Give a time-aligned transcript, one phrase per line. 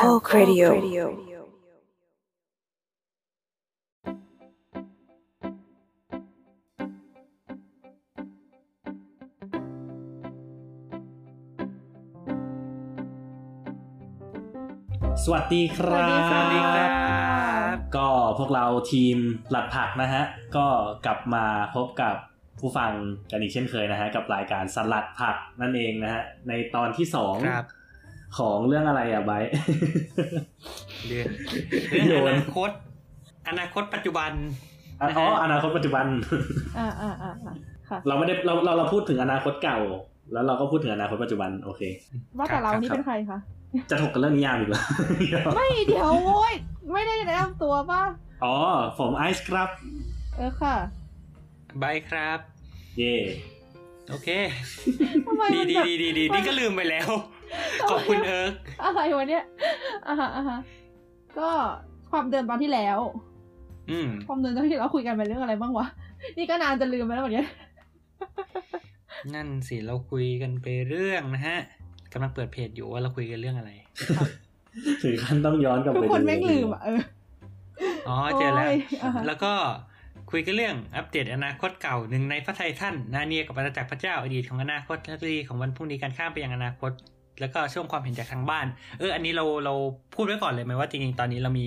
[0.00, 0.68] Talk Radio
[15.24, 16.86] สวัสดีครับ สวัสดีครั
[17.74, 18.08] บ ก็
[18.38, 19.16] พวกเราทีม
[19.50, 20.22] หลัดผักนะฮะ
[20.56, 20.66] ก็
[21.06, 21.44] กลับมา
[21.74, 22.16] พบกับ
[22.60, 22.92] ผู้ฟัง
[23.30, 27.79] กันอีกเช่นเคยนะฮะ กับรายการสลัดผักนั่นเองนะฮะ ในตอนที่สองครับ
[28.38, 29.50] ของเรื่องอะไรอะไบร์ท
[31.06, 31.26] เรื่อง
[32.08, 32.70] โยเรื่องนอนาคต
[33.48, 34.32] อนาคตปัจจุบัน
[35.00, 36.06] อ๋ออนาคตปัจจุบัน
[36.78, 37.54] อ่าอ่าอ่าอ่า
[37.88, 39.78] ค่ะเราไม่ได้เราเราเราพูดถึงอนาคตเก่า
[40.32, 41.82] แล้วเราก็พูดถึงอนาคตปัจจุบันโอเค
[42.38, 43.38] ว่าแต่เรานี่ครับเป็นใครคะ
[43.90, 44.82] จะถกกันเรื่องนิยามอีกแล้ว
[45.56, 46.54] ไม่เดี๋ยวโว้ย
[46.92, 48.02] ไม่ได้แนะนำตัวป่ะ
[48.44, 48.56] อ๋อ
[48.98, 49.68] ผมไอซ์ครับ
[50.36, 50.76] เออค่ะ
[51.82, 52.38] บายครับ
[52.98, 53.14] เย่
[54.10, 54.28] โอเค
[55.26, 57.08] ทำไมดีมันดีแบบดีดีดีนี่ก็ลืมไปแล้ว
[57.90, 59.44] ขอบคุณเอิร์กอะไรวะเนี่ย
[60.06, 60.58] อ่าฮะอ่าฮะ
[61.38, 61.48] ก็
[62.10, 62.98] ความเดิมตอนที่แล้ว
[63.90, 65.86] อืมความเดิมตอนที่เราคุยกันไปเรื่องอะไรบ้างวะ
[66.38, 67.46] นี่ก็นานจะลืมไปแล้วเหมือนกัน
[69.34, 71.58] นั่นสิเราคุยกันไปเรื่องนะฮะ
[72.12, 73.70] กำลังเปิดเพจอยู่ว่าเราคุยกันเรื่องอะไร
[75.02, 77.00] ถึงขั้นต้องย้อนกลับทุกไปคนดูแม่งลืมอะเออ
[78.08, 79.52] อ๋อเจอแล้วโอ้ยอ่าฮะแล้วก็
[80.30, 86.92] คุยกันเรื่องอัปเดตอนาคตเก่าหนึ่งในพระไทยท่านนาเนียกับอาณาจักรพระเจ้าอดีตของอนาคตและรีของวันพรุ่งนี้การข้ามไปยังอนาคต
[87.40, 88.66] แล้วก็ช่วงความเห็นจากทางบ้าน
[88.98, 89.74] เออ อันนี้เราเรา
[90.14, 91.66] พูดไว้ก่อนเลยไหมว่าจริงๆ ตอนนี้เรามี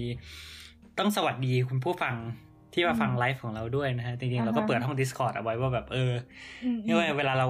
[1.00, 2.16] ต้องสวัสดีคุณผู้ฟัง
[2.74, 6.14] ที่มาฟังไลฟ์ของเราด้วยนะฮะ จริงๆ เราก็เปิดห้อง Discord เอาไว้ว่าแบบเออ
[6.64, 7.48] อืมนี่ว่าเวลาเรา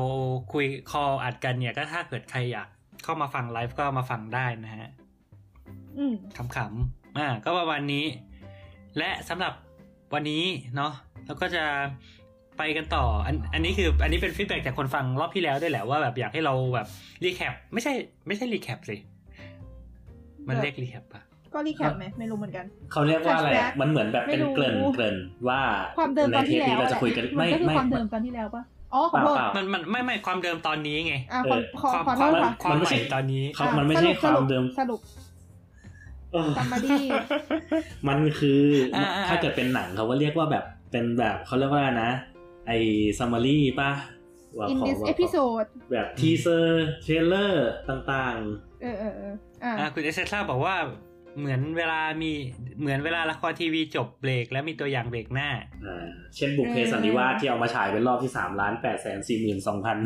[0.54, 2.68] คุยคออัดกันเนี่ยก็ถ้าเกิดใครอยาก
[3.04, 4.90] เข้ามาฟังไลฟ์ก็มาฟังได้นะฮะ
[5.98, 8.06] อืมขำๆอ่าก็ประมาณนี้
[8.98, 9.54] และสำหรับ
[10.14, 10.44] วันนี้
[10.76, 10.92] เนาะ
[11.26, 11.64] เราก็จะ
[12.58, 16.88] ไปกันต่อ อันอันนี้คืออันนี้เป็นฟีดแบ็จากคนฟังรอบที่แล้วด้วยแหละว่าแบบอยากให้เราแบบ
[17.24, 17.94] รีแคปไม่ใช่
[18.28, 18.96] ไม่ใช่รีแคปสิ
[20.48, 21.22] มันเรียกรีแคปปะ
[21.54, 25.18] ก็รีแคปไหมไม่รู้เหมือนกันเขาเรียกว่าอะไรอะ Flashback มันเหมือนแบบเป็นไม่รู้เกริ่นเกริ่น
[25.48, 25.62] ว่า
[25.98, 28.64] ความเดิมตอนที่ในแล้เทปวนี้เราจะคุยกันมัไม่ก็คือไม่ความเดิมตอนที่แล้วป่ะ
[28.94, 31.50] อ๋อขอโทษเปล่ามันมันไม่ไม่ความเดิมตอนนี้ไงอ่าเอ
[31.82, 35.00] ขออขอความขอโทความษค่ะความมันไม่ใหใช่ม่ตอนนี้เขามันไม่ใช่สรุปความเดิมสรุป
[36.32, 36.96] เออซัมมาดี
[38.08, 38.62] มันคือ
[38.96, 42.12] อาอ่าถ้าเกิดเป็นหนังเขาก็เรียกว่าแบบเป็นแบบเขาเรียกว่าอะไรนะ
[42.68, 42.78] ไอ้
[43.18, 43.92] ซัมมารีป่ะ
[44.58, 48.38] ว่า in ขอ this ว่า episode แบบทีเซอร์เทรลเลอร์ต่าง
[48.82, 50.76] เออเออเอออ่าอ่าคุณเอเซซ่าบอกว่า
[51.40, 52.32] เหมือนเวลามี
[52.82, 59.98] เหมือนเวลาละครทีวีจบเบรกแล้วมีตัวอย่างเบรกหน้าๆอ่าเช่นบุกเพสันนิวาสที่เอามาฉายเป็นรอบที่สามล้านแปดแสนสี่หมื่นสองพัน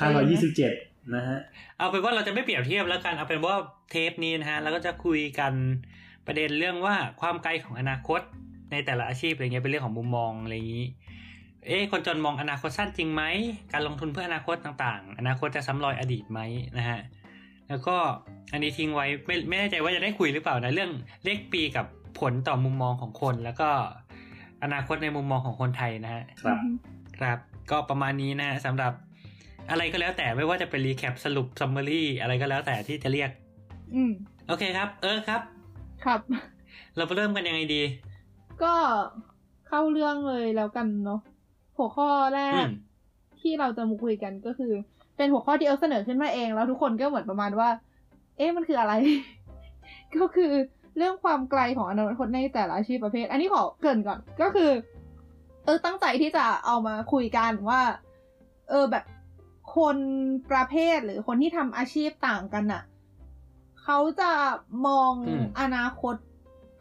[0.00, 0.72] ห้าร้อยยี่สิบเจ็ด
[1.14, 1.38] นะฮะ
[1.78, 3.56] เอาเป็นว่าเราจะไม่เปรียบเทียบแล้วกันเอาเป็นว่า
[3.90, 5.52] เทปนี้นะฮะเราก็จะคุยกัน
[6.26, 8.20] ประเด็นเรื่องว่าความไกลของอนาคต
[8.72, 10.86] ในแต่ละอาชีพอะไรเงี้ยเป็นเรื่องของมุมมองอะไรอย่างนี้
[11.66, 13.22] เอ๊ะคนจนมองอนาคตสั้นจริงไหม
[13.72, 16.40] การลงทุนเพื่ออนาคตต่างๆ อนาคตจะซ้ำรอยอดีตไหม
[16.78, 17.00] นะฮะ
[17.68, 17.96] แล้วก็
[18.52, 20.90] อันนี้ทิ้งไว้ไม่ไม่แน่ใจว่าจะได้คุยหรือเปล่านะเรื่อง
[21.24, 21.86] เลขปีกับ
[22.20, 23.68] ผลต่อมุมมองของคน แล้วก็
[24.62, 26.58] อนาคตในมุมมองของคนไทยนะฮะ ครับ
[27.20, 27.38] ครับ
[27.70, 28.92] ก็ประมาณนี้นะฮะสำหรับ
[29.70, 33.30] อะไรก็แล้วแต่ไม่ว่าจะเป็น recap สรุป summary อะไรก็แล้วแต่ที่จะเรียก
[33.94, 34.12] อืม
[34.48, 35.42] โอเคครับ เออครับ
[36.04, 36.20] ครับ
[36.96, 37.82] เราไปเริ่มกันยังไงดี
[38.62, 38.74] ก็
[39.68, 41.20] เข้าเรื่องเลยแล้วกันเนาะ
[41.76, 42.70] หัวข้อแรก อืม
[43.40, 44.72] ที่เราจะมาคุยกันก็คือ
[45.16, 47.68] เป็นหัวข้อที่เอิร์กเสนอขึ้นมาเอง แล้วทุกคนก็เหมือนประมาณว่า
[48.36, 48.92] เอ๊ะมันคืออะไร
[50.16, 50.52] ก็คือ
[50.96, 54.70] เรื่องความไกลของอนาคตในแต่ละอาชีพประเภท อันนี้ขอเกริ่นก่อนก็คือ
[55.64, 57.82] เออตั้งใจที่จะเอามาคุยกันว่า
[58.70, 59.04] เออแบบ
[59.76, 59.96] คน
[60.50, 62.82] ประเภทหรือคนที่ทำอาชีพต่างกันน่ะ
[63.82, 64.30] เขาจะ
[64.86, 66.14] มองอืมอนาคต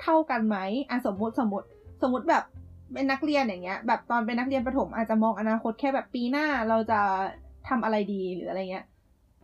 [0.02, 0.58] เท่ากันไหม
[0.90, 1.66] อะสมมติสมมติ
[2.02, 2.44] สมมติแบบ
[2.94, 7.00] เป็นนักเรียนอย่างเงี้ย แบบตอนเป็นนักเรียนประถมอาจจะมองอนาคตแค่แบบปีหน้าเราจะ
[7.70, 8.86] ทำอะไรดีหรืออะไรเงี้ย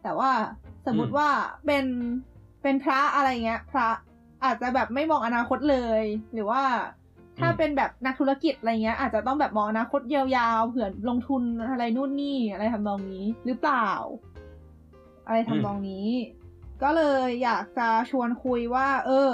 [0.03, 0.31] แต่ว่า
[0.85, 1.27] สมมติว่า
[1.65, 1.85] เป็น
[2.63, 3.87] เป็นพระอะไรเงี้ย พระ
[4.43, 6.03] อาจจะแบบไม่มองอนาคตเลย
[6.33, 6.63] หรือว่า
[7.39, 13.89] ถ้าอืมเป็นแบบนักธุรกิจอะไรเงี้ย อาจจะต้องแบบมองอนาคตยาวๆเผื่อลงทุนอะไรนู่นนี่อะไรทำนองนี้หรือเปล่า
[15.25, 16.07] อะไรทำนองนี้
[16.83, 19.31] ก็เลยอยากจะชวนคุยว่า เออ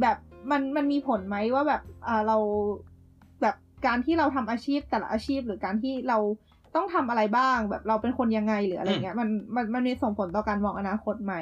[0.00, 0.16] แบบ
[0.50, 2.91] มันมันมีผลไหมว่าแบบอ่าเราแบบ
[3.86, 6.18] การที่เราทำอาชีพแต่ละอาชีพหรือการที่เรา
[6.74, 11.34] ต้องทำอะไรบ้าง แบบเราเป็นคนยังไงหรืออะไรเงี้ยมันมันมันมีส่งผลต่อการมองอนาคตไหม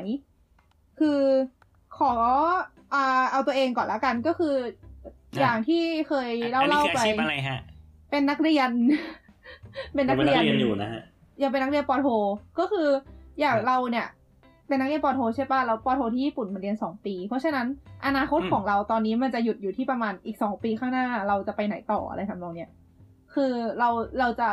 [0.99, 1.21] คือ
[1.99, 2.13] ขอ
[2.95, 4.55] อ่าเอาตัวเองก่อนละกันก็คือ
[5.41, 7.61] อย่างที่เคยเล่าอันนี้เล่าคือไปอาชีพอะไรฮะ
[8.11, 8.71] เป็นนักเรียน
[9.95, 11.03] เป็นนัยังกเป็นเรีนัยกนเรียนอยู่นะฮะ
[11.43, 12.09] ยังเป็นนักเรียนปอโท
[12.59, 12.89] ก็คือ
[13.41, 14.07] อย่างครับเราเนี่ย
[14.71, 17.67] เป็นนักเรียนปอโทใช่ป่ะแล้วปอโทที่ญี่ปุ่นมันเรียนสองปี เพราะฉะนั้น
[18.07, 22.71] อนาคตอืมของเราตอนนี้มันจะหยุดอยู่ที่ประมาณอีกสองปีข้างหน้าเราจะไปไหนต่ออะไรทำนองเนี้ย
[23.35, 23.89] คือเรา
[24.19, 24.51] เราจะ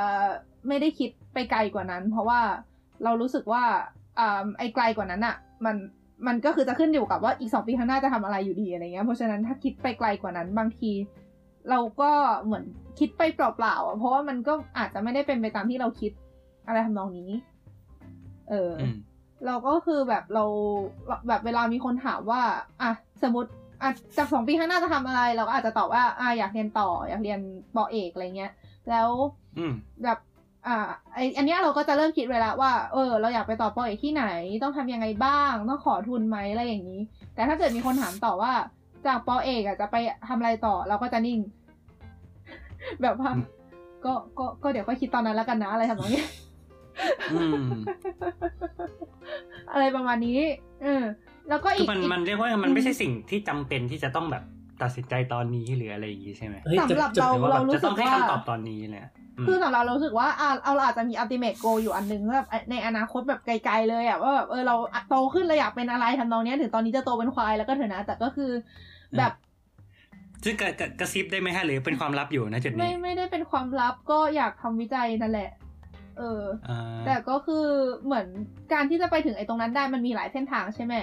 [0.68, 2.40] ไม่ได้คิดไปไกลกว่านั้น เพราะว่า
[3.04, 3.64] เรารู้สึกว่า
[4.20, 5.36] อ่าไอ้ไกลกว่านั้นอะ
[5.66, 5.76] มัน
[6.28, 10.92] มันก็คือจะขึ้นอยู่กับว่าอีกสองปีข้างหน้าจะทำอะไรอยู่ดีอะไรเงี้ยเพราะฉะนั้นถ้าคิดไปไกลกว่านั้นบางที
[11.70, 12.12] เราก็
[12.46, 12.64] เหมือน
[13.00, 16.12] คิดไปเปล่าๆอะเพราะว่ามันก็อาจจะไม่ได้เป็นไปตามที่เราคิด
[16.68, 17.32] อะไรทำนองนี้
[18.50, 18.96] เออออืม
[19.46, 20.44] เราก็คือแบบเรา
[21.28, 22.42] แบบเวลามีคนถามว่า
[22.82, 22.92] อะ
[23.24, 23.50] สมมติ
[23.82, 27.40] อะจากสองปีข้างหน้าจะทำอะไร เราก็อาจจะตอบว่าอะอยากเรียนต่ออยากเรียน
[27.76, 28.52] ปอเอกอะไรเงี้ย
[28.90, 29.10] แล้ว
[29.58, 29.74] อืม
[30.04, 30.18] แบบ
[30.68, 30.78] อ่า
[31.14, 34.26] ไออันเนี้ยเราก็จะเริ่มคิดไว้แล้วว่า เออ เราอยากไปต่อปอเอกที่ไหน
[34.64, 37.02] ต้องทำยังไงบ้าง ต้องขอทุนไหมอะไรอย่างนี้
[37.36, 38.54] แต่ถ้าเกิดมีคนถามต่อว่า
[39.06, 39.96] จากปอเอกอะจะไป
[40.28, 41.40] ทำอะไรต่อ เราก็จะนิ่ง
[43.02, 43.46] แบบว่าอืม
[44.06, 46.28] ก็ก็ก็เดี๋ยวค่อยคิดตอนนั้นแล้วกันนะอะไรทำนองเนี้ย
[47.34, 47.68] อืม
[49.72, 50.40] อะไรประมาณนี้
[50.84, 51.04] เออ
[51.50, 54.44] แล้วก็คือีอกมันอีกมันเรียกว่ามันไม่ใช่สิ่งที่จำเป็นที่จะต้องแบบ
[54.82, 59.12] ตัดสินใจตอนนี้หรืออะไรอย่างงี้ใช่ไหมเฮ้ยจะสำหรับจะเราหรือว่าแบบรู้จะสึต้อกงให้ว่าคำตอบตอนนี้เลยอะ
[59.44, 64.76] มคือสำหรับเรารู้สึกว่าอะเอาเราอาจจะมี ultimate goal อยู่อันหนึงแบบในอนาคตแบบไกลๆเลยอะว่าแบบเออเรา
[65.10, 68.52] โตขึ้นเราอยากเป็นอะไรทำนองเนี้ยถึงตอนนี้จะโตเป็นควายแล้วก็เถอะนะ แต่ก็คือ
[69.18, 69.32] แบบ
[70.44, 75.50] ซึ่งกระกระกระซิบได้ไหมฮะหรือเป็นความลับอยู่นะจุดไม่นี้ไม่ได้เป็นความลับก็อยากทำวิจัยนั่นแหละ
[76.18, 77.66] เอออ่าแต่ก็คือ
[78.06, 78.28] เหมือน
[78.74, 80.96] การที่จะไปถึงไอ้ตรงนั้นได้มันมีหลายเส้นทางใช่ไหม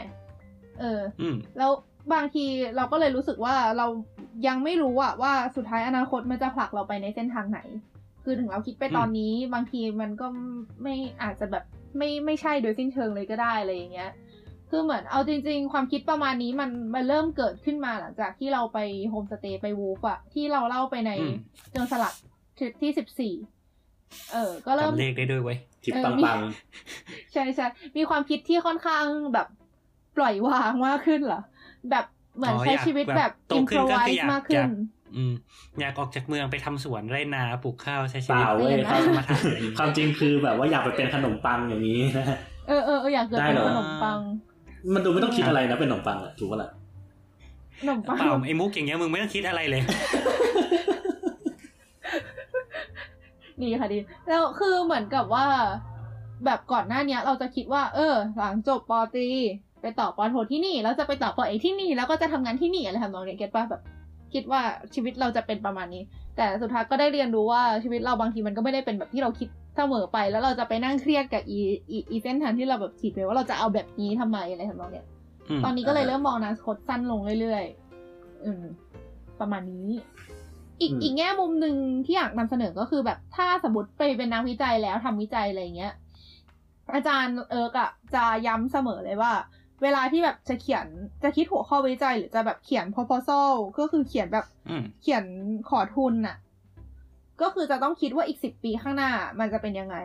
[0.80, 1.70] เอออืมแล้ว
[2.14, 2.44] บางที
[2.76, 3.86] เราก็เลยรู้สึกว่าเรา
[4.46, 7.60] ยังไม่รู้อะว่าสุดท้ายอนาคตมันจะผลักเราไปในเส้นทางไหน
[8.24, 10.26] คือถึงเราคิดไปตอนนี้ บางทีมันก็
[10.82, 11.64] ไม่อาจจะแบบ
[11.98, 14.10] ไม่ไม่ใช่โดยสิ้นเชิงเลยก็ได้อะไรอย่างเงี้ย
[14.70, 18.78] คือเหมือนเอาจริง ๆ ความคิดประมาณนี้มันมันเริ่มเกิดขึ้นมาหลังจากที่เราไป
[19.10, 21.36] โฮมสเตย์ไปวูฟอะที่เราเล่าไปในอืม
[21.72, 22.14] เจอสลัด
[22.58, 23.34] ทริปที่สิบสี่
[24.32, 26.40] เออ ก็เริ่มจำเลขได้ด้วยเว้ยทิปเออปังมีปัง
[27.32, 27.66] ใช่ใช่
[27.96, 29.46] มีความคิดที่ค่อนข้างแบบ
[30.16, 31.40] ปล่อยวางมากขึ้นเหรอ
[31.90, 32.04] แบบ
[32.36, 34.70] เหมือนอ๋อใช้อยากชีวิตแบบแบบโตอินขึ้โ r นก็ไวคืออยากมากขึ้อนยาก
[35.16, 35.32] อืม
[35.80, 42.26] อยากออกจากเมืองไปทำสวนไร่นาปลูกข้าวใช้ๆชีเปวิตล่าเว้ยเปลี่ยนนะความสมถะอะไรอย่างงี้ความจริงคือแบบว่าอยากไปเป็นขนมปังอย่างนี้นะ
[42.68, 44.20] เออเออเอออยากเกิดได้เป็นเหรอขนมปัง
[44.94, 46.70] มันดูไม่ต้องคิดอะไรนะเป็นขนมปังอะถูกปะล่ะ
[47.80, 49.82] ขนมปังเปล่าไอ้มุกอย่างเงี้ยมึงไม่ต้องคิดอะไรเลย
[53.62, 53.98] ดีค่ะดี
[54.28, 55.46] แล้วคือเหมือนกับว่า
[56.44, 59.28] แบบก่อนหน้าเนี้ย เราจะคิดว่า เออ หลังจบปอตรี
[59.82, 63.82] ไปต่อปอโทที่นี่แล้วจะไปต่อปอเอกที่นี่ แล้วก็จะทำงานที่นี่อะไรทำนองเนี้ยเก็ตป่ะแบบ
[64.34, 64.60] คิดว่า
[64.94, 66.02] ชีวิตเราจะเป็นประมาณนี้
[66.36, 71.58] แต่สุดท้ายก็ได้เรียนรู้ว่าชีวิตเราบางทีมันก็ไม่ได้เป็นแบบที่เราคิดเสมอไป แล้วเราจะไปนั่งเครียดกับอี
[71.90, 75.06] อีอีเส้นทางที่เราแบบคิดไปว่าเราจะเอาแบบนี้ทำไมอะไรทำนองเนี้ย
[75.50, 78.64] อืมตอนนี้ก็เลยเริ่มมองอนาคตสั้นลงเรื่อยๆอืม
[79.40, 79.88] ประมาณนี้
[80.80, 85.94] อีกอืมอีกแง่มุมหนึ่งที่อยากนำเสนอก็คือแบบถ้าสมมติไปเป็นนักวิจัยแล้วทำวิจัยอะไรเงี้ย
[86.94, 89.32] อาจารย์เอิร์กอะจะย้ำเสมอเลยว่า
[89.82, 90.86] เวลาที่แบบจะเขียน
[91.22, 95.24] จะคิดหัวข้อวิจัย หรือจะแบบเขียน proposal ก็คือเขียนแบบอืมเขียน
[95.68, 96.36] ขอทุนน่ะ
[97.42, 99.10] ก็คือจะต้องคิดว่าอีกสิบปีข้างหน้า
[99.40, 99.96] มันจะเป็นยังไง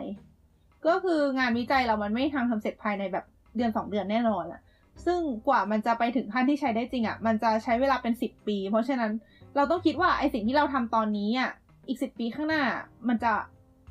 [0.86, 3.24] ก็คืองานวิจัยเรามันไม่ทางทำเสร็จภายในแบบ
[3.56, 4.60] เดือนสองเดือนแน่นอนอะ
[5.04, 9.12] ซึ่งกว่ามันจะไปถึงขั้นที่ใช้ได้จริงอะมันจะใช้เวลาเป็นสิบปี เพราะฉะนั้น
[9.56, 11.50] เราต้องคิดว่าไอสิ่งที่เราทำตอนนี้อะ
[11.88, 12.62] อีกสิบปีข้างหน้า
[13.08, 13.32] มันจะ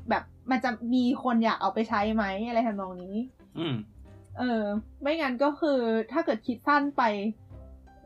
[0.10, 3.16] แบบมันจะมีคนอยากเอาไปใช้ไหมอะไรทำนองนี้
[3.58, 3.76] อืม
[4.38, 4.64] เออ
[5.02, 5.80] ไม่งั้นก็คือ
[6.12, 7.04] ถ้าเกิดคิดสั้นไป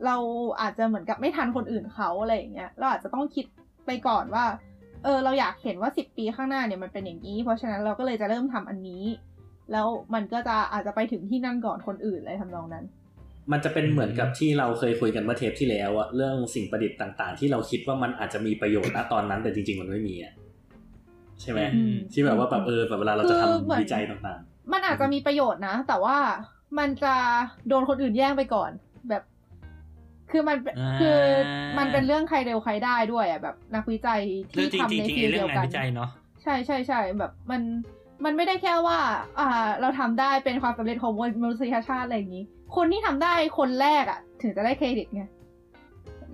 [0.06, 0.16] เรา
[0.60, 3.46] อาจจะเหมือนกับไม่ทันคนอื่นเขาอะไรอย่างเงี้ยเราอาจจะต้องคิด
[3.86, 4.44] ไปก่อนว่า
[5.04, 9.04] เออ เราอยากเห็นว่าสิบปีข้างหน้าเนี่ยมันเป็นอย่างนี้ เพราะฉะนั้นเราก็เลยจะเริ่มทำอันนี้
[9.72, 12.84] แล้วมันก็จะอาจจะไปถึงที่นั่นก่อนคนอื่นอะไรทำนองนั้น
[13.52, 20.32] มันจะเป็นเหมือนกับที่เราเคยคุยกันเมื่อเทปที่แล้วอะเรื่องสิ่งประดิษฐ์ต่าง ๆ ที่เราคิดว่ามันอาจจะมีประโยชน์นะตอนนั้น แต่จริง ๆ มันไม่มีอะ
[21.40, 24.40] ใช่ไหมอืมที่แบบว่าแบบเออแบบเวลาเราจะคือเหมือนทำวิจัยต่าง
[24.72, 26.16] มันอาจจะมีประโยชน์นะ แต่ว่า
[26.78, 27.14] มันจะ
[27.68, 28.70] โดนคนอื่นแย่งไปก่อน
[29.08, 29.22] แบบ
[30.30, 31.18] คือมันเป็นอ่าคือ
[31.78, 34.20] มันเป็นเรื่องใครเร็วใครได้ด้วยอะแบบ นักวิจัย
[34.54, 36.10] เรื่ที่องจริงทำจริในงๆทีไอ้มเรื่เดีองยวงานกันวิจัยเนาะ
[36.42, 37.62] ใช่ใช่ใช่แบบมัน
[38.24, 38.98] มันไม่ได้แค่ว่า
[39.40, 42.44] อ่า เราทำได้เป็นความสำเร็จของมนุษยชาติอะไรอย่างนี้
[42.76, 45.22] คนที่ทำได้คนแรกอะถึงจะได้เครดิตไง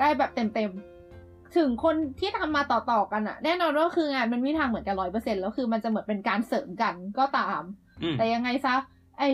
[0.01, 7.63] ได้แบบเต็มเต็มๆถึงคนที่ทำมาต่อๆกันอะแน่นอนว่าคืองานมันไม่มีทางเหมือนกันร้อยเปอร์เซ็นแล้วคือมันจะเหมือนเป็นการเสริมกันก็ตาม
[8.03, 8.75] อืมแต่ยังไงซะ
[9.19, 9.25] ไอ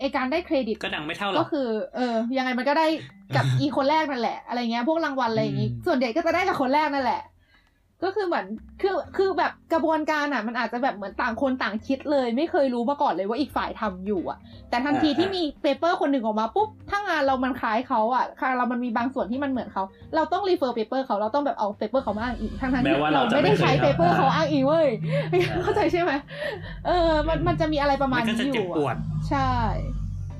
[0.00, 2.86] ไอการได้เครดิตก็ดังไม่เท่าหรก็อกคือ เออ ยังไงมันก็ได้
[3.36, 7.22] กับอีคนแรกนั่นแหละ อะไรเงี้ยพวกรางวัลอะไรอย่างงี้อืมส่วนใหญ่ก็จะได้กับคนแรกนั่นแหละ
[8.04, 8.46] ก็คือเหมือน
[8.82, 14.38] คือคือแบบกระบวนการอะ มันอาจจะแบบเหมือนต่างคนต่างคิดเลย ไม่เคยรู้มาก่อนเลยว่าอีกฝ่ายทำอยู่อะ
[14.70, 19.82] แต่ทันทีอ่าที่มี paper คนหนึ่งออกมาปุ๊บถ้างานเรามันคล้ายเขาอะงานเรามันมีบางส่วนที่มันเหมือนเขา
[20.14, 24.88] เราต้อง refer paper เขาเราต้องแบบเอา paper เขามาอ้างอิงทั้งๆแม้ที่ว่าเราเราจะไม่ได้ไม่เคยใช้ paper ทำเขาอ้างอิงเว้ย
[25.62, 26.12] เข้าใจใช่ไหม
[26.86, 28.96] เออ มันมันจะมีอะไรประมาณนี้อยู่อะ มันก็จะเจ็บปวด
[29.30, 29.50] ใช่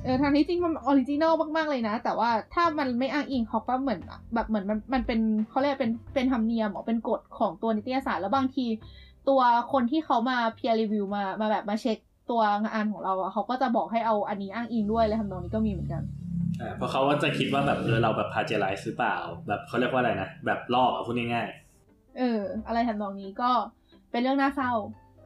[0.04, 4.00] เออทางที่จริงมัน original มากๆเลยนะ แต่ว่าถ้ามันไม่อ้างอิงเขาก็เหมือน
[4.34, 8.66] แบบเหมือนมันมันเป็นเขาเรียกเป็นเป็นธรรมเนียมหรอเป็นกฎของตัวนิตยสารแล้วบางที
[9.28, 9.40] ตัว
[9.72, 11.98] คนที่เขามา peer review มามาแบบมาเช็ค
[12.30, 16.02] ตัวงานของเราอะเขาก็จะบอกให้เอาอันนี้อ้างอิงด้วยเลยทำนองนี้ก็มีเหมือนกัน
[16.60, 19.16] อ่าเพราะเขาก็จะคิดว่าแบบเออเราแบบ plagiarize หรือเปล่า
[19.48, 21.48] แบบเขาเรียกว่าอะไรนะแบบลอกอะพูดง่าย
[22.18, 23.50] เออ อะไรทำนองนี้ก็
[24.10, 24.72] เป็นเรื่องน่าเศร้า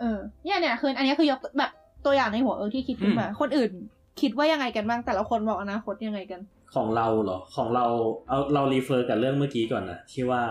[0.00, 1.70] เออเนี่ยเนี่ยคืออันนี้คือยกแบบ
[2.04, 3.72] ตัวอย่างในหัวเออที่คิดขึ้นมา คนอื่น
[4.20, 7.86] คิดว่ายังไงกันบ้างแต่ละคนบอกอนาคตยังไงกันๆของเราเหรอของเรา
[8.28, 10.42] เอาเรา refer กับเรื่องเมื่อกี้ก่อนนะที่ว่า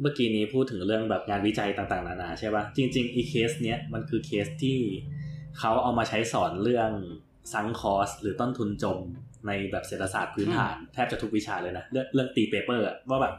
[0.00, 4.78] เมื่อกี้นี้พูดถึงเรื่องแบบงานวิจัยต่างๆนานาใช่ปะจริงๆอีเคสเนี้ยมันคือเคสที่
[5.58, 6.90] เขาเอามาใช้สอนเรื่อง
[7.52, 8.98] sunk cost หรือต้นทุนจม
[9.46, 13.34] ในแบบเศรษฐศาสตร์พื้นฐานแทบจะทุกวิชาเลยนะ เรื่องเรื่องตี paper อะว่าแบบ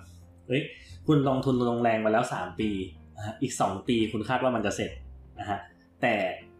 [0.47, 0.61] เฮ้ย
[1.07, 2.69] คุณลงทุนลงแรงมาแล้วสามปี
[3.17, 4.91] นะฮะอีกสองปีคุณคาดว่ามันจะเสร็จ
[5.39, 5.59] นะฮะ
[6.01, 6.15] แต่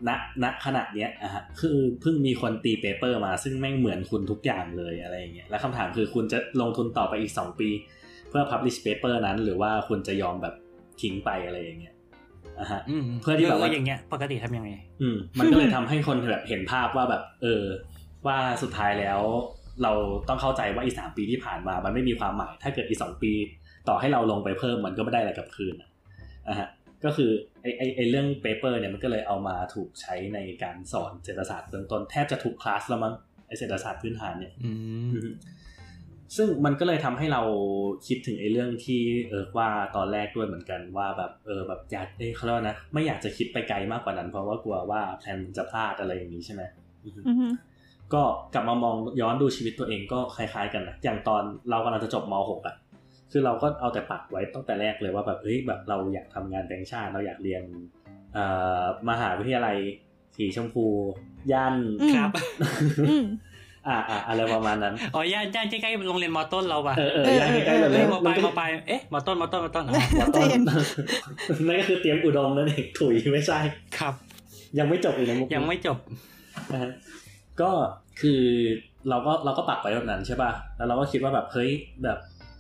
[0.08, 0.10] ณ
[0.44, 7.70] ณขณะเนี้ยอะฮะคือเพิ่งมีคนตีเปเปอร์มาซึ่งแม่งเหมือนคุณทุกอย่างเลยอะไรอย่างเงี้ยแล้วคำถามคือคุณจะลงทุนต่อไปอีกสองปี
[8.30, 10.56] เพื่อ publish paper นั้น หรือว่าคุณจะยอมแบบ
[11.02, 11.96] ทิ้งไปอะไรอย่างเงี้ย
[12.60, 14.70] อะฮะอืมเพื่อที่แบบว่าอย่างเงี้ย ปกติทำยังไง
[15.02, 17.64] อืมมันก็เลยทำให้คนแบบเห็นภาพว่าแบบ เออ
[18.28, 19.22] ว่าสุดท้ายแล้ว
[19.84, 19.94] เรา
[20.28, 23.32] ต้องเข้าใจว่าอีสามปีที่ผ่านมา มันไม่มีความหมายถ้าเกิดอีสองปี
[23.88, 25.90] ต่อให้เราลงไปเพิ่มมันก็ไม่ได้อะไรกลับคืนอะ
[26.48, 26.68] อะฮะ
[27.06, 33.14] ก็คือไอไอไอเรื่องเปเปอร์เนี่ยมันก็เลยเอามาถูกใช้ในการสอนเศรษฐศาสตร์เบื้องต้นแทบจะทุกคลาสแล้วมั้ง
[33.48, 34.72] ไอเศรษฐศาสตร์พื้นฐานเนี่ยอื
[35.08, 35.30] มอืม
[36.38, 37.42] ซึ่งมันก็เลยทำให้เรา
[38.08, 46.62] คิดถึงไอ้เรื่องที่เออว่าตอนแรกด้วยเหมือนกันว่าแบบเออแบบอยากเอ้ยเขาเรียกว่านะไม่อยากจะคิดไปไกลมากกว่านั้นเพราะว่ากลัวว่าแพลนมันจะพลาดอะไรอย่างนี้ใช่ไหม
[47.04, 47.48] อือฮึอือฮึ
[48.14, 52.76] ก็กลับมามองย้อนดูชีวิตตัวเองก็คล้ายๆกันนะอย่างตอนเรากำลังจะจบม .6 อะ
[53.32, 57.64] คือเราก็เอาแต่ปักไว้ตั้งแต่แรกเลยว่าแบบเฮ้ยแบบเราอยากทำงานแบงค์ชาติเราอยากเรียน
[58.34, 58.46] เอ่
[58.82, 59.78] อมหาวิทยาลัย
[60.38, 60.86] สีชมพู
[61.52, 62.30] ย่านอืมครับ
[63.10, 63.26] อืม
[63.88, 70.64] อ่าอ่าอะไรประมาณนั้นอ๋อย่านย่านใกล้ๆโรงเรียนมอต้นเราป่ะเออเออย่านใกล้ๆเราเลเอ้ยยมอปลายนมก็อปลายเอ๊ะมอต้นมอต้นมอต้นอ๋อหัวใจต้นเย็น
[71.68, 73.60] นั่นก็คือเตรียมอุดมนั่นเองถุยไม่ใช่
[74.00, 74.14] ครับ
[74.80, 75.98] ยังไม่จบอีกนะมุกยังไม่จบ
[76.72, 76.92] นะฮะ
[77.62, 77.72] ก็
[78.22, 78.42] คือ
[79.10, 81.70] เราก็เราก็ปักไปแบบนั้นใช่ป่ะแล้วเราก็คิดว่าแบบเฮ้ย
[82.04, 82.18] แบบ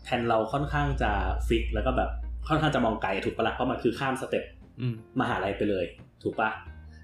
[0.10, 1.12] แผนเราค่อนข้างจะ
[1.48, 2.10] fix แล้วก็แบบ
[2.48, 4.44] ค่อนข้างจะมองไกลถูกปะละ่ะเพราะมันคือข้าม step
[4.82, 5.86] อืมมหาลัยไปเลย
[6.24, 6.50] ถูกปะ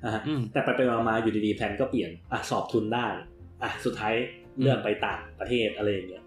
[0.04, 3.06] อะฮะอืมแต่ไปไปมาๆอยู่ดีๆแผนก็เปลี่ยนอะสอบทุนได้
[3.64, 4.14] อะสุดท้าย
[4.60, 6.24] เลือกไปต่างประเทศอะไรอย่างเงี้ย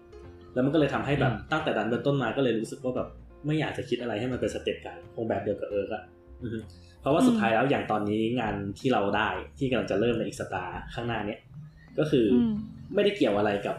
[0.53, 3.07] แล้วมันก็เลยทำให้แบบอืมตั้งแต่นั้นเป็นต้นมาก็เลยรู้สึกว่าแบบ
[3.45, 6.03] ไม่อยากจะคิดอะไรให้มันเป็น step กันคงแบบเดียวกับเอิร์กอะ
[6.43, 6.59] อือฮึ
[7.01, 11.39] เพราะว่าสุดท้ายแล้วอย่างตอนนี้งานที่เราได้ที่กำลังจะเริ่มในอีกสัปดาห์ข้างหน้าเนี้ย
[11.99, 12.53] ก็คืออม
[12.95, 13.75] ไม่ได้เกี่ยวอะไรกับ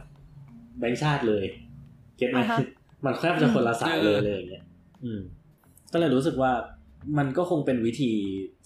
[0.79, 1.45] แบงค์ชาติเลย
[2.17, 2.59] get ไหมอ่าฮะ
[3.05, 4.65] มันแค่จะคนละสายเลยเออเลยอย่างเงี้ย
[5.05, 5.21] อืม
[5.93, 6.53] ก็เลยรู้สึกว่า
[7.19, 8.13] มันก็คงเป็นวิธี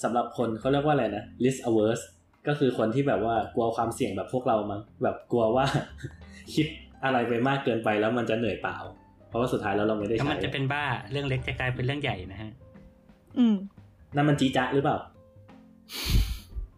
[0.03, 2.05] สำหรับคนเขาเรียกว่าอะไรนะ risk averse
[2.47, 5.67] ก็คือคนที่แบบว่ากลัวความเสี่ยงแบบพวกเรามั้งแบบกลัวว่า
[6.55, 6.67] คิด
[7.05, 8.79] อะไรไปมากเกินไปแล้วมันจะเหนื่อยเปล่า
[9.29, 12.50] เพราะว่าสุดท้ายแล้วเราไม่ได้ถ้าใช้มันจะเป็นบ้าเรื่องเล็กจะกลายเป็นเรื่องใหญ่นะฮะ
[13.38, 13.55] อืม
[14.14, 14.97] นั่นมันจีจ๊ะหรือเปล่า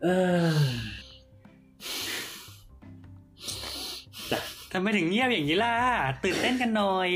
[0.03, 0.07] เอ
[0.55, 0.59] อ
[4.31, 4.39] จ้ะ
[4.73, 5.75] ทำไมถึงเงียบอย่างนี้ล่ะ
[6.25, 7.09] ตื่นเต้นกันหน่อย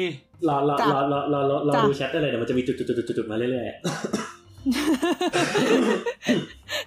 [0.49, 3.79] รอรอจ้ะรอรอรอรอรอจ้ะดูแชทได้เลยเดี๋ยวมันจะมีจุดจุดจุดจุดจุดมาเรื่อยๆอะ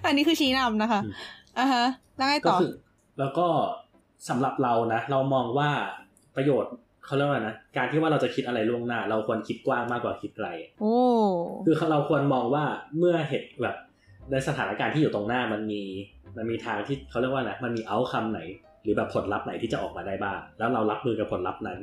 [0.06, 1.12] อันนี้คือชี้นำนะคะอืม
[1.58, 1.84] อ่าฮะ
[2.16, 2.72] แล้วไงก็ต่อคือ
[3.18, 3.46] แล้วก็
[4.28, 5.70] สำหรับเรานะ เรามองว่า
[6.36, 6.72] ประโยชน์
[7.06, 10.48] เขาเรียกว่านะการที่ว่าเราจะคิดอะไรล่วงหน้า เราควรคิดกว้างมากกว่าคิดไกล
[10.80, 10.94] โอ้
[11.64, 12.64] คือเราควรมองว่า
[12.98, 13.76] เมื่อเหตุแบบ
[14.30, 15.82] ในสถานการณ์ที่อยู่ตรงหน้ามันมี
[16.36, 18.40] มันมีทางที่เขาเรียกว่านะมันมีเอาคำไหน
[18.82, 21.78] หรือแบบผลลัพธ์ไหนที่จะออกมาได้บ้าง แล้วเรารับมือกับผลลัพธ์นั้น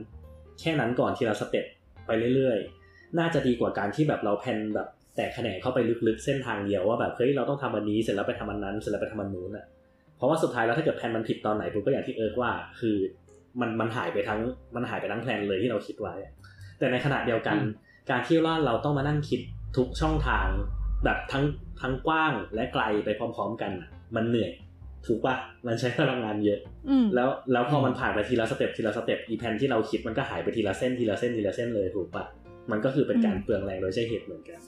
[0.62, 1.66] แค่นั้นก่อนทีละ step
[2.08, 9.66] ไปเรื่อยๆ น่าจะดีกว่าการที่แบบเรา plan แบบแตกแขนงเข้าไปลึกๆเส้นทางเดียวว่าแบบเฮ้ยเราต้องทำอันนี้เสร็จแล้วไปทำอันนั้นเสร็จแล้วไปทำอันนู้นอะ
[10.18, 12.96] เพราะว่าสุดท้ายแล้วถ้าเกิด plan มันผิดตอนไหนปุ๊บก็อย่างที่เอิร์กว่าคือ
[13.62, 14.40] มันมันหายไปทั้ง
[14.76, 16.32] มันหายไปทั้ง plan เลยที่เราคิดไว้อะ
[16.80, 17.70] แต่ในขณะเดียวกันอืม
[18.10, 19.40] การที่ว่าเราต้องมานั่งคิด
[19.78, 20.48] ทุกช่องทาง
[21.04, 21.44] แบบทั้ง
[21.82, 24.52] ทั้งกว้างและไกลไปพร้อม ๆ กันน่ะมันเหนื่อย
[25.08, 25.36] ถูกปะ
[25.68, 32.24] มันใช้พลังงานเยอะอืมแล้วแล้วพออมมันผ่านไปทีละ step ทีละ step อี plan ที่เราคิดมันก็หายไปทีละเส้นทีละเส้นทีละเส้นเลยถูกปะ
[32.72, 34.60] มันก็คือเป็นการอืมเปลืองแรงโดยใช่เหตุเหมือนกัน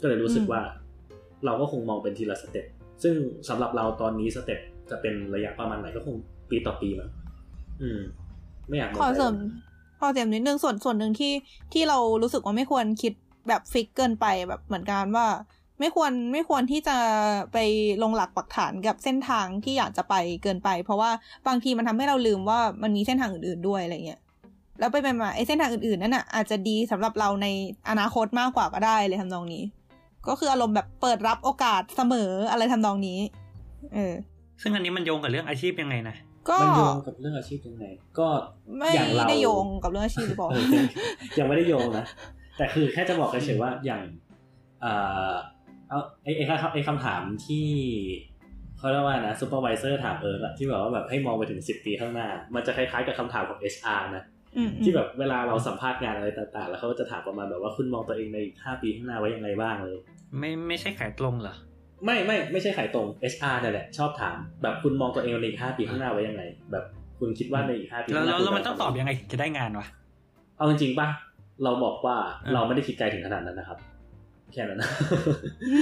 [0.00, 0.60] ก็เลยรู้สึกอืมว่า
[1.44, 2.66] เราก็คงมองเป็นทีละ step
[3.02, 3.14] ซึ่ง
[3.48, 6.16] สำหรับเราตอนนี้ step จะเป็นระยะประมาณไหนก็คง
[6.50, 7.10] ปีต่อปีมั้ง
[7.82, 8.00] อืม
[8.68, 9.50] ไม่อยากมองขอไปเสริมแล้ว
[10.00, 11.32] ขอเสริมนิดนึงส่วนส่วนหนึ่งที่
[11.72, 13.12] ที่เรารู้สึกว่าไม่ควรคิด
[13.48, 15.26] แบบ fix เกินไปแบบเหมือนกันว่า
[15.80, 16.96] ไม่ควรไม่ควรที่จะ
[17.52, 17.58] ไป
[18.02, 21.10] ลงหลักปักฐานกับเส้นทางที่อยากจะไปเกินไป เพราะว่า
[21.46, 24.20] บางทีมันทำให้เราลืมว่ามันมีเส้นทางอื่นๆด้วยอะไรเงี้ย
[24.78, 27.46] แล้วไปไปมาไอ้เส้นทางอื่นๆนั่นอะอาจจะดีสำหรับเราใน
[27.90, 29.62] อนาคตมากกว่าก็ได้เลยทำนองนี้
[30.28, 33.18] ก็คืออารมณ์แบบเปิดรับโอกาสเสมออะไรทำนองนี้
[33.94, 34.14] เออ
[34.62, 36.16] ซึ่งอันนี้มันโยงกับเรื่องอาชีพยังไงนะ
[36.48, 37.84] ก็มันโยงกับเรื่องอาชีพยังไง
[38.18, 38.28] ก็
[38.76, 40.62] ไม่อย่างเราได้โยงกับเรื่องอาชีพหรือเปล่าเออ
[41.38, 42.04] ยังไม่ได้โยงนะ
[42.58, 44.00] แต่คือแค่จะบอกเฉยๆว่าอย่าง
[45.88, 47.66] เอ่อเอาไอ้ไอ้คำไอ้คำถามที่
[48.78, 54.24] เขาเขาเรียกว่านะ supervisor ถามเอิร์กอะที่แบบว่าแบบให้มองไปถึงสิบปีข้างหน้า มันจะคล้ายๆกับคำถามของ HR นะ
[54.56, 59.96] อืมที่แบบเวลาเราสัมภาษณ์งานอะไรต่างๆ แล้วเขาก็จะถามประมาณแบบว่าคุณมองตัวเองในอีกห้าปีข้างหน้าไว้ยังไงบ้างเลย
[60.38, 61.54] ไม่ไม่ใช่ขายตรงเหรอ
[62.04, 66.84] ไม่ไม่ไม่ใช่ขายตรง HR เนี่ยแหละชอบถาม แบบคุณมองตัวเองในอีกห้าปีข้างหน้าไว้ยังไง แบบ
[67.18, 69.86] คุณคิดว่าในอีกห้าปีแล้วข้างหแล้น้าวแล้วมันต้องตอบยังไงถึงจะได้งานวะ
[70.56, 71.08] เอาจริงๆป่ะ
[71.64, 73.78] เราบอกว่าอ่าเราไม่ได้คิดไกลถึงขนาดนั้นนะครับ
[74.52, 74.90] แค่นั้นนะ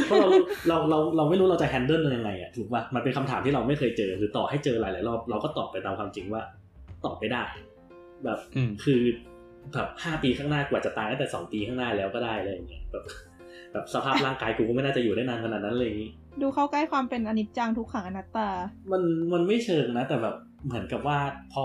[0.06, 0.28] เพราะเรา
[0.68, 6.42] เราเราเราไม่รู้เราจะแฮนเดิลยังไงอะถูกป่ะมันเป็นคำถามที่เราไม่เคยเจอหรือต่อให้เจอหลายๆรอบเราก็ตอบไปตามความจริงว่า
[7.04, 7.42] ตอบไม่ได้
[8.24, 9.00] แบบอืมคือ
[9.72, 13.04] แบบห้าปีข้างหน้ากว่าจะตายตั้งแต่สองปีข้างหน้าแล้วก็ได้อะไรอย่างเงี้ยแบบ
[13.72, 18.48] แบบสภาพร่างกายกูก็ไม่น่าจะอยู่ได้นานขนาดนั้นเลยอย่างงี้ดูเข้าใกล้ความเป็นอนิจจังทุกขังอนัตตา
[18.92, 19.02] มัน
[19.32, 20.34] มันไม่เชิงนะ แต่แบบ
[20.66, 21.18] เหมือนกับว่า
[21.52, 21.64] พอ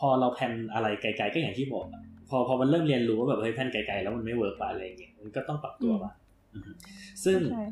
[0.00, 6.23] พอเรา plan อะไรไกล ๆ ก็อย่างที่บอกอะพอพอมันเริ่มเรียนรู้ว่าแบบเฮ้ย plan ไกลๆแล้วมันไม่ work ป่ะอะไรอย่างเงี้ยมันก็ต้องปรับตัวป่ะอืม
[7.24, 7.64] ซึ่งใช่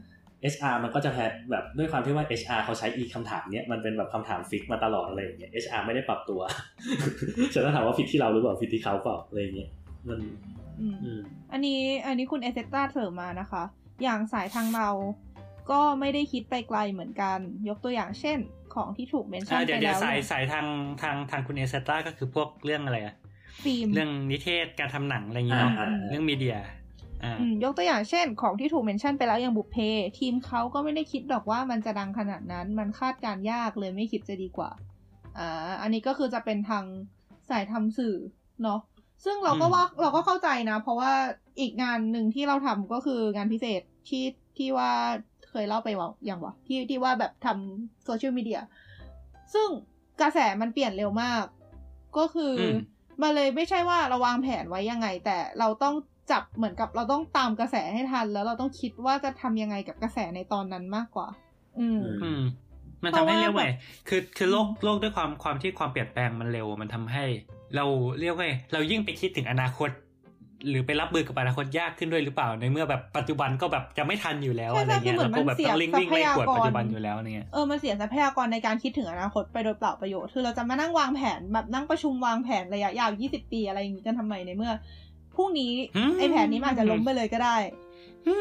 [0.52, 6.40] HR มันก็จะแพลแบบด้วยความที่ว่า HR เขาใช้อีคำถามเนี้ยมันเป็นแบบคำถาม fix มาตลอดอะไรอย่างเงี้ย HR ไม่ได้ปรับตัว
[7.52, 9.70] ฉันก็ถามว่าผิดที่เราหรือเปล่าผิดที่เขาเปล่าอะไรอย่างเงี้ย
[10.08, 10.18] มัน
[10.80, 11.20] อืมอืม
[11.52, 13.62] อันนี้อันนี้คุณเอเซต้าเสริมมานะคะ
[14.02, 14.88] อย่างสายทางเรา
[15.70, 18.38] ก็ไม่ได้คิดไปไกลเหมือนกัน ยกตัวอย่างเช่น
[18.74, 20.66] ของที่ถูกเมนชั่อ่านเดี๋ไปยวเดี๋ยแล้ววสายเนี่ยสายทาง
[21.02, 23.14] ทางทางคุณเอเซต้าก็คือพวกเรื่องอะไรอะ
[23.64, 26.81] ฟิล์มเรื่องนิเทศการทำหนังอะไรอย่างเงี้ยเนาะอ่าเรื่องมีเดียอ่าอืม
[27.64, 29.76] ยกตัวอย่างเช่น ของที่ถูกเมนชั่นไปแล้วอย่างบุพเพ
[30.18, 34.70] ทีมเขาก็ไม่ได้คิดหรอกว่ามันจะดังขนาดนั้น มันคาดการณ์ยากเลยไม่คิดจะดีกว่า
[35.38, 36.84] อ่าอันนี้ก็คือจะเป็นทาง
[37.50, 38.16] สายทำสื่อ
[38.62, 38.80] เนาะ
[39.24, 41.12] ซึ่งเราก็อืมว่าเราก็เข้าใจนะ เพราะว่า
[41.60, 44.24] อีกงานหนึ่งที่เราทำก็คืองานพิเศษที่
[44.58, 44.90] ที่ว่า
[45.50, 48.60] เคยเล่าไปว่าอย่างวะที่ที่ว่าแบบทำโซเชียลมีเดีย
[49.54, 49.68] ซึ่ง
[50.20, 51.44] กระแสมันเปลี่ยนเร็วมาก
[52.18, 52.76] ก็คืออม
[53.22, 55.94] มันเลยไม่ใช่ว่าเราวางแผนไว้ยังไง แต่เราต้อง
[56.30, 61.28] จับเหมือนกับเราต้องตามกระแสให้ทัน แล้วเราต้องคิดว่าจะทำยังไงกับกระแสในตอนนั้นมากกว่า
[61.78, 62.42] อืมอืม
[63.02, 63.68] มันเพทำราะให้ว่าเรียกว่าแบบไง
[64.08, 67.24] คือคือโลกโลกด้วยความความที่ความเปลี่ยนแปลงมันเร็วมันทำให้
[67.76, 67.84] เรา
[68.20, 69.90] เรียกว่าไงเรายิ่งไปคิดถึงอนาคต
[70.68, 84.72] หรือไปรับมือกับอนาคตยากขึ้นด้วยหรือเปล่า ในเมื่อแบบปัจจุบันก็แบบจะไม่ทันอยู่แล้วใช่อะไรใช่เงี้ยคือเหมืแล้อนวก็แบบต้องมันลิงเสียวิ่งไล่กวดทรัพยากรปัจจุบันอยู่แล้วเนี่ยเออมันเสียทรัพยากรในการคิดถึงอนาคตไปโดยเปล่าประโยชน์คือเราจะมานั่งวางแผนแบบนั่งประชุมวางแผนระยะยาว 20 ปีอะไรอย่างนี้กันทำไมในเมื่อ
[85.36, 87.56] พรุ่งนี้อืมไอแผนนี้มันอาจจะล้มไปเลยก็ได้
[88.28, 88.34] อื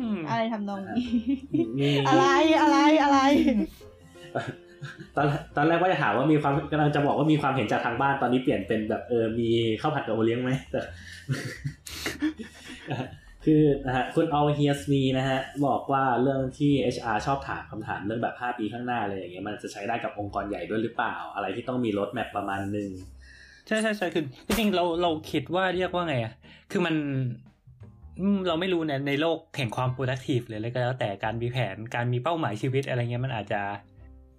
[0.00, 1.06] มอะไรทำนองนี้
[1.78, 2.26] มีอะไร
[2.62, 3.18] อะไรอะไร
[5.16, 9.48] ตอนตอนแรกว่าจะถามว่ามีความกำลังจะบอกว่ามีความเห็นจากทางบ้านตอนนี้เปลี่ยนเป็นแบบเออมี
[9.80, 10.80] ข้าวผัดกับโอเลี้ยงไหมแต่
[13.44, 22.90] คือนะฮะคุณ All Hears Me นะฮะบอกว่าเรื่องที่ HR ชอบถามคำถามเรื่องแบบ 5 ปีข้างหน้าอะไรอย่างเงี้ยมันจะใช้ได้กับองค์กรใหญ่ด้วยหรือเปล่า อะไรที่ต้องมีรถแมพประมาณหนึ่ง
[23.66, 26.32] ใช่ใช่ใช่คือจริงๆเราเราคิดว่าเรียกว่าไงอะ
[26.70, 26.94] คือมัน
[28.48, 33.60] เราไม่รู้เนี่ยในโลกแห่งความ productive หรืออะไรก็แล้วแต่การมีแผนการมีเป้าหมายชีวิตอะไรเงี้ยมันอาจจะ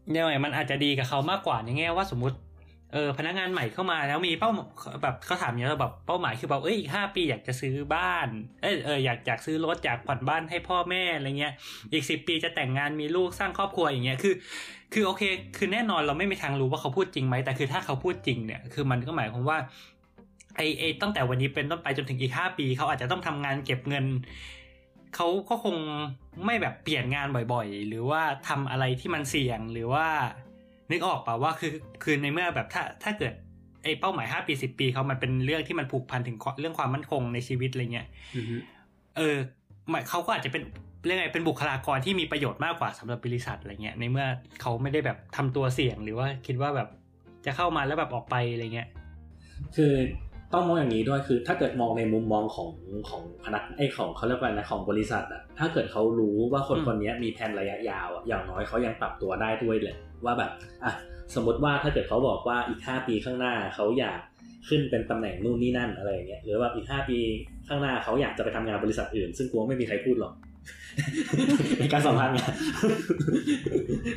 [0.10, 2.38] เนี่ยไงมันอาจจะดีกับเขามากกว่าในแง่ว่าสมมติ
[2.94, 4.50] เออพนักงานใหม่เข้ามาแล้วมีเป้า
[5.04, 8.28] แบบเขาถามอย่างนี้ยแบบเป้าหมายคือแบบเอ้ยอีกห้าปีอยากจะซื้อบ้าน
[8.62, 11.54] เอยเอออยากอยากซื้อรถอยากผ่อนบ้านให้พ่อแม่อะไรเงี้ย
[11.94, 14.34] อีกสิบปีจะแต่งงานมีลูกสร้างครอบครัวอย่างเงี้ยคือ
[14.94, 15.24] คือโอเค
[15.58, 19.58] คือแน่นอนเราไม่มีทางรู้ว่าเขาพูดจริงไหมแต่คือถ้าเขาพูดจริงเนี่ยคือมันก็หมายความว่า
[20.56, 24.06] ไอไอตั้งแต่วันนี้เป็นต้นไปจนถึงอีกห้าปีเขาอาจจะต้องทำงานเก็บเงิน
[25.16, 25.78] เขาก็คง
[26.46, 30.08] ไม่แบบเปลี่ยนงานบ่อยๆ หรือว่าทำอะไรที่มันเสี่ยงหรือว่า
[30.92, 31.74] นึกออกป่าว่าคือ
[32.04, 33.34] คือในเมื่อแบบถ้าถ้าเกิด
[33.84, 38.58] ไอเป้าหมายห้าปีสิบปีเขามันเป็นเรื่องที่มันผูกพันถึงเรื่องความมั่นคงในชีวิตอะไรเงี้ยอือฮึ
[39.18, 39.38] เออ
[39.90, 40.64] หมายเขาก็อาจจะเป็น
[41.06, 44.26] เรื่องไงเป็นบุคลากรที่มีประโยชน์มากกว่าสำหรับบริษัทอะไรเงี้ยในเมื่อ
[44.62, 46.90] เขาไม่ได้แบบทำตัวเสี่ยงหรือว่าคิดว่าแบบ
[47.46, 48.90] จะเข้ามาแล้วแบบออกไปอะไรเงี้ย
[49.76, 49.94] คือ
[50.54, 52.70] ต้องมองอย่างนี้ด้วยคือ ถ้าเกิดมองในมุมมองของ
[53.10, 60.52] ของพนักไอ้ของเขาเรียกว่านะของบริษัทอะถ้าเกิดเขารู้ว่าคนอืมคนนี้มีแผนระยะยาวอะอย่างน้อยเขายังปรับตัวได้ด้วยเลยว่าแบบ
[60.84, 60.94] อะ
[61.36, 64.20] สมมติว่าถ้าเกิดเขาบอกว่าอีกห้าปีข้างหน้าเขาอยาก
[64.70, 67.18] ขึ้นเป็นตำแหน่งนู่นนี่นั่นอะไรอย่างเงี้ยหรือว่าอีกห้าปี
[67.68, 70.34] ข้างหน้าเขาอยากจะไปทำงานบริษัทอื่น ซึ่งกลัวไม่มีใครพูดหรอก
[71.80, 72.54] ในการสัมภาษณ์งาน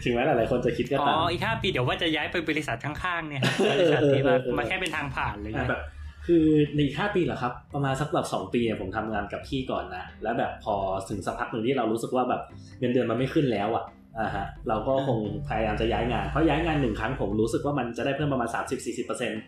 [0.05, 5.83] ถึงแม้หลายๆคนจะคิดก็อ๋อตามอีกห้าปีเดี๋ยวว่าจะย้ายไปบริษัทข้างๆเนี่ยครับบริษัทที่มามาแค่เป็นทางผ่านเลยอะนะแบบ
[6.31, 10.75] คือในอีกห้าปีเหรอครับ ประมาณสักแบบสองปีอะผมทำงานกับพี่ก่อนนะ แล้วแบบพอ
[11.09, 12.43] ถึงสักพักหนึ่งที่เรารู้สึกว่าแบบ
[12.79, 13.85] เงินเดือนมันไม่ขึ้นแล้วอะ
[14.19, 19.41] อ่าฮะเราก็คงพยายามจะย้ายงาน เพราะย้ายงานหนึ่งครั้งผมรู้สึกว่ามันจะได้เพิ่มประมาณ 30-40%เปอร์เซ็นต์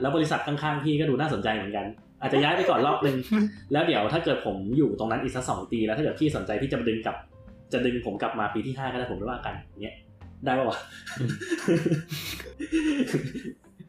[0.00, 1.86] แล้วบริษัทข้างๆพี่ก็ดูน่าสนใจเหมือนกัน
[2.20, 3.16] อาจจะย้ายไปก่อนรอบนึง
[3.72, 7.16] แล้วเดี๋ยวถ้าเกิดผมอยู่ตรงนั้นอีกสักสองปีแล้วถ้าเกิดพี่สนใจพี่จะดึงกลับ
[7.72, 9.96] จะดึงผมกลับมาปีที่ห้าก็ได้ผมไม่ว่ากันอย่างเงี้ย
[10.44, 10.78] ได้ปะวะ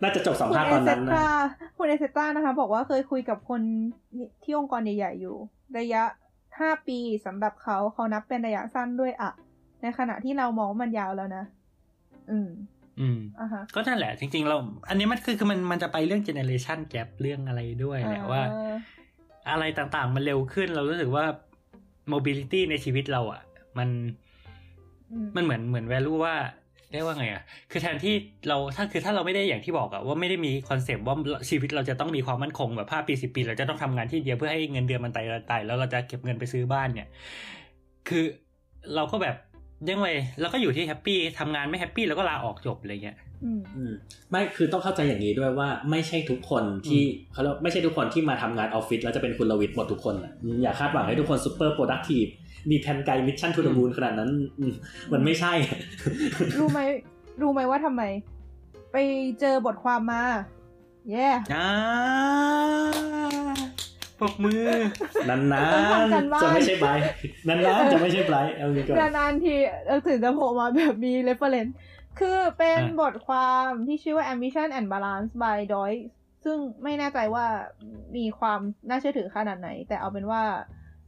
[0.02, 1.28] น่าจะจบสัมคุณภาษณ์เอตอนเซนั้นนะต้า
[1.78, 3.62] คุณเอเซต้านะคะ บอกว่าเคยคุยกับคน
[4.44, 5.36] ที่องค์กรใหญ่ ๆ อยู่
[5.80, 6.04] ระยะ
[6.60, 9.32] ห้าปีสำหรับเขาเขานับเป็นระยะสั้นด้วยอะ
[9.82, 11.44] ในขณะที่เรามองว่ามันยาวแล้วนะ
[12.32, 12.50] อืม
[13.00, 14.58] อืมอะฮะก็นั่นแหละ จริง ๆ เรา
[14.90, 18.78] อันนี้มันคือคือมันมันจะไปเรื่องเจเนเรชันแก p เรื่องอะไรด้วยแหละว่าอ่า
[19.52, 21.26] อะไรต่างๆ มันเร็วขึ้นเรารู้สึกว่า
[22.14, 23.42] mobility ในชีวิตเราอะ
[23.78, 23.90] มัน
[25.12, 26.36] อืมมันเหมือนเหมือน value ว่า
[26.92, 28.14] เรียกว่าไงอะ คือแทนที่
[28.48, 31.16] เราถ้าคือถ้าเราไม่ได้อย่างที่บอกอะว่าไม่ได้มี concept ว่า
[31.50, 37.10] ชีวิตเราจะต้องมีความมั่นคงแบบห้าปีสิบปี เราจะต้องทำงานที่เดียวเพื่อให้เงินเดือนมันไต่ไต่แล้วเราจะเก็บเงินไปซื้อบ้านเนี่ย
[38.10, 38.24] คือ
[38.96, 39.36] เราก็แบบ
[39.90, 40.08] ยังไง
[40.42, 43.92] เราก็อยู่ที่ happy ทำงานไม่ happy เราก็ลาออกจบอะไรเงี้ยอืมอืม
[44.32, 52.26] ไม่คือต้องเข้าใจอย่างนี้ด้วยว่า ไม่ใช่ทุกคนที่เขาเรียกไม่ใช่ทุกคนที่มาทำงานออฟฟิศแล้วจะเป็นคุณลวิทย์หมดทุกคนอะอืมอย่าคาดหวังให้ทุกคนซูเปอร์โปรดักทีฟ
[52.70, 54.74] มีแผนไกลมิชชั่นทูดมูลขนาดนั้นอืม
[55.12, 55.54] มันไม่ใช่
[56.60, 56.80] รู้ไหม
[57.42, 58.04] รู้ไหมว่าทำไม
[58.92, 58.98] ไป
[59.40, 60.24] เจอบทความมา
[61.12, 61.70] แย่อ่า
[64.20, 64.70] ปรบมือ
[65.30, 67.06] นานต้องทำกันๆบ้านจะไม่ใช่ไบรท์
[67.48, 69.54] นานๆ จะไม่ใช่ไบรท์เอางี้ก่อนนานๆ ที
[69.86, 71.72] เออถึงจะโผล่มาแบบมี reference
[72.20, 76.04] คือเป็นอะบทความที่ชื่อว่า ambition and balance by Doyle
[76.46, 77.46] ซึ่งไม่แน่ใจว่า
[78.18, 80.44] มีความน่าเชื่อถือขนาดไหน แต่เอาเป็นว่า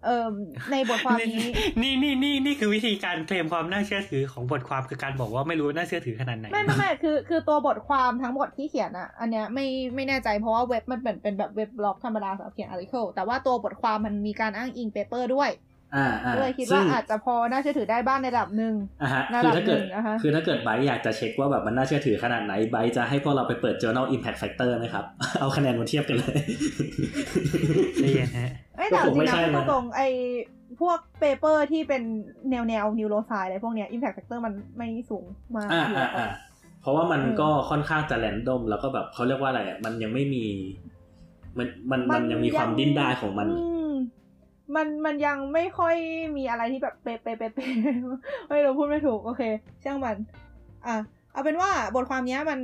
[0.05, 0.33] เอ่ม
[0.71, 1.47] ในบทความนี้
[1.81, 15.70] นี่นี่นี่นี่คือวิธีการเคลมความน่าเชื่อถือของบทความคือการบอกว่าไม่รู้น่าเชื่อถือขนาดไหนไม่ไม่ไม่คือคือตัวบทความทั้งหมดที่เขียนอะอันเนี้ยไม่ไม่แน่ใจเพราะว่าเว็บมันเป็นเป็นแบบเว็บบล็อกธรรมดาสำหรับเขียน article แต่ว่าตัวบทความมันมีการอ้างอิงเปเปอร์ด้วยอ่าอ่า
[16.35, 25.05] ก็เลยคิดซึ่ว่างอาจจะพอน่าเชื่อถือได้บ้างในระดับหนึ่งอะฮะระคืดัอบถ้าเกิดหนึ่งนะคะคือถ้าเกิดไบรท์อยากจะเช็คว่าแบบมันน่าเชื่อถือขนาดไหนไบรท์จะให้พวกเราไปเปิด journal impact factor ไหมครับ
[25.39, 26.37] เอาคะแนนมาเทียบกันเลย
[28.01, 30.01] ใจเย็นฮะเอ้ยแต่ก็คงจริไม่งๆใช่นะนะพูดตรงๆไอ
[30.81, 32.03] พวกเปเปอร์ที่เป็น
[32.49, 35.25] แนวแนวนิวโรไซอะไรพวกเนี้ย impact factor มันไม่สูง
[35.57, 36.27] มากอ่าอยู่อ่าแล้วอ่า
[36.81, 40.45] เพราะว่ามันอืมก็ค่อนข้างจะแรนดอมแล้วก็แบบเขาเรียกว่าอะไรอะมันยังไม่มี
[41.57, 43.80] มันมันมันยังมีความดิ้นได้ของมันอื
[44.75, 45.95] มมันมันยังไม่ค่อย
[46.37, 47.71] มีอะไรที่แบบเป๊ะเป๊ะเป๊ะเป๊ะ
[48.49, 49.41] ไม่รู้พูดไม่ถูกโอเค
[49.83, 50.17] ช่างมัน
[50.87, 50.95] อะ
[51.33, 52.59] เอาเป็นว่าบทความเนี้ยมัน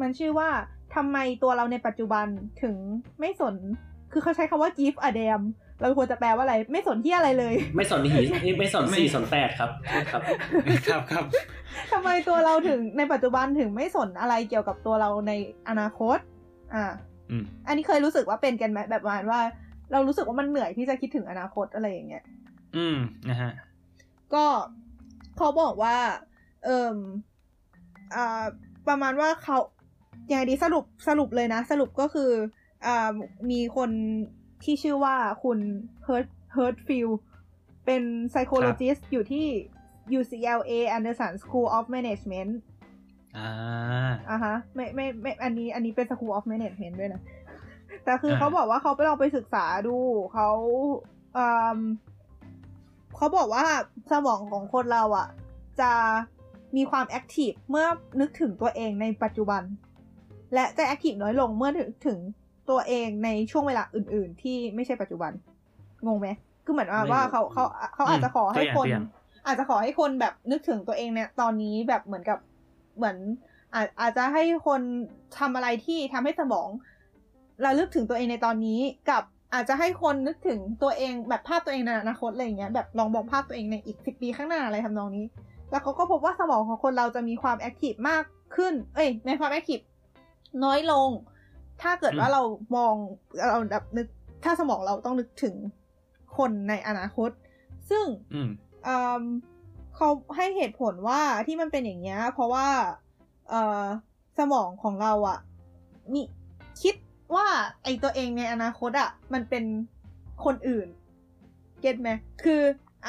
[0.00, 0.48] มันชื่อว่า
[0.94, 2.26] ทำไมตัวเราในปัจจุบัน
[2.62, 2.76] ถึง
[3.20, 3.54] ไม่สน
[4.12, 5.44] คือเขาใช้คำว่า give a damn
[5.80, 9.70] เราควรจะแปลว่าอะไร ไม่สนที่อะไรเลย ไม่สนหีไม่สนไม่สี่สนแปดครับ
[10.10, 10.22] ครับ
[10.88, 11.24] ครับครับ
[11.92, 15.32] ทำไมตัวเราถึงในปัจจุบันถึงไม่สนอะไรเกี่ยวกับตัวเราใน
[15.68, 16.18] อนาคต
[16.74, 16.84] อ่า
[17.30, 19.40] อืมอันนี้เคยรู้สึกว่าเป็นกันไหมแบบประมาณว่า
[19.94, 22.24] เรารู้สึกว่ามันเหนื่อยที่จะคิดถึงอนาคตอะไรอย่างเงี้ย
[22.76, 22.96] อืม
[23.30, 23.52] นะฮะ
[24.34, 24.44] ก็
[25.36, 25.96] เขาบอกว่า
[26.64, 26.96] เอิม
[28.14, 28.44] อ่า
[28.88, 29.58] ประมาณว่าเขา
[30.28, 32.30] อย่างไรดีสรุปสรุปเลยนะ สรุปก็คือ
[32.86, 33.10] อ่า
[33.50, 33.90] มีคน
[34.64, 35.58] ที่ชื่อว่าคุณ
[36.04, 37.08] เฮิร์ h เฮิร์ f ฟิล
[37.86, 38.02] เป็น
[38.32, 39.46] psychologist อยู่ที่
[40.18, 42.52] UCLA Anderson School of Management
[43.36, 43.50] อ่า
[44.30, 47.20] อะฮะไม่ไม่ไม่อันนี้อันนี้เป็น School of Management ด้วยนะ
[48.04, 49.96] แต่คืออ่าเขาบอกว่าเขาไปลองไปศึกษาดู
[50.34, 50.48] เขา
[51.36, 51.78] อืม
[53.16, 53.64] เขาบอกว่า
[54.10, 55.28] สมองของคนเราอะ
[55.80, 55.92] จะ
[56.76, 57.86] มีความแอคทีฟเมื่อ
[58.20, 59.62] นึกถึงตัวเองในปัจจุบัน
[60.54, 62.18] และจะแอคทีฟน้อยลงเมื่อถึงถึง
[62.70, 65.32] ตัวเองในช่วงเวลาอื่น ๆ ที่ไม่ใช่ปัจจุบัน
[66.06, 66.28] งงไหม
[66.64, 69.04] คือเหมือนว่าไม่ว่าเขาเขาเขาอาจจะขอให้คนตัวอย่าง
[69.46, 72.38] อาจจะขอให้คนแบบนึกถึงตัวเองเนี่ยตอนนี้แบบเหมือนกับ
[72.96, 73.16] เหมือน
[73.74, 74.80] อาจอาจจะให้คน
[75.38, 76.68] ทำอะไรที่ทำให้สมอง
[77.64, 79.22] ระลึกถึงตัวเองในตอนนี้กับ
[79.54, 85.24] อาจจะให้คนนึกถึงตัวเองแบบภาพตัวเองในอนาคตอะไรอย่างเงี้ยแบบลองมองภาพตัวเองในอีกสิบปีข้างหน้าอะไรทำนองนี้
[85.70, 88.24] แล้วเขาก็พบว่าสมองของคนเราจะมีความ active มาก
[88.56, 89.78] ขึ้น เอ้ยในความ active
[90.64, 91.08] น้อยลง
[91.82, 92.42] ถ้าเกิดว่าอืมเรา
[92.76, 92.94] มอง
[93.48, 94.06] เราแบบนึก
[94.44, 95.54] ถ้าสมองเราต้องนึกถึง
[96.36, 97.30] คนในอนาคต
[97.90, 98.50] ซึ่งอืม
[98.86, 99.22] อืม
[99.96, 102.66] เขาให้เหตุผลว่าที่มันเป็นอย่างเงี้ยเพราะว่า
[103.48, 103.84] เอ่อ
[104.38, 105.38] สมองของเราอะ
[106.12, 106.22] มี
[106.82, 106.94] คิด
[107.36, 107.48] ว่า
[107.84, 109.64] ไอตัวเองในอนาคตอะมันเป็น
[110.44, 110.88] คนอื่น
[111.80, 112.10] เก็ตไหม
[112.42, 112.60] คือ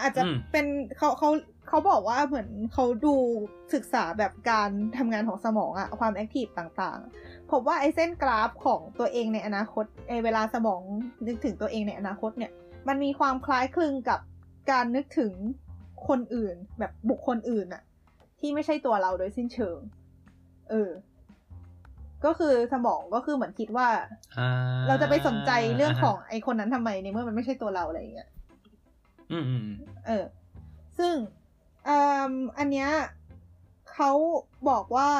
[0.02, 0.66] อาจจะอืมเป็น
[0.98, 1.30] เขาเขา
[1.68, 3.16] เขาบอกว่าเหมือนเขาดู
[3.74, 10.82] ศึกษาแบบการทำงานของสมองอะความแอคทีฟต่างๆพบว่าไอเส้นกราฟของตัวเองในอนาคตไอเวลาสมอง
[11.28, 12.52] นึกถึงตัวเองในอนาคตเนี่ย
[12.88, 14.20] มันมีความคล้ายคลึงกับ
[14.72, 15.34] การนึกถึง
[16.08, 17.84] คนอื่น แบบบุคคลอื่นอะ
[18.40, 19.78] ที่ไม่ใช่ตัวเราโดยสิ้นเชิง
[20.70, 20.90] เออ
[22.26, 23.88] ก็คือสมองก็คือเหมือนคิดว่า
[24.38, 24.50] อ่า
[24.88, 28.30] เราจะไปสนใจเรื่องของาฮะไอคนนั้นทำไมในเมื่อมันไม่ใช่ตัวเราอะไรอย่างเงี้ย
[29.32, 29.68] อืมอืม
[30.06, 30.24] เออ
[31.00, 31.16] ซึ่ง
[31.88, 31.98] อื
[32.30, 32.90] มอันเนี้ย
[33.92, 34.12] เขา
[34.70, 35.12] บอกว่า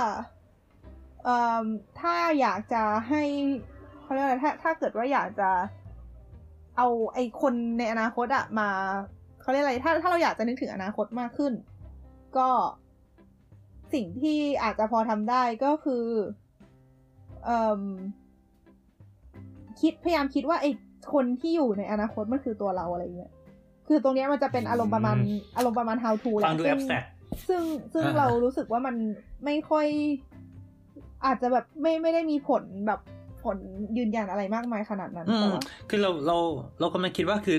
[1.28, 1.66] อืม
[2.00, 3.24] ถ้าอยากจะให้
[4.02, 5.50] เขาเรียกอะไรถ้าถ้าเกิดว่าอยากจะ
[6.78, 8.70] เอาไอคนในอนาคตอะมา
[9.42, 11.54] เขาเรียกอะไรถ้าถ้าเราอยากจะนึกถึงอนาคตมากขึ้น
[12.38, 12.50] ก็
[13.94, 16.45] สิ่งที่อาจจะพอทำได้ก็คือเอ่ม
[19.82, 20.66] คิดพยายามคิดว่าไอ
[21.14, 23.32] คนที่อยู่ในอนาคตมันคือตัวเราอะไรเงี้ย
[23.88, 27.04] คือตรงเนี้ยมันจะเป็นอารมณ์ประมาณอืมอารมณ์ประมาณ how to แหละฟังดูซึ่แอบสแตรก
[27.48, 27.62] ซึ่ง
[27.94, 28.96] ซึ่งอ่าเรารู้สึกว่ามัน
[29.46, 29.88] ไม่ค่อย
[31.26, 33.00] อาจจะแบบไม่ไม่ได้มีผลแบบ
[33.44, 33.58] ผล
[33.98, 36.38] ยืนยันอะไรมากมายขนาดนั้นอืแต่มว่าคือเราเรา
[36.80, 37.58] เรากำลังคิดว่าคือ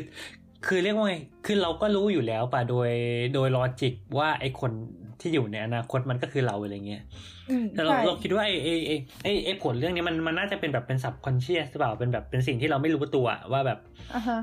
[0.66, 2.90] คือเรียกว่าไง คือเราก็รู้อยู่แล้วป่ะ โดย
[3.34, 4.72] โดยลอจิกว่าไอคน
[5.20, 7.02] ที่อยู่ในอนาคตมันก็คือเราอะไรเงี้ย
[7.50, 8.92] อืมแต่เราใช่เราคิดว่าไอไอไอ
[9.24, 13.78] ไอไอผลเรื่องนี้มันมันน่าจะเป็นแบบเป็นสับคอนเชียสหรือเปล่าเป็นแบบเป็นสิ่งที่เราไม่รู้ตัวว่าแบบ
[14.14, 14.40] อ่าฮะ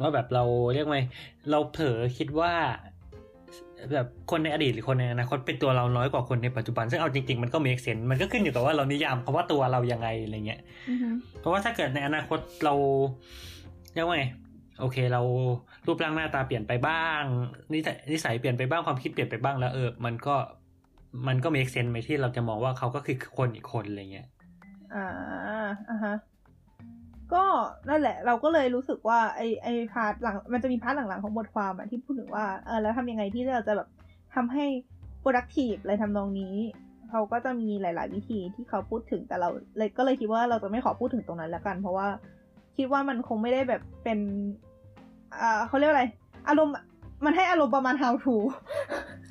[0.00, 1.00] ว่าแบบเราเรียกว่าไง
[1.50, 2.52] เราเผลอคิดว่า
[3.92, 11.08] แบบคนในอดีตหรือคนในอนาคตเป็นตัวเราน้อยกว่าคนในปัจจุบัน ซึ่งเอาจริงๆมันก็มีเซนมันก็ขึ้นอยู่กับว่าเรานิยามคำว่าตัวเรายังไงอะไรเงี้ยอือฮึ
[11.40, 12.74] เพราะว่าถ้าเกิดในอนาคตเรา
[13.94, 14.24] เรียกว่าไง
[14.80, 15.22] โอเค เรา
[15.86, 17.22] รูปร่างหน้าตาเปลี่ยนไปบ้าง
[17.72, 20.36] นิสัยนิสัยเปลี่ยนไปบ้างความคิดเปลี่ยนไปบ้างแล้วเออมันก็
[21.26, 24.26] มันก็มีเซนไหมที่เราจะมองว่าเขาก็คือคนอีกคนอะไรเงี้ย
[24.94, 25.06] อ่า
[25.90, 26.14] อ่าฮะ
[27.32, 27.44] ก็
[27.88, 33.88] นั่นแหละ เราก็เลยรู้สึกว่าไอ้ไอ้ part หลัง มันจะมี part หลังๆของบทความอะที่พูดถึงว่าเออแล้วทำยังไงที่เราจะแบบ
[34.34, 34.64] ทำให้
[35.22, 36.54] productive อะไรทำนองนี้
[37.10, 42.08] เขาก็จะมีหลาย ๆ วิธีที่เขาพูดถึงแต่เราเลยก็เลยคิดว่าเราจะไม่ขอพูดถึงตรงนั้นแล้วกัน เพราะว่า
[42.76, 44.18] คิดว่ามันคงไม่ได้แบบเป็น
[45.40, 46.04] อ่าเขาเรียกอะไร
[46.48, 46.74] อารมณ์
[47.24, 48.34] มันให้อารมณ์ประมาณ how to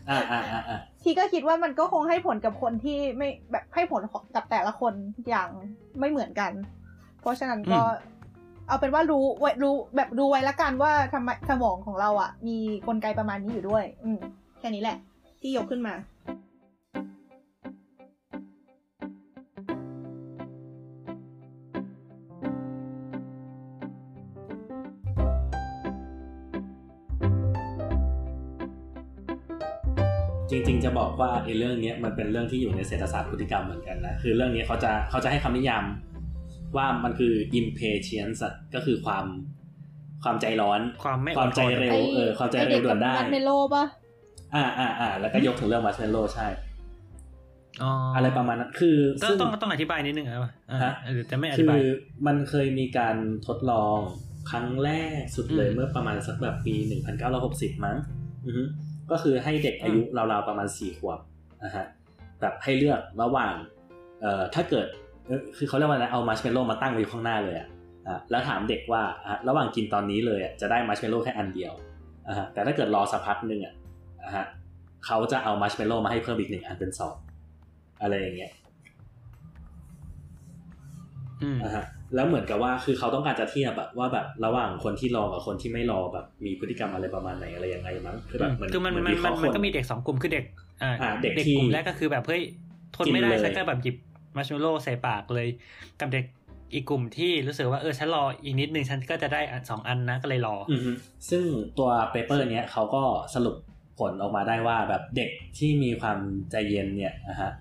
[0.10, 4.02] อ่าอ่าอ่าอ่าทีก็คิดว่ามันก็คงให้ผลกับคนที่ไม่แบบให้ผล
[4.36, 4.94] กับแต่ละคน
[5.30, 5.50] อย่าง
[6.00, 6.52] ไม่เหมือนกัน
[7.22, 8.18] เพราะฉะนั้นก็อืม
[8.68, 12.58] เอาเป็นว่ารู้ไว้รู้แบบดูไว้ละกันว่าทำไมสมองของเราอะ มี
[12.88, 14.20] กลไกประมาณนี้อยู่ด้วย อืม
[14.60, 14.98] แค่นี้แหละ
[15.42, 15.94] ที่ยกขึ้นมา
[30.52, 35.84] จริง ๆ จะบอกว่าไอ้เรื่องเนี้ยมันเป็นเรื่องที่อยู่ในเศรษฐศาสตร์พฤติกรรมเหมือนกันนะคือเรื่องนี้เขาจะเขาจะให้คำนิยาม
[36.78, 39.26] ว่ามันคือ impatience อะก็คือความ
[40.24, 43.86] ความใจร้อน ความไม่อดทนความใจเร็วไอ้เออความใจเร็วด่วนได้มาร์ชเมลโล่ปะ
[44.56, 46.48] อ่าอ่าอ่าแล้วก็ยกถึงเรื่องมาร์ชเมลโล่ใช่
[47.84, 51.82] อ๋อออะไรประมาณนั้นคือต้องซึ่งต้องต้องอธิบายนิดนึงครับอ่าฮะหรือจะไม่อคืธิอบาย
[52.28, 53.16] มันเคยมีการ
[53.48, 53.98] ทดลอง
[54.50, 56.76] ครั้งแรกสุดเลยอืมเมื่อประมาณสักแบบปี
[57.30, 57.98] 1960มั้ง
[58.46, 58.89] อือฮึก็
[59.24, 61.20] คือให้เด็กอายุราวๆประมาณ4ขวบ
[61.64, 61.86] นะฮะ
[62.42, 63.54] แบบให้เลือกระหว่าง
[64.22, 64.88] เอ่อถ้าเกิด
[65.26, 67.68] เอ่อคือเขาเรียกว่าอะไรเอามาร์ชเมลโล่มาตั้งไว้อยู่ข้างหน้าเลยอะ
[68.08, 71.74] อะแล้วถามเด็กว่าอะระหว่างกินตอนนี้เลยอะจะได้มาร์ชเมลโล่แค่อันเดียว
[72.28, 73.74] อะฮะแต่ถ้าเกิดรอสักพักหนึ่งอะ
[74.24, 74.46] อะฮะ
[75.06, 77.16] เขาจะเอามาร์ชเมลโล่มาให้เพิ่มอีกหนึ่งอันเป็นสอง
[78.02, 78.52] อะไรอย่างเงี้ย
[81.42, 90.46] อืมอ่าฮะ แล้วเหมือนกับว่าคือเขาต้องการจะเทียบอะว่าแบบระหว่างคนที่รอกับคนที่ไม่รอแบบมีพฤติกรรมอะไรประมาณไหนอะไรยังไงมั้งคือแบบเหมือนคือมันเหมันวิมันเคราะห์มันคก็มีเด็กสองกลุ่มคือเด็ก
[90.84, 92.42] อ่าอ่าเด็กเด็กที่กลุ่มแรกก็คือแบบเฮ้ย
[92.96, 93.96] ทนไม่ได้กินเลยฉันก็แบบหยิบ
[94.36, 95.48] มาร์ชเมลโล่ใส่ปากเลย
[96.00, 96.26] กับเด็ก
[96.74, 100.92] อีกกลุ่มที่รู้สึกว่าเออฉันรออีกนิดนึงฉันก็จะได้อันสองอันนะก็เลยรอออือฮึ
[101.30, 101.44] ซึ่ง
[101.80, 103.04] ตัว paper เนี้ยเขาก็
[103.36, 103.56] สรุป
[104.00, 106.18] ผลออกมาได้ว่าแบบเด็กที่มีความ
[106.52, 107.52] ใจเย็นเนี่ยนะฮะ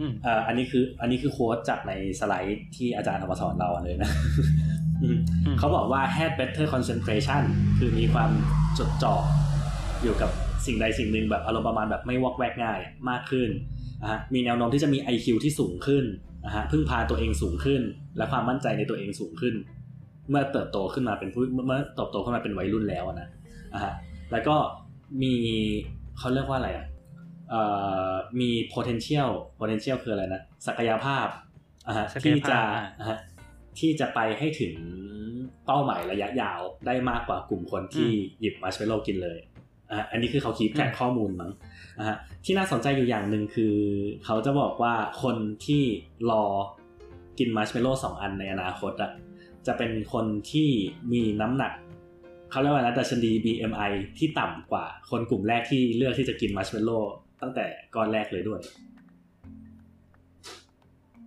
[0.00, 4.10] อืมเอ่ออันนี้คือ อันนี้คือ quote จากในสไลด์ที่อาจารย์เอามาสอนเราเลยนะ
[5.02, 7.42] อืมอืมเขาบอกว่า had better concentration
[7.78, 8.30] คือมีความ
[8.78, 9.14] จดจ่อ
[10.02, 10.30] อยู่กับ
[10.66, 12.78] สิ่งใดสิ่งหนึ่งแบบอารมณ์ประมาณแบบไม่วอกแวกง่าย
[13.10, 13.48] มากขึ้น
[14.02, 16.04] นะฮะมีแนวโน้มที่จะมี IQ ที่สูงขึ้น
[16.46, 17.82] นะฮะพึ่งพาตัวเองสูงขึ้น
[18.16, 19.54] และความมั่นใจในตัวเองสูงขึ้น
[20.30, 23.28] เมื่อเติบโตขึ้นมาเป็นผู้เมื่อเติบโตขึ้นมาเป็นวัยรุ่นแล้วอะนะ
[23.74, 23.92] อะฮะ
[24.32, 24.56] แล้วก็
[25.22, 25.34] มี
[26.18, 26.93] เขาเรียกว่าอะไรอะเอ่อ
[28.40, 31.26] มี potential potential คืออะไรนะ ศักยภาพ
[31.86, 33.18] อะฮะศักที่ยภาพจะอะอะฮะ
[33.78, 34.74] ที่จะไปให้ถึง
[35.66, 39.38] เป้าหมายระยะยาวได้มากกว่ากลุ่มคนที่หยิบมาร์ชเมลโล่กินเลย
[39.90, 41.50] อะอันนี้คือเขา keep track ข้อมูลมั้ง
[41.98, 43.74] อะฮะที่น่าสนใจอยู่อย่างหนึ่งคือ
[44.24, 45.82] เขาจะบอกว่าคนที่
[46.30, 46.44] รอ
[47.38, 49.10] กินมาร์ชเมลโล่สองอันในอนาคตอะ
[49.66, 50.70] จะเป็นคนที่
[51.12, 51.72] มีน้ำหนัก
[52.50, 56.98] เขาเรียกว่านะดัชนี BMI ที่ต่ำกว่าคนกลุ่มแรกที่เลือกที่จะกินมาร์ชเมลโล่
[57.44, 58.60] ตั้งแต่ก้อนแรกเลยด้วย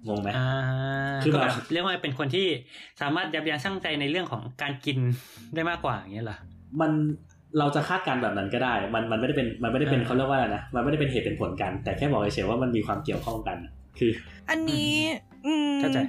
[0.08, 0.50] งงไหมอ่า
[1.24, 2.48] คือก็แบบแบบเรียกว่าเป็นคนที่
[3.02, 4.98] สามารถยับยั้งชั่งใจในเรื่องของการกิน
[5.56, 6.38] ได้มากกว่าอย่างเงี้ยเหรอ
[6.82, 6.92] มัน
[7.60, 13.58] เราจะคาดการณ์แบบนั้นก็ได้ มันมันไม่ได้เป็นมันไม่ได้เป็นอ่าเขาเรียกว่าอะไรนะมันไม่ได้เป็นเหตุเป็นผลกัน แต่แค่บอกเฉยๆว่ามันมีความเกี่ยวข้องกัน
[14.00, 14.12] คือ
[14.50, 14.94] อันนี้
[15.46, 16.00] อืมเข้าใจ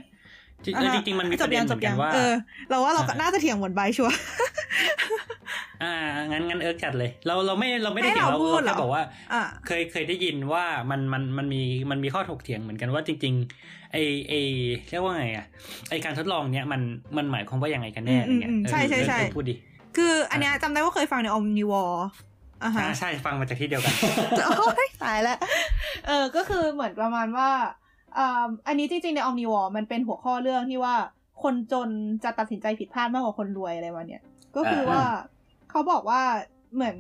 [0.64, 2.32] จริงอ่าฮะจริงๆมันมีประเด็นเหมือนกันว่าเออ
[2.68, 4.16] เราว่าเราก็อ่าน่าจะเถียงเหมือนใบชัวร์
[5.82, 5.94] อ่า
[6.28, 13.96] งั้นงั้นเอิร์กจัดเลย เราเราไม่เราไม่ได้ให้เถียงเราเราพูดเหรอแค่บอกว่าอะเคยเคยได้ยินว่ามันมันมันมีมันมีข้อถกเถียงเหมือนกันว่าจริง ๆ ไอ้
[14.28, 14.34] ไอ้
[14.90, 15.46] เรียกว่าไงอะ
[15.90, 16.80] ไอ้การทดลองเนี้ยมัน
[17.16, 19.54] มันหมายความว่ายังไงกันแน่อะไรเงี้ยอืมอืมเออใช่ใช่ใช่เออพูดดิ
[19.96, 22.06] คืออันเนี้ยจำได้ว่าเคยฟังใน Omnivore
[22.64, 23.94] อะฮะอ่าใช่ฟังมาจากที่เดียวกัน
[24.58, 25.38] โอ้ยตายแล้ว
[26.06, 27.50] เออก็คือเหมือนประมาณว่า
[28.16, 30.94] อ่าอันนี้จริงๆ ใน Omnivore มันเป็นหัวข้อเรื่องที่ว่า
[31.42, 31.88] คนจน
[32.24, 34.22] จะตัดสินใจผิดพลาดมากกว่าคนรวยอะไรวะเนี่ย
[34.56, 35.02] ก็คือว่า
[35.70, 36.22] เขาบอกว่า
[36.74, 36.96] เหมือน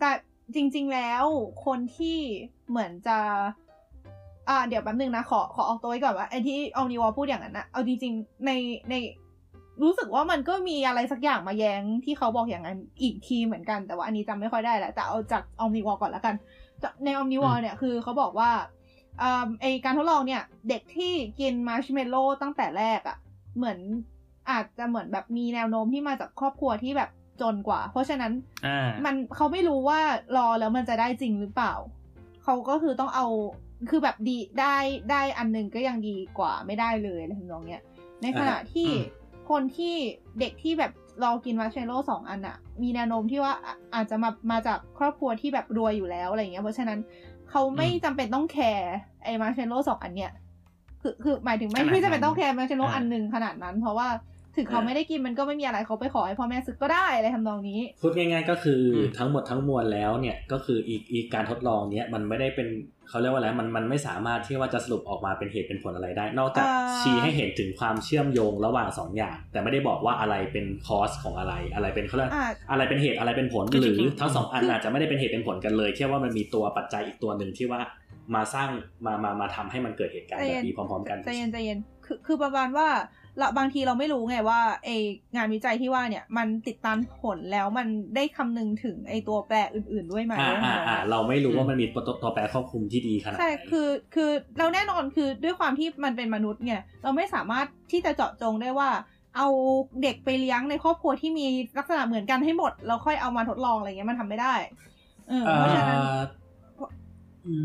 [0.00, 0.10] แต่
[0.54, 1.24] จริง ๆ แล้ว
[1.66, 2.18] คนที่
[2.70, 3.18] เหมือนจะ
[4.48, 8.50] อ่า เดี๋ยวแป๊บนึงนะ ขอขอออกตัวไว้ก่อนว่าไอ้ที่ Omnivore พูดอย่างนั้นนะเอาจริง ๆ ใน
[8.90, 8.94] ใน
[9.82, 16.34] รู้สึกว่ามันก็มีอะไรสักอย่างมาแย้งที่เขาบอกอย่างนั้นอีกทีเหมือนกันแต่ว่าอันนี้จำไม่ค่อยได้แหละแต่เอาจาก Omnivore ก่อนแล้วกัน
[17.04, 18.62] ใน Omnivore เนี่ยคือเขาบอกว่าอ่า
[19.60, 23.16] ไอ้การทดลองเนี่ย เด็กที่กินมาร์ชเมลโล่ตั้งแต่แรกอะ่ะ
[23.56, 23.78] เหมือน
[24.50, 28.32] อาจจะเหมือนแบบมีแนวโน้มที่มาจากครอบครัวที่แบบจนกว่า เพราะฉะนั้น
[28.66, 30.00] อ่ามันเขาไม่รู้ว่า
[30.36, 31.74] รอแล้วมันจะได้จริงหรือเปล่า
[32.44, 33.26] เขาก็คือต้องเอา
[33.90, 34.76] คือแบบดีได้
[35.10, 37.82] ได้อันหนึ่งก็ยังดีกว่าไม่ได้เลยอะไรทำนองเนี้ย
[38.22, 39.94] ในขณะที่อืมคนที่
[40.40, 46.98] เด็กที่แบบรอกินมาร์ชเมลโล่สองอันอะมีแนวโน้มที่ว่าอะอาจจะมามาจากครอบครัวที่แบบรวยอยู่แล้วอะไรอย่างเงี้ยเพราะฉะนั้น
[47.50, 50.32] เขาไม่จำเป็นต้องแคร์ไอ้มาร์ชเมลโล่สองอันเนี้ย
[51.02, 54.08] คือคือหมายถึงไม่ขนาดนั้นไม่จำเป็นต้องแคร์มาร์ชเมลโล่อ่าอันหนึ่งขนาดนั้น เพราะว่า
[54.56, 62.68] ถึงเขาไม่ได้กินมันก็ไม่มีอะไรเขาไปขอให้พ่อแม่ซื้อก็ได้อะไรทำนองนี้พูดง่าย ๆ ก็คืออมทั้งหมดทั้งมวลแล้วเนี่ยก็คืออีกอีกการทดลองเนี้ยมันไม่ได้เป็น
[63.08, 77.80] เขาเรียกว่าอะไรมันมันไม่สามารถที่ว่าจะสรุปออกมาเป็นเหตุเป็นผลอะไรได้ นอกจากอ่าชี้ให้เห็นถึงความเชื่อมโยงระหว่างสองอย่าง แต่ไม่ได้บอกว่าอะไรเป็น cause ของอะไรอะไรเป็นเขาเรียกอ่าอะไรเป็นเหตุอะไรเป็นผลคือหจรืริงๆทั้งสองอันคือออาจจะไม่ได้เป็นเหตุเป็นผลกันเลยแค่ว่ามันมีตัวปัจจัยอีกตัวหนึ่งที่ว่า
[78.34, 78.68] มาสร้าง
[79.06, 82.88] มามามาทำให้มันเกิดเหตุการณ์แบบนี้พร้อม ๆ กันใจเย็นใจเย็นคือคือประมาณว่า
[83.38, 84.88] เราบางทีเราไม่รู้ไงว่าไอ
[85.36, 98.90] งานวิจัยที่ว่าเนี่ยมันติดตามผลแล้วมันได้คำนึงถึงไอตัวแปรอื่น ๆ ด้วยไหมอ่าอ่าอ่าเราไม่รู้ว่ามันมีตัวตัวแปรครอบคลุมที่ดีขนาดไหใช่นคือคือเราแน่นอนคือด้วยความที่มันเป็นมนุษย์เนี่ยเราไม่สามารถที่จะเจาะจงได้ว่า
[99.36, 99.48] เอา
[100.02, 101.46] เด็กไปเลี้ยงในครอบครัวที่มี
[101.78, 104.54] ลักษณะเหมือนกันให้หมดแล้วค่อยเอามาทดลองอะไรเงี้ยมันทำไม่ได้
[105.28, 106.22] เออเพราะฉะนั้นอ่า
[107.46, 107.56] อื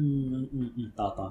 [0.42, 1.28] มอืมอืมต่อต่อ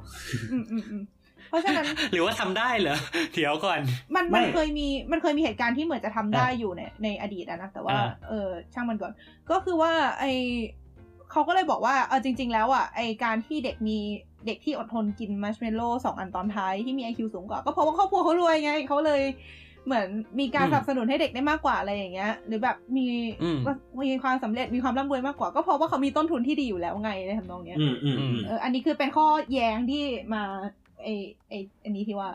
[0.52, 1.02] อืมอืมอืม
[1.50, 2.96] เพราะฉะนั้นหรือว่าทำได้เหรอ
[3.34, 3.80] เดี๋ยวก่อน
[4.16, 9.12] มันไม่มันเคยมีมันเคยมีเหตุการณ์ที่เหมือนจะทำได้อะอยู่ในในอดีตอะนะแต่ว่าอ่าเออช่างมันก่อน
[9.50, 10.24] ก็คือว่าไอ
[11.30, 13.98] เขาก็เลยบอกว่าเออจริง ๆ แล้วอะไอการที่เด็กมี
[14.46, 19.22] เด็กที่อดทนกินมัชเมลโล่สองอันตอนท้ายที่มี IQ สูงกว่า ก็เพราะว่าครอบครัวเขารวยไงเขาเลย
[19.86, 20.06] เหมือน
[20.40, 23.06] มีการอืมสนับสนุนให้เด็กได้มากกว่าอะไรอย่างเงี้ย หรือแบบมี
[23.42, 23.58] อืม
[24.02, 30.42] มีความสำเร็จมีความร่ำรวยมากกว่า ก็เพราะว่าเขามีต้นทุนที่ดีอยู่แล้วไงในทำนองเนี้ยอืมอืมอืมเอออันนี้คือเป็นข้อแย้งที่มา
[31.02, 31.08] ไอ
[31.48, 32.30] ไออันนี้ที่ว่า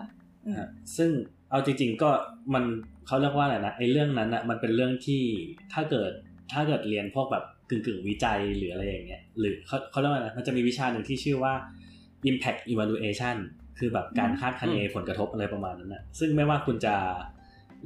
[0.46, 1.10] อืมฮะซึ่ง
[1.50, 2.10] เอาจริง ๆ ก็
[2.54, 2.64] มัน
[3.08, 5.24] เขาเรียกว่าอะไรนะไอ้เรื่องนั้นอะมันเป็นเรื่องที่
[5.74, 6.12] ถ้าเกิด
[6.54, 11.54] ถ้าเกิดเรียนพวกแบบกึ่งกึ่งๆวิจัยหรืออะไรอย่างเงี้ยหรือเขาเขาเรียกว่าอะไรมันจะมีวิชาหนึ่งที่ชื่อว่า
[12.30, 13.38] impact evaluation
[13.80, 16.96] คือแบบการคาดคะเนผลกระทบอะไรประมาณนั้นนะซึ่งไม่ว่าคุณจะ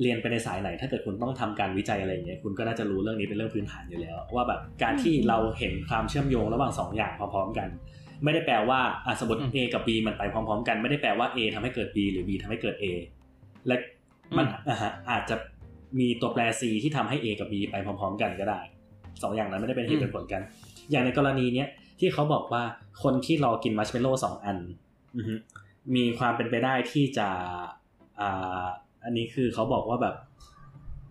[0.02, 7.68] เรียนไปในสายไหน ถ้าเกิดคุณต้องทำการวิจัยอะไรอย่างเงี้ยคุณก็น่าจะรู้เรื่องนี้เป็นเรื่องพื้นฐานอยู่แล้ว ว่าแบบการที่เราเห็นความเชื่อมโยงระหว่างสองอย่างพร้อมๆกัน
[8.24, 12.86] ไม่ได้แปลว่าอะสมมติอืม A กับ B มันไปพร้อม ๆ กันไม่ได้แปลว่า A ทำให้เกิด B หรือ B ทำให้เกิด A
[13.68, 13.76] และ
[14.38, 15.36] มันอืมอะฮะอาจจะ
[16.00, 18.60] มีตัวแปร C ที่ทำให้ A กับ B ไปพร้อม ๆ กันก็ได้
[19.22, 20.42] สองอย่างนั้นไม่ได้เป็นเหตุเป็นผลกัน
[20.92, 21.68] อย่างในกรณีเนี้ย
[22.00, 22.64] ที่เขาบอกว่า
[23.04, 24.58] คนที่รอกินมัชเมลโล่สองอัน
[25.18, 25.34] อือฮึ
[25.96, 27.28] มีความเป็นไปได้ที่จะ
[28.22, 28.66] อ่า
[29.04, 30.16] อันนี้คือเขาบอกว่าแบบ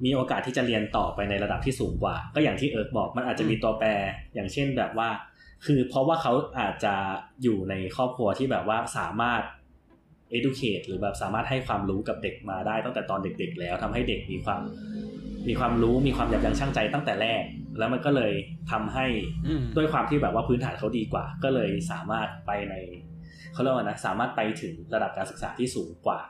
[0.04, 3.88] มีโอกาสที่จะเรียนต่อไปในระดับที่สูงกว่า ก็อย่างที่เอิร์กบอกมันอาจจะมีตัวแปร
[4.34, 5.08] อย่างเช่นแบบว่า
[5.66, 6.94] คือเพราะว่าเขาอาจจะ
[7.42, 9.42] อยู่ในครอบครัวที่แบบว่าสามารถ
[10.36, 14.60] educate หรือแบบสามารถให้ความรู้กับเด็กมาได้ตั้งแต่ตอนเด็ก ๆ แล้วทำให้เด็กมีความ
[15.48, 17.42] มีความรู้มีความยับยั้งชั่งใจตั้งแต่แรก
[17.78, 18.32] แล้วมันก็เลย
[18.70, 19.06] ทำให้
[19.46, 22.74] อืมด้วยความที่แบบว่าพื้นฐานเขาดีกว่า ก็เลยสามารถไปใน
[23.52, 26.20] เขาเรียกว่านะสามารถไปถึงระดับการศึกษาที่สูงกว่า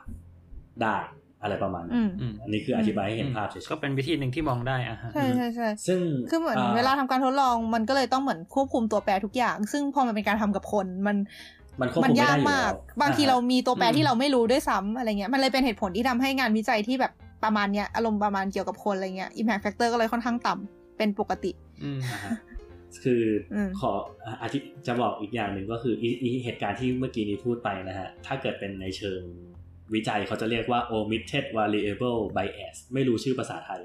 [0.83, 0.97] ได้
[1.41, 5.99] อะไรประมาณนั้อืนมอืมอันนี้คืออธิบายให้เห็นภาพเฉยก็เป็นวิธีหนึ่งที่มองได้อะฮะใช่ใช่ใช่ๆซึ่ง
[6.29, 11.17] คือเหมือนาเวลาทำการทดลองมันก็เลยต้องเหมือนควบคุมตัวแปรทุกอย่าง ซึ่งพอมันเป็นการทำกับคนมัน
[11.81, 17.11] มันควบมัคุมไม่ยาได้กอยู่มากแล้วบางทีอ่ฮะเรามีตัวแปรอืมที่เราไม่รู้ด้วยซ้ำอะไรเงี้ย มันเลยเป็นเหตุผลที่ทำให้งานวิจัยที่แบบ
[17.43, 21.51] ประมาณเนี้ย อารมณ์ประมาณเกี่ยวกับคนอะไรเงี้ย impact factor ก็เลยค่อนข้างต่ำเป็นปกติ
[21.83, 22.33] อืมอ่าฮะ
[23.03, 23.21] คือ
[23.53, 23.91] อมขอ
[24.25, 29.21] อะอธิจะบอกอีกอย่างหนึ่งก็คืออีอีเหตุการณ์ที่เมื่อกี้นี้พูดไปนะฮะ ถ้าเกิดเป็นในเชิง
[29.95, 33.81] วิจัยเขาจะเรียกว่า omitted variable bias ไม่รู้ชื่อภาษาไทย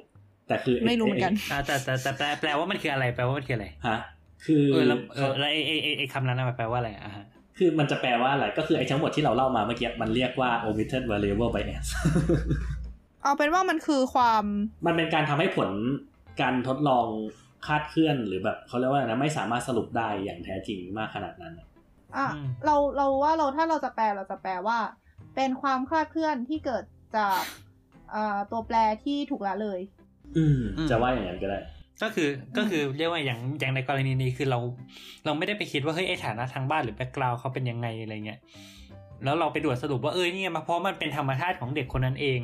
[0.49, 3.99] แต่คือไม่รู้เหมือนกันอ่าแต่แต่แต่แปลแปลว่ามันคืออะไรแปลว่ามันคืออะไรฮะ
[4.45, 7.25] คือเออแล้วเออแล้วไอไอไอ้ไอคำนั้นนะมันแปลว่าอะไรอะฮะ
[7.59, 11.87] คือมันจะแปลว่าอะไรก็คือไอ้ทั้งหมดที่เราเล่ามาเมื่อกี้มันเรียกว่า omitted variable bias
[13.23, 14.45] เอาเป็นว่ามันคือความ
[14.87, 15.71] มันเป็นการทำให้ผล
[16.41, 17.07] การทดลอง
[17.67, 21.69] คาดเคลื่อนหรือแบบเขาเรียกว่าอะไรนะไม่สามารถสรุปได้อย่างแท้จริงมากขนาดนั้น อะ
[22.67, 24.79] เราเราว่าเราถ้าเราจะแปลเราจะแปลว่า
[25.37, 26.85] เป็นความคลาดเคลื่อนที่เกิด
[27.17, 27.43] จาก
[28.15, 29.81] อ่าตัวแปรที่ถูกละเลย
[30.37, 31.59] อืมอืมจะว่าอย่างนั้นก็ได้
[32.03, 34.59] ก็คือก็คือเรียกว่าอย่างอย่างในกรณีนี้คือเรา
[35.25, 38.39] เราไม่ได้ไปคิดว่าเฮ้ยไอฐานะทางบ้านหรือแบ็กกราวเขาเป็นยังไงอะไรเงี้ย
[39.25, 42.41] แล้วเราไปด่วนสรุปว่าเออเนี่ยมาเพราะมันเป็นธรรมชาติของเด็กคนนั้นเอง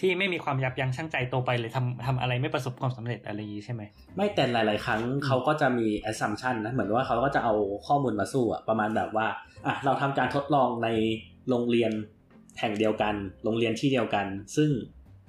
[0.00, 3.82] ที่ไม่มีความยับยั้งชั่งใจโตไปเลยทำทำอะไรไม่ประสบความสำเร็จอะไรอย่างนี้ใช่ไหม
[4.16, 7.54] ไม่แต่หลาย ๆ ครั้งเขาก็จะมี assumption นะเหมือนว่าเขาก็จะเอา
[7.86, 9.26] ข้อมูลมาสู้อะประมาณแบบว่า
[9.66, 10.88] อะเราทำการทดลองใน
[11.48, 11.92] โรงเรียน
[12.58, 14.26] แห่งเดียวกันโรงเรียนที่เดียวกัน
[14.56, 14.70] ซึ่ง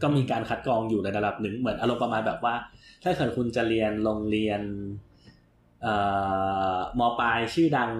[0.01, 2.55] ก็มีการคัดกรองอยู่ในระดับหนึ่งเหมือนอารมณ์ประมาณแบบว่า
[3.03, 4.61] ถ้าเกิดคุณจะเรียนโรงเรียน
[5.81, 5.93] เอ่
[6.75, 7.91] อมปลายชื่อดัง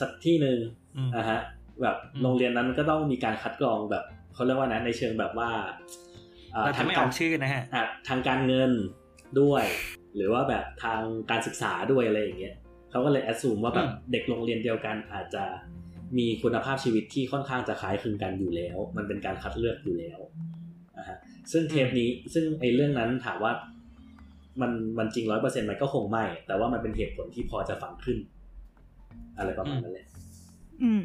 [0.00, 0.58] สักที่หนึ่ง
[0.96, 1.40] อืมนะฮะ
[1.82, 5.50] แบบอืมโรงเรียนนั้นก็ต้องมีการคัดกรองแบบเขาเรียกว่านะในเชิงแบบว่า
[6.54, 8.72] อ่เราจะไม่ออกชื่อนะฮะอะทางการเงิน
[9.40, 9.64] ด้วย
[10.16, 12.54] หรือว่าแบบทางการศึกษาด้วยอะไรอย่างเงี้ย
[12.90, 15.44] เขาก็เลยแอดซูมว่าแบบอืมเด็กโรงเรียนเดียวกันอาจจะ
[16.18, 20.18] มีคุณภาพชีวิตที่ค่อนข้างจะคล้ายคลึงกันอยู่แล้ว มันเป็นการคัดเลือกอยู่แล้ว
[20.98, 21.18] นะฮะ
[21.52, 23.52] ซึ่งเทปนี้ซึ่งไอ้เรื่องนั้นถามว่า
[24.60, 28.18] มันมันจริงร้อยเปอร์เซ็นต์มันก็คงไม่ แต่ว่ามันเป็นเหตุผลที่พอจะฟังขึ้น
[29.38, 30.06] อะไรประมาณนั้นแหละ
[30.82, 31.02] อืม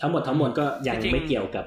[0.00, 1.64] ทั้งหมดทั้งมวลก็ยังจริงๆไม่เกี่ยวกับ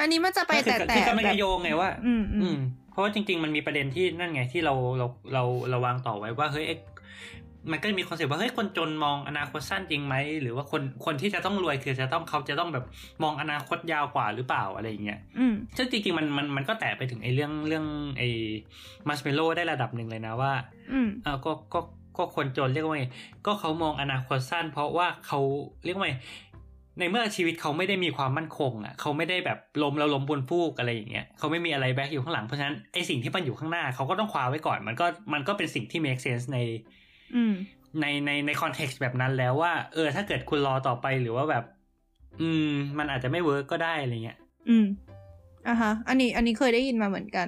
[0.00, 2.58] อันนี้มันจะไปคือแต่แต่คือกำลังแบจะโยงไงว่า อืม อือืมม
[2.90, 6.78] เพราะว่าจริง ๆ มันมีประเด็นที่นั่นไงที่เราเราเราเราวางต่อไว้ว่าเฮ้ยเอ๊ะ
[7.72, 12.84] มันก็มี concept ว่าเฮ้ยคนจนมองอนาคตสั้นจริงไหมหรือว่าคนคนที่จะต้องรวยคือจะต้องเขาจะต้องแบบ
[13.22, 17.84] มองอนาคตยาวกว่าหรือเปล่าอะไรอย่างเงี้ยอืมซึ่งจริงๆมันมันมันก็แตะไปถึงไอ้เรื่องเรื่อง
[18.18, 18.28] ไอ้
[19.08, 20.52] มาร์ชเมลโล่ได้ระดับหนึ่งเลยนะว่า
[20.92, 21.80] อืมอ่าก็ก็
[22.16, 23.04] ก็คนจนเรียกว่าไง
[23.46, 25.40] ก็เขามองอนาคตสั้น เพราะว่าเขา
[25.84, 26.14] เรียกว่าไง
[26.98, 37.07] ในเมื่อชีวิตเขาไม่ได้มีความมั่นคงอะเขาไม่ได้แบบล้มแล้วล้มบนฟูกอะไรอย่างเงี้ยเขาไม่มีอะไร back อยู่ข้างหลังเพราะฉะนั้นไอสิ่งที่มันอยู่ข้างหน้าเขาก็ต้องคว้าไว้ก่อน มันก็มันก็เป็นสิ่งที่ make sense ในอืม
[38.00, 41.64] ในในใน context แบบนั้นแล้วว่า เออ ถ้าเกิดคุณรอต่อไปหรือว่าแบบ
[42.40, 44.86] อืม มันอาจจะไม่ work ก็ได้อะไรเงี้ย อืม
[45.68, 47.46] อะฮะ อันนี้ อันนี้เคยได้ยินมาเหมือนกัน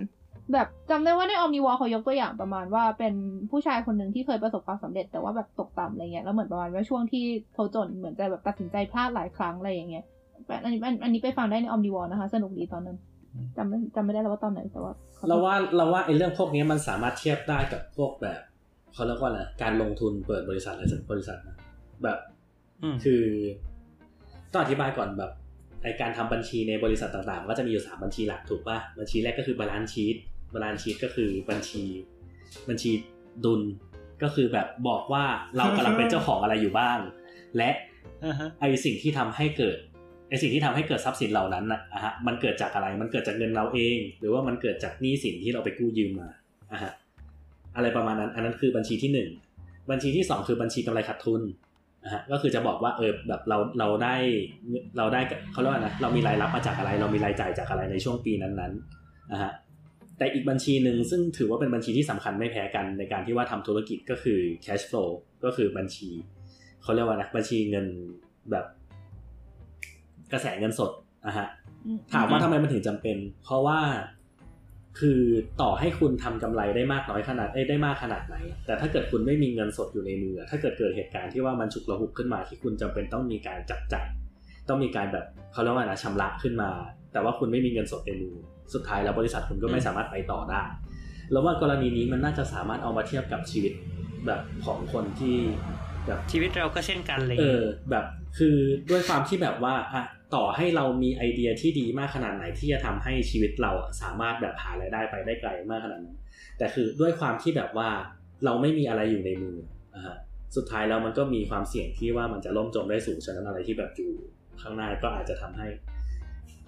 [0.53, 3.14] แบบจำได้ว่าใน Omnivore เขายกตัวอย่างประมาณว่าเป็น
[3.51, 7.24] ผู้ชายคนหนึ่งที่เคยประสบความสำเร็จแต่ว่าแบบตกต่ำอะไรเงี้ยแล้วเหมือนประมาณว่าช่วงที่
[7.55, 10.05] เขาจนเหมือนจะแบบตัดสินใจพลาดหลายครั้งอะไรอย่างเงี้ย
[10.64, 12.97] อันนี้อันอันนี้ไปฟังได้ใน Omnivore นะคะ สนุกดีตอนนั้น
[13.57, 18.41] จำไม่จำไม่ได้แล้วว่าตอนไหนแต่ว่าขเราว่าเราว่าไอ้เรื่องพวกนี้มันสามารถเทียบได้กับพวกแบบ
[18.95, 21.57] เขาเรียกว่าอะไรการลงทุนเปิดบริษัทอะไรสักบริษัทนะ
[22.03, 22.18] แบบ
[22.82, 23.22] อืมคือ
[24.53, 25.32] ต้องอธิบายก่อนแบบ
[25.82, 30.16] ไอการทำบัญชีในบริษัทต่างๆ ก็จะมีอยู่สามบัญชีหลักถูกป่ะบัญชีแรกก็คือ balance sheet
[30.55, 31.84] balance sheet ก็คือบัญชี
[32.68, 32.91] บัญชี
[33.45, 33.62] ดุล
[34.22, 35.24] ก็คือแบบบอกว่า
[35.57, 36.99] เรากำลังเป็นเจ้าของอะไรอยู่บ้าง
[37.57, 37.70] และ
[38.24, 39.78] อ่าฮะไอสิ่งที่ทำให้เกิด
[40.28, 46.28] ไอสิ่งที่ทำให้เกิดทรัพย์สินเหล่านั้นนะอะฮะมันเกิดจากอะไรมันเกิดจากเงินเราเอง หรือว่ามันเกิดจากหนี้สินที่เราไปกู้ยืมมา
[46.72, 46.93] อะฮะ
[47.76, 49.30] อะไรประมาณนั้น อันนั้นคือบัญชีที่หนึ่ง
[49.90, 51.42] บัญชีที่สองคือบัญชีกำไรขาดทุน
[52.04, 54.14] นะฮะก็คือจะบอกว่าเออแบบเราเราได้
[54.96, 55.20] เราได้
[55.52, 59.52] เขาเรียกว่านะเรามีรายรับมาจากอะไร เรามีรายจ่ายจากอะไรในช่วงปีนั้นๆนะฮะ
[60.18, 65.10] แต่อีกบัญชีหนึ่งซึ่งถือว่าเป็นบัญชีที่สำคัญไม่แพ้กันในการที่ว่าทำธุรกิจก็คือ cash flow
[65.44, 66.08] ก็คือบัญชี
[66.82, 67.86] เขาเรียกว่านะบัญชีเงิน
[68.50, 68.66] แบบ
[70.32, 70.90] กระแสเงินสด
[71.26, 71.48] นะฮะ
[71.86, 73.80] อืมถามว่าทำไมมันถึงจำเป็น เพราะว่า
[74.99, 75.20] คือ
[75.62, 78.36] ต่อให้คุณทำกำไรได้มากน้อยขนาดเอ้ยได้มากขนาดไหน
[78.66, 84.07] แต่ถ้าเกิดคุณไม่มีเงินสดอยู่ในมือ ถ้าเกิดเกิดเหตุการณ์ที่ว่ามันฉุกระหุกขึ้นมาที่คุณจำเป็นต้องมีการจับจ่าย
[84.68, 86.70] ต้องมีการแบบเขาเรียกว่านะชำระขึ้นมา
[87.12, 88.34] แต่ว่าคุณไม่มีเงินสดในมือ
[88.74, 90.62] สุดท้ายแล้วบริษัทคุณก็ไม่สามารถไปต่อได้
[91.32, 93.72] แล้วว่ากรณีนี้มันน่าจะสามารถเอามาเทียบกับชีวิต
[94.26, 95.36] แบบของคนที่
[96.07, 98.05] แบบชีวิตเราก็เช่นกันเลยเออแบบ
[98.38, 98.57] คือ
[98.91, 100.05] ด้วยความที่แบบว่าอะ
[100.35, 106.18] ต่อให้เรามีไอเดียที่ดีมากขนาดไหนที่จะทำให้ชีวิตเราอะสามารถแบบหารายได้ไปได้ไกลมากขนาดนั้น
[106.59, 107.89] แต่คือด้วยความที่แบบว่า
[108.45, 109.57] เราไม่มีอะไรอยู่ในมือ
[109.95, 110.16] อะฮะ
[110.57, 114.11] สุดท้ายแล้วมันก็มีความเสี่ยงที่ว่ามันจะล่มจมได้สูงฉะนั้นอะไรที่แบบอยู่
[114.62, 115.68] ข้างหน้าก็อาจจะทำให้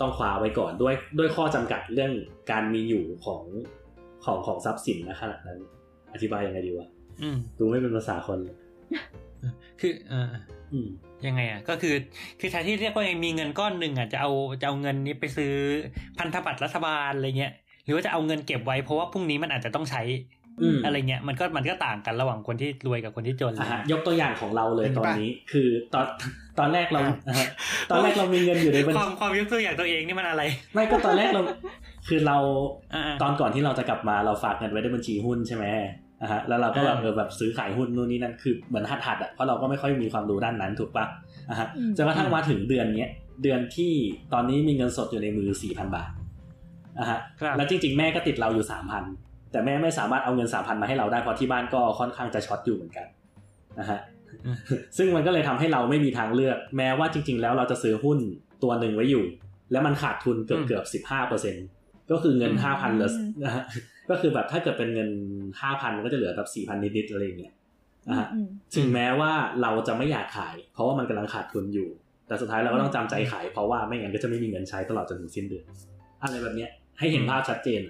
[0.00, 2.12] ต้องคว้าไว้ก่อนด้วยด้วยข้อจำกัดเรื่อง
[2.50, 3.42] การมีอยู่ของ
[4.24, 5.58] ของของทรัพย์สินนะขนาดนั้น
[6.12, 6.88] อธิบายยังไงดีวะ
[7.22, 8.56] อืมดูไม่เป็นภาษาคนเลย
[9.80, 10.30] คือเออ
[10.72, 10.88] อืม
[11.26, 11.94] ยังไงอะ ก็คือ
[12.40, 14.30] คือแทนที่เรียกว่ามีเงินก้อนหนึ่งอะจะเอา
[14.60, 15.52] จะเอาเงินนี้ไปซื้อ
[16.18, 17.52] พันธบัตรรัฐบาลอะไรเงี้ย
[17.84, 20.02] หรือว่าจะเอาเงินเก็บไว้เพราะว่าพรุ่งนี้มันอาจจะต้องใช้
[20.62, 26.06] อืมอะไรเงี้ยมันก็มันก็ต่างกันระหว่างคนที่รวยกับคนที่จนอะฮะยกตัวอย่างของเราเลยเห็นตปะอนนี้ คือตอน
[26.58, 27.48] ตอนแรกเราอะอะฮะ
[27.90, 30.42] ตอนแรกเรามีเงินอยู่ในบัญคชีวามความยกตัวอย่างตัวเองนี่มันอะไร
[30.74, 31.42] ไม่ก็ตอนแรกเรา
[32.08, 32.36] คือเรา
[32.94, 35.64] อ่าตอนก่อนที่เราจะกลับมาเราฝากเงินไว้ในบัญชีหุ้นใช่ไหม
[36.22, 41.04] อะฮะแล้วเราก็แบบอ่าเออแบบซื้อขายหุ้นนู่นนี่นั่นคือเหมือนหัดหัดๆอะเพราะเราก็ไม่ค่อยมีความรู้ด้านนั้นถูกปะ
[41.50, 43.10] อะฮะอืมจนกระทั่งมาถึงเดือนเนี้ย
[43.42, 43.92] เดือนที่
[44.32, 46.10] ตอนนี้มีเงินสดอยู่ในมือสี่พันบาท
[46.98, 49.04] อะฮะครับแล้วจริง ๆ แม่ก็ติดเราอยู่สามพัน
[49.52, 53.06] แต่แม่ไม่สามารถเอาเงินสามพันมาให้เราได้เพราะที่บ้านก็ค่อนข้างจะช็อตอยู่เหมือนกัน
[53.78, 54.00] นะฮะ
[54.46, 54.56] อืม
[54.96, 58.18] ซึ่งมันก็เลยทำให้เราไม่มีทางเลือก แม้ว่าจริง ๆ แล้วเราจะซื้อหุ้น
[58.62, 59.24] ตัวหนึ่งไว้อยู่
[59.72, 61.56] แล้วมันขาดทุนเกือบเกือบสิบห้าเปอร์เซ็น
[62.10, 63.12] ก็คือเงินอืมห้าพันเหลือ
[63.44, 63.64] นะฮะ
[64.10, 65.10] ก็คือแบบถ้าเกิดเป็นเงิน
[65.60, 67.54] ห้าพันก็จะเหลือแบบสี่พันนิดๆอะไรอย่างเงี้ย
[68.08, 69.32] นะฮะอืมถึงแม้ว่า
[69.62, 71.88] เราจะไม่อยากขาย เพราะว่ามันกำลังขาดทุนอยู่
[72.26, 75.64] แแต่สุดท้ายเราก็ต้องจำใจขายเพราะว่าไม่งั้นก็จะไม่มีเงินใช้ตลอดจนถึงสิ้นเดือน
[76.22, 77.82] อะไรแบบเนี้ยให้เห็นภาพชัดเจน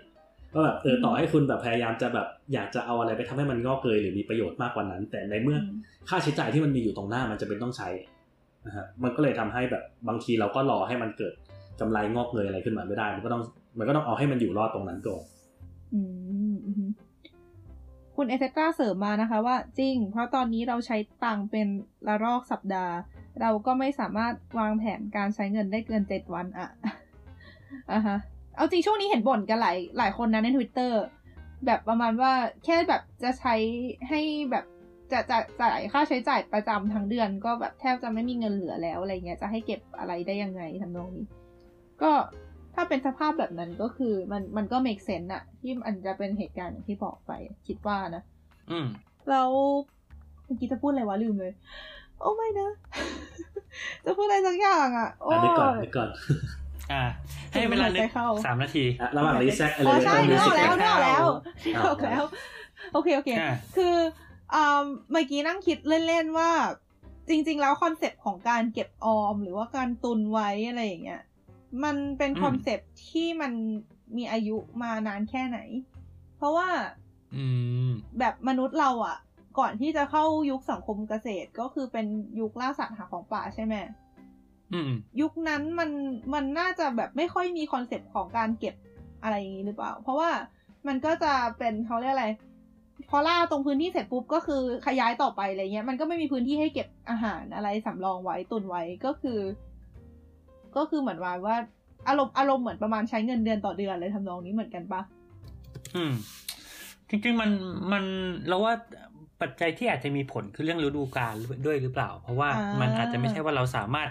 [0.53, 7.89] ว่าแบบเออต่อให้คุณแบบพยายามจะแบบอยากจะเอาอะไรไปทำให้มันงอกเกยหรือมีประโยชน์มากกว่านั้น แต่ในเมื่ออมค่าใช้จ่ายที่มันมีอยู่ตรงหน้ามันจะเป็นต้องใช้
[8.67, 11.35] นะฮะมันก็เลยทำให้แบบบางทีเราก็รอให้มันเกิด
[11.81, 13.43] กำไรงอกเงยอะไรขึ้นมาไม่ได้ มันก็ต้อง
[13.79, 15.23] มันก็ต้องเอาให้มันอยู่รอดตรงนั้นก่อน
[15.93, 16.01] อื
[16.53, 16.55] ม
[18.17, 21.67] คุณเอเซตราเสริมมานะคะว่าจริง เพราะตอนนี้เราใช้ตังเป็น
[22.09, 22.95] ละรอกสัปดาห์
[23.41, 26.69] เราก็ไม่สามารถวางแผนการใช้เงินได้เกินเจ็ดวันอะ
[27.93, 28.19] อะฮะ
[28.57, 31.03] เอาจริงช่วงนี้เห็นบ่นกันหลายหลายคนนะในทวิตเตอร์
[31.67, 32.33] แบบประมาณว่า
[32.65, 33.55] แค่แบบจะใช้
[34.09, 34.21] ให้
[34.51, 34.65] แบบ
[35.13, 41.27] จะจะจ่ายค่าใช้จ่ายประจำทั้งเดือน ก็แบบแทบจะไม่มีเงินเหลือแล้วอะไรเงี้ยจะให้เก็บอะไรได้ยังไงทำนองนี้
[42.03, 42.13] ก็
[42.75, 47.33] ถ้าเป็นสภาพแบบนั้นก็คือมันมันก็ make sense อะที่มันจะเป็นเหตุการณ์อย่างที่บอกไป
[47.67, 48.23] คิดว่านะ
[48.71, 48.87] อืม
[49.31, 49.51] แล้ว
[50.45, 51.53] เมื่อกี้จะพูดอะไรวะลืมเลย
[52.21, 52.71] โอ้ไม่นะ
[54.05, 56.09] จะพูดอะไรสักอย่างอะโอ้อะนึกก่อนนึกก่อน
[56.93, 57.03] อ่า
[57.53, 61.25] ให้เวลานึกหายใจเข้าสามนาทีอะระหว่างรีแซกอะไรอ๋อใช่ต้เนื้งอออกแล้วรีเนื้อออกแล้ว
[61.77, 62.23] อ่าเนื้อออกแล้ว
[62.93, 63.97] โอเคโอเคอ่าคือ
[64.55, 66.51] อ่าเมื่อกี้นั่งคิดเล่นๆว่า
[67.29, 71.23] จริง ๆ แล้ว concept ของการเก็บออม หรือว่าการตุนไว้อะไรอย่างเงี้ย
[71.85, 73.53] มันเป็นอืม concept ที่มัน
[74.17, 75.59] มีอายุมานานแค่ไหน
[76.37, 76.69] เพราะว่า
[77.37, 77.45] อื
[77.89, 79.17] มแบบมนุษย์เราอะ
[79.59, 82.07] ก่อนที่จะเข้ายุคสังคมเกษตรก็คือเป็น
[82.41, 83.75] ยุคล่าสัตว์หาของป่าใช่ไหม
[84.73, 85.91] อืมยุคนั้นมัน
[86.35, 88.75] มันน่าจะแบบไม่ค่อยมี concept ของการเก็บ
[89.23, 90.31] อะไรอย่างนี้หรือเปล่า เพราะว่า
[90.87, 92.29] มันก็จะเป็นเขาเรียกอะไร
[93.11, 99.39] พอล่าตรงพื้นที่เสร็จปุ๊บก็คือขยายต่อไปอะไรเงี้ย มันก็ไม่มีพื้นที่ให้เก็บอาหารอะไรสำรองไว้ตุนไว้ก็คือ
[100.77, 101.57] ก็คือเหมือนว่าว่า
[102.09, 105.01] อารมณ์อารมณ์เหมือนประมาณใช้เงินเดือนต่อเดือนเลยทำนองนี้เหมือนกันปะ
[105.95, 106.13] อืม
[107.09, 107.51] จริงๆมัน
[107.93, 108.05] มัน
[108.49, 108.75] เราว่า
[109.41, 111.35] ปัจจัยที่อาจจะมีผลคือเรื่องฤดูกาล
[111.67, 112.49] ด้วยหรือเปล่า เพราะว่า
[112.81, 114.09] มันอาจจะไม่ใช่ว่าเราสามารถ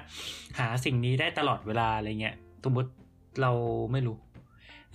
[0.59, 2.89] หาสิ่งนี้ได้ตลอดเวลาอะไรเงี้ยสมมติ
[3.41, 3.51] เรา
[3.91, 4.17] ไม่รู้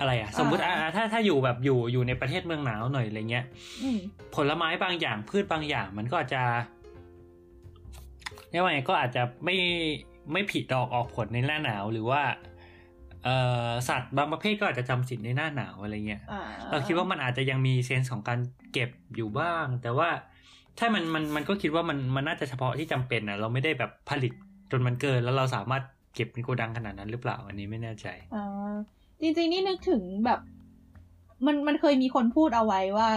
[0.00, 3.44] อะไรอะสมมติอ่าถ้าถ้าอยู่แบบอยู่อยู่ในประเทศเมืองหนาวหน่อยอะไรเงี้ย
[3.82, 3.98] อืม
[4.34, 6.42] ผลไม้บางอย่างพืชบางอย่าง มันก็อาจจะ
[8.50, 9.56] เรียกว่าไงก็อาจจะไม่
[10.32, 12.22] ไม่ผิดดอกออกผลในหน้าหนาวหรือว่า
[13.24, 18.38] เอ่อสัตว์บางประเภทก็อาจจะจำศีลในหน้าหนาวอะไรเงี้ยอ่าเราคิดว่ามันอาจจะยังมีเซนส์ของการ
[18.72, 20.08] เก็บอยู่บ้าง แต่ว่า
[20.78, 24.32] ถ้ามันมันมันก็คิดว่ามันมันน่าจะเฉพาะที่จำเป็นนะเราไม่ได้แบบผลิต
[24.70, 25.82] จนมันเกิน แล้วเราสามารถ
[26.14, 28.72] เก็บเป็นโกดังขนาดนั้นหรือเปล่า อันนี้ไม่แน่ใจอ่า
[29.20, 30.40] จริงๆนี่นึกถึงแบบ
[31.46, 33.10] มันมันเคยมีคนพูดเอาไว้ว่า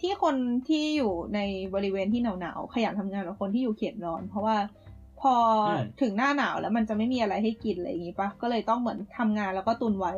[0.00, 0.36] ที่คน
[0.68, 1.40] ที่อยู่ใน
[1.74, 4.56] บริเวณที่หนาวๆขยันทำงานกว่าคนที่อยู่เขตร้อน เพราะว่า
[5.24, 10.14] พออมถึงหน้าหนาวแล้วมันจะไม่มีอะไรให้กินอะไรอย่างงี้ปะก็เลยต้องเหมือนทำงานแล้วก็ตุนไว้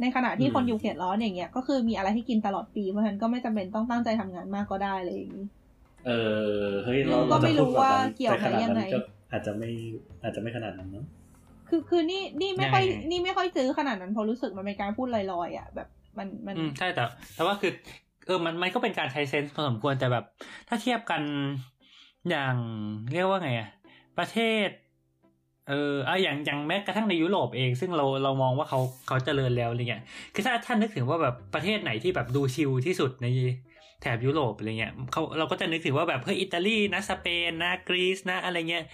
[0.00, 5.46] ในขณะที่อืมคนอยู่เขตร้อนอย่างเงี้ยก็คือมีอะไรให้กินตลอดปีเพราะฉะนั้นก็ไม่จำเป็นต้องตั้งใจทำงานมากก็ได้เลยอย่างงี้
[6.06, 6.10] เอ
[6.64, 8.98] อเฮ้ยเราก็เราจะไม่รู้พูดแบบว่านั้นเกี่ยวแต่ขนาดไหมยังนั้ไงนก็
[9.32, 9.68] อาจจะไม่
[10.22, 11.06] อาจจะไม่ขนาดนั้นเนาะ
[11.68, 15.88] คือคือนี่นี่ไม่ค่อยยังไงนี่ไม่ค่อยซื้อขนาดนั้นเพราะรู้สึกมันเป็นการพูดลอยๆอะแบบ
[16.18, 17.72] มันมันอืมใช่แต่แต่ว่าคือ
[18.26, 20.24] เออมันมันก็เป็นการใช้เซนส์พอสมควรแต่แบบ
[20.68, 21.22] ถ้าเทียบกัน
[22.30, 22.54] อย่าง
[23.12, 23.68] เรียกว่าไงอะ
[24.18, 24.68] ประเทศ
[25.68, 30.02] เออเอาอย่างอย่างแม้กระทั่งในยุโรปเอง ซึ่งเราเรามองว่าเขาเขาเจริญแล้วอะไรเงี้ย
[30.34, 33.26] คือถ้าท่านนึกถึงว่าแบบประเทศไหนที่แบบดูชิลที่สุดใน
[34.00, 38.84] แถบยุโรปอะไรเงี้ยเขาเราก็จะนึกถึงว่าแบบเฮ้ยอิตาลีนะสเปนนะกรีซนะอะไรเงี้ย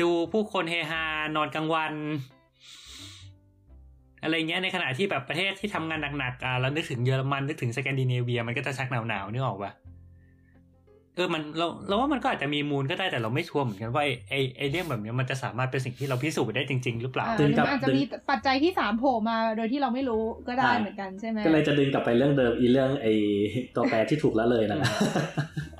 [0.00, 1.02] ดูผู้คนเฮฮา
[1.36, 1.94] นอนกลางวัน
[4.22, 9.72] อะไรเงี้ยในขณะที่แบบประเทศที่ทำงานหนักๆอะเรานึกถึงเยอรมันนึกถึงสแกนดิเนเวีย มันก็จะชักหนาวๆนึกออกปะ
[11.16, 23.06] เออมันเราเราว่ามันก็อาจจะมีมูลก็ได้แต่เราไม่ชัวร์เหมือนกันว่าไอไอไอเรื่องแบบเนี้ยมันจะสามารถเป็นสิ่งที่เราพิสูจน์ได้จริง ๆ หรือเปล่าอ่าหรือมันอาจจะมีปัจจัยที่สามโผล่มาโดยที่เราไม่รู้ก็ได้เหมือนกันใช่ไหมก็เลยจะดึงกลับไปเรื่องเดิมอีเรื่องไอ
[23.74, 24.78] ตัวแปรที่ถูกละเลยนะ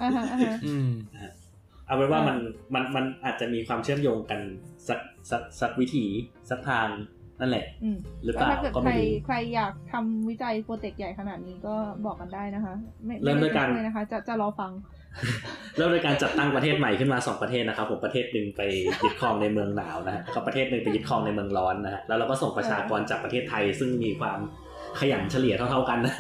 [0.00, 0.88] อ่าฮะอ่าฮะอืม
[1.86, 2.38] เอาเป็นว่าอ่ามัมัน
[2.74, 4.40] มันมันอาจจะมีความเชื่อมโยงกัน
[4.88, 6.04] สักสักสักวิธี
[6.50, 6.88] สักทาง
[7.40, 11.74] นั่นแหละอืมหรือเปล่าถ้าเกิดก็ใครไม่รู้ใครอยากทำวิจัยโปรเจกต์ใหญ่ขนาดนี้ก็
[12.06, 12.74] บอกกันได้นะคะ
[13.04, 14.70] ไม่เริ่มด้วยการไช่นะคะ จะจะรอฟัง
[15.76, 18.62] เริ่มโดยการจัดตั้งประเทศใหม่ขึ้นมาสองประเทศนะครับผมประเทศหนึ่งไป
[19.02, 24.38] ยึดครองในเมืองหนาวนะฮะก็ประเทศหนึ่งไปยึดครองในเมืองร้อนนะฮะแล้วเราก็ส่งประชากรจากประเทศไทย ซึ่งมีความ
[25.00, 26.14] ขยันเฉลี่ยเท่าๆกันนะ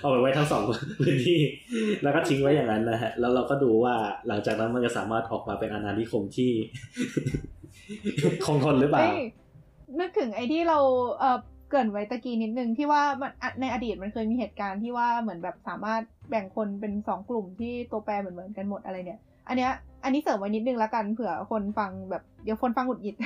[0.00, 0.62] เอาไปไว้ทั้งสอง
[1.00, 1.40] พื้นที่
[2.02, 3.94] แล้วก็ทิ้งไว้อย่างนั้นนะฮะแล้วเราก็ดูว่า
[4.28, 6.50] หลังจากนั้นมันจะสามารถออกมาเป็นอาณานิคมที่
[8.46, 9.24] คงทนหรือเปล่าเอ้ย
[9.98, 10.78] นึกถึงไอ้ที่เรา
[11.18, 11.38] เออ
[11.70, 19.72] เกินไว้ตะกี้นิดนึงที่ว่ามันในอดีตมันเคยมีเหตุการณ์ที่ว่าเหมือนแบบสามารถ แบ่งคนเป็นสองกลุ่มที่ตัวแปรเหมือนเหมือนๆกันหมดอะไรเนี่ย อันเนี้ย
[20.04, 23.16] อันนี้เสริมไว้นิดนึงละกันเผื่อคนฟังแบบเดี๋ยวคนฟังหงุดหงิด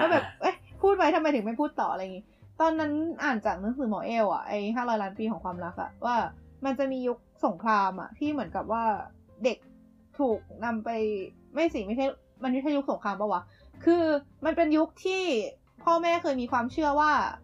[0.00, 2.24] ว่าแบบเอ้ยพูดไว้ทำไมถึงไม่พูดต่ออะไรอย่างงี้
[2.60, 6.16] ตอนนั้นอ่านจากหนังสือหมอเอ้วอะไอ้ห้าร้อยล้านปีของความรักอะว่า
[6.64, 8.84] มันจะมียุคสงครามอะที่เหมือนกับว่า
[9.44, 9.58] เด็ก
[10.18, 10.90] ถูกนำไป
[11.54, 12.06] ไม่สิไม่ใช่
[12.42, 13.42] มันไม่ใช่ยุคสงครามปะวะ
[13.84, 14.04] คือ
[14.44, 15.22] มันเป็นยุคที่
[15.84, 17.12] พ่อแม่เคยมีความเชื่อว่า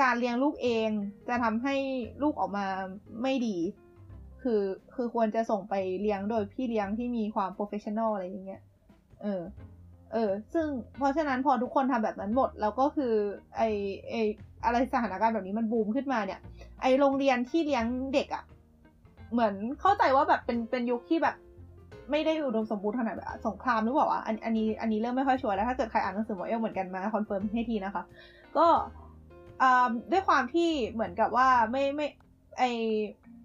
[0.00, 0.90] การเลี้ยงลูกเอง
[1.28, 1.74] จะทำให้
[2.22, 2.66] ลูกออกมา
[3.22, 3.56] ไม่ดี
[4.42, 4.62] คือ
[4.94, 8.62] คือควรจะส่งไปเลี้ยงโดยพี่เลี้ยงที่มีความ professional อะไรอย่างเงี้ย
[9.22, 9.42] เออ
[10.12, 10.66] เออ ซึ่ง
[10.98, 13.14] เพราะฉะนั้นพอทุกคนทำแบบนั้นหมด แล้วก็คือ
[13.56, 13.62] ไอ
[14.10, 14.14] ไอ
[14.64, 16.40] อะไรสถานการณ์แบบนี้มันบูมขึ้นมาเนี่ย
[16.82, 18.44] ไอโรงเรียนที่เลี้ยงเด็กอะ่ะ
[19.32, 21.36] เหมือนเข้าใจว่าแบบเป็นเป็นยุคที่แบบ
[22.10, 28.02] ไม่ได้อุดมสมบูรณ์ขนาดแบบสงครามหรือเปล่าวะอันอันนี้อันนี้เริ่มไม่ค่อย sure แล้วถ้าเกิดใครอ่านหนังสือหมอเอ้วเหมือนกันมา confirm ให้ทีนะคะ
[28.56, 28.66] ก็
[30.12, 32.06] ด้วยความที่เหมือนกับว่าไม่ไม่
[32.58, 32.62] ไอ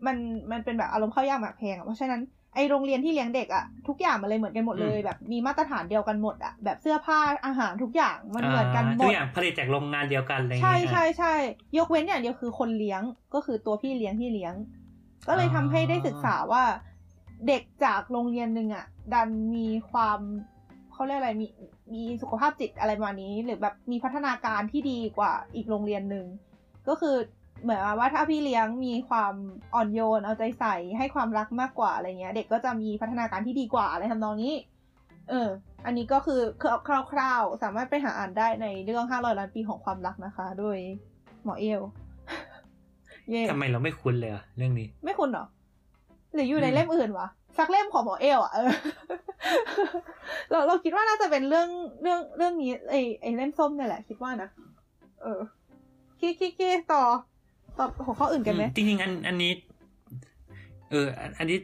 [0.05, 0.18] มัน
[0.51, 2.22] มันเป็นแบบอารมณ์เข้ายากหมากแพงอะเพราะฉะนั้น
[2.55, 11.34] ไอโรงเรียนที่เลี้ยงเด็กอะทุกอย่างมันเลยเหมือนกันหมดเลยอืมแบบมีมาตรฐานเดียวกันหมดอะแบบเสื้อผ้าอาหารทุกอย่างมันเหมือนกันหมทุดกอย่างผลิตจากโรงงานเดียวกันอะไรอย่างใช่เงี้ยใช่ใช่
[11.78, 13.01] ยกเว้นอย่างเดียวคือคนเลี้ยง
[13.34, 14.53] ก็คือตัวพี่เลี้ยงที่เลี้ยง
[15.28, 16.64] ก็เลยทำให้ได้ศึกษาว่า
[17.47, 20.20] เด็กจากโรงเรียนหนึ่งอะดันมีความ
[20.91, 21.47] เขาเรียกอะไรมี
[21.93, 26.25] มีสุขภาพจิตอะไรประมาณนี้ หรือแบบมีพัฒนาการที่ดีกว่าอีกโรงเรียนหนึ่ง
[26.88, 27.15] ก็คือ
[27.61, 29.34] เหมือนว่าถ้าพี่เลี้ยงมีความ
[29.75, 34.53] อ่อนโยนเอาใจใส่ให้ความรักมากกว่าอะไรเงี้ย เด็กก็จะมีพัฒนาการที่ดีกว่าอะไรทำนองนี้
[35.29, 35.49] เออ
[35.86, 36.41] อันนี้ก็คือ
[37.11, 40.77] คร่าวๆสามารถไปหาอ่านได้ในเรื่อง500ล้านปีของความรักนะคะ โดย
[41.43, 41.81] หมอเอล
[43.29, 45.45] เย่ทำไมเราไม่คุ้นเลยอะเรื่องนี้ ไม่คุณเหรอ
[46.34, 47.27] หรืออยู่ในอืมเล่มอื่นวะ
[47.58, 48.72] สักเล่มของหมอเอลอะเออ
[50.51, 51.70] เราเราคิดว่าน่าจะเป็นเรื่อง
[52.01, 54.49] เรื่องเรื่องนี้ไอไอเล่มส้มเนี่ยแหละ คิดว่านะ
[55.22, 55.41] เออ
[56.20, 57.04] คิดคิดคิดต่อ
[57.78, 59.51] ต่อหัวข้ออื่นกันไหมจริงๆอันอันนี้
[60.91, 61.58] เอออันอันนี้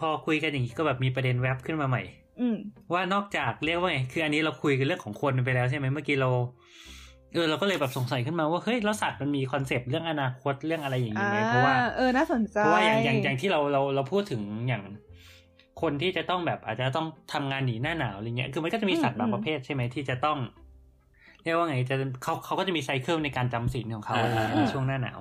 [0.00, 2.02] พอคุยกันอย่างนี้ก็แบบมีประเด็นแวบขึ้นมาใหม่
[2.40, 2.56] อืม
[2.92, 6.30] ว่านอกจากเรียกว่าไงคืออันนี้เราคุยกันเรื่องของคนไปแล้วใช่ไหมเมื่อกี้เรา
[7.34, 14.82] เออเราก็เลยแบบสงสัยขึ้นมาว่าเฮ้ยแล้วสัตว์มันมี concept เรื่องอนาคตเรื่องอะไรอย่างนี้อ่าไหมเพราะว่าเออน่าสนใจเพราะว่าอย่างอย่างอย่างที่เราเราเราพูดถึงอย่าง
[15.82, 20.38] คนที่จะต้องแบบอาจจะต้องทำงานหนีหน้าหนาวอะไรเงี้ย คือมันก็จะมีสัตว์บางประเภทใช่ไหมที่จะต้อง
[21.42, 25.18] เรียกว่าไงจะเขาเขาก็จะมีไซเคิลในการจำศีลของเขาอะไรเงี้ยในช่วงหน้าหนาว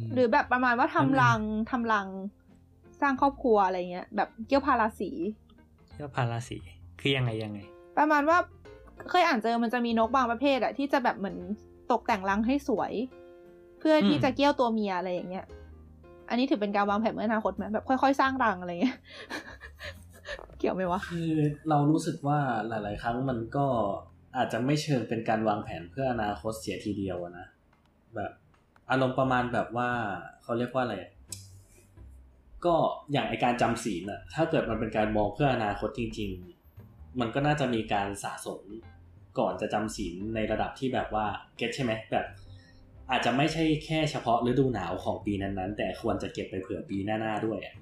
[0.00, 2.06] มหรือแบบประมาณว่าทำรังทำรัง
[3.00, 5.10] สร้างครอบครัวอะไรเงี้ย แบบเกี่ยวพาราสี
[5.92, 6.58] เที่ยวพาราสี
[7.00, 7.58] คือยังไงยังไง
[7.98, 8.38] ประมาณว่า
[9.10, 11.38] เคยอ่านเจอมันจะมีนกบางประเภทอะที่จะแบบเหมือน
[11.92, 12.92] ตกแต่งรังให้สวย
[13.78, 15.46] เพื่อที่อืมจะเกี่ยวตัวเมียอะไรอย่างเงี้ย
[16.28, 18.98] อันนี้ถือเป็นการวางแผนเมื่ออนาคตไหมแบบค่อยๆ สร้างรังอะไรเงี้ย
[20.58, 21.32] เกี่ยวไหมวะคือ
[21.68, 22.38] เรารู้สึกว่า
[22.68, 23.66] หลาย ๆ ครั้งมันก็
[24.36, 27.46] อาจจะไม่เชิงเป็นการวางแผนเพื่ออนาคตเสียทีเดียวอะนะ
[28.16, 28.32] แบบ
[28.90, 29.90] อารมณ์ประมาณแบบว่า
[30.42, 31.12] เขาเรียกว่าอะไรอะ
[32.64, 32.74] ก็
[33.12, 36.57] อย่างไอการจำศีลอะถ้าเกิดมันเป็นการมองเพื่ออนาคตจริง ๆ
[37.20, 38.62] มันก็น่าจะมีการสะสม
[39.38, 42.26] ก่อนจะจำศีลในระดับที่แบบว่าget ใช่ไหมแบบ
[43.10, 47.74] อาจจะไม่ใช่แค่เฉพาะฤดูหนาวของปีนั้นๆ แต่ควรจะเก็บไปเผื่อปีหน้าๆด้วยอะ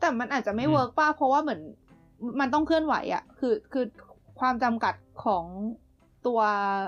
[0.00, 1.60] แต่มันอาจจะไม่อืมเวิร์กป่ะเพราะว่าเหมือน
[2.40, 3.84] มันต้องเคลื่อนไหวอะคือคือ
[4.40, 4.94] ความจำกัด
[5.24, 5.44] ของ
[6.26, 6.40] ตัว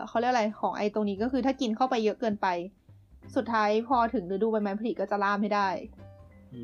[0.08, 2.46] เขาเรียกอะไรของไอ้ตรงนี้ก็คือถ้ากินเข้าไปเยอะเกินไป
[3.36, 5.68] สุดท้ายพอถึงฤดูใบไม้ผลิก็จะล่าไม่ได้
[6.54, 6.62] อื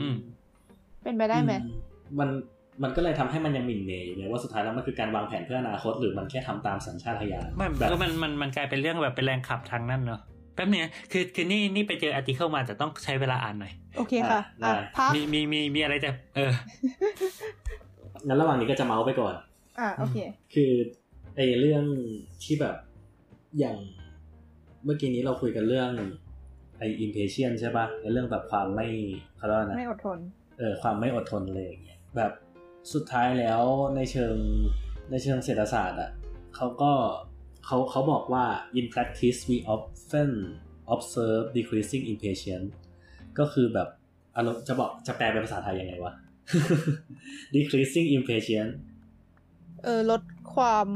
[0.00, 0.16] อืมม
[1.02, 1.68] เป็นไปได้ไหมอื
[2.18, 2.28] มัน
[2.82, 10.20] มันก็เลยทำให้มันยังหมิ่นเหม่อยู่ไงว่าสุดท้ายแล้วมันคือการวางแผนเพื่ออนาคตหรือมันแค่ทำตามสัญชาตญาณไม่แบบก็มันมันมันกลายเป็นเรื่องแบบเป็นแรงขับทางนั่นเนาะ
[10.54, 16.52] แป๊บนึงนะคือคือนี่นี่ไปเจออาร์ติเคิลมาแต่ต้องใช้เวลาอ่านหน่อย โอเคค่ะอะอะได้พักมีมีมีมีอะไรจะเออ
[18.26, 19.34] งั้นระหว่างนี้ก็จะเมาส์ไปก่อน
[19.80, 20.16] อะโอเค
[20.54, 20.72] คือ
[21.36, 21.84] ไอ้เรื่อง
[22.44, 22.76] ที่แบบ
[23.58, 23.76] อย่าง
[24.84, 25.90] เมื่อกี้นี้เราคุยกันเรื่อง
[26.78, 28.86] ไอ้ impatient ใช่ปะในเรื่องแบบความไม่
[29.36, 30.18] เขาเรียกว่านะไม่อดทน
[30.58, 32.32] เออความไม่อดทนเลยอย่างเงี้ยแบบ
[32.92, 33.62] สุดท้ายแล้ว
[33.96, 34.36] ในเชิง
[35.10, 36.10] ในเชิงเศรษฐศาสตร์อะ
[36.56, 36.92] เขาก็
[37.64, 38.44] เขาเขาบอกว่า
[38.78, 40.30] in practice we often
[40.94, 42.70] observe decreasing impatience
[43.38, 43.88] ก็คือแบบ
[44.36, 46.12] อารมณ์จะบอกจะแปลเป็นภาษาไทยยังไงวะ
[47.54, 48.72] decreasing impatience
[49.84, 50.22] เออลด
[50.54, 50.86] ความ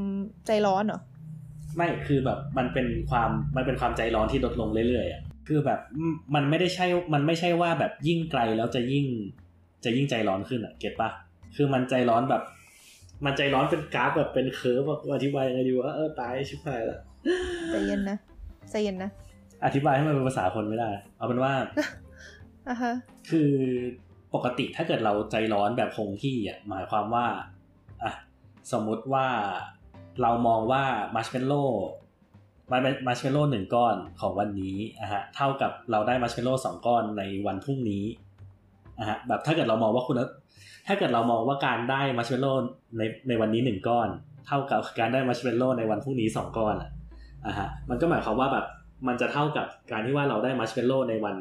[0.47, 1.01] ใจร้อนเหรอ
[1.77, 9.07] ไม่คือแบบมันเป็นความมันเป็นความใจร้อนที่ลดลงเรื่อยๆอะคือแบบอืมมันไม่ได้ใช่มันไม่ใช่ว่าแบบยิ่งไกลแล้วจะยิ่ง
[9.85, 11.11] จะยิ่งใจร้อนขึ้นอะ เก็ตปะ
[11.61, 12.43] คือมันใจร้อนแบบ
[13.25, 16.99] มันใจร้อนเป็นกราฟแบบเป็น curve แบบอธิบายยังไงดีวะเออตายชิบหายละ
[17.71, 18.19] ใจเย็นนะ
[18.71, 19.11] ใจเย็นนะ
[19.65, 21.53] อธิบายให้มันเป็นภาษาคนไม่ได้ เอาเป็นว่า
[22.69, 22.93] อะฮะ
[23.31, 23.51] คือ
[24.35, 27.27] ปกติถ้าเกิดเราใจร้อนแบบคงที่อะหมายความว่า
[28.03, 28.13] อะ
[28.73, 29.27] สมมุติว่า
[30.23, 30.83] เรามองว่า
[31.15, 31.63] มาร์ชเมลโล่
[32.73, 38.05] มันเป็นมาร์ชเมลโล่หนึ่งก้อนของวันนี้อะฮะเท่ากับเราได้มาร์ชเมลโล่สองก้อนในวันพรุ่งนี้
[38.99, 40.17] อะฮะแบบถ้าเกิดเรามองว่าคุณ
[40.89, 42.53] ถ้าเกิดเรามองว่าการได้มาร์ชเมลโล่
[42.99, 44.09] ในในวันนี้หนึ่งก้อน
[44.47, 46.91] เท่ากับการได้มาร์ชเมลโล่ในวันพรุ่งนี้สองก้อนอะ
[47.47, 48.67] อะฮะมันก็หมายความว่าแบบ
[49.09, 51.37] มันจะเท่ากับการที่ว่าเราได้มาร์ชเมลโล่ในวัน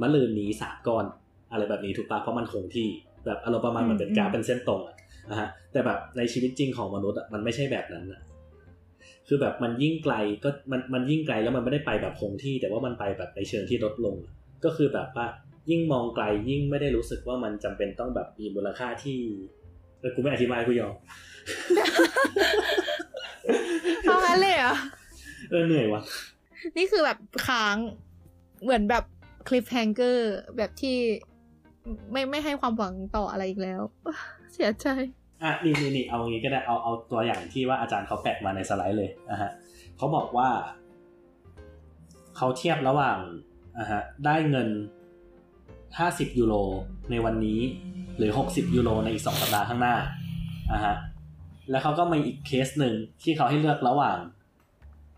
[0.00, 1.04] มะรืนนี้สามก้อน
[1.52, 2.88] อะไรแบบนี้ถูกปะเพราะมันคงที่
[3.26, 4.96] แบบอารมณ์ประมาณเหมือนเป็นกราฟเป็นเส้นตรงอะ
[5.30, 8.20] นะฮะแต่แบบในชีวิตจริงของมนุษย์อะมันไม่ใช่แบบนั้นอะ
[9.28, 10.14] คือแบบมันยิ่งไกล
[10.44, 14.16] ก็มันมันยิ่งไกลแล้วมันไม่ได้ไปแบบคงที่ แต่ว่ามันไปแบบในเชิงที่ลดลง
[14.64, 15.26] ก็คือแบบว่า
[15.70, 19.18] ยิ่งมองไกลยิ่งไม่ได้รู้สึกว่ามันจำเป็นต้องแบบมีมูลค่าที่
[20.00, 20.94] เออกูไม่อธิบายกูยอม
[24.04, 24.74] เอางั้นเลยเหรอ
[25.50, 26.02] เออเหนื่อยว่ะ
[26.76, 27.76] นี่คือแบบค้าง
[28.62, 29.04] เหมือนแบบ
[29.48, 30.96] คลิปแฮงเกอร์แบบที่
[32.12, 33.80] ไม่ไม่ให้ความหวังต่ออะไรอีกแล้ว
[34.52, 34.86] เสียใจ
[35.42, 39.50] อะนี่นี่นี่เอางี้ก็ได้เอาเอาตัวอย่างที่ว่าอาจารย์เขาแปะมาในสไลด์เลยนะฮะ
[39.96, 40.48] เขาบอกว่า
[42.36, 43.18] เขาเทียบระหว่าง
[43.78, 44.68] อะฮะ ได้เงิน
[46.00, 46.54] 50 ยูโร
[47.10, 47.60] ในวันนี้
[48.16, 49.96] หรือ 60 ยูโรในอีก 2 สัปดาห์ข้างหน้า
[50.72, 50.96] อะฮะ
[51.70, 54.18] แล้วเขาก็มีอีกเคสหนึ่งที่เขาให้เลือกระหว่าง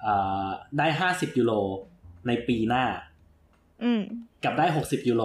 [0.04, 0.48] อ่า
[0.78, 1.52] ได้ 50 ยูโร
[2.26, 2.84] ในปีหน้า
[3.84, 4.00] อืม
[4.44, 5.22] กับได้ 60 ยูโร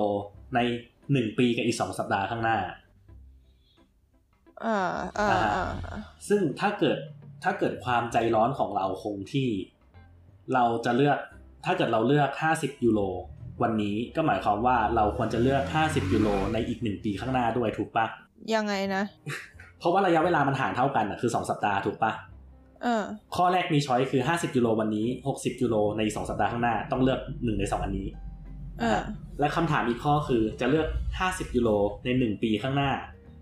[0.56, 0.60] ใน
[1.00, 2.58] 1ปีกับอีก2สัปดาห์ข้างหน้า
[4.66, 4.80] อ่า
[5.20, 5.70] อ่าอ่า
[6.28, 6.98] ซึ่งถ้าเกิด
[7.44, 9.50] ถ้าเกิดความใจร้อนของเราคงที่
[10.54, 11.18] เราจะเลือก
[11.66, 13.02] ถ้าเกิดเราเลือก50ยูโร
[13.62, 18.06] วันนี้ก็หมายความว่าเราควรจะเลือก 50ยูโรในอีกหนึ่งปีข้างหน้าด้วยถูกปะ
[18.56, 19.04] ยังไงนะ
[19.80, 22.12] เพราะว่าระยะเวลามันห่างเท่ากันอะคือ 2 สัปดาห์ถูกปะ
[22.84, 23.04] เออ
[23.36, 28.08] ข้อแรกมีช้อยคือ 50ยูโรวันนี้ 60ยูโรในอีก2สัปดาห์ข้างหน้าต้องเลือกหนึ่งในสองอันนี้
[28.80, 29.02] เออ
[29.40, 30.88] และคำถามอีกข้อคือจะเลือก
[31.22, 31.70] 50ยูโร
[32.06, 32.92] ใน 1 ปีข้างหน้า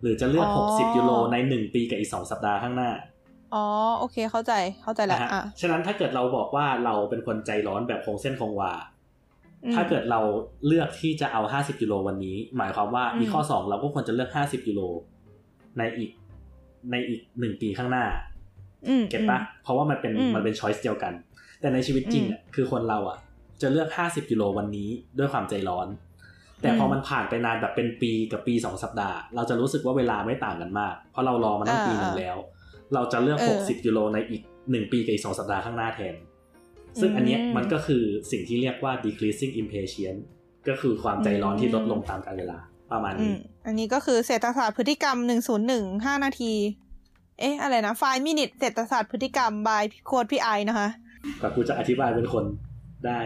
[0.01, 2.89] หรือจะเลือกอ๋อ60ยูโรใน 1 ปีกับอีก 2 สัปดาห์ข้างหน้า
[3.53, 3.65] อ๋อ
[3.99, 4.53] โอเคเข้าใจ
[4.84, 8.96] เข้าใจแล้วนะฮะอะฉะนั้นถ้าเกิดเราบอกว่าเราเป็นคนใจร้อนแบบคงเส้นคงวาอืม
[9.74, 10.22] ถ้าเกิดเรา
[10.68, 14.82] เลือกที่จะเอา 50ยูโรวันนี้ หมายความว่าอืมอีกข้อ 2 เราก็ควรจะเลือก 50ยูโร
[15.78, 16.11] ในอีก
[16.91, 18.05] ในอีกหนึ่งปีข้างหน้า
[18.88, 21.13] อืมเก็ตปะเพราะว่ามันเป็นอืมมันเป็นช้อยส์เดียวกัน
[21.61, 23.18] แต่ในชีวิตจริงอะคือคนเราอะ
[23.61, 25.88] จะเลือก 50ยูโรวันนี้ด้วยความใจร้อน
[26.61, 32.38] แต่พอมันผ่านไปนานแบบเป็นปีกับปี2สัปดาห์ เราจะรู้สึกว่าเวลาไม่ต่างกันมาก เพราะเรารอมาตั้งปีหนึ่งแล้ว
[32.93, 36.15] เราจะเลือก 60ยูโรในอีก1ปีกับอีก2สัปดาห์ข้างหน้าแทน
[37.01, 40.21] ซึ่งอันเนี้ยมันก็คือสิ่งที่เรียกว่า decreasing impatience
[40.67, 42.57] ก็คือความใจร้อนที่ลดลงตามกาลเวลา
[42.91, 46.53] ประมาณอืนี้มอันนี้ก็คือเศรษฐศาสตร์พฤติกรรมหนึ่งศูนย์หนึ่งห้านาที
[47.39, 50.89] เอ๊ะ อะไรนะ ไฟมินิทเศรษฐศาสตร์พฤติกรรมบายโค้ดพี่ไอนะคะ
[51.41, 52.43] กว่ากูจะอธิบายเป็นคน
[53.05, 53.19] ได้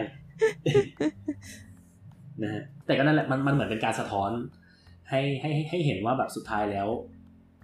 [2.44, 4.32] นะฮะแต่ก็นั่นแหละมันมันเหมือนเป็นการสะท้อน
[5.10, 6.88] ให้ให้ให้ให้เห็นว่าแบบสุดท้ายแล้ว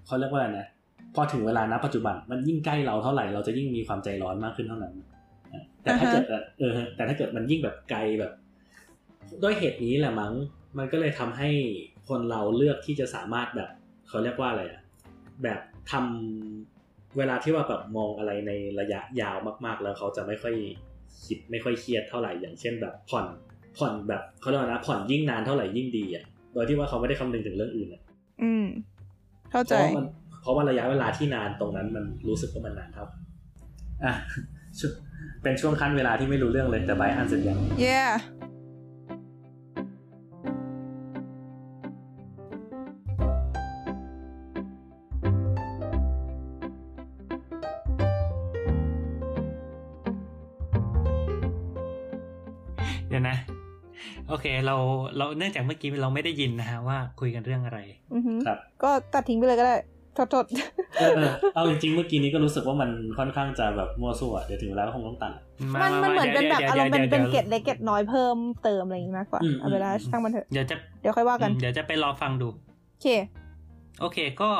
[0.05, 0.67] เขาเรียกว่าอะไรนะ
[1.15, 5.07] พอถึงเวลาณปัจจุบันมันยิ่งใกล้เราเท่าไหร่เราจะยิ่งมีความใจร้อนมากขึ้นเท่านั้นนะ
[5.87, 8.33] แต่ถ้าอ่าฮะเกิดแบบเออแต่ถ้าเกิดมันยิ่งแบบไกลแบบ
[9.43, 10.33] ด้วยเหตุนี้แหละมั้ง
[10.77, 11.49] มันก็เลยทำให้
[12.09, 13.69] คนเราเลือกที่จะสามารถแบบ
[14.07, 14.81] เขาเรียกว่าอะไรอะ
[15.43, 15.59] แบบ
[15.91, 20.55] ทำเวลาที่ว่าแบบมองอะไรในระยะยาวมาก ๆ แล้วเขาจะไม่ค่อย
[21.25, 23.25] คิดไม่ค่อยเครียดเท่าไหร่อย่างเช่นแบบผ่อน
[23.77, 26.23] ผ่อนแบบเขาเรียกว่านะผ่อนยิ่งนานเท่าไหร่ยิ่งดีอะ
[26.53, 28.01] โดยที่ว่าเขาไม่ได้คำนึงถึงเรื่องอื่นอะ
[28.43, 28.65] อืม
[29.51, 30.05] เข้าเพใจราะว่ามัน
[30.41, 33.05] เพราะว่าระยะเวลาที่นานตรงนั้นมันรู้สึกว่ามันนานเท่า
[34.03, 34.13] อะ
[34.79, 34.93] ช่วง
[35.43, 38.13] เป็นช่วงขั้นเวลาที่ไม่รู้เรื่องเลยแต่ไบร์ทอ่านเสร็จยัง yeah
[53.09, 53.37] เดี๋ยวนะ
[54.27, 54.75] โอเคเรา
[55.17, 57.79] เราเนื่องจากเมื่อกี้เราไม่ได้ยินนะฮะว่าคุยกันเรื่องอะไร
[58.13, 59.75] อือหือครับ ก็ตัดทิ้งไปเลยก็ได้
[60.17, 60.45] ทดทด
[60.99, 65.33] เออเออเอาจริงๆเมื่อกี้นี้ก็รู้สึกว่ามันค่อนข้างจะแบบมั่วซั่วเดี๋ยวถึงเวลาก็คงต้องตัด
[65.83, 72.47] มันมันเหมือนเป็นแบบอารมณ์เป็นเป็นเกดี๋ตยวเล็กเกตน้อยเพิ่มเติมอะไรอย่างงี้มากกว่าอืมเอาเวลาอืมช่างมันเถอะ เดี๋ยวจะเดี๋ยวค่อยว่ากัน เดี๋ยวจะไปรอฟังดู
[72.91, 73.07] โอเค
[73.99, 74.51] โอเคก็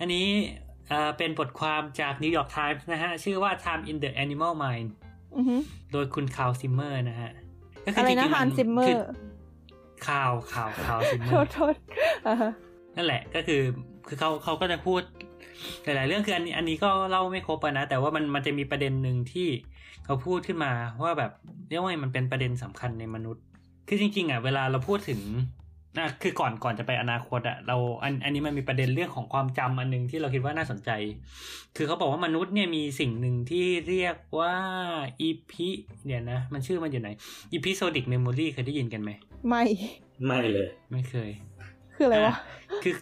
[0.00, 0.26] อันนี้
[0.88, 4.88] เอ่อเป็นบทความจาก New York Times นะฮะ ชื่อว่า Time in the Animal Mind
[5.36, 5.60] อือหือ
[5.92, 7.30] โดยคุณคาวซิมเมอร์นะฮะ
[7.84, 9.06] ก็อะไรนะจงๆฮันซิมเมอคืร์
[10.08, 11.74] ข่าวข่าวข่าวซิมเมโทอษร์โทษ
[12.26, 12.50] อ่าฮะ
[12.96, 13.60] นั่นแหละก็คือ
[14.08, 15.00] คือเขาเขาก็จะพูด
[15.84, 19.48] หลาย ๆ เรื่องคืออันนี้อันนี้ก็เล่าไม่ครบอะนะ แต่ว่ามันมันจะมีประเด็นหนึ่งที่
[20.04, 21.32] เขาพูดขึ้นมาว่าแบบ
[21.68, 23.42] เรียกว่ามันเป็นประเด็นสำคัญในมนุษย์
[23.88, 25.20] คือจริง ๆ อะ เวลาเราพูดถึง
[25.98, 30.90] อะคือก่อนก่อนจะไปอนาคตอะเราอันอันนี้มันมีประเด็นเรื่องของความจำอันหนึงที่เราคิดว่าน่าสนใจ
[31.76, 34.54] คือเขาบอกว่ามนุษย์เนี่ยมีสิ่งหนึ่งที่เรียกว่า
[35.20, 35.68] epi-
[36.06, 37.08] เดี๋ยวนะ มันชื่อมันอยู่ไหน
[37.52, 39.10] episodic memory เคยได้ยินกันไหม
[39.48, 39.64] ไม่
[40.26, 41.30] ไม่เลย ไม่เคย
[41.94, 42.34] คืออะไรวะ
[42.82, 42.94] คือ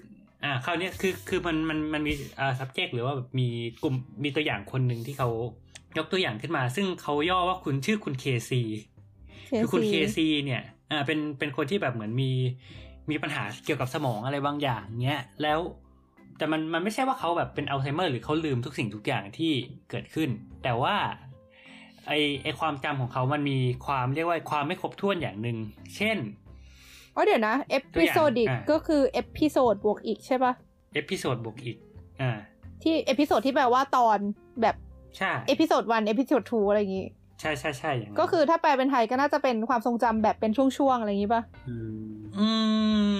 [0.44, 3.48] อ่าคราวเนี้ยคือคือมันมันมันมีอ่า subject หรือว่าแบบมี
[3.82, 5.28] กลุ่มมีตัวอย่างคนหนึ่งที่เขา
[5.98, 8.62] ยกตัวอย่างขึ้นมา ซึ่งเขาย่อว่าคุณชื่อคุณเคซี
[9.58, 12.30] คือคุณเคซีเนี่ยอ่าเป็นเป็นคนที่แบบเหมือนมี
[13.10, 15.60] มีปัญหาเกี่ยวกับสมองอะไรบางอย่างเนี้ยแล้ว
[16.38, 19.52] แต่มันมันไม่ใช่ว่าเขาแบบเป็นอัลไซเมอร์หรือเขาลืมทุกสิ่งทุกอย่างที่
[19.90, 20.28] เกิดขึ้น
[20.64, 20.96] แต่ว่า
[22.06, 22.12] ไอ
[22.42, 25.56] ไอความจำของเขามันมีความเรียกว่าความไม่ครบถ้วนอย่างหนึ่ง
[25.96, 26.16] เช่น
[27.16, 30.52] อ๋อเดี๋ยวนะ episodic อ่าก็คือ episode บวก ic ใช่ปะ
[30.94, 31.76] episode บวก ic
[32.20, 32.32] อ่า
[32.82, 34.18] ที่ episode ที่แปลว่าตอน
[34.62, 34.76] แบบ
[35.16, 37.06] ใช่ episode one episode two อะไรอย่างงี้
[37.40, 41.74] ใช่ใช่ใช่อย่างนั้นก็คือถ้าแปลเป็นไทยก็น่าจะเป็นความทรงจำแบบเป็นช่วงๆอะไรอย่างงี้ป่ะอื
[42.06, 42.48] มอื
[43.16, 43.18] ม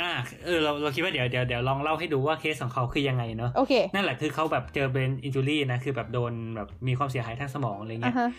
[0.00, 0.10] อ่า
[0.44, 8.30] เออเราเราคิดว่าเดี๋ยวเดี๋ยวเดี๋ยวลองเล่าให้ดูว่าเคสของเขาคือยังไงเนาะ โอเค นั่นแหละคือเขาแบบเจอ brain injury นะ คือแบบโดนแบบมีความเสียหายทางสมองอะไรอะเงี้ยฮะ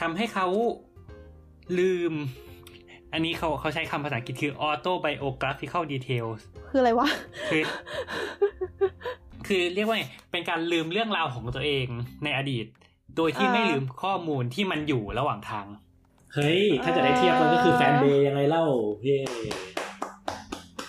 [0.00, 0.46] ทำให้เขา
[1.78, 2.12] ลืม
[3.16, 6.38] อันนี้เขาเขาใช้คำภาษาอังกฤษคือ autobiographical details
[6.70, 7.08] คืออะไรวะ
[7.50, 7.62] คือ
[9.46, 11.86] คือเรียกว่าไงเป็นการลืมเรื่องราวของตัวเอง
[12.24, 12.66] ในอดีต
[13.16, 15.66] โดยที่อ่าไม่ลืมข้อมูลที่มันอยู่ระหว่างทาง
[16.34, 18.64] เฮ้ย ถ้าจะได้เทียบมันก็คือแฟนเดย์ยังไงเล่า
[19.04, 19.18] เย่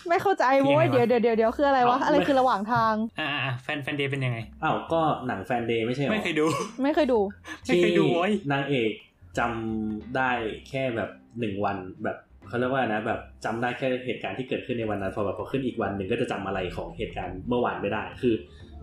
[0.09, 6.45] ไม่เข้าใจโว้ยยังไงวะเดี๋ยวเดี๋ยวเดี๋ยวเดี๋ยวคืออะไรวะเอาอะไรไม่คือระหว่างทางอ่าอ่าแฟนแฟนเดย์เป็นยังไงอ้าวก็หนังแฟนเดย์ไม่ใช่หรอไม่เคยดู
[6.83, 7.19] ไม่เคยดู
[7.65, 8.91] ไม่เคยดูโว้ยนางเอก
[9.39, 10.31] จำได้
[10.69, 11.09] แค่แบบ
[11.39, 12.17] หนึ่งวันแบบ
[12.47, 18.33] เขาเรียกว่านะแบบจำได้แค่เหตุการณ์ที่เกิดขึ้นในวันนั้นพอแบบพอขึ้นอีกวันหนึ่งก็จะจำอะไรของเหตุการณ์เมื่อวานไม่ได้ คือ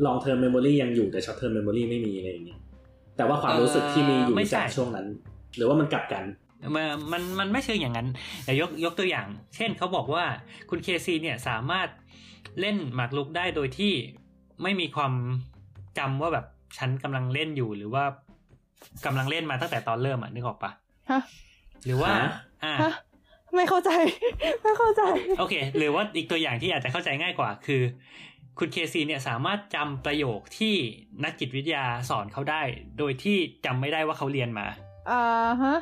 [0.05, 2.61] long term memory ยังอยู่แต่ short term memory ไม่มีอะไรอย่างเงี้ย
[3.17, 5.07] แต่ว่าความรู้สึกที่มีอยู่ไม่ใช่จากช่วงนั้น
[5.57, 6.25] หรือว่ามันกลับกัน
[6.75, 8.09] มันมันมันไม่เชิงอย่างนั้น
[8.45, 9.27] แต่ยกยกตัวอย่าง
[9.57, 10.25] เช่นเขาบอกว่า
[10.71, 11.89] คุณเคซีเนี่ยสามารถ
[12.61, 13.93] เล่นหมากรุกได้โดยที่
[14.63, 15.13] ไม่มีความ
[15.99, 16.47] จำว่าแบบ
[16.79, 18.05] ฉันกำลังเล่นอยู่หรือว่า
[19.05, 20.70] กำลังเล่นมาตั้งแต่ตอนเริ่มอะนึกออกปะ
[21.11, 21.20] ฮะ
[21.85, 22.30] หรือว่าฮะ
[22.64, 22.93] อ่าฮะ
[23.55, 23.91] ไม่เข้าใจ
[24.62, 25.03] ไม่เข้าใจ
[25.39, 27.82] โอเค หรือว่าอีกตัวอย่างที่อาจจะเข้าใจง่ายกว่า คือ
[28.59, 30.74] คุณเคซีเนี่ยสามารถจำประโยคที่
[31.24, 32.62] นักจิตวิทยาสอนเขาได้
[32.99, 34.66] โดยที่จำไม่ได้ว่าเขาเรียนมา
[35.11, 35.22] อ่า
[35.62, 35.76] ฮะ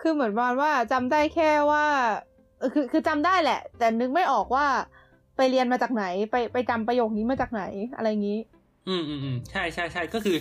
[0.00, 1.86] คือเหมือนประมาณว่าจำได้แค่ว่า
[2.58, 4.66] เออคือคือจำได้แหละ แต่นึกไม่ออกว่า
[5.36, 7.62] ไปเรียนมาจากไหน ไปไปจำประโยคนี้มาจากไหน
[7.96, 8.40] อะไรอย่างนี้
[8.88, 10.36] อืมอืมอืมใช่ใช่ใช่ก็คือ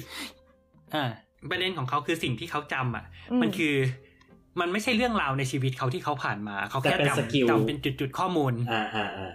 [0.94, 1.04] อ่า
[1.50, 3.76] ประเด็นของเขาคือสิ่งที่เขาจำอะอืมมันคือ
[4.60, 9.32] มันไม่ใช่เรื่องราวในชีวิตเขาที่เขาผ่านมา เขาแค่แต่เป็นสกิลจำจำเป็นจุดๆข้อมูลอ่าอ่าอ่า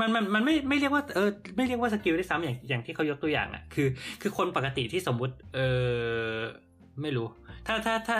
[0.00, 3.88] มันมันมันไม่ไม่เรียกว่าเออไม่เรียกว่า skill ด้วยซ้ำอย่างอย่างที่เขายกตัวอย่างอะคือ
[4.22, 5.58] คือคนปกติที่สมมุติ เอ
[6.32, 6.36] อ
[7.02, 7.26] ไม่รู้
[7.66, 8.18] ถ้าถ้าถ้า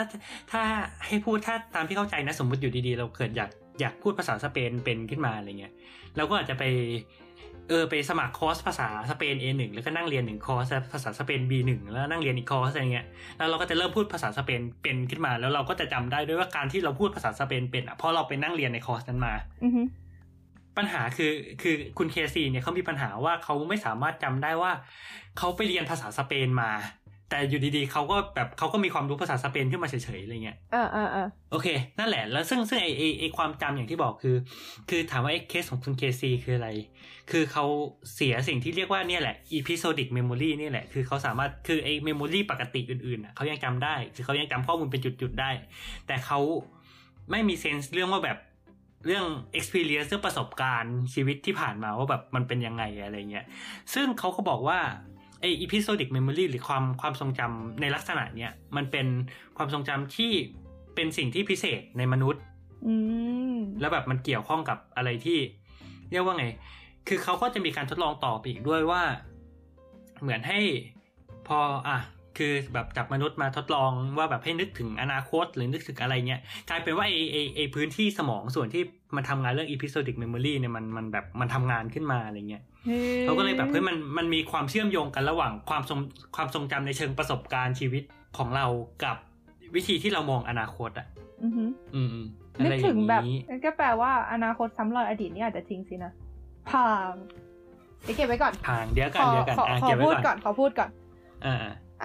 [0.51, 0.61] ถ้า
[1.07, 3.49] ให้พูดถ้าตามที่เข้าใจนะ สมมุติอยู่ดีๆ เราเกิดอยาก
[3.81, 5.73] อยากพูดภาษาสเปนเป็นขึ้นมาอะไรเงี้ย
[6.17, 6.63] เราก็อาจจะไป
[7.69, 13.05] เออไปสมัครคอร์สภาษาสเปน A1 แล้วก็นั่งเรียนหนึ่งคอร์สภาษาสเปน B1 แล้วนั่งเรียนอีกคอร์สอะไรเงี้ย
[13.37, 19.81] แล้วเราก็จะเริ่มพูดภาษาสเปนเป็นขึ้นมา แล้วเราก็จะจำได้ด้วยว่าการที่เราพูดภาษาสเปนเป็นอะเพราะเราไปนั่งเรียนในคอร์สนั้นมาอือฮึ
[20.77, 24.71] ปัญหาคือคือคุณเคซีเนี่ยเขามีปัญหาว่าเขาไม่สามารถจำได้ว่า
[25.37, 26.71] เขาไปเรียนภาษาสเปนมา
[27.29, 31.67] แต่อยู่ดีๆเขาก็แบบเขาก็มีความรู้ภาษาสเปนขึ้นมาเฉยๆอะไรเงี้ยอ่าอ่าอ่าโอเค
[31.99, 34.35] นั่นแหละ แล้วซึ่งซึ่งไอไอไอความจำอย่างที่บอกคือ
[34.89, 36.69] คือถามว่าไอเคสของคุณเคซีคืออะไร
[37.31, 37.65] คือเขา
[38.15, 45.51] เสียสิ่งที่เรียกว่าเนี่ยแหละ episodic memory นี่แหละ คือเขาสามารถคือไอ memory ปกติอื่นๆน่ะเขายังจำได้ คือเขายังจำข้อมูลเป็นจุดๆได้
[46.07, 46.39] แต่เขา
[47.31, 48.37] ไม่มีเซนส์เรื่องว่าแบบ
[49.05, 49.25] เรื่อง
[49.57, 53.45] experience เรื่องประสบการณ์ชีวิตที่ผ่านมาว่าแบบมันเป็นยังไงอะไรเงี้ย
[53.93, 54.79] ซึ่งเขาก็บอกว่า
[55.41, 59.07] ไอ episodic memory หรือความความทรงจำในลักษณะเนี้ยมันเป็น
[59.57, 60.31] ความทรงจำที่
[60.95, 62.41] เป็นสิ่งที่พิเศษในมนุษย์
[62.87, 62.93] อื
[63.55, 65.39] มแล้วแบบมันเกี่ยวข้องกับอะไรที่
[66.11, 66.45] เรียกว่าไง
[67.07, 69.01] คือเขาก็จะมีการทดลองต่อไปอีกด้วยว่า
[70.21, 70.59] เหมือนให้
[71.47, 71.97] พออะ
[72.37, 78.83] คือแบบจับมนุษย์มาทดลองว่าแบบให้นึกถึงอนาคตหรือนึกถึงอะไรเงี้ยกลายเป็นว่าไอไอไอพื้นที่สมองส่วนที่
[79.15, 82.63] มันทำงานเรื่อง episodic memory เนี่ยมันมันแบบมันทำงานขึ้นมาอะไรเงี้ย
[83.23, 85.99] เขาก็เลยแบบเฮ้ยมันมันมีความเชื่อมโยงกันระหว่างความทรง
[86.35, 88.03] ความทรงจำในเชิงประสบการณ์ชีวิต
[88.37, 88.65] ของเรา
[89.03, 89.17] กับ
[89.75, 91.07] วิธีที่เรามองอนาคตอะ
[91.43, 91.63] อือฮึ
[91.95, 96.11] อืมๆอะนึกไรอถึย่างงแบบนี้ก็แปลว่าอนาคตซ้ำรอยอดีตนี่อาจจะทิ้งสินะ
[96.69, 97.13] พาง
[98.03, 100.89] เดี๋ยวเก็บไว้ก่อนทางเดี๋ยวขกันอเดี๋ยวกันขออะขอเก็บไว้พูดก่ก่ออนนขอพูดก่อน
[101.45, 101.55] อ่า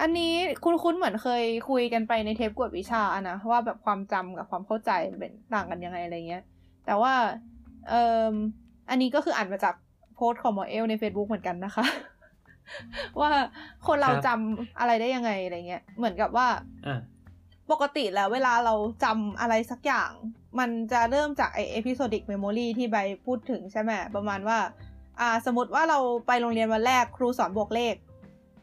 [0.01, 6.43] อันนี้คุณคุ้นๆเหมือนเคยคุยกันไปในเทปกวดวิชาอะนะว่าแบบความจำกับความเข้าใจมันเป็นต่างกันยังไงอะไรเงี้ย
[6.85, 7.13] แต่ว่า
[7.89, 8.33] เอ่อ
[8.89, 9.75] อันนี้ก็คืออ่านมาจาก
[10.15, 11.85] โพสต์ของหมอเอลใน Facebook เหมือนกันนะคะ
[13.21, 13.31] ว่า
[13.87, 16.47] คนเราครับจำอะไรได้ยังไงอะไรเงี้ย เหมือนกับว่า
[16.87, 16.99] อ่า
[17.71, 20.11] ปกติแล้วเวลาเราจำอะไรสักอย่าง
[20.59, 24.59] มันจะเริ่มจากไอ episodic memory ที่ใบพูดถึงใช่ไหมประมาณว่า
[25.19, 27.95] อ่า สมมติว่าเราไปโรงเรียนวันแรกครูสอนบวกเลข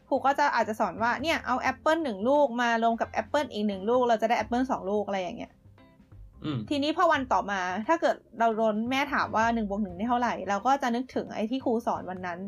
[0.07, 5.62] ครูก็จะอาจจะสอนว่าเนี่ยเอาแอปเปิลหนึ่งลูกมารวมกับแอปเปิลอีกหนึ่งลูก เราจะได้แอปเปิลสองลูกอะไรอย่างเงี้ยอืม
[6.69, 12.39] ทีนี้พอวันต่อมา ถ้าเกิดเราโดนแม่ถามว่าหนึ่งบวกหนึ่งได้เท่าไหร่ เราก็จะนึกถึงไอ้ที่ครูสอนวันนั้น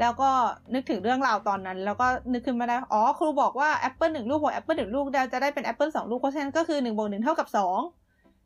[0.00, 0.30] แล้วก็
[0.74, 7.78] นึกถึงเรื่องราวตอนนั้น แล้วก็นึกขึ้นมาได้ อ๋อ ครูบอกว่าแอปเปิลหนึ่งลูกบวกแอปเปิลหนึ่งลูกเราจะได้เป็นแอปเปิลสองลูก เพราะฉะนั้นก็คือหนึ่งบวกหนึ่งเท่ากับสอง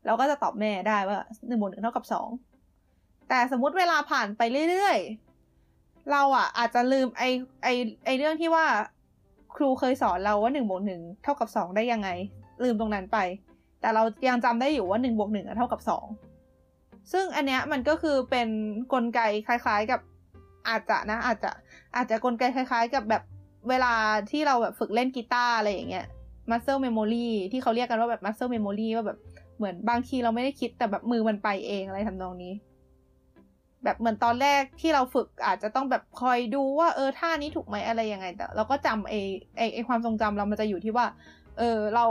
[0.06, 2.28] เราก็จะตอบแม่ได้ว่าหนึ่งบวกหนึ่งเท่ากับสอง
[3.28, 7.22] แต่สมมุติเวลาผ่านไปเรื่อยๆ เราอะ อาจจะลืมไอ
[7.62, 7.68] ไอ
[8.04, 8.66] ไอเรื่องที่ว่า
[9.56, 12.08] ครูเคยสอนเราว่าหนึ่งบวกหนึ่งเท่ากับสองได้ยังไง
[12.62, 13.18] ลืมตรงนั้นไป
[13.82, 16.06] แต่เรายังจำได้อยู่ว่าหนึ่งบวกหนึ่งเท่ากับสอง
[17.12, 20.00] ซึ่งอันเนี้ยมันก็คือเป็นนกลไกคล้าย ๆกับ
[20.68, 21.50] อาจจะนะ อาจจะ
[21.96, 23.22] อาจจะกลไกคล้าย ๆ กับแบบ
[23.68, 23.94] เวลา
[24.30, 26.06] ที่เราแบบฝึกเล่นกีตาร์อะไรอย่างเงี้ย
[26.50, 29.18] muscle memory ที่เขาเรียกกันว่าแบบ muscle memory ว่าแบบ
[29.56, 32.52] เหมือนบางทีเราไม่ได้คิดแต่แบบมือมันไปเองอะไรทำนองนี้
[33.84, 39.14] แบบเหมือนตอนแรกที่เราฝึกอาจจะต้องแบบคอยดูว่าเออท่านี้ถูกไหมอะไรยังไงแต่เราก็จำไอ
[39.56, 41.06] ไอไอความทรงจำเรามันจะอยู่ที่ว่า
[41.58, 42.06] เออเรา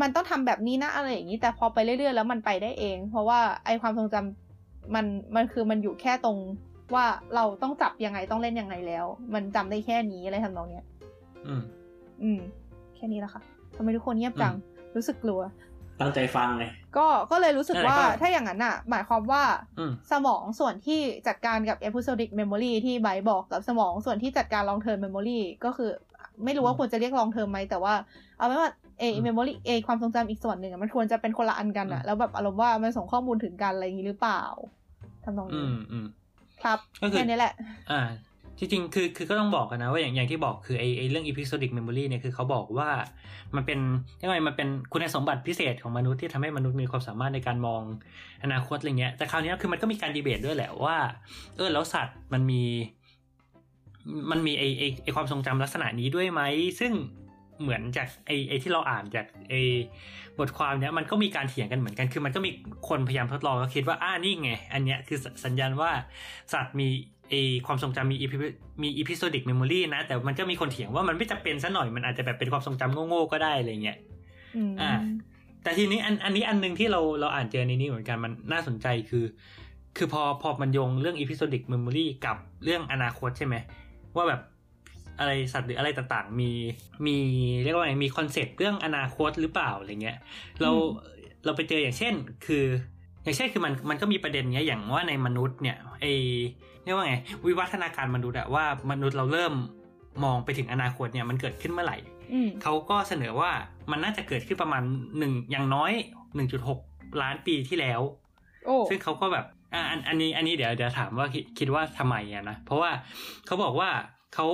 [0.00, 6.38] มันต้องทำแบบนี้นะอะไรอย่างนี้ แต่พอไปเรื่อยๆแล้วมันไปได้เอง เพราะว่าไอความทรงจำมันมันคือมันอยู่แค่ตรง
[6.94, 10.86] ว่าเราต้องจับยังไงต้องเล่นยังไงแล้ว มันจำได้แค่นี้อะไรทำนองเนี้ย
[11.46, 11.62] อืม
[12.22, 12.40] อืม
[12.96, 13.42] แค่นี้แหละค่ะ
[13.76, 14.54] ทำไมทุกคนเงียบจัง
[14.96, 15.40] รู้สึกกลัว
[16.00, 16.64] ตั้งใจฟังไง
[16.96, 19.42] ก็ก็เลยรู้สึกนั่นแหละว่าก็ถ้าอย่างนั้นอะ หมายความว่า
[19.78, 25.90] อืมสมองส่วนที่จัดการกับ episodic memory ที่ไบร์ทบอกกับสมองส่วนที่จัดการ long term memory ก็คือ
[26.44, 27.94] ไม่รู้ว่าควรจะเรียก long term ไหมแต่ว่า
[28.38, 28.70] เอาไว้ว่า
[29.00, 34.42] เออืม memory เอความทรงจำอีกส่วนหนึ่งอะมันควรจะเป็นคนละอันกันอะอืมแล้วแบบอารมณ์ว่ามันส่งข้อมูลถึงกันอะไรอย่างนี้หรือเปล่า
[35.24, 36.06] ทำตรงอืนี้มอืม
[36.62, 37.52] ครับก็คือแค่นี้แหละ
[37.92, 38.00] อ่า
[38.58, 42.88] จริงๆคือคือก็ต้องบอกกันนะว่าอย่างอย่างที่บอกคือไอไอเรื่อง episodic memory เนี่ยคือเขาบอกว่า
[43.56, 43.78] มันเป็น
[44.22, 47.82] ยังไงมันเป็นคุณสมบัติพิเศษของมนุษย์ที่ทำให้มนุษย์มีความสามารถในการมอง
[48.42, 50.96] อนาคตอะไรเงี้ยแต่คราวนี้คือมันก็มีการดีเบตด้วยแหละว่า
[51.56, 52.62] เออแล้วสัตว์มันมี
[54.30, 56.42] มันมีไอไอไอความทรงจำลักษณะนี้ด้วยไหม
[56.80, 56.92] ซึ่ง
[57.62, 59.54] เหมือนจากไอไอที่เราอ่านจากไอ
[60.38, 62.50] บทความเนี้ยมันก็มีการเถียงกันเหมือนกัน คือมันก็มี
[62.88, 65.90] คนพยายามทดลองก็คิดว่าอ่านี่ไง อันเนี้ยคือสัญญาณว่า
[66.52, 66.88] สัตว์มี
[67.28, 67.34] ไอ
[67.66, 73.98] ความทรงจำมี epi- มี episodic memory นะ แต่มันก็มีคนเถียงว่ามันไม่จำเป็นซะหน่อยมันอาจจะแบบเป็นความทรงจำโง่ๆก็ได้อะไรเงี้ย
[74.56, 74.90] อืมอ่า
[75.62, 79.24] แต่ทีนี้อันอันนี้อันหนึ่งที่เราเราอ่านเจอในนี้เหมือนกันมันน่าสนใจคือ
[79.96, 83.56] คือพอพอมันโยงเรื่อง episodic memory กับเรื่องอนาคตใช่ไหม
[84.16, 84.40] ว่าแบบ
[85.20, 86.50] อะไรสัตว์หรืออะไรต่างๆ มี
[87.06, 87.16] มี
[87.64, 90.18] เรียกว่าไงมีคอนเซ็ปต์เรื่องอนาคตหรือเปล่าอะไรเงี้ย
[90.60, 90.70] เรา
[91.44, 92.14] เราไปเจออย่างเช่น
[92.46, 92.64] คือ
[93.24, 96.06] อย่างเช่นคือมันมันก็มีประเด็นเนี้ยอย่างว่าในมนุษย์เนี่ยไอ
[96.84, 97.14] เรียกว่าไง
[97.46, 99.54] วิวัฒนาการมนุษย์อะว่ามนุษย์เราเริ่ม
[100.24, 101.96] มองไปถึงอนาคตเนี่ยมันเกิดขึ้นเมื่อไหร่
[102.32, 103.50] อืมเขาก็เสนอว่า
[103.90, 104.82] มันน่าจะเกิดขึ้นประมาณ
[105.18, 105.92] หนึ่งอย่างน้อย
[106.34, 106.78] หนึ่งจุดหก
[107.22, 108.00] ล้านปีที่แล้ว
[108.66, 109.44] โอ้ซึ่งเขาก็แบบ
[109.74, 112.90] อ่าอันอันนี้อันนี้เดี๋ยวเดี๋ยวถามว่าคิดคิดว่าทำไมอะนะเพราะว่า
[113.46, 113.90] เขาบอกว่า
[114.34, 114.46] เขา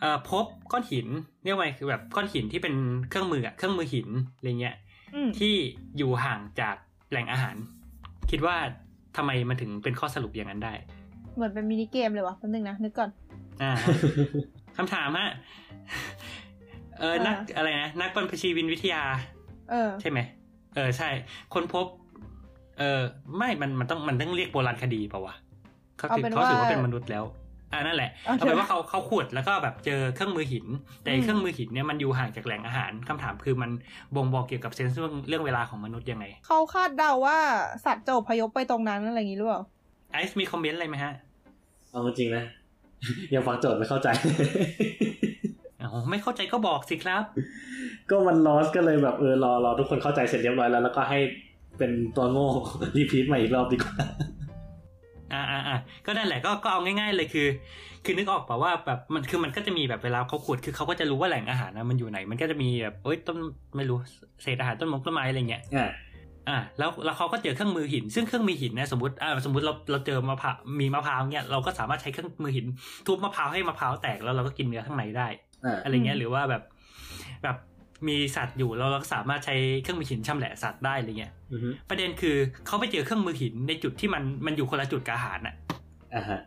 [0.00, 1.06] เอ่อพบก้อนหิน
[1.44, 2.74] เรียกว่าไงคือแบบก้อนหินที่เป็น
[3.08, 4.76] เครื่องมืออะเครื่องมือหินอะไรเงี้ย
[5.14, 5.54] อืมที่
[5.96, 6.76] อยู่ห่างจาก
[7.10, 7.56] แหล่งอาหาร
[8.30, 8.56] คิดว่า
[9.16, 10.72] ทำไมมันถึงเป็นข้อสรุปอย่างนั้นได้
[11.34, 13.10] เหมือนเป็นมินิเกมเลยวะแป๊บนึงนะนึกก่อน
[13.62, 13.72] อ่า
[14.76, 15.30] คำถามฮะ
[16.98, 19.02] เออนักอ่าอะไรนะนักบรรพชีวินวิทยา
[19.70, 20.18] เออ ใช่ไหม
[20.74, 21.08] เออใช่
[21.54, 21.86] คนพบ
[22.78, 23.00] เออ
[23.36, 25.34] ไม่มันมันต้องมันต้องเรียกโบราณคดีเปล่าวะ
[25.98, 27.24] เขาถือเอาเป็นเขาถือว่าว่าเป็นมนุษย์แล้ว
[27.74, 30.66] อ่านั่นแหละโอเคเอาเป็นว่าเขาเขาขุดแล้วก็แบบเจอเครื่องมือหิน
[31.02, 33.70] แต่ไอ้อืมเครื่องมือหินเนี่ยมันอยู่ห่างจากแหล่งอาหารคำถามคือมัน
[34.16, 37.38] บ่งบอกเกี่ยวกับเซนส์เรื่องเรื่องเวลาของมนุษย์ยังไง เขาคาดเดาว่า
[37.86, 39.60] สัตว์จะอพยพไปตรงนั้นอะไรอย่างนี้หรือเปล่า
[40.12, 41.12] ไอซ์มีคอมเมนต์อะไรไหมฮะ
[41.90, 42.44] เอาจริงๆนะ
[43.34, 44.08] ยังฟังโจทย์ไม่เข้าใจ
[45.82, 47.22] อ๋อไม่เข้าใจก็บอกสิครับ
[48.10, 51.18] ก็มันลอสก็เลยแบบเออรอรอทุกคนเข้าใจเสร็จเรียบร้อยแล้ว แล้วก็ให้
[51.78, 52.48] เป็นตัวโง่
[52.96, 53.94] รีพีทใหม่อีกรอบดีกว่า
[55.34, 55.76] อ่าอ่าอ่า
[56.06, 57.48] ก็นั่นแหละก็ก็เอาง่าย ๆ เลยคือ
[58.04, 63.36] คือนึกออกป่าว่าแบบมันคือมันก็จะมีแบบเวลาเขาขุดคือเขาก็จะรู้ว่าแหล่งอาหารนะมันอยู่ไหน มันก็จะมีแบบเอ้ยต้น
[63.76, 63.98] ไม่รู้
[64.42, 65.90] เศษอาหารต้นมงต้นไม้อะไรเงี้ยอ่า
[66.48, 72.66] อ่าแล้วแล้วเขาก็เจอเครื่องมือหิน ซึ่งเครื่องมือหินเนี่ยสมมติอ่าสมมติเราเราเจอมะพร้าวมีมะพร้าวเนี่ยเราก็สามารถใช้เครื่องมือหิน
[73.06, 75.26] ทุบมะพร้าวให้มะพร้าวแตกแล้วเราก็กินเนื้อข้างในได้
[75.64, 76.62] อ่าอะไรเงี้ยหรือว่าแบบ
[77.42, 77.56] แบบ
[78.08, 82.36] มีสัตว์อยู่แล้วเราก็สามารถใช้เครื่องมือหินชำแหละสัตว์ได้อะไรเงี้ยอือฮึประเด็นคือ
[82.66, 85.54] เขาไปเจอเครื่องมือหินในจุดที่มันมันอยู่คนละจุดกับอาหารน่ะ
[86.14, 86.40] อ่าฮะ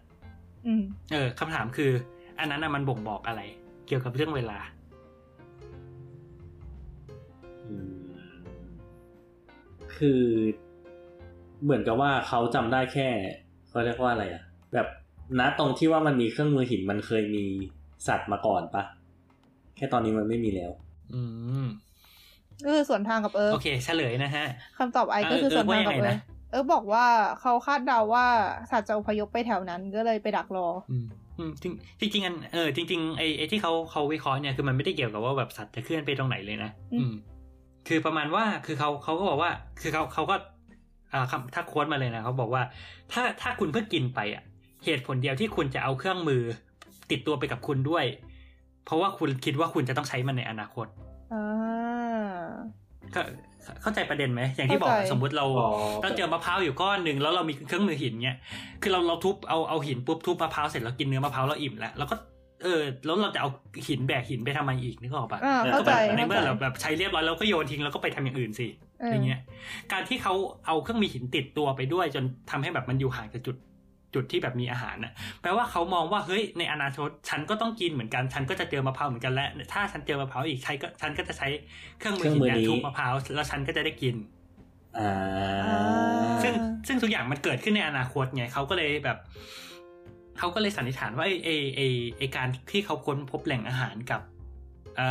[0.65, 1.91] อืมเออคำถามคือ
[2.39, 3.41] อันนั้นน่ะมันบ่งบอกอะไร
[3.87, 4.59] เกี่ยวกับเรื่องเวลา
[7.67, 7.89] อืม
[9.95, 10.21] คือ
[11.63, 13.07] เหมือนกับว่าเขาจำได้แค่
[13.69, 14.43] เขาเรียกว่าอะไรอะ
[14.73, 14.87] แบบ
[15.39, 17.45] ณตรงที่ว่ามันมีเครื่องมือหินมันเคยมี
[18.07, 18.83] สัตว์มาก่อนปะ
[19.75, 20.71] แค่ตอนนี้มันไม่มีแล้ว
[21.13, 21.21] อื
[21.65, 21.67] ม
[22.65, 24.45] ก็คือส่วนทางกับเอิร์โอเคเฉลยนะฮะ
[24.77, 27.05] คำตอบไอก็คือเออส่วนทางกับว่ายังไงเอินะร์เอิร์บอกว่า
[27.41, 28.25] เขาคาดเดาว่า
[28.71, 31.05] สัตว์จะอพยพไปแถวนั้นก็เลยไปดักรออืม
[31.37, 31.65] อืมจ
[32.01, 37.13] ริงจริงๆอันเออจริงๆไอ้ไอ้ที่เขาเขาวิเคราะห์เนี่ยคือมันไม่ได้เกี่ยวกับว่าแบบสัตว์จะเคลื่อนไปตรงไหนเลยนะอืมอืม
[37.87, 39.51] คือประมาณว่าคือเขาเขาก็บอกว่า
[39.81, 40.35] คือเขาเขาก็
[41.13, 42.63] อ่าคำถ้าโค้ดมาเลยนะเขาบอกว่า
[43.11, 44.43] ถ้าถ้าคุณเพิ่งกินไปอะ
[44.85, 46.41] เหตุผลเดียวที่คุณจะเอาเครื่องมือ
[47.11, 48.05] ติดตัวไปกับคุณด้วย
[48.87, 50.87] เพราะว่าคุณคิดว่าคุณจะต้องใช้มันในอนาคต
[51.33, 52.37] อ่า
[53.13, 53.23] เข้า
[53.81, 55.69] เข้าใจประเด็นไหมอย่างที่บอกเข้าใจสมมุติเราอ๋อ
[56.01, 58.37] เราเจอมะพร้าวอยู่ก้อนหนึ่งแล้วเรามีเครื่องมือหินเนี้ย
[58.81, 62.15] คือเราเราทุบเอาเอาหินปุ๊บทุบมะพร้าวเสร็จแล้วกินเนื้อมะพร้าวเราอิ่มแล้วแล้วก็
[62.63, 63.49] เออแล้วเราจะเอา
[63.87, 68.67] หินแบกหินไปทำไมอีกนึกออกปะอ่าเข้าใจก็แบบในเข้าเมื่ใจอเราแบบใช้เรียบร้อยเราก็โยนทิ้งแล้วก็ไปทำอย่างอื่นสิ
[68.99, 69.39] เอออย่างเงี้ย
[69.91, 70.33] การที่เขา
[70.67, 73.55] เอาเครื่องมือหินติดตัวไปด้วย จนทำให้แบบมันอยู่ห่างจากจุด
[74.13, 81.47] จุดที่แบบมีอาหารนะแปลว่าเขามองว่าเฮ้ยในอนาคตฉันก็ต้องกินเหมือนกัน ฉันก็จะเจอมะพร้าวเหมือนกันและถ้าฉันเจอมะพร้าวอีกใช้ก็ฉันก็จะใช้
[81.99, 84.15] เครื่องมือหินเนี่ยทุบมะพร้าวแล้วฉันก็จะได้กิน
[84.99, 85.11] อ่า
[86.43, 86.53] ซึ่ง
[86.87, 89.17] ซึ่งทุกอย่างมันเกิดขึ้นในอนาคตไงเขาก็เลยแบบ
[90.37, 91.87] เขาก็เลยสันนิษฐานว่าไอ้ไอ้ไอ้
[92.17, 94.21] ไอ้การที่เขาค้นพบแหล่งอาหารกับ
[94.97, 95.07] เอ่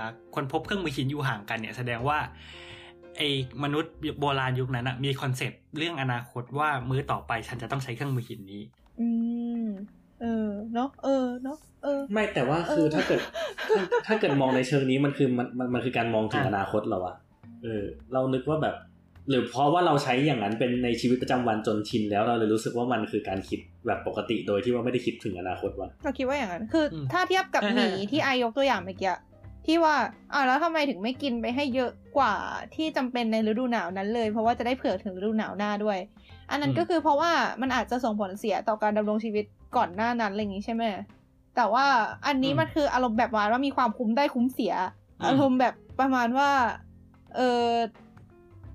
[0.00, 0.02] อ
[0.34, 2.18] ค้นพบเครื่องมือหินอยู่ห่างกันเนี่ยแสดงว่า
[3.18, 3.28] ไอ้
[3.62, 8.62] มนุษย์โบราณยุคนั้นอะมีคอนเซปต์เรื่องอนาคตว่ามื้อต่อไปฉันจะต้องใช้เครื่องมือหินนี้
[9.00, 9.08] อื
[9.64, 9.66] ม
[10.20, 13.20] เออเนาะเออเนาะเออ ไม่แต่ว่าคือเออถ้าเกิด
[13.76, 17.14] ถ้าถ้าเกิดมองในเชิงนี้มันคือมันมันมันคือการมองถึงอะอนาคตเราอะ
[17.62, 18.74] เออ เรานึกว่าแบบ
[19.28, 29.12] หรือเพราะว่าเราใช้อย่างนั้นเป็นในชีวิตประจำวันจนชินแล้วเราเลยรู้สึกว่ามันคือการคิดแบบปกติโดยที่ว่าไม่ได้คิดถึงอนาคตวะเราคิดว่าอย่างนั้นคืออมถ้าเทียบกับใช่หใช่มีที่อายกตัวอย่างเมื่อกี้
[29.68, 29.96] ที่ว่า
[30.32, 32.34] อ่าแล้วทำไมถึงไม่กินไปให้เยอะกว่า
[32.74, 35.98] ที่จำเป็นในฤดูหนาวนั้นเลย เพราะว่าจะได้เผื่อถึงฤดูหนาวหน้าด้วย
[36.50, 39.44] อันนั้นก็คือเพราะว่ามันอาจจะส่งผลเสียต่อการดำรงชีวิต
[39.76, 40.82] ก่อนหน้านั้นอะไรอย่างนี้ใช่ไหม
[41.56, 41.86] แต่ว่า
[42.26, 44.74] อันนี้มันคืออารมณ์แบบว่าว่ามีความคุ้มได้คุ้มเสีย
[45.26, 46.50] อารมณ์แบบประมาณว่า
[47.36, 47.68] เออ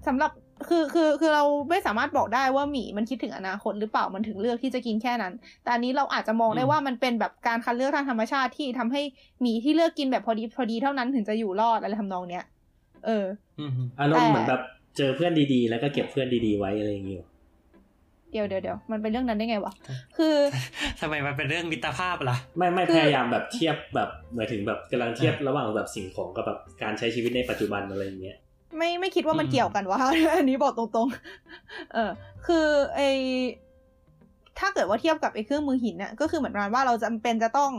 [0.07, 0.31] สำหรับ
[0.69, 5.33] คือคือคือเราไม่สามารถบอกได้ว่าหมีมันคิดถึงอนาคตหรือเปล่ามันถึงเลือกที่จะกินแค่นั้น
[5.63, 9.01] แต่อันนี้เราอาจจะมองได้อืมว่ามันเป็นแบบการคัดเลือกทางธรรมชาติที่ทำให้
[9.41, 12.45] หมีที่เลือกกินแบบพอดีพอดีเท่านั้นถึงจะอยู่รอดอะไรทำนองเนี้ย
[13.05, 13.25] เออ
[13.59, 14.61] อืมอารมณ์แต่เหมือนแบบ
[14.97, 17.25] เจอเพื่อนดีๆ แล้วก็เก็บเพื่อนดีๆไว้อะไรอย่างเงี้ย
[18.33, 19.73] เดี๋ยวเดี๋ยวเดี๋ยวมันเป็นเรื่องนั้นได้ไงวะ
[20.17, 20.35] คือ
[20.99, 28.37] ทำไมมันเป็นเรื่องมิตรภาพล่ะไม่ไม่คือพยายามแบบเทียบแบบหมายถึงแบบกำลังเทียบระหว่างแบบสิ่งของกับแบบการใช้ชีวิตในปัจจุบันอะไรอย่างเงี้ย
[28.77, 29.99] ไม่ไม่คิดว่ามันอืมเกี่ยวกันวะ
[30.35, 32.11] อันนี้บอกตรงๆ เออ
[32.45, 32.99] คือไอ
[34.59, 37.71] ถ้าเกิดว่าเทียบกับไอเครื่องมือหินน่ะก็คือเหมือนประมาณว่าเราจำเป็นจะต้อง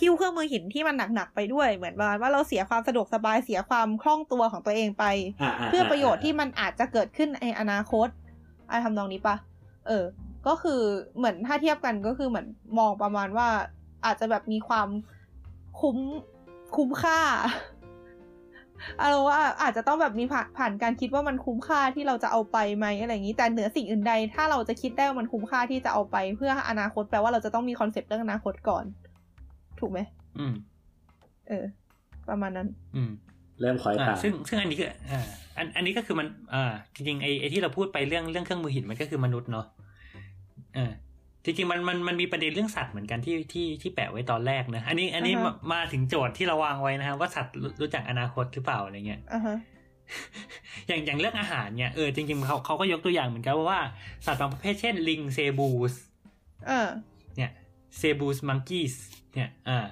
[0.00, 5.04] หิ้วเครื่องมือหินที่มันหนักๆไปด้วย เหมือนประมาณว่าเราเสียความสะดวกสบายเสียความคล่องตัวของตัวเองไป
[5.42, 8.08] อ่าาเพื่อประโยชน์ที่มันอาจจะเกิดขึ้นในอนาคต
[8.68, 9.36] อะไรทำนองนี้ปะ
[9.86, 10.04] เออ
[10.46, 10.80] ก็คือ
[11.16, 12.46] เหมือนถ้าเทียบกันก็คือเหมือน
[12.78, 13.48] มองประมาณว่า
[14.04, 14.88] อาจจะแบบมีความ
[15.80, 15.98] คุ้ม
[16.76, 17.20] คุ้มค่า
[17.79, 28.84] เอาว่าอาจจะต้องแบบมีผ่านผ่านการคิดว่ามันคุ้มค่าที่เราจะเอาไปไหมอะไรอย่างนี้ แต่เหนือสิ่งอื่นใด ถ้าเราจะคิดได้ว่ามันคุ้มค่าที่จะเอาไป เพื่ออนาคตแปลว่าเราจะต้องมีคอนเซปต์เรื่องอนาคตก่อน
[29.80, 29.98] ถูกไหม
[30.38, 30.54] อืม
[31.48, 31.64] เออ
[32.28, 33.10] ประมาณนั้น อืม
[33.60, 35.20] เริ่มคอยอ่าตามซึ่งซึ่งอันนี้คืออ่า
[35.56, 39.66] อันอันนี้ก็คือมันอ่าจริงๆไอ้ไอ้ที่เราพูดไปเรื่องเรื่องเครื่องมือหินมันก็คือมนุษย์เนาะ
[40.76, 40.92] อ่า
[41.44, 49.56] จริงๆมันมันมันมีประเด็นเรื่องสัตว์เหมือนกันที่ที่ที่แปะไว้ตอนแรกนะอันนี้อันนี้อ่าฮะมามาถึงโจทย์ที่เราวางไว้นะครับว่าสัตว์รู้รู้จักอนาคตหรือเปล่าอะไรเงี้ยอ่าฮะ
[50.88, 53.80] อย่างอย่างเรื่องอาหารเนี่ยเออจริงๆเขาเขาก็ยกตัวอย่างเหมือนกันว่า
[54.26, 55.94] สัตว์บางประเภทเช่นลิงเซบูส
[56.66, 56.88] เออ
[57.36, 57.50] เนี่ย
[57.98, 58.94] เซบูสมังกี้ส
[59.34, 59.86] เนี่ยอ่า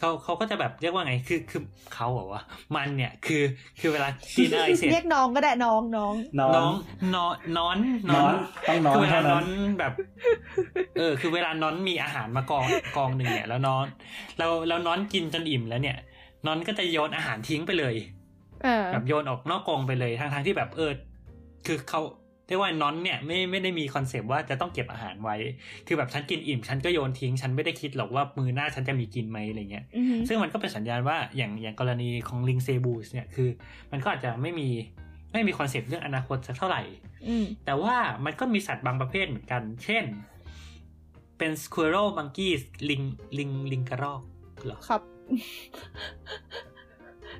[0.00, 1.62] เขาเขาก็จะแบบเรียกว่าไงคือคือ
[1.94, 2.42] เขาบอกว่า
[2.74, 3.42] มันเนี่ยคือ
[3.80, 6.72] คือเวลากินอะไรเสร็จเรียกน้องก็ได้น้องน้องน้องน้อง
[7.14, 7.76] นอนนอน
[8.14, 8.34] นอน
[8.68, 9.46] ต้องนอนคือเวลาเท่านนั้อนน
[9.78, 9.92] แบบ
[10.98, 13.86] เออ คือเวลานอนมีอาหารมากองกองหนึ่งเนี่ย แล้วนอน
[14.38, 15.96] แล้วแล้วนอนกินจนอิ่มแล้วเนี่ย
[16.46, 17.94] มันก็จะโยนอาหารทิ้งไปเลย
[18.64, 20.92] เออแบบโยนออกนอกกองไปเลยทั้งทั้งๆที่แบบเออ
[21.66, 22.00] คือเขา
[22.50, 25.36] เรียกว่ามันเนี่ยไม่ไม่ได้มีคอนเซปต์ว่าจะต้องเก็บอาหารไว้
[25.86, 33.48] คือแบบฉันกินอิ่มฉันก็โยนทิ้ง ฉันไม่ได้คิดหรอกว่ามื้อหน้าฉันจะมีกินไหมอะไรเงี้ยอือหือซึ่งมันก็เป็นสัญญาณว่าอย่างอย่างกรณีของลิง Cebus เนี่ยคือ
[33.92, 34.68] มันก็อาจจะไม่มี
[35.32, 36.82] ไม่มีคอนเซปต์เรื่องอนาคตสักเท่าไหร่
[37.28, 40.04] อืมแต่ว่ามันก็มีสัตว์บางประเภทเหมือนกัน เช่น
[41.38, 43.02] เป็น squirrel monkeys ลิง
[43.38, 44.22] ลิงลิงกระรอก
[44.64, 45.02] เหรอครับ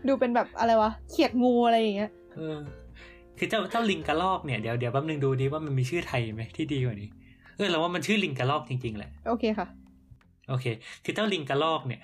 [0.07, 2.59] ดูเป็นแบบอะไรวะเขียดงูอะไรอย่างเงี้ยเออ
[3.43, 7.09] คือเจ้าเจ้าลิงกระรอกเนี่ยเดี๋ยวเดี๋ยวแป๊บนึงดูดิว่ามันมีชื่อไทยไหมที่ดีกว่านี้
[7.57, 9.67] เออเราว่ามันชื่อลิงกระรอกจริงๆแหละ โอเคค่ะ
[10.49, 10.67] โอเค
[11.05, 12.01] คือเจ้าลิงกระรอกเนี่ย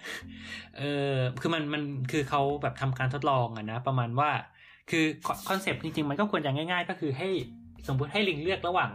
[0.78, 0.82] เอ
[1.12, 4.30] อคือมันมันคือเขาแบบทำการทดลองอะนะประมาณว่า
[4.90, 5.04] คือ
[5.48, 7.28] คอนเซปต์จริงๆ มันก็ควรจะง่าย ๆ ก็คือให้
[7.88, 8.90] สมมติให้ลิงเลือกระหว่าง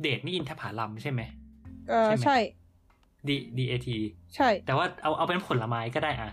[0.00, 1.20] เดทนี่อินทผลัมใช่ไหม
[1.88, 2.38] เออใช่ไหมใช่
[3.28, 3.88] D D A T
[4.34, 6.30] ใช่ แต่ว่าเอาเอาเป็นผลไม้ก็ได้อะ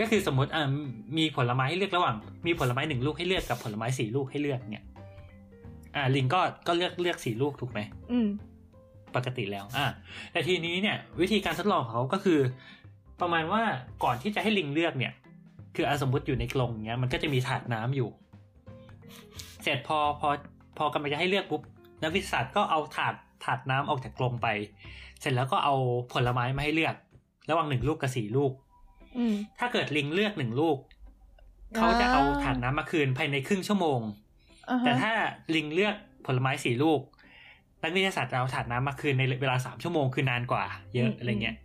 [0.00, 0.64] ก็คือสมมติอ่า
[1.18, 4.84] มีผลไม้ให้เลือกระหว่าง มีผลไม้หนึ่งลูกให้เลือกกับผลไม้สี่ลูกให้เลือกเนี่ย
[5.96, 7.80] อ่า ลิงก็ก็เลือกเลือกสี่ลูกถูกไหม
[8.12, 8.28] อืม
[9.16, 9.86] ปกติแล้ว อะ
[10.32, 12.40] แต่ทีนี้เนี่ย วิธีการทดลองของเขาก็คือ
[13.20, 13.62] ประมาณว่า
[14.04, 15.12] ก่อนที่จะให้ลิงเลือกเนี่ย
[15.76, 18.08] คืออะสมมติอยู่ในกรงเนี้ยมันก็จะมีถาดน้ำอยู่
[19.62, 20.28] เสร็จพอพอ
[20.78, 21.62] พอกำลังจะให้เลือกปุ๊บ
[22.02, 23.14] นักวิทยาศาสตร์ก็เอาถาด
[23.44, 24.48] ถาดน้ำออกจากกรงไป
[25.20, 25.74] เสร็จแล้วก็เอา
[26.12, 26.94] ผลไม้มาให้เลือก
[27.50, 28.63] ระหว่างหนึ่งลูกกับสี่ลูกอืม
[29.58, 30.76] ถ้าเกิดลิงเลือกหนึ่งลูก
[31.76, 34.00] เขาจะเอาถาดน้ำมาคืนภายในครึ่งชั่วโมง
[34.68, 35.12] อ่าแต่ฮะถ้า
[35.54, 35.94] ลิงเลือก
[36.26, 37.00] ผลไม้สี่ลูก
[37.82, 40.64] นักวิทยาศาสตร์จะเอาถาดน้ำมาคืนในเวลาสามชั่วโมงคือนานกว่า
[40.94, 41.56] เยอะอะไรเงี้ย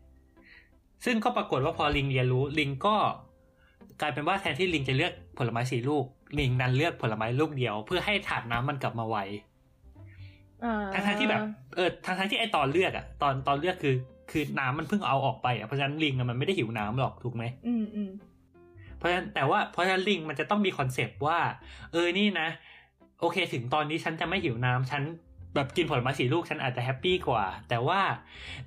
[1.05, 2.95] ซึ่งก็ปรากฏว่าพอลิงเรียนรู้ลิงก็
[4.01, 6.05] กลายเป็นว่าแทนที่ลิงจะเลือกผลไม้สี่ลูก
[6.39, 9.17] ลิงนั้นเลือกผลไม้ลูกเดียว เพื่อให้ถาดน้ำมันกลับมาไว
[10.63, 11.41] อ่าทั้งๆที่แบบ
[11.75, 13.95] เออทั้งทั้งๆที่ไอตอนเลือกอะตอนตอนเลือกคือ
[14.31, 18.11] คือน้ำมันเพิ่งเอาออกไปอะเพราะฉะนั้นลิงอะมันไม่ได้หิวน้ำหรอกถูกไหมอืมอืม
[18.97, 21.39] เพราะฉะนั้นแต่ว่าเพราะฉะนั้นลิงมันจะต้องมีคอนเซปต์ว่า
[21.91, 22.47] เออนี่นะ
[23.21, 25.03] โอเค ถึงตอนนี้ฉันจะไม่หิวน้ำฉัน
[25.55, 27.99] แบบกินผลไม้สี่ลูกฉันอาจจะ happy กว่า แต่ว่า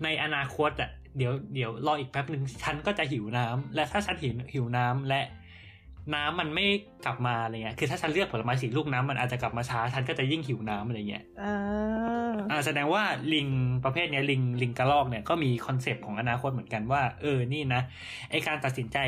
[0.03, 5.23] ในอนาคตอะเดี๋ยวเดี๋ยวรออีกแป๊บหนึ่งฉันก็จะหิวน้ำและถ้าฉันหิวหิวน้ำและ
[6.15, 6.67] น้ำมันไม่
[7.05, 13.03] กลับมาอะไรเงี้ย คือถ้าฉันเลือกผลไม้สี่ลูกน้ำมันอาจจะกลับมาช้า ฉันก็จะยิ่งหิวน้ำอะไรเงี้ยอ่าอ่าแสดงว่า
[13.35, 13.49] ลิง
[13.85, 17.83] ประเภทเนี้ยลิงลิงกระรอกเนี่ยก็มีคอนเซปต์ของอนาคตเหมือนกันว่า เออ นี่นะ
[18.31, 18.99] ไอการตัดสินใจ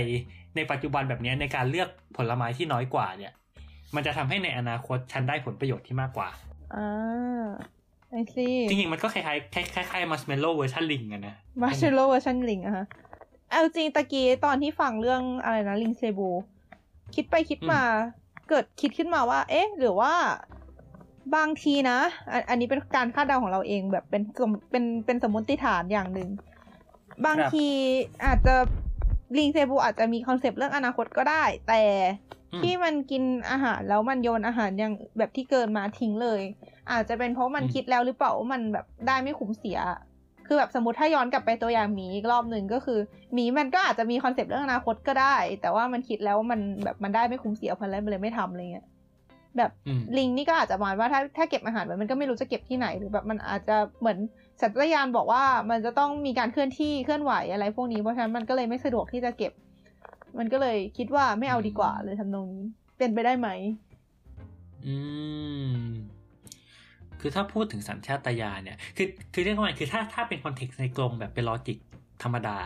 [0.57, 3.33] ในปัจจุบันแบบเนี้ยในการเลือกผลไม้ที่น้อยกว่าเนี่ย
[3.95, 6.29] มันจะทำให้ในอนาคตฉันได้ผลประโยชน์ที่มากกว่า
[6.75, 7.45] อ่า
[8.11, 12.87] I see จริงๆมันก็คล้ายๆคล้ายๆคล้ายๆมัสเมลโล่เวอร์ชันลิงอะนะมาเชโลเวอร์ชันลิงอะฮะ
[13.51, 16.31] เอาจริงตะกี้ตอนที่ฟังเรื่องอะไรนะลิง Cebus
[17.15, 17.81] คิดไปคิดมา
[18.47, 20.13] เกิดคิดขึ้นมาว่า เอ๊ะ หรือว่า
[21.35, 21.99] บางทีนะ
[22.31, 26.31] อันอันนี้เป็นการคาดเดาของเราเองแบบเป็นสมเป็นเป็นสมมติฐานอย่างหนึ่ง
[27.25, 27.59] บางที
[28.25, 28.51] อาจจะ
[29.37, 31.83] ลิง Cebus อาจจะมีคอนเซปต์เรื่องอนาคตก็ได้ แต่
[32.53, 36.43] อืมที่มันกินอาหารแล้วมันโยนอาหารอย่างแบบที่เกินมาทิ้งเลย
[36.91, 39.79] อาจจะเป็นเพราะมันอืมคิดแล้วหรือเปล่าว่ามันแบบได้ไม่คุ้มเสีย
[40.47, 42.99] คือแบบสมมติถ้าย้อนกลับไปตัวอย่างหมีอีกรอบหนึ่งก็คือ
[43.33, 48.87] หมีมันก็อาจจะมีคอนเซปต์เรื่องอนาคตก็ได้ แต่ว่ามันคิดแล้วว่ามันแบบมันได้ไม่คุ้มเสียเพราะอะไรมันเลยไม่ทำอะไรเงี้ย
[49.57, 54.19] แบบอืมลิงนี่ก็อาจจะหมายว่าถ้าถ้าเก็บอาหารไว้มันก็ไม่รู้จะเก็บที่ไหนหรือแบบมันอาจจะเหมือน
[54.61, 59.53] สัตว์ยานบอกว่ามันจะต้องมีการเคลื่อนที่เคลื่อนไหวอะไรพวกนี้เพราะฉะนั้นมันก็เลยไม่สะดวกที่จะเก็บ
[60.39, 62.67] มันก็เลยคิดว่าไม่เอาดีกว่าเลยทำนองนี้
[62.99, 63.49] เป็นไปได้ไหม
[64.87, 64.97] อื
[65.75, 65.75] ม
[67.27, 71.79] คือถ้าพูดถึงสัญชาตญาณเนี่ยคือคือเรียกว่าไงคือถ้าถ้าเป็น context ในกรงแบบเป็น logic
[72.23, 72.59] ธรรมดา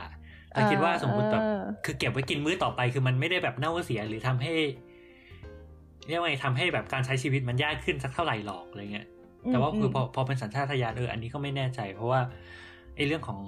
[0.53, 4.55] เราคิดว่าสมมติแบบเออคือเก็บไว้กินมื้อต่อไป คือมันไม่ได้แบบเน่าเสียหรือทำให้
[6.09, 9.07] เรียกว่าไงทำให้แบบการใช้ชีวิตมันยากขึ้นสักเท่าไหร่หรอกอะไรเงี้ย
[9.51, 12.21] แต่ว่าคือพอพอเป็นสัญชาตญาณเอออันนี้ก็ไม่แน่ใจ เพราะว่า
[12.97, 13.41] ไอ้เรื่องของ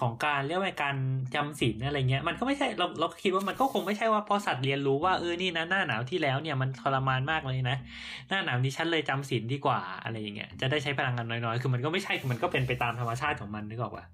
[0.00, 0.96] ของการเรียกว่าการ
[1.34, 7.76] จำศีลอะไรเงี้ยมันก็ไม่ใช่เราเราคิดว่ามันก็คงไม่ใช่ว่าพอสัตว์เรียนรู้ว่าเออนี่นะหน้าหนาวที่แล้วเนี่ยมันทรมานมากเลยนะ
[8.28, 14.04] หน้าหนาวนี้ฉันเลยจำศีลดีกว่าอะไรอย่างเงี้ยจะได้ใช้พลังงานน้อยๆ คือมันก็ไม่ใช่คือมันก็เป็นไปตามธรรมชาติของมันนึกออกปะ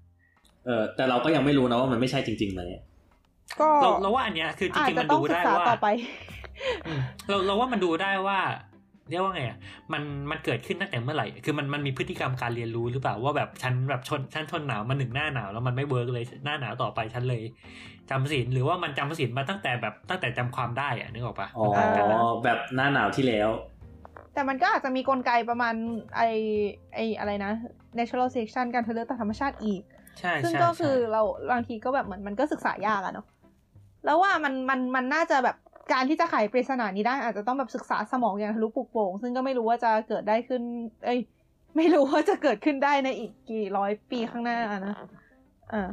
[0.65, 2.61] เออแต่เราก็ยังไม่รู้นะว่ามันไม่ใช่จริงๆไหม
[3.59, 5.87] ก็เราเราว่าอันเนี้ยคือจอาจริงๆจะมันต้องดูศึกได้ษาว่าต่อไป
[6.87, 6.99] อืม
[7.29, 8.39] เราเราว่ามันดูได้ว่า
[9.09, 9.57] เรียกว่าไงอะ
[9.93, 17.41] มันมันเกิดขึ้นตั้งแต่เมื่อไหร่ คือมันมันมีพฤติกรรมการเรียนรู้หรือเปล่าว่าแบบฉันแบบชนฉันทนหนาวมาหนึ่งหน้าหนาวแล้วมันไม่ work เลยหน้าหนาวต่อไปฉันเลย
[18.09, 23.49] จำศีลหรือว่ามันจำศีลมาตั้งแต่แบบตั้งแต่จำความได้อะนึกออกปะอ๋อมันต่างกันนะแบบหน้าหนาวที่แล้ว
[24.33, 25.75] แต่มันก็อาจจะมีกลไกประมาณ
[26.15, 26.21] ไอ
[26.95, 27.51] ไออะไรนะ
[27.97, 29.81] natural selection การทดลองตามธรรมชาติอีก
[30.19, 31.21] ใช่ซึ่งใช่ก็คือใช่เรา
[31.51, 33.27] บางทีก็แบบเหมือนมันก็ศึกษายากอะเนาะ
[34.05, 35.57] แล้วว่ามันมันมันน่าจะแบบ
[35.91, 40.61] การที่จะไขปริศนานี้ได้อาจจะต้องแบบศึกษาสมองอย่างทะลุปลุกโปร่งซึ่งก็ไม่รู้ว่าจะเกิดได้ขึ้น
[41.05, 41.19] เอ้ย
[41.77, 44.95] ไม่รู้ว่าจะเกิดขึ้นได้ในอีกกี่ร้อยปีข้างหน้านะ
[45.73, 45.89] อ่า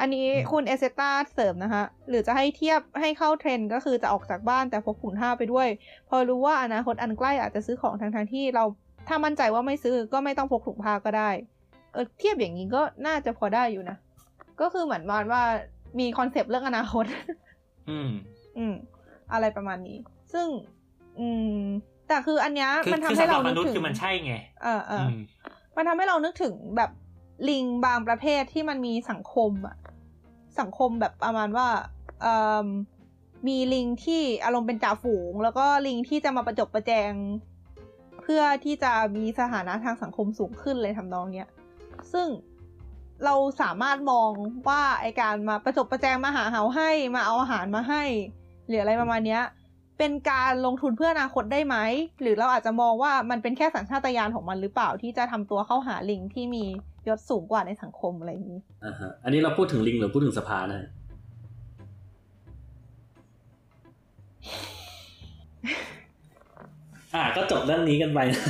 [0.00, 5.68] อันนี้คุณเอเซตาเสริมนะคะ หรือจะให้เทียบให้เข้าเทรนด์ก็คือจะออกจากบ้านแต่พกถุงผ้าไปด้วย
[6.08, 8.64] พอรู้ว่าอนาคตอันใกล้อาจจะซื้อของทางทางๆที่เรา
[9.08, 11.30] ถ้ามั่นใจว่าไม่ซื้อก็ไม่ต้องพกถุงผ้าก็ได้
[11.92, 13.96] เออเทียบอย่างนี้ก็น่าจะพอได้อยู่นะ
[14.60, 15.42] ก็คือเหมือนประมาณว่า
[15.98, 17.04] มี concept เรื่องอนาคต
[17.90, 18.10] อืม
[18.58, 18.74] อืม
[19.32, 19.98] อะไรประมาณนี้
[20.32, 20.48] ซึ่ง
[21.18, 21.28] อื
[21.58, 21.60] ม
[22.08, 25.20] แต่คืออันเนี้ยคือมันทำคือให้เรานึกถึงสำหรับมนุษย์คือมันใช่ไง เออเอออือม
[25.76, 26.90] มันทำให้เรานึกถึงแบบ
[27.48, 29.76] ลิงบางประเภทที่มันมีสังคมอะ
[30.60, 31.68] สังคมแบบประมาณว่า
[32.22, 32.34] เอ่
[32.64, 32.66] ม
[33.46, 37.12] มีลิงที่อารมณ์เป็นจ่าฝูง แล้วก็ลิงที่จะมาประจบประแจง
[38.22, 41.48] เพื่อที่จะมีสถานะทางสังคมสูงขึ้นเลยทำนองเนี้ย
[42.12, 42.28] ซึ่ง
[43.24, 44.30] เราสามารถมอง
[44.68, 48.02] ว่าไอการมาประจบประแจงมาหาเหาให้มาเอาอาหารมาให้
[48.68, 49.42] หรืออะไรประมาณเนี้ย
[49.98, 51.76] เป็นการลงทุนเพื่ออนาคตได้ไหม
[52.20, 56.64] หรือเราอาจจะมองว่ามันเป็นแค่สัญชาตญาณของมันหรือเปล่าที่จะทำตัวเข้าหาลิงที่มี
[57.08, 60.90] ยศสูงกว่าในสังคมอะไรอย่างนี้อ่าฮะอันนี้เราพูดถึงลิงหรือพูดถึงสภานะ
[67.14, 68.42] อ่าก็จบเรื่องนี้กันไปนะ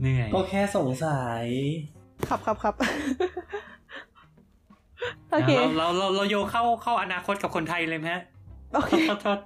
[0.00, 1.44] เหนื่อย ก็แค่สงสัย
[2.28, 2.74] ครับครับครับ
[5.34, 8.22] โอเคเราเราเราเราโยเข้าเข้าอนาคตกับคนไทยเลยไหมฮะ
[8.72, 9.38] โอเคโทษโทษ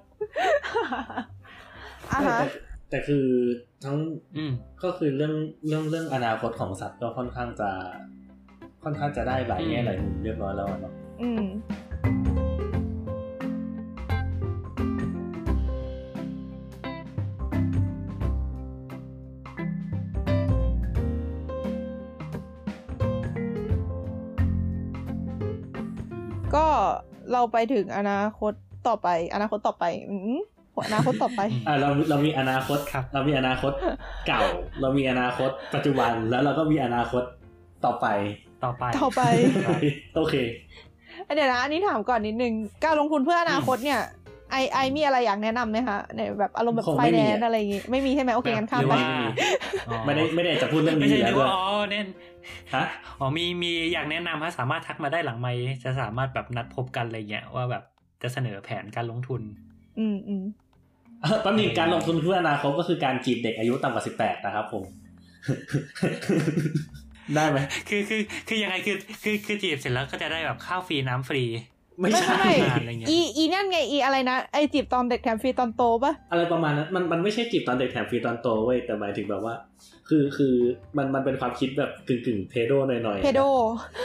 [2.13, 2.47] อะฮะแต่
[2.91, 3.25] แต่คือ
[3.85, 3.97] ทั้ง
[4.37, 4.53] อืม
[4.85, 5.35] ก็คือเรื่อง
[5.69, 7.71] เรื่องเรื่องอนาคตของสัตว์ก็ค่อนข้างจะ
[8.85, 10.93] ค่อนข้างจะได้หลายแง่อืมหลายมุมเรียบร้อยแล้วอะเนาะ
[11.23, 11.45] อืม
[27.33, 28.53] เราไปถึงอนาคต
[28.89, 30.39] ต่อไป อนาคตต่อไปอืม
[30.73, 33.73] โหอนาคตต่อไปอ่าเราเรามีอนาคตครับ เรามีอนาคต
[34.27, 34.43] เก่า
[34.81, 37.23] เรามีอนาคตปัจจุบันแล้วเราก็มีอนาคต
[37.85, 38.07] ต่อไป
[38.65, 39.23] ต่อไปต่อไป
[40.17, 40.35] โอเค
[41.35, 44.01] เดี๋ยวนะอันนี้ถามก่อนนิดนึงการลงทุนเพื่ออนาคตเนี่ย
[44.53, 49.01] ไอไอมีอะไรอยากแนะนำไหมคะในแบบอารมณ์แบบคงไฟไม่แนมีนอะซ์อะไรอย่างงี้ไม่มีใช่ไหมโอเคงั้นข้ามหรือไปว่า
[49.89, 52.07] อ๋อไม่ได้ไม่ได้จะพูดเรื่องไม่นี้ใช่อยู่แล้นึวกด้วยว่าอ๋อเน้น
[52.75, 52.85] ฮะ
[53.19, 57.83] อ๋อมีมีอยากแนะนำฮะสามารถทักมาได้หลังไมค์จะสามารถแบบนัดพบกันอะไรเงี้ยว่าแบบ
[58.23, 59.43] จะเสนอแผนการลงทุน
[59.99, 60.45] อืมอืม
[61.23, 64.85] เอ่อแป๊บนึงการลงทุนเพื่ออนาคตก็คือการจีบเด็กอายุต่ำกว่าสิบแปดนะครับผม
[67.35, 67.59] ได้ไหม
[67.89, 71.45] คือคือคือยังไงคือคือคือจีบเสร็จแล้วก็จะได้แบบข้าวฟรีน้ำฟรี
[72.01, 79.55] ไม่ไม่ใช่ไม่งานอะไรเงี้ยอีอีนั่นไงอีอะไรนะไอจีบตอนเด็กแถมฟรีตอนโตปะอะไรประมาณนั้นมันมันไม่ใช่จีบตอนเด็กแถมฟรีตอนโตเว้ยแต่หมายถึงแบบว่า
[80.09, 80.55] คือคือ
[80.97, 83.41] มันมันเป็นความคิดแบบกึ่งกึ่งเพโดหน่อยๆเพโด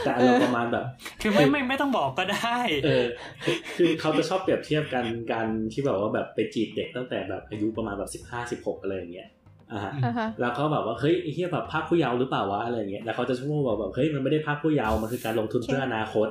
[0.04, 0.86] แต่อารมณ์ประมาณแบบ
[1.22, 3.06] คือไม่ไม่ไม่ต้องบอกก็ได้เออ
[3.44, 9.30] คือคือเขาจะชอบเปรียบเทียบกันการที่แบบว่าแบบไปจีบเด็กตั้งแต่แบบอายุประมาณแบบสิบห้าสิบหกอะไรอย่างเงี้ย
[9.72, 16.28] อ่าฮะอ่าฮะแล้วก็แบบว่าเฮ้ยไอ้เฮียแบบภาคผู้เยาว์หรือเปล่าวะอะไรอย่างเงี้ยแล้วเขาจะชอบบอกแบบเฮ้ยมันไม่ได้ภาคผู้เยาว์มันคือการลงทุนเพื่ออนาคต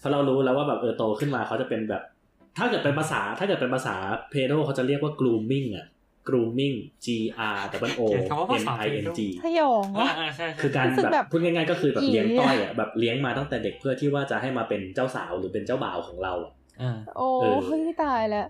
[0.00, 2.02] เพราะเรารู้แล้วว่าแบบเออโตขึ้นมาเขาจะเป็นแบบ
[2.58, 3.96] ถ้าเกิดเป็นภาษา ถ้าเกิดเป็นภาษา
[4.30, 5.86] เพโดเขาจะเรียกว่า grooming อะ
[6.28, 7.06] grooming G
[7.54, 7.58] R
[7.90, 16.52] W O เขียนคำว่าภา N ษา I N G พยองวะอ่าใช่ใช่คือการรู้สึกแบแบบบพูดง่ายๆก็คือแบบอีเลี้ยงต้อยอะแบบเลี้ยงมาตั้งแต่เด็กเพื่อที่ว่าจะให้มาเป็นเจ้าสาวหรือเป็นเจ้าบ่าวของเราอะ
[16.82, 18.46] อ่าโอ้เออเฮ้ยตายแล้ว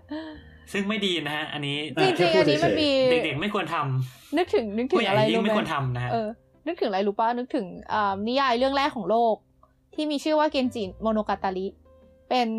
[0.71, 6.27] ซึ่งไม่ดีนะฮะอันนี้จริงๆอันนี้มันมีเด็กๆไม่ควรทำนึกถึงนึกถึผู้งใหญ่อะไรยิ่งรู้ไม่ไหควรมทำนะฮะเออ
[6.67, 9.35] นึกถึงอะไรรู้ป่ะนึกถึงอ่านิยายเรื่องแรกของโลก
[9.93, 11.67] ที่มีชื่อว่าเกนจิโมโนกาตาริ
[12.29, 12.49] เป็น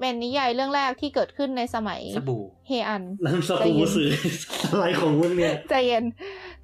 [0.00, 4.08] เป็นนิยายเรื่องแรกที่เกิดขึ้นในสมัยสบู่เฮอันนั่นสกูสื่อ
[4.72, 6.04] อะไรของมึงเนี่ยใจเย็น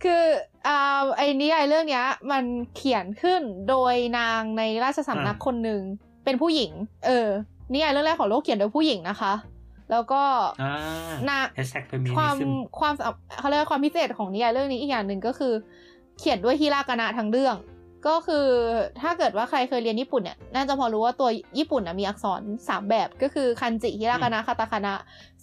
[0.05, 0.22] คือ
[0.66, 2.44] อ่าไอ้นิยายเรื่องเนี้ย มัน
[2.76, 5.82] เขียนขึ้นโดยนางในราชสำนักอ่าคนหนึ่ง
[6.24, 6.72] เป็นผู้หญิง
[7.06, 7.28] เออ
[7.72, 9.32] นิยายเรื่องแรกของโลกเขียนโดยผู้หญิงนะคะ
[9.90, 10.22] แล้วก็
[10.62, 10.72] อ่า
[11.28, 12.94] นา hashtag feminismความ
[13.38, 15.52] เขาเรียกว่าความพิเศษของนิยายเรื่องนี้อีกอย่างหนึ่งก็คือ
[16.18, 17.56] เขียนด้วยฮิรากานะทั้งเรื่อง
[18.06, 18.47] ก็คือ
[19.01, 21.28] ถ้าเกิดว่าใครเคยเรียนญี่ปุ่นเนี่ยน่าจะพอรู้ว่าตัว
[21.59, 24.94] ญี่ปุ่นน่ะมีอักษรสามแบบก็คือคันจิฮิรากานะคาตาคานะ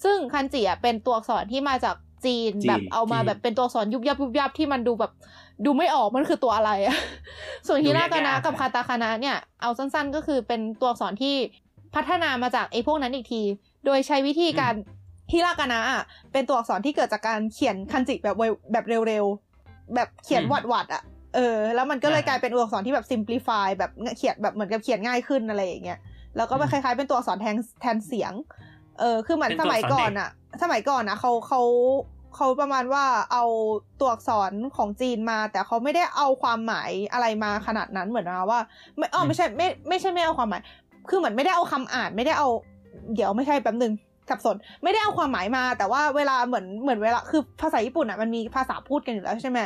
[0.04, 5.12] ซึ่งคันจิอะเป็นตัวอักษรที่มาจากจีนจีนแบบเอามาจีนแบบเป็นตัวอักษรยุบยับยุบยับที่มันดูแบบ
[5.66, 6.98] ดูไม่ออกมันคือตัวอะไรอะ
[7.68, 11.36] ส่วนฮิรากานะกับคาตาคานะเนี่ยเอาสั้นๆ ก็คือเป็นตัวอักษรที่
[11.96, 13.42] พัฒนามาจากไอ้พวกนั้นอีกที
[13.86, 14.74] โดยใช้วิธีการ
[15.32, 16.02] ฮิรากานะอะ
[16.32, 21.04] เป็นตัวอักษรที่เกิดจากการเขียนคันจิแบบไวแบบเร็วๆแบบเขียนอืมวัดวัดๆอะ
[21.38, 26.00] เออ แล้วมันก็เลยอ่ากลายเป็นตัวอักษรที่แบบ simplify แบบเขียนแบบเหมือนกับเขียนง่ายขึ้นอะไรอย่างเงี้ย
[26.36, 28.34] แล้วก็ไปอืมคล้ายๆเป็นตัวอักษรแทนแทนเสียง
[29.00, 30.30] เออคือเหมือนเป็นสตัวมัยอักษรก่อนเด็กอะ
[30.62, 31.62] สมัยก่อนอะเขาเขา
[32.36, 33.04] เขาประมาณว่า
[33.34, 33.46] เอา
[34.00, 38.60] ตัวอักษรของจีนมา แต่เขาไม่ได้เอาความหมายอะไรมาขนาดนั้นเหมือนนะว่า
[38.98, 40.62] ไม่อ๋อไม่ใช่ไม่ไม่ใช่ไม่เอาความหมาย
[41.10, 42.48] คือเหมือนไม่ได้เอาคำอ่านไม่ได้เอา
[43.14, 43.94] เดี๋ยวไม่ใช่แป๊บหนึ่ง
[44.30, 49.60] สับสนไม่ได้เอาความหมายมา แต่ว่าเวลาเหมือนเหมือนเวลาคือภาษาญี่ปุ่นอะมันมีภาษาพูดกันอยู่แล้วใช่ไหม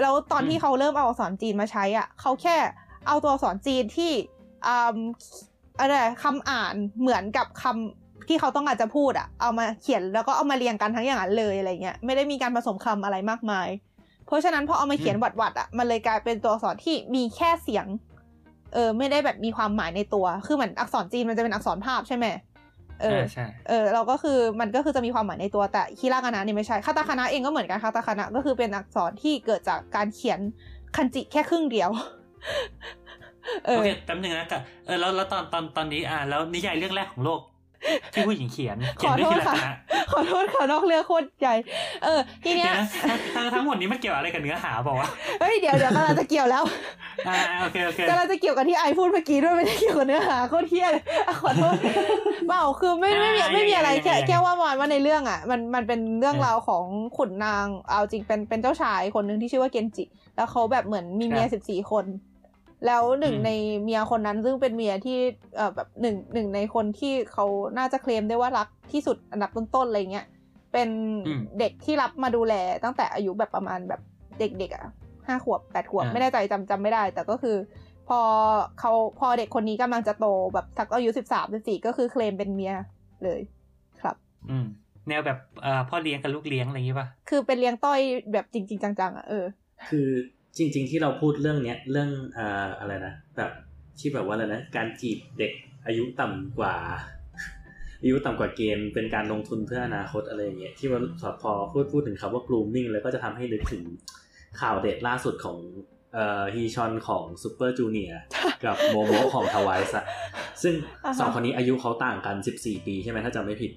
[0.00, 2.56] แล้วตอนที่เขาเริ่มเอาอักษรจีนมาใช้อะเขาแค่
[3.06, 4.12] เอาตัวอักษรจีนที่
[4.66, 4.98] อ่า
[5.78, 13.68] อะไรคำอ่านเหมือนกับคำที่เขาต้องการจะพูดอะ เอามาเขียนแล้วก็เอามาเรียงกันทั้งอย่างนั้นเลยอะไรเงี้ยไม่ได้มีการผสมคำอะไรมากมาย
[14.26, 17.86] เพราะฉะนั้นพอเอามาเขียนวัดๆอะมันเลยกลายเป็นตัวอักษรที่มีแค่เสียง
[18.74, 22.26] เออไม่ได้แบบมีความหมายในตัว คือเหมือนอักษรจีนมันจะเป็นอักษรภาพใช่ไหม
[23.02, 30.40] เอออ่าใช่เออเราก็คือมันก็คือจะมีความหมายในตัวแต่ฮิรากานะนี่ไม่ใช่คาตาคานะเองก็เหมือนกันคาตาคานะก็คือเป็นอักษรที่เกิดจากการเขียน
[30.96, 31.90] คันจิแค่ครึ่งเดียว
[33.66, 37.40] เอโออเคแป๊บนึงนะกับเออแล้วแล้วตอนตอนตอนนี้อ่าแล้วนิยายเรื่องแรกของโลก
[38.12, 39.74] ที่ผู้หญิงเขียนขเขียอนด้วยโทษทีละค่ะคณะ
[40.12, 41.54] ขอโทษค่ะนอกเรื่องโคตรใหญ่
[42.04, 45.10] เออ ทีเนี้เดี๋ยยวนะทั้งทั้งหมดนี้มันเกี่ยวอะไรกับเนื้อหาบอกว่าว
[45.40, 46.74] เฮ้ยเดี๋ยวเดี๋ยวกำลังจะเกี่ยวแล้วะ
[47.28, 51.76] อ่าโอเคโอเคกำลังจะเกี่ยวกับที่ไอพูดเมื่อกี้ด้วยไม่ได้เกี่ยวกับเนื้อหาโคตรเที่ยเลยอะขอโทษ
[52.48, 56.84] เปล่าคือไม่ไม่มีไม่มีอะไรแค่แค่ว่ามันว่าในเรื่องอะ มันมันเป็นเรื่องราวของ
[57.16, 60.04] ขุนนางเอาจริงเป็นเป็นเจ้าชายคนหนึ่งที่ชื่อว่าเกนจิ
[60.36, 62.04] แล้วเขาแบบเหมือนมีเมียสิบสี่คน
[62.86, 63.50] แล้วหนึ่งใน
[63.82, 65.18] เมียคนนั้นซึ่งเป็นเมียที่
[65.56, 67.46] เอ่อแบบหนึ่งหนึ่งในคนที่เขา
[67.78, 70.26] น่าจะเคลมได้ว่ารักที่สุดอันดับต้นๆอะไรเงี้ย
[70.72, 70.88] เป็น
[71.58, 72.54] เด็กที่รับมาดูแล
[72.84, 74.00] ตั้งแต่อายุแบบประมาณแบบ
[74.38, 74.84] เด็กๆอะ
[75.26, 77.56] ห้าขวบแปดขวบไม่แน่ใจจำจำไม่ได้ แต่ก็คือ
[78.08, 78.20] พอ
[78.80, 82.74] เขาพอเด็กคนนี้กำลังจะโตแบบสักอายุสิบสามสิบสี่ก็คือเคลมเป็นเมีย
[83.24, 83.40] เลย
[84.02, 84.16] ครับ
[84.50, 84.66] อืม
[85.08, 88.00] แนวแบบเอ่อพ่อเลี้ยงกับลูกเลี้ยงอะไรอย่างงี้ป่ะ คือเป็นเลี้ยงต้อย
[88.32, 89.44] แบบจริง ๆ จังๆอะเออ
[89.88, 90.08] คือ
[90.56, 93.50] จริง ๆ ที่เราพูดเรื่องเนี้ยเรื่องอ่าอะไรนะแบบ
[93.98, 95.52] ที่แบบว่าอะไรนะการจีบเด็ก
[95.86, 96.74] อายุต่ำกว่า
[98.02, 101.00] อายุต่ำกว่าเกณฑ์เป็นการลงทุนเพื่ออนาคตอะไรอย่างเงี้ยที่ว่า
[101.42, 103.82] พอพูดพูดถึงคำว่า grooming แล้วก็จะทำให้นึกถึง
[104.60, 105.58] ข่าวเด็ดล่าสุดของ
[106.14, 108.12] เอ่อฮีชอนของซูเปอร์จูเนีย
[108.64, 109.94] กับโมโมของทวายส์
[110.62, 110.74] ซึ่ง
[111.04, 113.72] อ่าฮะสองคนนี้อายุเขาต่างกัน 14 ปีใช่ไหมถ้าจำไม่ผิด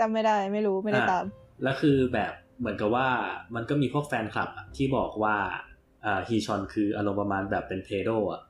[0.00, 1.24] จำไม่ได้ไม่รู้ไม่ได้อ่าตาม
[1.62, 3.08] แล้วคือแบบเหมือนกับว่า
[3.54, 5.36] มันก็มีพวกแฟนคลับอะที่บอกว่า
[6.04, 8.42] อ่าฮีชอนคืออารมณ์ประมาณแบบเป็นเพโดอะ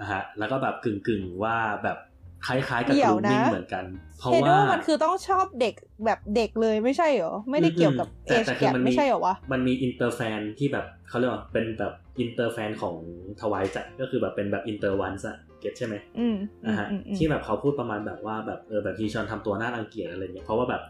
[0.00, 1.98] นะฮะแล้วก็แบบกึ่งกึ่งๆว่าแบบ
[2.46, 3.84] คล้ายๆกับเดี๋กยวลูนะมิ่งเหมือนกัน
[4.18, 5.74] เพราะเฮโดว่ามันคือต้องชอบเด็ก
[6.04, 12.94] แบบเด็กเลยไม่ใช่เหรอ ไม่ได้เกี่ยวกับอืเอมจแต่แกคือไม่ใช่เหรอวะ มันมีอินเตอร์แฟนที่แบบเขาเรียกว่าเป็นแบบอินเตอร์แฟนของ
[13.40, 20.82] ทวายจัดก็คือแบบเป็นแบบอินเตอร์วันส์อะเก็ตใช่ไหมอืมอืนะมฮะอืมอืมที่แบบเขาพูดประมาณแบบว่าแบบเออแบบฮีชอนทำตัวน่ารังเกียจอะไรเงี้ยเพราะว่าแบบ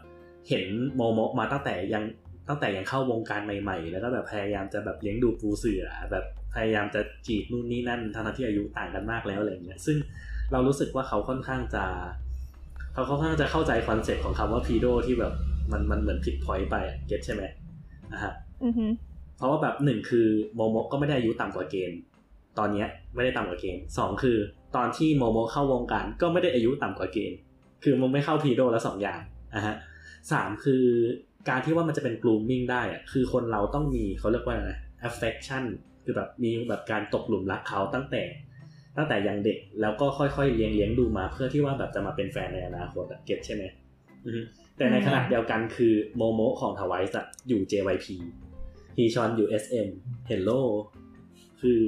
[0.49, 0.63] เห็น
[0.95, 2.03] โมโมะมาตั้งแต่ยัง
[2.47, 6.25] ตั้งแต่ยังเข้าวงการใหม่ ๆ แล้วก็แบบพยายามจะแบบเลี้ยงดูปูเสือแบบ
[6.55, 9.97] พยายามจะจีบนู่นนี่นั่นทั้งๆที่อายุต่างกันมากแล้วอะไรเงี้ยซึ่ง
[10.51, 11.85] เรารู้สึกว่าเขาค่อนข้างจะ
[12.93, 15.33] เขาค่อนข้างจะเข้าใจ concept ของคำว่า pedo ที่แบบ
[15.71, 16.75] มันมันเหมือนผิด point ไป
[17.07, 17.43] get ใช่ไหม
[18.13, 18.33] นะฮะ
[18.63, 18.91] อือหือ
[19.37, 21.99] เพราะว่าแบบหนึ่งคือโมโมะก็ไม่ได้อายุต่ำกว่าเกณฑ์
[22.57, 24.37] ตอนเนี้ยไม่ได้ต่ำกว่าเกณฑ์สองคือ
[24.75, 27.37] ตอนที่โมโมะเข้าวงการก็ไม่ได้อายุต่ำกว่าเกณฑ์
[27.83, 29.19] คือมันไม่เข้าพีโดแล้วสองอย่าง
[29.55, 29.75] นะฮะ
[30.31, 30.83] สามคือ
[31.49, 34.73] การที่ว่ามันจะเป็น grooming ได้อะคือคนเราต้องมีเขาเรียกว่าอะไร
[35.07, 35.63] affection
[36.03, 38.23] คือแบบมีแบบการตกหลุมรักเขาตั้งแต่
[38.97, 43.63] ตั้งแต่ยังเด็กแล้วก็ค่อยๆเลี้ยงเลี้ยงดูมาเพื่อที่ว่าแบบจะมาเป็นแฟนในอนาคตเก็ตใช่ไหม
[44.77, 47.15] แต่ในขณะเดียวกันคือโมโมของทวายส์
[47.47, 48.07] อยู่ JYP
[48.97, 49.87] ฮีชอนอยู่ SM
[50.29, 50.61] Hello
[51.61, 51.79] คือ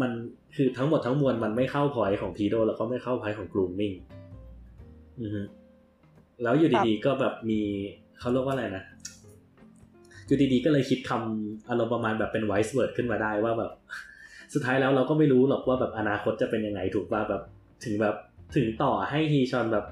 [0.00, 0.10] มัน
[0.56, 3.96] คือทั้งหมดทั้งมวลมันไม่เข้าพอยของพีโดแล้วก็ไม่เข้าพอยของ grooming
[5.20, 5.42] อือฮึ
[6.42, 7.60] แล้วอยู่ดีๆก็แบบมี
[8.18, 8.84] เขาเรียกว่าอะไรนะ
[10.30, 13.72] อยู่ดีๆก็เลยคิดคำอารมณ์ประมาณแบบเป็น wise word ขึ้นมาได้ว่าแบบ
[14.54, 17.42] สุดท้ายแล้วเราก็ไม่รู้หรอกว่าแบบอนาคตจะเป็นยังไงถูกป่ะแบบ
[17.84, 18.14] ถึงแบบ
[18.56, 19.84] ถึงต่อให้ฮีชอนแบบ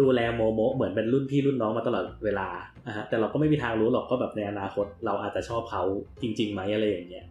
[0.00, 2.48] ดูแลโมโมเหมือนเป็นรุ่นพี่รุ่นน้องมาตลอดเวลา
[2.86, 5.82] อะฮะแต่เราก็ไม่มีทางรู้หรอกก็แบบในอนาคต เราอาจจะชอบเขา
[6.22, 7.26] จริงๆไหมอะไรอย่างเงี้ย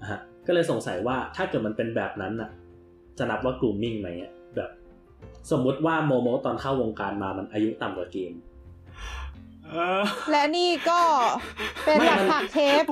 [0.00, 2.50] อะฮะก็เลยสงสัยว่าถ้าเกิดมันเป็นแบบนั้นอะ
[3.18, 4.70] จะนับว่าก r ูมมิ่งไหมอะแบบ
[5.50, 8.32] สมมุติว่าโมโมตอนเข้าวงการมามันอายุต่ำกว่าเกม
[10.30, 11.00] และนี่ก็
[11.84, 12.84] เป็นไม่หลักมันฐานเทป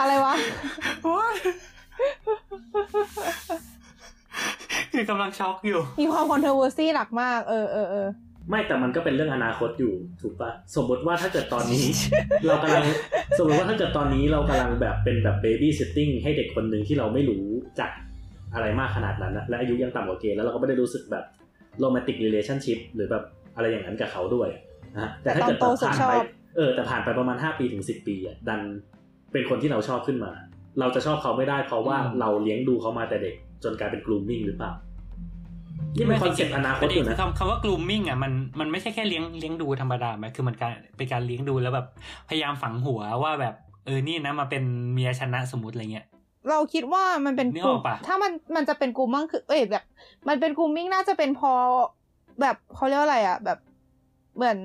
[0.00, 0.34] อะไรวะ
[1.04, 1.34] โอ๊ย
[4.92, 8.08] คือกำลังช็อกอยู่ มีความ controversy หนักมาก เออเออเออ
[8.50, 11.84] ไม่แต่มันก็เป็นเรื่องอนาคตอยู่ถูกปะสมมติว่าถ้าเกิดตอนนี้
[12.46, 12.84] เรากำลัง
[13.38, 17.44] สมมติว่าถ้าเกิดตอนนี้เรากำลังแบบเป็นแบบเบบี้ i ิ t ติ้งให้เด็กคนหนึ่งที่เราไม่รู้
[17.80, 17.90] จัก
[18.54, 21.24] อะไรมากขนาดนั้นนะและอายุยังต่ำกว่าเกณฑ์แล้วเราก็ไม่ได้รู้สึกแบบ
[21.80, 23.24] โรแมนติก r ีเลชั่นชิพหรือแบบ
[23.56, 24.48] อะไรอย่างนั้นกับเขาด้วย
[24.94, 26.24] นะฮะแต่ถ้าเกิดแต่ตอนโตสุดผ่านชอไปบ
[26.56, 28.60] เออแต่ผ่านไปประมาณห้าปีถึงสิบปีอะดัน
[29.32, 30.32] เป็นคนที่เราชอบขึ้นมา
[30.80, 33.34] เราจะชอบเขาไม่ได้เพราะว่าอืมเราเลี้ยงดูเขามาแต่เด็ก
[33.64, 34.72] จนกลายเป็น grooming หรือเปล่า
[35.96, 41.86] นี่เป็น concept อนาคตอยู่นะคำคำว่า grooming อะมันมันไม่ใช่แค่เลี้ยงเลี้ยงดูธรรมดาไหมคือมันการเป็นการเลี้ยงดูแล้วแบบ
[42.28, 43.54] พยายามฝังหัวว่าแบบ
[43.86, 44.62] เออนี่นะมาเป็น
[44.92, 46.06] เมียฉันนะสมมติอะไรเงี้ย
[46.50, 49.84] เราคิดว่ามันเป็น groom นึกกออมกปะถ้ามันมันจะเป็น grooming คือ เอ้ยแบบ
[50.28, 51.52] มันเป็น grooming น่าจะเป็นพอ
[52.40, 53.58] แบบเขาเรียกว่าอะไรอะ แบบ
[54.36, 54.58] เหมือน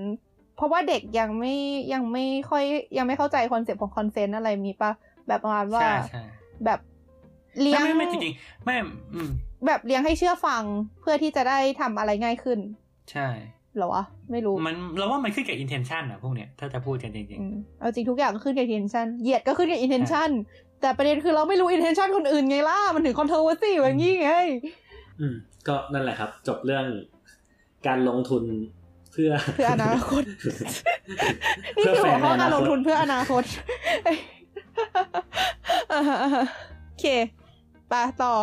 [0.56, 1.56] เพราะว่าเด็กยังไม่
[1.94, 2.64] ยังไม่ค่อย
[2.98, 4.92] ยังไม่เข้าใจ concept ของ consent อะไรมีปะ
[5.28, 6.24] แบบประมาณว่าใช่ใช่
[6.66, 6.80] แบบ
[7.62, 8.76] เลี้ยงไม่ไม่ไม่จริงๆไม่
[9.16, 9.30] อืม
[9.66, 10.64] แบบเลี้ยงให้เชื่อฟัง
[11.02, 12.60] เพื่อที่จะได้ทำอะไรง่ายขึ้น
[13.12, 13.28] ใช่
[13.76, 20.30] เหรอวะไม่รู้มันเราว่ามันขึ้นกับ intention อะพวกเนี้ยถ้าจะพูดกันจริงอืมเอาจริงทุกอย่างก็ขึ้นกับ intention เหยียดก็ขึ้นกับ intention
[20.82, 24.32] แต่ประเด็นคือเราไม่รู้ intention คนอื่นไงล่ะ มันถึง controversy อย่างนี้ไง
[25.20, 25.36] อืม
[25.68, 26.86] ก็นั่นแหละครับ จบเรื่อง
[27.88, 28.44] การลงทุน
[29.12, 30.24] เพื่อเพื่ออนาคต
[31.78, 33.44] นี่คือหัวข้อการลงทุนเพื่ออนาคต
[35.92, 36.46] อ่าฮะอ่าฮะ
[36.88, 37.06] โอเค
[37.90, 38.34] ไปต่อ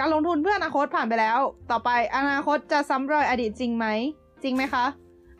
[0.00, 1.38] การลงทุนเพื่ออนาคตผ่านไปแล้ว
[1.70, 3.86] ต่อไปอนาคตจะซ้ำรอยอดีตจริงไหม
[4.42, 4.84] จริงไหมคะ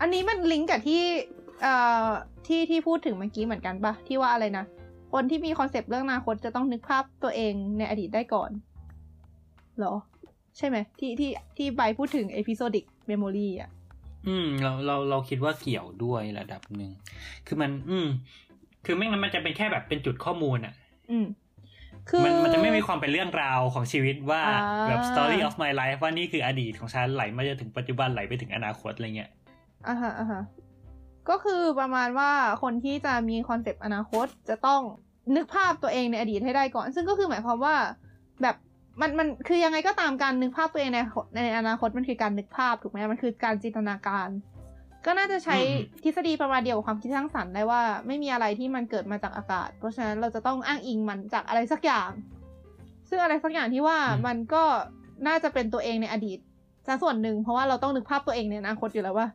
[0.00, 1.02] อันนี้มันลิงก์กับที่
[1.62, 1.74] เอ่
[2.06, 2.08] อ
[2.46, 4.64] ที่ที่พูดถึงเมื่อกี้เหมือนกันปะที่ว่าอะไรนะ
[5.12, 8.50] คนที่มี concept เรื่องอนาคตจะต้องนึกภาพตัวเองในอดีตได้ก่อน
[9.78, 9.94] เหรอ
[10.56, 13.81] ใช่ไหมที่ที่ที่ใบพูดถึง episodic memory อะๆ
[14.28, 16.90] อืม เราเราเราคิดว่าเกี่ยวด้วยระดับหนึ่ง
[17.46, 18.08] คือมัน อืม
[18.84, 20.74] คือไม่งั้นมันจะเป็นแค่แบบเป็นจุดข้อมูลอะ
[21.10, 21.26] อืม
[22.08, 29.30] คือมันมันจะไม่มีความเป็นเรื่องราวของชีวิตว่าอ่าแบบ story of my life ว่านี่คืออดีตของฉันไหลมาจนถึงปัจจุบันไหลไปถึงอนาคตอะไรเงี้ย
[29.88, 30.42] อ่าฮะอ่าฮะ
[31.28, 32.30] ก็คือประมาณว่า
[32.62, 34.80] คนที่จะมี concept อนาคตจะต้อง
[35.36, 37.76] นึกภาพตัวเองในอดีตให้ได้ก่อน ซึ่งก็คือหมายความว่า
[38.42, 38.56] แบบ
[39.00, 40.98] มันมันคือยังไงก็ตามการนึกภาพตัวเองใน
[41.36, 44.28] ในอนาคตมันคือการนึกภาพถูกไหมมันคือการจินตนาการ
[45.06, 52.10] ก็น่าจะใช้อืมทฤษฎีประมาณเดียวกับความคิดสร้างสรรค์ได้ว่าไม่มีอะไรที่มันเกิดมาจากอากาศ เพราะฉะนั้นเราจะต้องอ้างอิงมันจากอะไรสักอย่าง
[53.08, 54.62] ซึ่งอะไรสักอย่างที่ว่ามันก็
[55.26, 56.38] น่าจะเป็นตัวเองในอดีต
[56.86, 59.28] ซะส่วนหนึ่งเพราะว่าเราต้องนึกภาพตัวเองในอนาคตอยู่แล้วว่า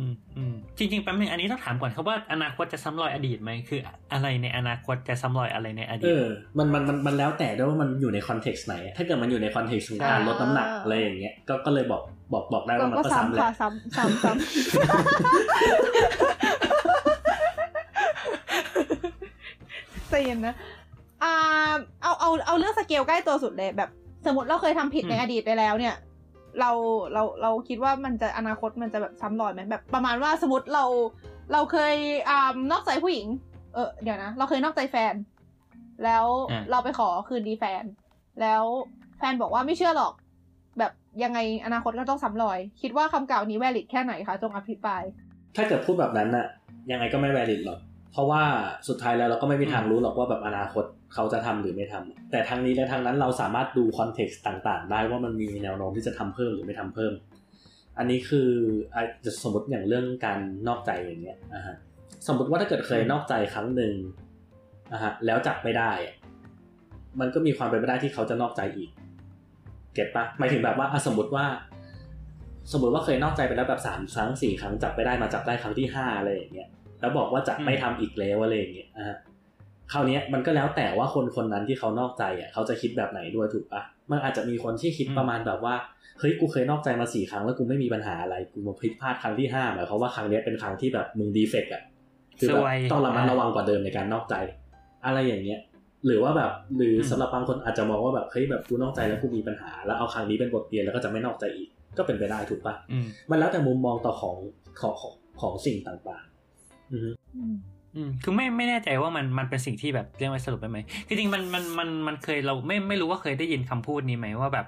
[0.00, 3.80] อืมอืมจริงๆแป๊บนึงอันนี้ต้องถามก่อนครับว่าอนาคตจะซ้ำรอยอดีตไหมคือ
[4.12, 6.22] อะไรในอนาคตจะซ้ำรอยอะไรในอดีตเออ
[6.58, 12.02] มันมันมันมันแล้วแต่ด้วยว่ามันอยู่ใน context ไหน ถ้าเกิดมันอยู่ใน context ของการอ่าลดน้ำหนักอะไรอย่างเงี้ยก็ก็เลยบอก
[12.32, 14.40] บอกบอกได้ว่ามันก็ก็ซ้ำแหซ้ำค่ะละซ้ำซ้ำซ้ำ
[20.24, 20.54] เย็นนะ
[21.22, 21.32] อ่า
[22.02, 23.90] เอาเอาเอาเรื่องสเกลใกล้ตัวสุดเลยแบบ
[24.26, 25.94] สมมติเราเคยทำผิดในอดีตไปแล้วเนี่ย
[26.60, 26.70] เรา
[27.12, 30.84] เราเราคิดว่ามันจะอนาคตมันจะแบบซ้ำรอยไหมแบบประมาณว่าสมมติเรา
[31.52, 31.94] เราเคย
[32.30, 32.40] อ่า
[32.72, 33.26] นอกใจผู้หญิง
[33.74, 35.14] เออเดี๋ยวนะ เราเคยนอกใจแฟน
[36.04, 37.84] แล้วอ่าเราไปขอคืนดีแฟน
[38.40, 38.64] แล้ว
[39.18, 40.12] แฟนบอกว่าไม่เชื่อหรอก
[40.78, 40.92] แบบ
[41.24, 45.02] ยังไงอนาคตก็ต้องซ้ำรอย คิดว่าคำกล่าวนี้แวลิดแค่ไหนคะจงอภิปราย
[45.56, 46.46] ถ้าเกิดพูดแบบนั้นน่ะ
[46.90, 47.78] ยังไงก็ไม่ valid หรอก
[48.12, 48.42] เพราะว่า
[48.88, 50.84] สุดท้ายแล้วเราก็ไม่มีทางรู้หรอกว่าแบบอนาคต
[51.14, 57.12] เขาจะทำหรือไม่ทำแต่ทางนี้และทางนั้นเราสามารถดูคอนเท็กซ์ต่างๆ ได้ว่ามันมีแนวโน้มที่จะทำเพิ่มหรือไม่ทำเพิ่ม
[57.98, 58.48] อันนี้คือ
[59.24, 60.38] จะสมมติอย่างเรื่องการ
[60.68, 61.76] นอกใจอย่างเงี้ยอะฮะ
[62.26, 63.94] สมมติว่าถ้าเกิดเคยนอกใจครั้งหนึ่ง
[64.92, 65.92] อะฮะแล้วจับไม่ได้
[67.20, 68.90] มันก็มีความเป็นไปได้ที่เขาจะนอกใจอีก
[69.94, 71.46] เก็ตปะหมายถึงแบบว่าสมมติว่า
[72.72, 76.68] สมมติว่าเคยนอกใจไปแล้วแบบสามครั้งสี่ครั้งจับไปได้มาจับได้ครั้งที่ห้าอะไรอย่างเงี้ย
[77.00, 79.16] แล้วบอกว่าจะไม่ทำอีกแล้วอะไรอย่างเงี้ยอะฮะ
[79.92, 85.74] คราวเนี้ยมันก็แล้วแต่ว่าคนคนนั้นที่เขานอกใจอะเขาจะคิดแบบไหนด้วยถูกปะมันอาจจะมีคนที่คิดประมาณแบบว่า
[86.18, 91.82] เฮ้ยกูเคยนอกใจมาสี่ครั้งแล้วกูไม่มีปัญหาอะไรกูมาผิดพลาดครั้งที่ห้าหมายความว่าครั้งเนี้ยเป็นครั้งที่แบบมึงดีเฟกต์อะ
[92.38, 94.34] คือแบบซวยต้องระมัดระวังกว่าเดิมในการนอกใจ
[95.06, 95.60] อะไรอย่างเงี้ย
[96.06, 101.68] หรือว่าแบบหรืออมสำหรับบางคนอาจจะมองว่าแบบเฮ้ยแบบกูนอกใจแล้วกูมีปัญหา แล้วเอาครั้งนี้เป็นบทเรียนแล้วก็จะไม่นอกใจอีก
[101.98, 104.36] ก็เป็นไปได้ถูกปะอืมมันแล้วแต่มุมมองต่อของ
[104.80, 106.29] ของของของสิ่งต่างๆ
[106.92, 107.54] อือฮึอืม
[107.96, 114.66] อืมคือไม่ไม่แน่ใจว่ามันมันเป็นสิ่งที่แบบเรียกว่าสรุปได้ไหมคือจริงๆมันมันมันมันเคยเราไม่ไม่รู้ว่าเคยได้ยินคำพูดนี้ไหมว่าแบบ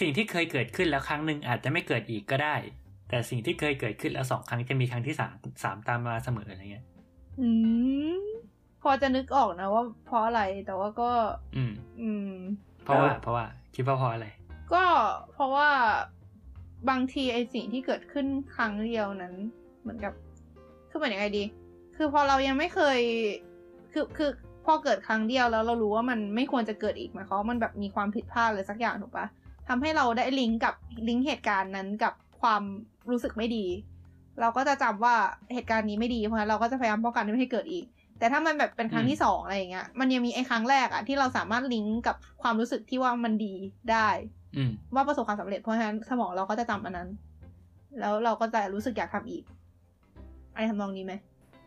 [0.00, 2.56] สิ่งที่เคยเกิดขึ้นแล้วครั้งหนึ่งอาจจะไม่เกิดอีกก็ได้
[3.08, 5.34] แต่สิ่งที่เคยเกิดขึ้นแล้วสองครั้งจะมีครั้งที่สาม
[5.64, 6.84] สามตามมาเสมออะไรเงี้ย
[7.40, 7.48] อื
[8.12, 8.18] ม
[8.82, 11.10] พอจะนึกออกนะว่าเพราะอะไรแต่ว่าก็
[11.56, 12.30] อืม อืม
[12.84, 13.44] เพราะว่า เพราะว่า
[13.74, 14.28] คิดว่าเพราะอะไร
[14.72, 14.84] ก็
[15.32, 15.68] เพราะว่า
[16.88, 19.34] บางทีไอสิ่งที่เกิดขึ้นครั้งเดียวนั้น
[19.80, 20.14] เหมือนกับ
[20.90, 21.44] คือเหมือนยังไงดี
[21.96, 22.98] คือพอเรายังไม่เคย
[23.92, 24.30] คือ คือ
[24.64, 29.26] พอเกิดครั้งเดียวแล้วเรารู้ว่ามันไม่ควรจะเกิดอีกหมายความว่ามันแบบมีความผิดพลาดอะไรสักอย่างถูกปะ
[29.68, 30.74] ทำให้เราได้ลิงก์กับ
[31.08, 32.62] ลิงก์เหตุการณ์นั้นกับความ
[33.10, 33.66] รู้สึกไม่ดี
[34.40, 35.14] เราก็จะจำว่า
[35.54, 37.84] เหตุการณ์นี้ไม่ดีเพราะฉะนั้นเราก็จะพยายามป้องกันไม่ให้เกิดอีก
[38.18, 43.54] แต่ถ้ามันแบบเป็นครั้งที่สองอะไรอย่างเงี้ยมันยังมีไอ้ครั้งแรกอะที่เราสามารถลิงก์กับความรู้สึกที่ว่ามันดี
[43.92, 44.08] ได้
[44.56, 47.08] อืมว่าประสบความสำเร็จเพราะฉะนั้นสมองเราก็จะจำอันนั้น
[48.00, 49.42] แล้วเราก็จะรู้สึกอยากทำอีก
[50.58, 51.14] อะไรทำนองนี้ไหม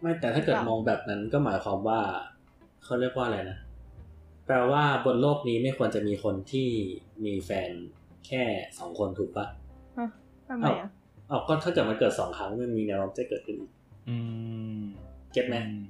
[0.01, 1.99] ไม่แต่ถ้าเกิดเปล่ามมองแบบนั้นก็หมายความว่า
[2.83, 3.57] เขาเรียกว่าอะไรนะ
[4.45, 6.67] แปลว่าบนโลกนี้ไม่ควรจะมีคนที่
[7.25, 7.71] มีแฟน
[8.27, 8.43] แค่
[8.79, 9.47] สองคนถูกปะ
[9.97, 10.09] ฮะ
[10.47, 10.89] ทำไมอะ
[11.31, 13.71] อ๋อก็ถ้าเกิดมันเกิดสองครั้งมันมีแนวโน้มจะเกิดขึ้นอีก
[14.09, 14.17] อื
[14.79, 14.81] ม
[15.33, 15.83] เก็ตไหมอืม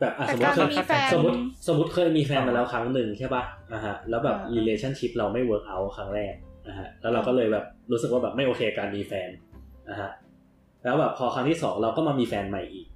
[0.00, 1.36] แบบอะแต่สมมกาติรเคยมีแฟนสมมติ
[1.68, 3.42] สมมติเคยมีแฟนมาแล้วครั้งหนึ่งใช่ปะ
[3.72, 6.34] อะฮะ แล้วแบบอ่า relationship เราไม่ work out ครั้งแรก
[6.66, 9.30] อะฮะ แล้วเราก็เลยแบบรู้สึกว่าแบบไม่โอเคกับการมีแฟน
[9.88, 10.10] อะฮะ
[10.84, 12.86] แล้วแบบพอครั้งที่สองเราก็มามีแฟนใหม่อีก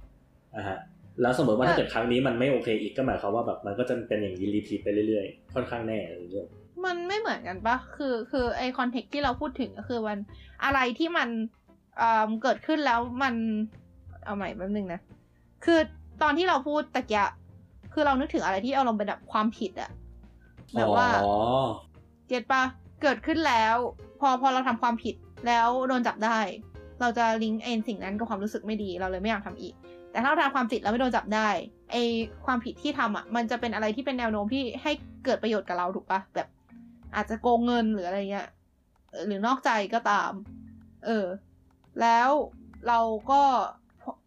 [0.55, 0.77] อะฮะ
[1.21, 6.47] แล้วสมมติว่าถ้าเกิดครั้งนี้มันไม่โอเคอีกก็หมายความว่าแบบมันก็จะเป็นอย่างนี้ repeat ไปเรื่อยๆ ค่อนข้างแน่เลยเรื่อง
[6.85, 10.17] มันไม่เหมือนกันปะคือคือไอ context ที่เราพูดถึงก็คือมัน
[10.63, 11.29] อะไรที่มัน
[11.97, 13.33] เอ่อเกิดขึ้นแล้วมัน
[14.25, 15.01] เอาใหม่แป๊บนึงนะ
[15.65, 15.79] คือ
[16.21, 17.31] ตอนที่เราพูดตะกี้อะ
[17.93, 19.91] คือเรานึกถึงอะไรที่เอาลงเป็นแบบความผิดอะ
[20.75, 21.33] แบบว่าอ๋อ
[22.27, 22.63] เก็ตปะ
[23.01, 23.75] เกิดขึ้นแล้ว
[24.19, 25.15] พอพอเราทำความผิด
[25.47, 26.39] แล้วโดนจับได้
[27.01, 29.73] เราจะลิงก์เอนสิ่งนั้นกับความรู้สึกไม่ดีเราเลยไม่อยากทำอีก
[30.11, 31.49] แต่ถ้าเราทำความผิดแล้วไม่โดนจับได้
[31.91, 31.95] ไอ
[32.45, 34.91] ความผิดที่ทำอะมันจะเป็นอะไรที่เป็นแนวโน้มที่ให้
[35.25, 36.47] เกิดประโยชน์กับเราถูกปะแบบ
[37.15, 38.47] อาจจะโกงเงินหรืออะไรเงี้ย
[39.25, 40.31] หรือนอกใจก็ตาม
[41.05, 41.25] เออ
[42.01, 42.29] แล้ว
[42.87, 42.99] เรา
[43.31, 43.41] ก็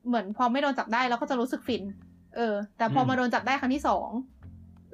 [0.06, 1.82] เหมือนพอไม่โดนจับได้เราก็จะรู้สึกฟิน
[2.36, 4.08] เออ แต่พอมาโดนจับได้ครั้งที่สอง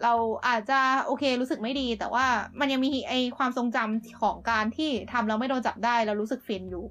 [0.03, 0.15] เรา
[0.49, 2.27] อาจจะโอเครู้สึกไม่ดี แต่ว่า
[2.61, 6.85] มันยังมีไอความทรงจำของการที่ทำแล้วไม่โดนจับได้แล้วรู้สึกฟินอยู่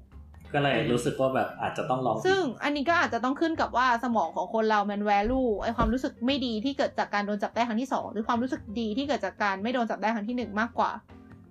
[0.54, 10.90] ก็เลยรู้สึกว่าแบบอาจจะต้องลอง ซึ่งอันนี้ก็อาจจะต้องขึ้นกับว่าสมองของคนเรามัน value ไอความรู้สึกไม่ดีที่เกิดจากการโดนจับได้ครั้งที่สองหรือความรู้สึกดีที่เกิดจากการไม่โดนจับได้ครั้งที่หนึ่งมากกว่า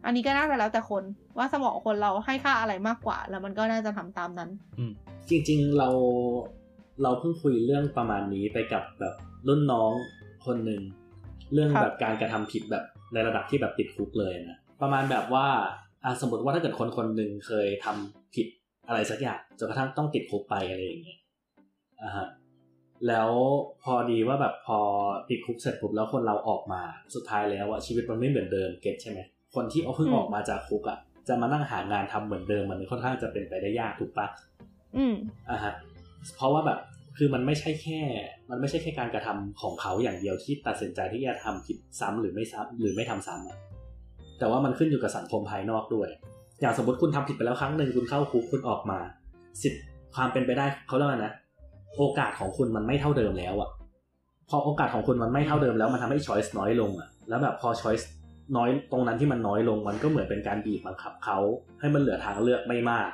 [0.05, 1.03] อันนี้ก็น่าจะแล้วแต่คน
[1.37, 4.49] ว่าสมองคนเราให้ค่าอะไรมากกว่า แล้วมันก็น่าจะทำตามนั้น
[4.79, 4.91] อืม
[5.29, 5.89] จริง ๆเรา
[7.03, 9.13] เราเพิ่งคุยเรื่องประมาณนี้ไปกับแบบ
[9.47, 9.91] รุ่นน้อง
[10.45, 10.81] คนหนึ่ง
[11.53, 15.47] เรื่องครับแบบการกระทำผิดแบบในระดับที่แบบติดคุกเลยนะประมาณแบบว่า
[16.03, 18.47] อะสมมติว่าถ้าเกิดคนคนหนึ่งเคยทำผิด
[18.87, 21.19] อะไรสักอย่างจนกระทั่งต้องติดคุกไปอะไรอย่างเงี้ย
[22.03, 22.27] อ่าฮะ
[23.07, 23.29] แล้ว
[23.83, 24.79] พอดีว่าแบบพอ
[25.29, 26.81] ติดคุกเสร็จปุ๊บแล้วคนเราออกมา
[27.15, 29.19] สุดท้ายแล้วอะชีวิตมันไม่เหมือนเดิมเก็ตใช่ไหม
[29.55, 30.97] คนที่เอาเพิ่งอืมออกมาจากคุกอะ
[31.27, 34.27] จะมานั่งหางานทำเหมือนเดิมมันค่อนข้างจะเป็นไปได้ยากถูกปะ
[34.97, 35.15] อืม
[35.49, 35.73] อ่าฮะ
[36.35, 36.79] เพราะว่าแบบ
[37.17, 38.01] คือมันไม่ใช่แค่
[38.49, 43.57] มันไม่ใช่แค่การกระทำของเขาอย่างเดียวที่ตัดสินใจที่จะทำผิดซ้ำหรือไม่ซ้ำหรือไม่ทำซ้ำอะ
[44.39, 46.09] แต่ว่ามันขึ้นอยู่กับสังคมภายนอกด้วย
[46.61, 48.99] อย่างสมมติคุณทำผิดไปแล้วครั้งหนึ่งคุณเข้าคุกคุณออกมา
[49.61, 49.83] สิทธิ์
[50.15, 51.33] ความเป็นไปได้เขาเรียกว่านะ
[51.97, 53.69] โอกาสของคุณมันไม่เท่าเดิมแล้วอะ
[54.49, 58.09] พอโอกาสของคุณมันไม่เท่าเดิมแล้วมันทำให้ช้อยส์น้อยลงอะแล้วแบบพอช้อยส์
[58.57, 61.37] น้อยตรงนั้นที่มันน้อยลงมันก็เหมือนเป็นการบีบบังคับเขา
[61.79, 63.09] ให้มันเหลือทางเลือกไม่มาก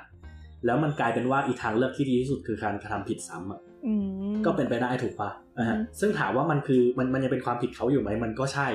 [0.66, 3.94] แล้วมันกลายเป็นว่าอีกทางเลือกที่ดีที่สุดคือการกระทำผิดซ้ำอะอื
[4.32, 8.68] มก็เป็นไปได้ถูกปะอ่าฮะอืมซึ่งถามว่ามันคือมันมันยังเป็นความผิดเขาอยู่ไหมมันก็ใช่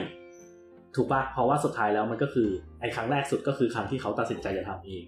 [0.97, 2.48] ถูกปะเพราะว่าสุดท้ายแล้วมันก็คือ
[2.81, 5.05] ไอ้ครั้งแรกสุดก็คือครั้งที่เขาตัดสินใจจะทำเอง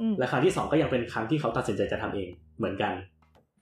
[0.00, 2.28] อืมและครั้งที่สองก็ยังเป็นครั้งที่เขาตัดสินใจจะทำเอง
[2.58, 2.92] เหมือนกัน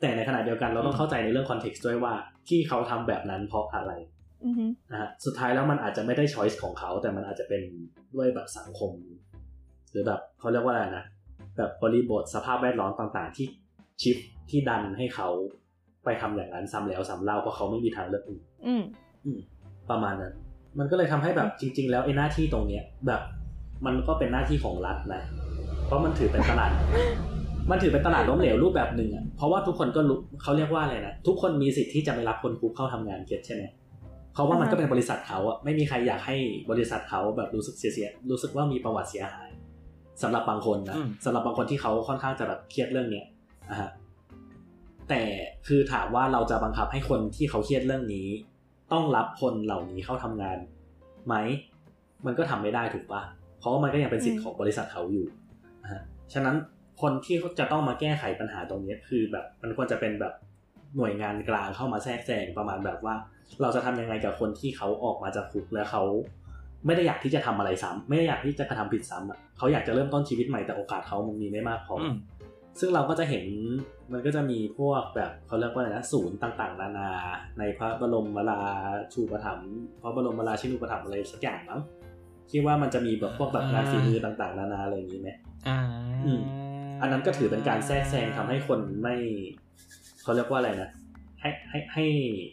[0.01, 2.15] แต่ในขณะเดียวกันเราต้องเข้าใจในเรื่องคอนเท็กซ์ด้วยว่า
[2.48, 3.93] ที่เขาทำแบบนั้นเพราะอะไร
[4.44, 4.55] อืม
[4.90, 7.62] นะฮะสุดท้ายแล้วมันอาจจะไม่ได้ช้อยส์ของเขา แต่มันอาจจะเป็น
[8.15, 8.93] ด้วยแบบสังคม
[9.90, 11.05] หรือแบบเขาเรียกว่าอะไรนะ
[11.56, 13.47] แบบบริบทสภาพแวดล้อมต่างๆ ที่
[14.02, 14.16] ชิป
[14.51, 15.28] ที่ดันให้เขา
[16.05, 18.82] ไปทำอย่างนั้นซ้ำแล้วซ้ำเล่าเพราะเขาไม่มีทางเลือกอื่นอืม
[19.24, 19.40] อืม
[19.90, 20.35] ประมาณนั้น
[20.78, 23.20] มันก็เลยทำให้แบบจริง ๆ แล้วไอ้หน้าที่ตรงเนี้ยแบบ
[23.86, 25.22] มันก็เป็นหน้าที่ของรัฐนะ
[25.86, 26.70] เพราะมันถือเป็นตลาด
[27.70, 33.64] มันถือเป็นตลาดล้มเหลวรูปแบบหนึ่งอะ เพราะว่าทุกคนก็รู้เขาเรียกว่าอะไรนะ ทุกคนมีสิทธิ์ที่จะไม่รับคนคุกเข้าทำงานเก็ตใช่ไหม
[34.32, 36.36] เพราะว่ามันก็เป็นบริษัทเขาอะ ไม่มีใครอยากให้
[36.70, 39.50] บริษัทเขาแบบรู้สึกเสียๆรู้สึกว่ามีประวัติเสียหาย
[40.22, 43.26] สำหรับบางคนนะอืมสำหรับบางคนที่เขาค่อนข้างจะแบบเครียดเรื่องเนี้ย
[43.70, 43.90] นะฮะ
[45.09, 45.22] แต่
[45.66, 48.28] คือถามว่าเราจะบังคับให้คนที่เขาเครียดเรื่องนี้
[48.93, 50.59] ต้องรับคนเหล่านี้เข้าทำงาน
[51.27, 51.35] ไหม
[52.27, 53.23] มันก็ทำไม่ได้ถูกปะ
[53.59, 55.27] เพราะว่ามันก็ยังเป็นสิทธิ์ของบริษัทเขาอยู่
[55.82, 56.02] นะฮะ
[56.32, 56.56] ฉะนั้น
[57.02, 60.35] คนที่เขาจะต้องมาแก้ไขปัญหาตรงนี้คือแบบมันควรจะเป็นแบบ
[60.97, 63.15] หน่วยงานกลางเข้ามาแทรกแซงประมาณแบบว่า
[63.62, 66.02] เราจะทำยังไงกับคนที่เขาออกมาจากคุกแล้วเขา
[66.86, 72.15] ไม่ได้อยากที่จะทำอะไรซ้ำไม่ได้อยากที่จะกระทำผิดซ้ำอะเขาอยากจะเริ่มต้นชีวิตใหม่แต่โอกาสเขามันมีไม่มากพอออืม
[72.80, 73.46] ซึ่งเราก็จะเห็น
[74.12, 77.10] มันก็จะมีพวกแบบเขาเรียกว่าอะไรนะศูนย์ต่างๆ นานา
[77.59, 78.60] ในพระบรมรา
[79.12, 79.72] ชูปถัมภ์
[80.02, 81.80] พระบรมราชินูปถัมภ์อะไรสักอย่างมั้ง
[82.50, 85.30] คิดว่ามันจะมีแบบพวกแบบงานฝีมือต่าง ๆ นานาอะไรอย่างนี้ไหม
[85.68, 85.78] อ่า
[86.24, 86.40] อืม
[87.00, 89.14] อันนั้นก็ถือเป็นการแทรกแซงทำให้คนไม่
[90.22, 90.90] เขาเรียกว่าอะไรนะ
[91.40, 92.05] ให้ให้ให้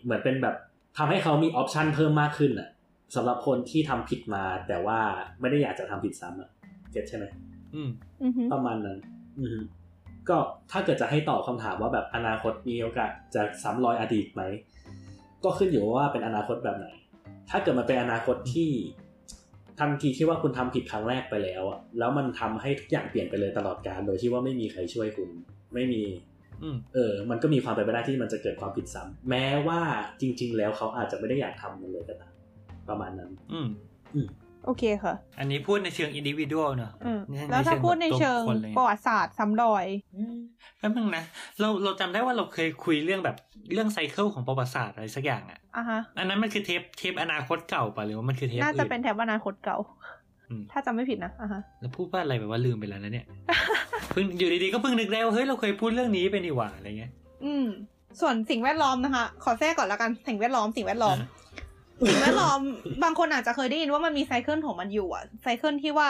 [0.03, 0.55] เหมือนเป็นแบบ
[0.97, 2.69] ทำให้เขามีออปชันเพิ่มมากขึ้นอะ
[3.15, 4.99] สำหรับคนที่ทำผิดมา แต่ว่า
[5.39, 6.49] ไม่ได้อยากจะทำผิดซ้ำอะ
[6.91, 7.25] เก็ตใช่ไหม
[7.75, 7.89] อืม
[8.21, 8.97] อืมประมาณนั้น
[9.39, 9.59] อือฮึ
[10.29, 10.37] ก็
[10.71, 14.41] ถ้าเกิดจะให้ตอบคำถามว่าแบบอนาคตมีโอกาสจะซ้ำรอยอดีตไหม
[15.43, 16.87] ก็ขึ้นอยู่ว่าเป็นอนาคตแบบไหน
[17.49, 18.69] ถ้าเกิดมันเป็นอนาคตที่
[19.79, 25.29] ทันทีที่ว่าคุณทำผิดครั้งแรกไปแล้วอะแล้วมันทำให้ทุกอย่างเปลี่ยนไปเลยตลอดกาลโดยที่ว่าไม่มีใครช่วยคุณ
[25.73, 26.03] ไม่มี
[26.63, 29.81] อืมเออ มันก็มีความเป็นไปได้ที่มันจะเกิดความผิดซ้ำแม้ว่า
[30.21, 32.33] จริง ๆ แล้วเขาอาจจะไม่ได้อยากทำมันเลยก็ตาม
[32.89, 33.67] ประมาณนั้น อืม
[34.65, 39.85] โอเคค่ะ อันนี้พูดในเชิงอินดิวิ u a l เนอะอืมในแล้วถ้าเชิงพูดในเชิงตัวบุคคลอะไรเงี้ยประวัติศาสตร์ซ้ำรอย
[40.79, 41.23] แป๊บนึงนะ
[41.59, 43.35] เราเราจำได้ว่าเราเคยคุยเรื่องแบบ
[43.73, 49.77] เรื่อง cycle ของประวัติศาสตร์อะไรสักอย่างอะอะฮะ อันนั้นมันคือเทปเทปอนาคตเก่าป่ะหรือว่ามันคือเทปน่าจะอื่นเป็นเทปอนาคตเก่า
[50.49, 53.25] อืมถ้าจำไม่ผิดนะอะฮะเราพูดว่าอะไรแบบว่าลืมไปแล้วนะเนี่ย
[54.11, 57.11] เพิ่งอยู่ดีๆก็เพิ่งนึกได้ว่าเฮ้ยเราเคยพูดเรื่องนี้ไปนี่หว่าอะไรเงี้ย
[57.45, 57.65] อืม
[58.21, 61.29] ส่วนสิ่งแวดล้อมนะคะ ขอแทรกก่อนละกันสิ่งแวดล้อมสิ่งแวดล้อมอะ
[62.07, 62.61] สิ่งแวดล้อม
[63.03, 66.09] บางคนอาจจะเคยได้ยินว่ามันมี cycle ของมันอยู่อะ cycle ที่ว่า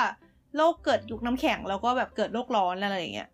[0.57, 3.29] โลกเกิดยุคน้ำแข็งแล้วก็แบบเกิดโลกร้อนอะไรอย่างเงี้ย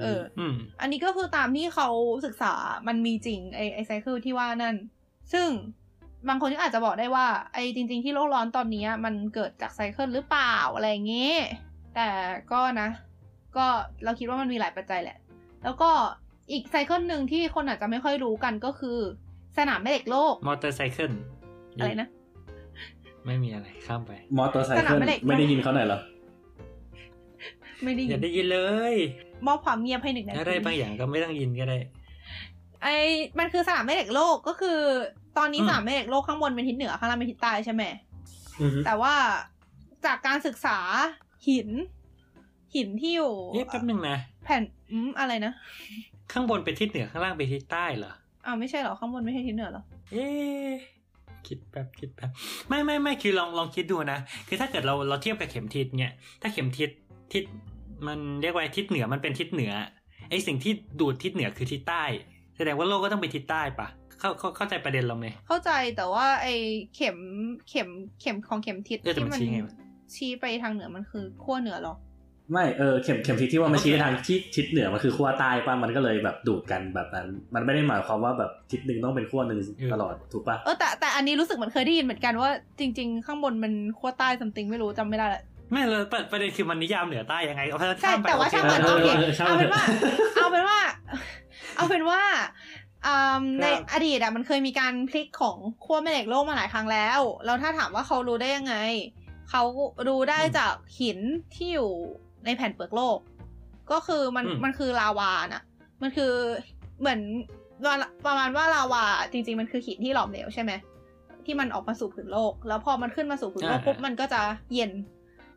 [0.00, 1.88] เอออืมอันนี้ก็คือตามที่เขา
[2.26, 2.52] ศึกษา
[2.86, 4.76] มันมีจริงไอไอไซเคิลที่ว่านั่น
[5.32, 5.48] ซึ่ง
[6.28, 11.38] บางคนก็อาจจะบอกได้ว่า ไอจริง ๆ ที่โลกร้อนตอนนี้มันเกิดจากไซเคิลหรือเปล่าอะไรอย่างเงี้ย
[11.94, 12.08] แต่
[12.52, 12.88] ก็นะ
[13.56, 13.66] ก็
[14.04, 15.18] เราคิดว่ามันมีหลายปัจจัยแหละ
[15.64, 15.90] แล้วก็
[16.50, 18.98] อีกไซเคิลหนึ่งที่คนอาจจะไม่ค่อยรู้กันก็คือ
[19.58, 21.12] สนามแม่เหล็กโลกมอเตอร์ไซเคิล
[21.80, 22.08] อะไรนะ
[23.26, 26.00] ไม่มีอะไรข้ามไป มอเตอร์ไซสเคินามลแม่เหล็กไม่ได้ยินเขาหน่อยเหรอ
[27.84, 28.58] ไม่ได้อยิย่านได้ยินเล
[28.92, 28.94] ย
[29.46, 31.78] มอบความเงียบให้หนึ่งนาถ้าทีได้บางอย่างก็ไม่ต้องยินก็ได้
[32.82, 32.88] ไอ
[33.38, 34.78] มันคือสนามแม่เหล็กโลกก็คือ
[35.38, 37.82] ตอนนี้อืมสนามแม่เหล็กโลกข้างบนเป็นทิศเหนือข้างล่างเป็นทิศใต้ใช่ไหม
[38.60, 39.14] อือฮึแต่ว่า
[40.06, 40.78] จากการศึกษา
[41.48, 41.68] หิน
[42.74, 45.52] หินที่อยู่เอ๊ะแป๊บนึงนะแผ่นอืมอะไรนะ
[46.32, 48.12] ข้างบนเป็นทิศเหนือข้างล่างเป็นทิศใต้เหรอ
[48.44, 49.82] อ้าวไม่ใช่เหรอข้างบนไม่ใช่ทิศเหนือเหรอ
[50.12, 50.70] เอ๊ะ
[51.48, 52.30] คิดแบบคิดแบบ
[52.68, 54.18] ไม่ไม่ไม่คือลองลองคิดดูนะ
[54.48, 56.12] คือถ้าเกิดเราเราเทียบกับเข็มทิศเนี่ย
[56.42, 56.90] ถ้าเข็มทิศ
[57.32, 57.44] ทิศ
[58.06, 59.72] มันเรียกว่าทิศเหนือมันเป็นทิศเหนือ
[60.30, 62.04] ไอสิ่งที่ดูดทิศเหนือคือทิศใต้
[62.56, 66.48] แสดงว่าโลกก็ต้องเป็นทิศใต้ปะเข้าเข้าเข้าใจประเด็นเราไหมเข้าใจแต่ว่าไอ
[66.94, 67.16] เข็ม
[67.68, 67.88] เข็ม
[68.20, 69.74] เข็มของเข็มทิศเออแต่ที่มันมันชี้ไงวะ
[70.14, 71.94] ชี้ไปทางเหนือมันคือขั้วเหนือเหรอ
[72.52, 79.60] ไม่เออเข็มเข็มทิศที่ว่ามันชี้ไปทางที่ทิศเหนือมันคือขั้วใต้ป่ะมันก็เลยแบบดูดกันแบบนั้น มันไม่ได้หมายความว่าแบบทิศหนึ่งต้องเป็นขั้วหนึ่ง
[79.92, 85.42] ตลอดถูกป่ะเออแต่แต่อันนี้รู้สึกเหมือนเคยได้ยินเหมือนกันว่าจริง ๆ ข้างบนมันขั้วใต้ซัมติงไม่รู้จำไม่ได้ละ
[85.72, 89.82] ไม่เลยประประเด็นคือมันนิยามเหนือใต้ยังไงเอาใช่ข้ามไปแต่ว่าโอเคช่างมันเอโออเคเออช่างเอามันเป็นว่า
[90.36, 90.80] เอาเป็นว่า
[91.76, 92.22] เอาเป็นว่า
[93.06, 98.76] อืมในครับอดีตอะมันเคยมีการพลิกของขั้วแม่เหล็กโลกมาหลายครั้งแล้วแล้วถ้าถามว่าเขารู้ได้ยังไง
[99.50, 99.62] เขา
[100.08, 101.18] รู้ได้จากหิน
[101.54, 101.90] ที่อยู่
[102.46, 103.18] ในแผ่นเปลือกโลก
[103.92, 105.62] ก็คือมันมันคือลาวาน่ะ
[106.02, 106.32] มันคือ
[107.00, 107.20] เหมือน
[108.26, 110.72] ประมาณว่าลาวาจริง ๆ มันคือหินที่หลอมเหลวใช่ไหม
[111.44, 114.40] ที่มันออกมาสู่ผืนโลก แล้วพอมันขึ้นมาสู่ผืนโลกอ่าปุ๊บมันก็จะ
[114.74, 114.90] เย็น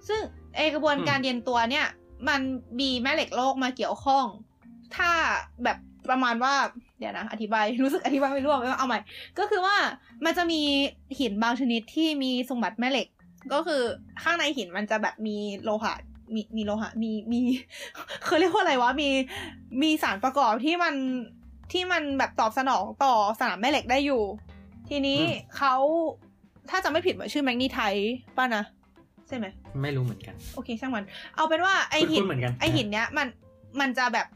[0.08, 0.20] ซึ่ง
[0.56, 1.88] ไอกระบวนการเย็นตัวเนี่ย
[2.30, 2.42] มัน
[2.80, 4.26] มีแม่เหล็กโลกมาเกี่ยวข้อง
[4.96, 5.12] ถ้า
[5.64, 5.78] แบบ
[6.10, 6.54] ประมาณว่า
[7.00, 9.00] เดี๋ยวนะอธิบายรู้สึกอธิบายไม่รู้อะเอาใหม่
[9.40, 9.78] ก็คือว่า
[10.26, 10.62] มันจะมี
[11.20, 13.08] หินบางชนิดที่มีสมบัติแม่เหล็ก
[13.54, 13.82] ก็คือ
[14.24, 15.94] ข้างในหินมันจะแบบมีโลหะ
[16.36, 17.42] มีมีโลหะมีมี
[18.26, 19.10] เขาเรียกว่าอะไรวะมี
[19.82, 20.96] มีสารประกอบที่มัน
[21.72, 24.24] ที่มันแบบตอบสนองต่อสนามแม่เหล็กได้อยู่
[24.90, 25.76] ทีนี้อืมเขา
[26.70, 27.80] ถ้าจะไม่ผิดว่าชื่อแมกนีไท
[28.38, 28.64] ป่ะนะ
[29.28, 29.46] ใช่ไหม
[29.82, 33.28] ไม่รู้เหมือนกัน โอเคช่างมัน เอาเป็นว่าไอหิคุ้นนๆเหมือนกันไอหินเนี้ยมัน
[33.80, 34.28] มันจะแบบ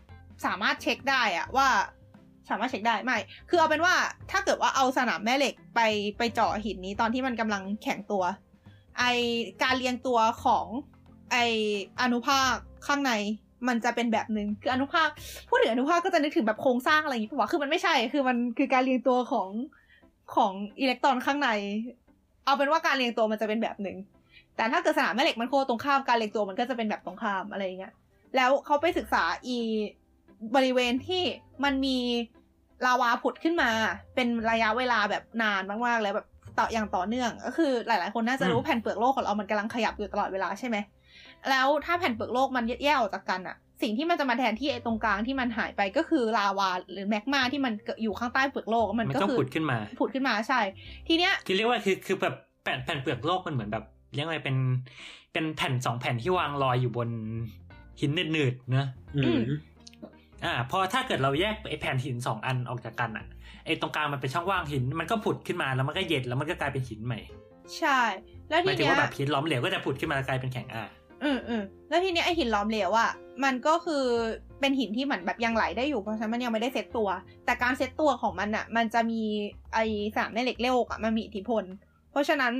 [0.45, 1.67] สามารถเช็คได้อะว่า
[2.49, 3.17] สามารถเช็คได้ไม่
[3.49, 3.95] คือเอาเป็นว่า
[4.31, 5.79] ถ้าเกิดว่าเอาสนามแม่เหล็กไป
[6.17, 8.23] ไปเจาะหินนี้ตอนที่มันกำลังแข็งตัว
[8.99, 9.03] ไอ
[9.63, 10.65] การเรียงตัวของ
[11.34, 11.38] ไอ
[12.01, 12.53] อนุภาค
[12.88, 13.14] ข้างใน
[13.68, 15.07] มันจะเป็นแบบหนึ่งคืออนุภาค
[15.49, 19.47] พูดถึงอนุภาคก็จะนึกถึงแบบโครงสร้างอะไรอย่างงี้ปะวะคือมันไม่ใช่ คือมันคือการเรียงตัวของ
[20.35, 21.49] ของอิเล็กตรอนข้างใน
[22.45, 23.97] เอาเป็นว่าการเรียงตัวมันจะเป็นแบบหนึ่ง
[24.55, 27.93] แต่ถ้าเกิดสนามแม่เหล็กมันโคตรงข้ามการเรียงตัวมันก็จะเป็นแบบตรงข้ามอะไรอย่างเงี้ย
[28.35, 29.57] แล้วเขาไปศึกษาอี
[30.55, 31.23] บริเวณที่
[31.64, 31.97] มันมี
[32.85, 33.69] ลาวาผุดขึ้นมา
[34.15, 36.27] เป็นระยะเวลาแบบนานมากๆแล้วแบบ
[36.57, 40.77] ต่ออย่างต่อเนื่อง ก็คือหลาย ๆ คนน่าจะรู้อืมแผ่นเปลือกโลกของเรามันกำลังขยับอยู่ตลอดเวลาใช่ไหม
[41.49, 50.59] แล้วถ้าแผ่นเปลือกโลกมันแยกออกจากกันอะสิ่งที่มันจะมาแทนที่ไอ้ตรงกลางที่มันหายไปก็คือลาวาหรือแมกมาที่มันเกิดอยู่ข้างใต้เปลือกโลกมันมันก็ก็คือผุดขึ้นมาผุดขึ้นมาใช่
[51.07, 54.57] ทีเนี้ยคือเรียกว่าคือคือแบบแผ่นแผ่นเปลือกโลกมันเหมือนแบบเรียกว่าเป็น
[55.33, 57.09] เป็นแผ่นสองแผ่นที่วางลอยอยู่บน
[57.99, 59.43] หินหนืดๆเนอะอือืมม
[60.45, 63.25] อ่าพอถ้าเกิดเราแยกไอ้แผ่นหินสองอันออกจากกันอะ
[63.65, 67.19] ไอ้ตรงกลางมันเป็นช่องว่างหิน มันก็ผุดขึ้นมาแล้วมันก็เย็นแล้วมันก็กลายเป็นหินใหม่
[67.77, 67.99] ใช่
[68.49, 70.85] แล้วหทีมายถึงเนี้ยว่าแบบหินล้อมเหลวก็จะผุดขึ้นมาแล้วกลายเป็นแข็งอ่า
[71.23, 73.11] อืมอืมแล้วทีเนี้ยไอหินล้อมเหลวอะ
[73.43, 74.03] มันก็คือ
[74.59, 77.09] เป็นหินที่เหมือนแบบยังไหลได้อยู่เพราะฉะนั้นมันยังไม่ได้เซตตัว
[77.45, 79.21] แต่การเซตตัวของมันอะมันจะมี
[79.73, 79.79] ไอ
[80.15, 81.63] สนามแม่เหล็กโลกอะมันมีอิทธิพล
[82.11, 82.53] เพราะฉะนั้น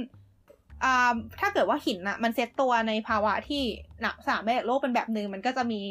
[0.84, 3.64] อ่าถ้าเกิดว่าหินอะมันเซตตัวในภาวะที่
[4.02, 5.82] หนักสนามแม่เหล็กโลกเป็นแบบหนึ่งมันก็จะมี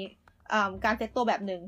[0.52, 1.60] อ่าการเซตตัวแบบหนึ่ง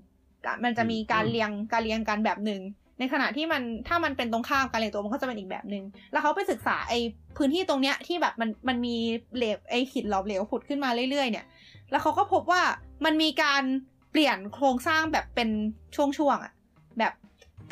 [0.64, 2.60] มันจะมีการอืมเรียงการเรียงกันแบบหนึ่ง
[2.99, 6.95] ในขณะที่มันถ้ามันเป็นตรงข้ามการเรียงตัวมันก็จะเป็นอีกแบบหนึ่งแล้วเขาไปศึกษาไอ
[7.37, 8.97] พื้นที่ตรงเนี้ยที่แบบมันมันมี
[9.37, 11.47] เหลวไอหินหลอมเหลวผุดขึ้นมาเรื่อยๆ เนี่ย
[11.91, 12.62] แล้วเขาก็พบว่า
[13.05, 13.62] มันมีการ
[14.11, 15.49] เปลี่ยนโครงสร้างแบบเป็น
[15.97, 16.53] ช่วงๆอะ
[16.99, 17.12] แบบ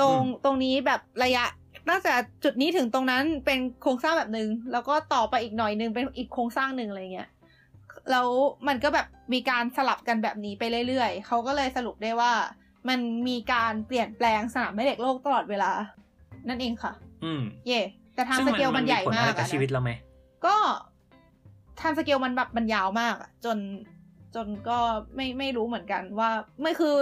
[0.00, 1.44] ตรงอืมตรงนี้แบบระยะ
[1.88, 2.12] ตั้งแต่
[2.44, 7.28] จุดนี้ถึงตรงนั้นเป็นโครงสร้างแบบหนึ่งแล้วก็ต่อไปอีกหน่อยหนึงเป็นอีกโครงสร้างหนึ่งอะไรเงี้ย
[8.10, 8.28] แล้ว
[8.68, 12.32] มันก็แบบมีการสลับกันแบบนี้ไปเรื่อยๆ เขาก็เลยสรุปได้ว่า
[12.88, 15.70] มันมีการเปลี่ยนแปลงสนามแม่เหล็กโลกตลอดเวลา
[16.48, 16.92] นั่นเองค่ะ
[17.24, 17.80] อืม เย่
[18.14, 19.90] แต่ทางซึ่งสมันเกลมัมันนมีใหญ่ผลมาอะไรกกับอะชีวิตนะเราไหม
[20.46, 20.56] ก็
[21.80, 23.58] ทางสเกลมันแบบมันยาวมากอะจน
[24.34, 24.78] จนก็
[25.14, 26.30] ไม่ไม่รู้เหมือนกันว่า
[26.60, 26.96] ไม่คือ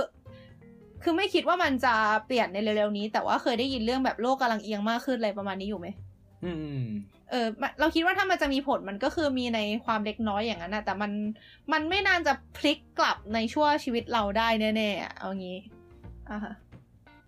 [1.03, 1.95] คือไม่คิดว่ามันจะ
[2.27, 5.89] เปลี่ยนในเร็วๆนี้ แต่ว่าเคยได้ยินเรื่องแบบโลกกำลังเอียงมากขึ้นอะไรประมาณนี้อยู่ไหม
[6.45, 6.85] อืม
[7.31, 7.47] เออ
[7.81, 11.13] เราคิดว่าถ้ามันจะมีผลมันก็คือมีในความเล็กน้อยอย่างนั้นนะแต่มัน
[11.73, 15.59] มันไม่น่าจะพลิกกลับในชั่วชีวิตเราได้แน่ๆเอางี้
[16.31, 16.55] อะฮะ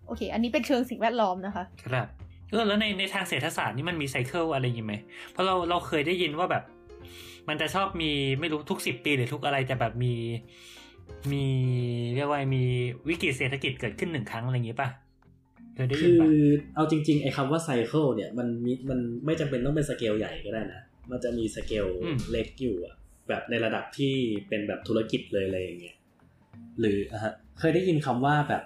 [0.07, 2.07] โอเค อันนี้เป็นเชิงสิ่งแวดล้อมนะคะ ครับ
[2.51, 4.93] เออแล้วในในทางเศรษฐศาสตร์นี่มันมีไซเคิลอะไรอย่างไหม
[5.31, 6.63] เพราะเราเราเคยได้ยินว่าแบบ
[7.49, 10.13] มันจะชอบมีไม่รู้ทุกสิบปีหรือทุกอะไรจะแบบมี
[11.31, 11.45] มี
[12.15, 12.63] เรียกว่ามี
[13.09, 14.89] วิกฤตเศรษฐกิจเกิดขึ้นหนึ่งครั้งอะไรอย่างงี้ป่ะ
[15.75, 16.29] เคยได้ยินป่ะ คือ
[16.75, 20.81] เอาจริงๆไอ้คำว่า cycle เนี่ยมันมีมันไม่จำเป็นต้องเป็นสเกลใหญ่ก็ได้นะ
[21.11, 21.85] มันจะมีสเกล
[22.31, 22.95] เล็กอยู่อะ
[23.29, 24.13] แบบในระดับที่
[24.49, 25.97] เป็นแบบธุรกิจเลยอะไรอย่างเงี้ย
[26.79, 28.63] หรืออะฮะเคยได้ยินคำว่าแบบ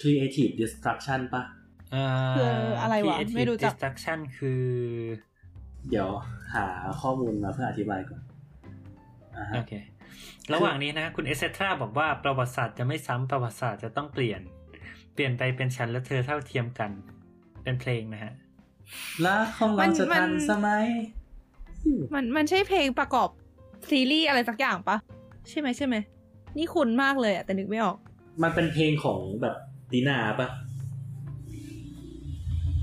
[0.00, 2.06] creative destruction ปะา
[2.36, 2.52] คือ
[2.82, 4.62] อะไรวะ creative ไม่รู้จัก destruction คือ
[5.90, 6.08] เดี๋ยว
[6.54, 6.66] หา
[7.00, 8.22] ข้อมูลมาเพื่ออธิบายก่อน
[9.36, 9.72] อ่าฮะโอเค
[10.54, 14.40] ระหว่างนี้นะ คุณเอเซตราบอกว่าประวัติศาสตร์จะไม่ซ้ำประวัติศาสตร์จะต้องเปลี่ยน
[15.14, 16.90] เปลี่ยนไปเป็นฉันและเธอเท่าเทียมกัน
[17.62, 18.32] เป็นเพลงนะฮะ
[19.24, 20.86] รักของเราจะมันทันสมัย
[22.14, 23.28] มันมันใช่เพลงประกอบ
[23.90, 24.96] ซีรีส์อะไรสักอย่างปะ
[25.48, 25.96] ใช่ไหมใช่ไหม
[26.56, 27.96] นี่คุ้นมากเลยอะแต่นึกไม่ออก
[28.42, 29.56] มันเป็นเพลงของแบบ
[29.92, 30.48] ตีนาปะ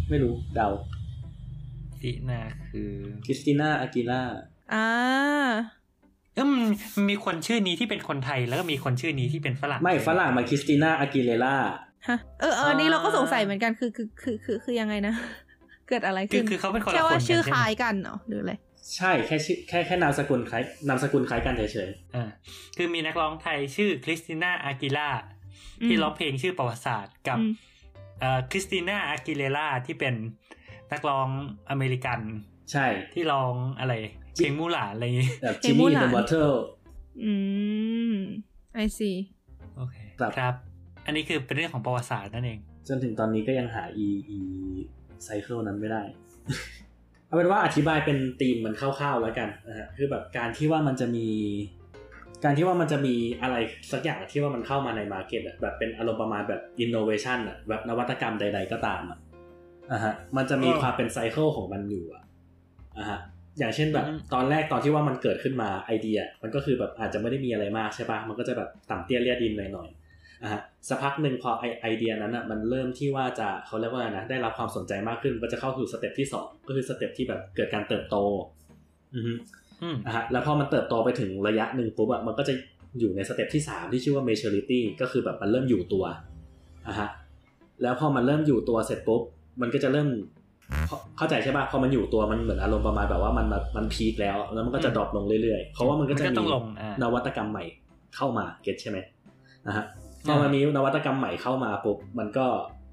[0.10, 0.69] ไม่รู้เดา
[2.01, 2.39] ตินา
[2.69, 2.89] คือ
[3.26, 4.22] คริสติน่าอากิล่า
[4.73, 4.88] อ่า
[6.34, 6.64] เออมัน
[6.95, 11.56] มันมีคนชื่อนี้ที่เป็นคนไทยแล้วก็มีคนชื่อนี้ที่เป็นฝรั่งไม่ฝรั่งมาคริสติน่าอากิเลล่า
[12.07, 15.13] ฮะเออเออนี่เราก็สงสัยเหมือนกันคือคือคือคือคือยังไงนะ
[15.88, 18.53] เกิดอะไรคืขึ้อนคือเขาเป็นคนละแค่คนว่ากันชื่อใช่คไหมล้ายกันเหรอหรืออะไร
[18.95, 22.23] ใช่แค่ชื่อแค่แค่นามสกุลคล้ายนามสกุลคล้ายกันเฉยอ่า
[22.77, 25.09] คือมีนักร้องไทยชื่อคริสติน่าอากิล่า
[25.81, 27.51] อืมที่ร้องเพลงชื่อประวัติศาสตร์กับอืม
[28.19, 30.15] เอ่อคริสติน่าอากิเลล่าที่เป็น
[30.91, 31.27] นักร้อง
[31.69, 33.93] อเมริกันๆใช่ที่ร้องอะไร
[34.35, 36.61] เพลงมูหลานอะไรอย่างงี้แบบเพลจิงมมู่มี่หลานเดอะวอเตอร์
[37.23, 37.34] อื
[38.11, 38.13] ม
[38.84, 39.17] I see
[39.77, 40.68] โอเคครับครับ
[41.10, 44.07] อันนี้คือเป็นเรื่องของประวัติศาสตร์นั่นเอง จนถึงตอนนี้ก็ยังหา e
[44.38, 44.40] e
[45.23, 46.03] ไซเคิลนั้นไม่ได้
[47.26, 51.27] เอาเป็นว่าอธิบายเป็นธีมมันคร่าวๆแล้วกันนะฮะคือแบบการที่ว่ามันจะมี
[52.44, 53.56] การที่ว่ามันจะมีอะไร
[53.91, 59.19] สักอย่างที่ว่ามันเข้ามาใน market อะแบบเป็นอารมณ์ประมาณแบบอินโนเวชันอะแบบนวัตกรรมใด ๆ ก็ตามอะ
[59.91, 62.23] อะฮะมันจะมีความเป็น cycle ของมันอยู่อะ
[62.98, 63.19] อะฮะ
[63.60, 69.98] อย่างเช่นแบบอืมตอนแรกตอนที่ว่ามันเกิดขึ้นมาไอเดีย มันก็คือแบบอาจจะไม่ได้มีอะไรมากใช่ปะมันก็จะแบบต่ำเตี้ยเลียดินหน่อยๆ
[70.44, 78.16] อะฮะสักพักหนึ่งพอไอไอเดียนั้นอะมันเริ่มที่ว่าจะเขาเรียกว่าอะไรนะได้รับความสนใจมากขึ้นก็จะเข้าสู่ step ที่สองก็คือ step ที่แบบเกิดการเติบโต
[79.16, 79.34] อือฮึ
[79.84, 82.53] อืมอะฮะแล้วพอมันเติบโตไปถึงระยะหนึ่งปุ๊บอะมันก็จะ
[82.99, 86.03] อยู่ใน step ที่สามที่ชื่อว่า maturity ก็คือแบบมันเริ่มอยู่ตัว
[86.88, 87.10] อะฮะ
[87.82, 89.22] แล้วพอมันเริ่มอยู่ตัวเสร็จปุ๊บ
[89.61, 90.10] มันก็จะเริ่ม
[90.88, 97.64] เข้าเข้าใจใช่ป่ะพอมันอยู่ตัวมันเหมือนอารมณ์ประมาณแบบว่ามันมันมัน peak แล้ว แล้วมันก็จะ drop ลงเรื่อยๆเพราะว่ามันก็จะมันก็มีต้องลงอ่านวัตกรรมใหม่
[98.16, 98.98] เข้ามา get ใช่ไหม
[99.68, 99.86] นะฮะ
[100.25, 102.45] พอมันมีนวัตกรรมใหม่เข้ามาปุ๊บมันก็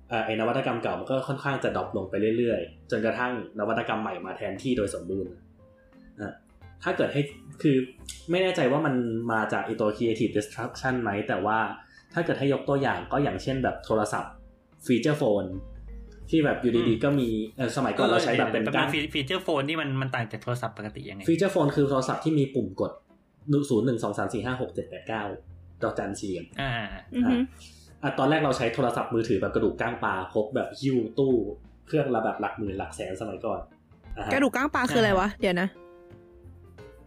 [0.08, 5.32] เอ่อไอ้นวัตกรรมเก่ามันก็ค่อนข้างจะ drop ลงไปเรื่อยๆ จนกระทั่งนวัตกรรมใหม่มาแทนที่โดยสมบูรณ์
[6.20, 6.32] อะ
[6.82, 7.22] ถ้าเกิดให้
[7.62, 7.76] คือ
[8.30, 8.94] ไม่แน่ใจว่ามัน
[9.32, 11.58] มาจากไอตัว creative destruction ไหม แต่ว่า
[12.12, 14.32] ถ้าเกิดให้ยกตัวอย่างก็อย่างเช่นแบบโทรศัพท์
[14.86, 15.44] feature phone
[16.30, 22.92] ที่แบบอยู่ดีๆก็มีเอ่อสมัยก่อนเราใช้แบบเป็นกาการ feature phone นี่มันมันต่างจากโทรศัพท์ปกติยังไง feature phone คือโทรศัพท์ที่มีปุ่มกด
[23.70, 25.22] ศูนย์หนึ่งสองสามสี่ห้าหกเจ็ดแปดเก้า
[25.82, 26.72] ดอกจันเสียงอ่า
[27.14, 27.36] อือฮึ
[28.02, 31.34] อะตอนแรกเราใช้โทรศัพท์มือถือแบบกระดูกก้างปลาพกแบบหิ้วตู้
[31.86, 33.60] เครื่องระแบบหลักหมื่นหลักแสนสมัยก่อน
[34.18, 35.68] อ่ฮกระดูกก้างปลาคืออะไรวะ เดี๋ยวนะ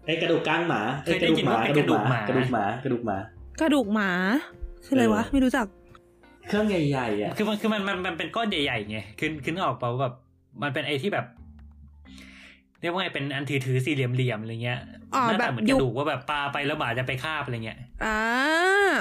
[0.05, 3.17] ไอ้กระดูกก้างหมาไอ้เคยได้ยินว่าเป็นกระดูกหมากระดูกหมากระดูกหมา
[3.61, 4.11] กระดูกหมา
[4.85, 5.65] คืออะไรวะเออไม่รู้จัก
[6.47, 10.13] เครื่องใหญ่ๆอะคือมันคือมันมันมันเป็นก้อนใหญ่ๆไงคือคือนึกออกเปล่าว่าแบบ
[10.61, 11.25] มันเป็นไอ้ที่แบบ
[12.81, 14.80] เรียกว่าไงเป็นอันถือถือสี่เหลี่ยมๆอะไรเงี้ย
[15.15, 18.18] อ๋อหน้าแบตาบเหมือนยุกคระดูกว่าแบบปลาไปแล้วหมาจะไปคาบอะไรเงี้ยอ่า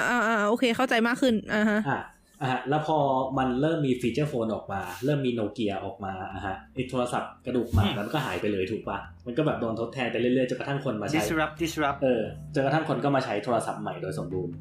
[0.09, 2.01] อ่าอ่าโอเคเข้าใจมากขึ้นอ่าฮะอะ
[2.41, 2.97] อะฮะแล้วพอ
[3.37, 12.23] มันเริ่มมี feature phone ออกมา เริ่มมีโนเกียออกมาอะฮะไอ้โทรศัพท์กระดูกหมาอืมนั้นก็หายไปเลยถูกปะมันก็แบบโดนทดแทนไปเรื่อยๆจนกระทั่งคนมาใช้ disrupt disrupt เออ
[12.53, 14.55] จนกระทั่งคนก็มาใช้โทรศัพท์ใหม่โดยสมบูรณ์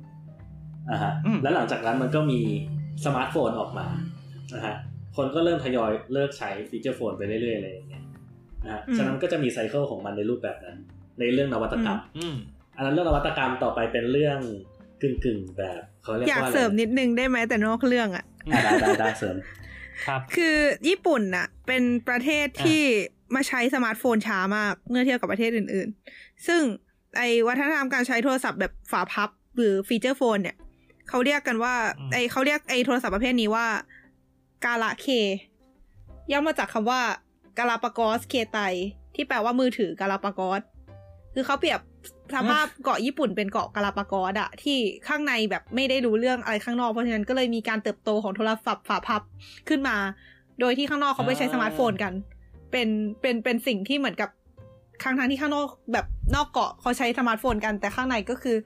[0.91, 2.41] อะฮะอืมแล้วหลังจากนั้นมันก็มี
[3.05, 3.87] สมาร์ทโฟนออกมา
[4.55, 4.77] อะฮะ
[5.17, 8.03] คนก็เริ่มทยอยเลิกใช้ feature phone ไปเรื่อยๆอะไรอย่างเงี้ย
[8.69, 10.77] นะฮะอืมฉะนั้นก็จะมี cycle ของมันในรูปแบบนั้น
[11.21, 12.37] ในเรื่องนวัตกรรมอืม
[12.77, 14.39] อันนั้นเรื่องนวัตกรรมต่อไปเป็นเรื่อง
[15.03, 19.37] กึ่งกึ่งๆแบบเขาเรียกว่าอะไร อยากเสริมนิดนึงได้ไหมแต่นอกเรื่องอะอะได้ได้ได้เสริม
[20.07, 20.57] ครับคือ
[20.89, 22.83] ญี่ปุ่นน่ะ เป็นประเทศที่
[23.35, 26.63] มาใช้สมาร์ทโฟนช้ามากเมื่อเทียบกับประเทศอื่น ๆ ซึ่ง
[27.19, 30.57] ไอวัฒนธรรมการใช้โทรศัพท์แบบฝาพับหรือ feature phone เนี่ย
[31.09, 33.67] เขาเรียกกันว่าอืมไอเขาเรียกไอโทรศัพท์ประเภทนี้ว่า
[34.65, 35.07] ガラケー
[36.31, 37.01] ย่อมาจากคำว่า
[37.59, 38.59] ガラパゴスケータイ
[39.15, 40.61] ที่แปลว่ามือถือกาลาปากอส
[41.35, 41.81] คือเขาเปรียบ
[42.35, 44.79] สภาพเกาะญี่ปุ่นเป็นเกาะกาลาปากอสอะที่
[45.09, 49.23] ข้างในแบบไม่ได้รู้เรื่องอะไรข้างนอกเพราะฉะนั้นก็เลยมีการเติบโตของโทรศัพท์ฝาพับ
[49.69, 49.97] ขึ้นมา
[50.61, 52.13] โดยที่ข้างนอกเขาไม่ใช้สมาร์ทโฟนกัน
[52.71, 52.89] เป็น
[53.21, 54.31] เป็นเป็นสิ่งที่เหมือนกับ
[55.03, 58.57] ข้างทางที่ข้างนอกแบบนอกเกาะเขาใช้สมาร์ทโฟนกัน แต่ข้างในก็คือ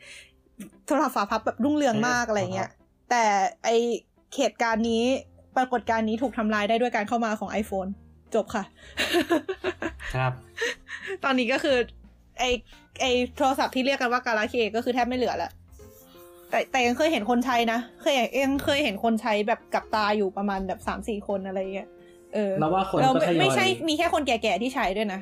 [0.86, 2.70] โทรศัพท์ฝาพับแบบรุ่งเรืองมากอะไรเงี้ย
[3.10, 3.24] แต่
[3.64, 3.68] ไอ
[4.36, 5.04] เหตุการณ์นี้
[5.56, 7.90] ปรากฏการณ์นี้ถูกทำลายได้ด้วยการเข้ามาของ iPhone
[8.34, 8.64] จบค่ะ
[10.14, 10.32] ครับ
[11.24, 11.76] ตอนนี้ก็คือ
[12.38, 12.44] ไอ
[13.00, 13.04] ไอ
[13.36, 15.50] โทรศัพท์ที่เรียกกันว่ากาลาเคก็คือแทบไม่เหลือละ
[16.50, 21.88] แต่แต่ยังเคยเห็นคนใช้นะ เคยยังเคยเห็นคนใช้แบบกับตาอยู่ประมาณแบบสามสี่คนอะไรเงี้ย
[22.34, 25.20] เออเราว่าคนเราก็ไม่ทยอยไม่ใช่มีแค่คนแก่ๆที่ใช้ด้วยนะ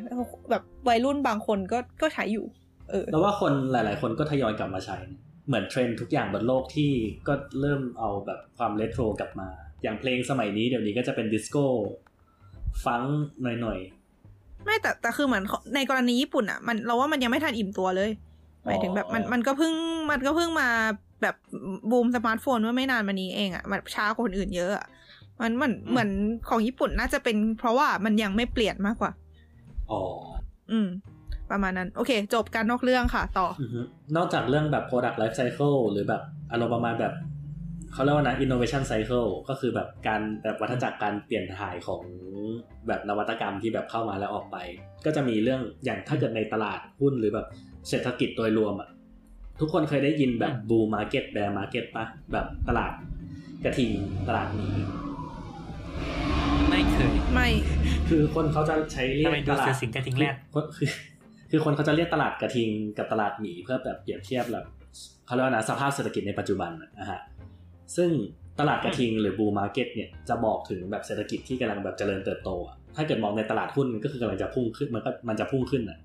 [0.50, 2.44] แบบวัยรุ่นบางคนก็ก็ใช้อยู่
[2.90, 4.98] เออเราว่าคนหลาย ๆ คนก็ทยอยกลับมาใช้
[5.46, 6.90] เหมือนเทรนด์ทุกอย่างบนโลกที่
[7.28, 9.48] ก็เริ่มเอาแบบความเรโทรกลับมา
[9.82, 11.64] อย่างเพลงสมัยนี้เดี๋ยวนี้ก็จะเป็นดิสโก้
[12.84, 13.78] ฟังก์หน่อย
[14.64, 15.44] ไม่แต่แต่คือเหมือน
[15.74, 18.10] ในกรณีญี่ปุ่นอะ มันเราว่ามันยังไม่ทันอิ่มตัวเลย
[18.64, 19.72] หมายถึงแบบมันมันก็เพิ่ง
[20.10, 20.68] มันก็เพิ่งมา
[21.22, 21.36] แบบ
[21.90, 24.86] บูมสมาร์ทโฟนเมื่อไม่นานมานี้เองอะมันช้ากว่าคนอื่นเยอะอะ
[25.40, 26.10] มันเหมือนเหมือน
[26.48, 30.00] ของญี่ปุ่นน่าจะเป็น เพราะว่ามันยังไม่เปลี่ยนมากกว่าๆอ๋อ
[30.70, 30.88] อืม
[31.50, 33.80] ประมาณนั้น โอเค จบการนอกเรื่องค่ะ ต่ออือฮึ
[34.16, 37.12] นอกจากเรื่องแบบ product life cycle หรือแบบอารมณ์ประมาณแบบ
[37.92, 42.02] เขาเรียกว่านะ innovation cycle ก็คือแบบการแบบวัฏจักรการเปลี่ยนถ่ายของ
[42.86, 44.56] แบบนวัตกรรมที่แบบเข้ามาแล้วออกไป
[45.04, 47.46] ก็จะมีเรื่องอย่างถ้าเกิดในตลาดหุ้นหรือแบบ
[47.88, 48.88] เศรษฐกิจโดยรวมอะ
[49.60, 52.92] ทุกคนเคยได้ยินแบบ bull market bear market ปะแบบตลาด
[53.64, 53.90] กระทิง
[54.28, 54.68] ตลาดหมี
[56.68, 57.48] ไม่เคยไม่
[58.08, 60.88] คือคนเขาจะใช้เรียทำกไมดูตลาเสืดอสิงกระทิงแรดคือคือ
[61.50, 62.68] คือคนเขาจะเรียกตลาดกระทิง
[62.98, 64.64] กับตลาดหมีเพื่อแบบเปรียบเทียบแบบ
[65.26, 67.20] เขาเรียกว่านะสภาพเศรษฐกิจในปัจจุบันนะฮะ
[67.96, 68.10] ซึ่ง
[68.60, 75.98] ตลาดกระทิงหรือ bull market เนี่ยจะบอกถึงแบบเศรษฐกิจที่กำลังแบบเจริญเติบโตอะถ้าเกิดมองในตลาดหุ้นก็คือกำลังจะพุ่งขึ้นมันก็มันจะพุ่งขึ้นอะ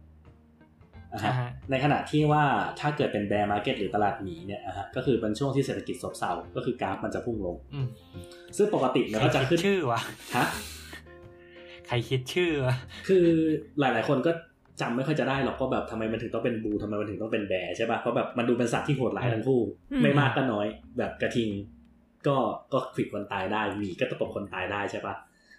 [1.14, 2.44] อะอ่าฮะฮะในขณะที่ว่า
[2.80, 7.88] ถ้าเกิดเป็น bear market หรือตลาดหมีเนี่ยอะฮะก็คือเป็นช่วงที่เศรษฐกิจซบเซาก็คือกราฟมันจะพุ่งลงอืม
[8.58, 10.00] ซึ่งปกติมันก็จะใครคิดชื่อวะ
[10.38, 10.46] ฮะ
[11.88, 12.76] ใครคิดชื่อวะ
[13.08, 13.26] คือ
[13.80, 14.32] หลาย ๆ คนก็
[14.82, 20.68] จำไม่ค่อยจะได้หรอกว่าแบบทำไมมันถึงต้องเป็นบูทำไมมันถึงต้องเป็นแบร์ใช่ป่ะเพราะแบบมันดูเป็นสัตว์ที่โหดร้ายทั้งคู่อืมไม่มากก็น้อย
[20.98, 21.50] แบบกระทิง
[22.28, 22.38] ก็
[22.74, 25.16] ก็ขวิดคนตายได้หมีก็ตะปบคนตายได้ใช่ป่ะ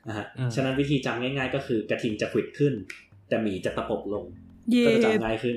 [0.09, 2.75] นะฮะฉะนั้นวิธีจำง่าย ๆ ก็คือกระทิงจะขวิดขึ้น
[3.29, 4.25] แต่หมีจะตะปบลง
[4.73, 5.57] เย็ก็จะดจำง่ายขึ้น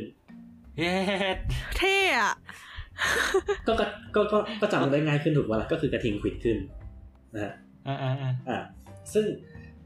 [0.77, 0.93] เย็
[1.35, 1.37] ด
[1.77, 2.35] เท่อะ
[3.67, 6.57] ก็ก็ก็ก็ก็จำได้ง่ายขึ้นถูกป่ะล่ะก็คือกระทิงขวิดขึ้น
[7.33, 7.53] นะฮะ
[7.87, 8.59] อ่าอ่าอ่าอ่า
[9.13, 9.25] ซึ่ง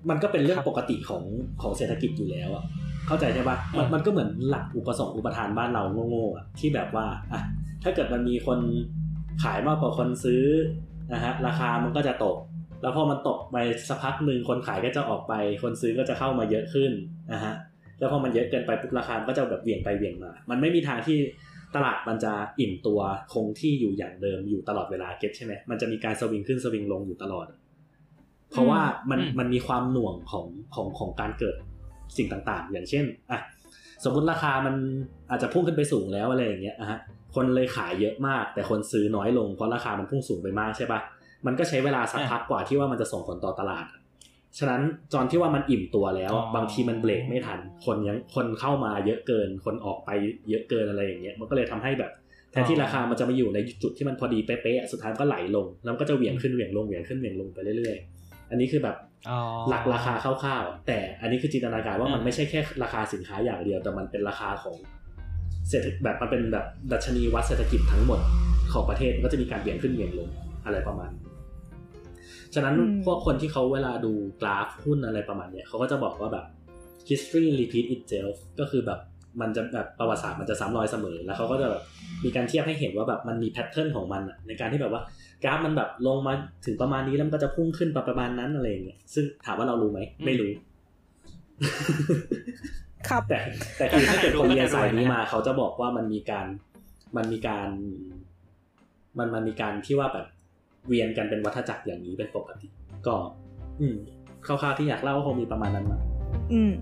[0.09, 1.23] มันก็เป็นเรื่องครับปกติของ
[1.61, 2.63] ของเศรษฐกิจอยู่แล้วอะ
[3.07, 7.41] เข้าใจใช่ปะมันอ่ามัมันก็เหมือนหลักอุปสงค์อุปทานบ้านเราโง่ๆอะที่แบบว่าอะ
[7.83, 8.59] ถ้าเกิดมันมีคน
[9.43, 10.43] ขายมากกว่าคนซื้อ
[11.11, 12.37] นะฮะราคามันก็จะตก
[12.81, 13.57] แล้วพอมันตกไป
[13.89, 16.91] สักพักหนึ่งคนขายก็จะออกไป คนซื้อก็จะเข้ามาเยอะขึ้น
[17.33, 17.53] นะฮะ
[17.99, 21.17] แล้วพอมันเยอะเกินไปปุ๊บราคามันก็จะแบบเหวี่ยงไปเหวี่ยงมา มันไม่มีทางที่
[21.75, 22.99] ตลาดมันจะอิ่มตัว
[23.33, 27.47] คงที่อยู่อย่างเดิมอยู่ตลอดเวลาเก็ตใช่ไหมมันจะมีการสวิงขึ้นสวิงลงอยู่ตลอด
[28.51, 31.55] เพราะว่ามันมันมีความหน่วงของของของการเกิด
[32.17, 33.39] สิ่งต่างๆ อย่างเช่นอะ
[34.03, 34.75] สมมุติราคามัน
[35.29, 36.99] อาจจะพุ่งขึ้นไปสูงแล้วอะไรอย่างเงี้ยอะฮะ
[37.35, 40.99] คนเลยขายเยอะมาก แต่คนซื้อน้อยลงเพราะราคามันพุ่งสูงไปมากใช่ปะ
[41.45, 43.85] มันก็ใช้เวลาสักพักกว่าที่ว่ามันจะส่งผลต่อตลาด
[44.59, 44.81] ฉะนั้น
[45.13, 50.09] ตอนที่ว่ามันอิ่มตัวแล้วอะบางทีมันเบรกไม่ทัน คนยังคนเข้ามาเยอะเกิน คนออกไป
[50.49, 52.11] เยอะเกินอะไรอย่างเงี้ย มันก็เลยทำให้แบบ
[52.51, 58.95] แทนที่ราคามันจะมาอยู่ในจุดที่มันพอดีเป๊ะๆอะสุดท้ายมันก็ไหลลง แล้วมันก็จะเหวี่ยงขึ้นเหวี่ยงลงเหวี่ยงขึ้นเหวี่ยงลงไปเรื่อยๆ อันนี้คือแบบ
[59.29, 59.39] อ๋อ
[59.69, 64.75] หลักราคาคร่าวๆ แต่อันนี้คือจินตนาการว่ามันอ่าไม่ใช่แค่ราคาสินค้าอย่างเดียว แต่มันเป็นราคาของ
[65.69, 68.19] เศรษฐแบบมันเป็นแบบดัชนีวัดเศรษฐกิจทั้งหมด
[68.73, 70.29] ของประเทศมันก็จะมีการเบี่ยงขึ้นเบี่ยงลง
[70.65, 71.23] อะไรประมาณนี้
[72.55, 74.11] ฉะนั้นอืมพวกคนที่เขาเวลาดู
[74.41, 76.45] กราฟหุ้นอะไรประมาณเนี้ยเขาก็จะบอกว่าแบบ
[77.09, 78.99] history repeat itself ก็คือแบบ
[79.41, 81.83] มันจะแบบประวัติศาสตร์มันจะซ้ำรอยเสมอ แล้วเขาก็จะแบบ
[82.23, 85.01] มีการเทียบให้เห็นว่าแบบมันมีแพทเทิร์นของมันอะในการที่แบบว่า
[85.43, 86.33] กราฟมันแบบลงมา
[86.65, 90.51] ถึงประมาณนี้แล้วมันก็จะพุ่งขึ้นไปประมาณนั้นอะไรอย่างเงี้ยซึ่งถามว่าเรารู้ไหมไม่รู้
[93.09, 93.39] ครับแต่
[93.77, 96.45] แต่คือถ้าเกิดคนเรียนสายนี้มา เขาจะบอกว่ามันมีการ
[97.17, 97.67] มันมีการ
[99.17, 100.25] มันมันมีการที่ว่าแบบ
[100.87, 102.67] เวียนกันเป็นวัฏจักรอย่างนี้เป็นปกติ
[103.07, 103.15] ก็
[103.81, 103.95] อืม
[104.45, 105.99] คร่าวๆที่อยากเล่าก็คงมีประมาณนั้นมา
[106.53, 106.73] อืม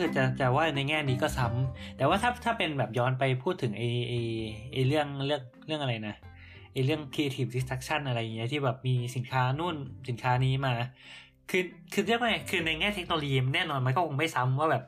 [0.00, 4.12] คือจะจะว่าในแง่นี้ก็ซ้ำแต่ว่าถ้าถ้าเป็นแบบย้อนไปพูดถึงไอไอ
[4.72, 6.14] ไอเรื่องเรื่องเรื่องอะไรนะ
[6.72, 9.76] ไอเรื่อง creative destruction อะไรอย่างเงี้ยที่แบบมีสินค้านู่น
[10.08, 10.74] สินค้านี้มา
[11.50, 11.62] คือ
[11.92, 14.84] คือเรียกว่าไงคือในแง่เทคโนโลยีแน่นอนมันก็คงไม่ซ้ำว่าแบบ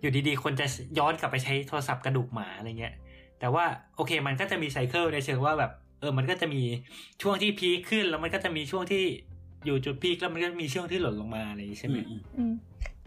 [0.00, 0.66] อยู่ดีๆ คนจะ
[0.98, 2.94] ย้อนกลับไปใช้โทรศัพท์กระดูกหมาอะไรเงี้ย
[3.40, 3.64] แต่ว่า
[3.96, 6.62] โอเคมันก็จะมีไซเคิลในเชิงว่าแบบเออ มันก็จะมี
[7.22, 9.04] ช่วงที่พีคขึ้น แล้วมันก็จะมีช่วงที่
[9.64, 11.96] อยู่จุดพีคแล้วมันก็มีช่วงที่หล่นลงมาอะไรอย่างงี้ใช่ไหม
[12.38, 12.54] อืม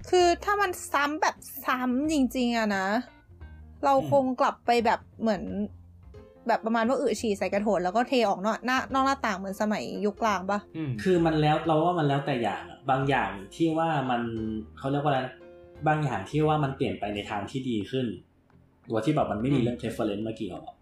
[0.10, 1.36] คือถ้ามันซ้ำแบบ
[1.66, 2.88] ซ้ำจริง ๆอะนะ
[3.86, 5.44] เราอืมคงกลับไปแบบเหมือน
[6.48, 14.22] แบบประมาณว่าอึฉี่ใส่กระโถนแล้วก็เทออกนอกหน้านอกหน้าต่างเหมือนสมัยยุคกลางปะอืมคือมันแล้วเราว่ามันแล้วแต่อย่างอะบางอย่างที่ว่ามัน
[14.78, 15.34] เขาเรียกว่าอะไรนะ
[15.88, 18.06] บางอย่างที่ว่ามันเปลี่ยนไปในทางที่ดีขึ้น
[18.90, 20.76] ตัวที่แบบมันไม่มีอืมเรื่อง preference มาเกี่ยวอะ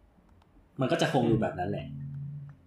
[0.80, 1.86] มันก็จะคงอยู่อืมแบบนั้นแหละ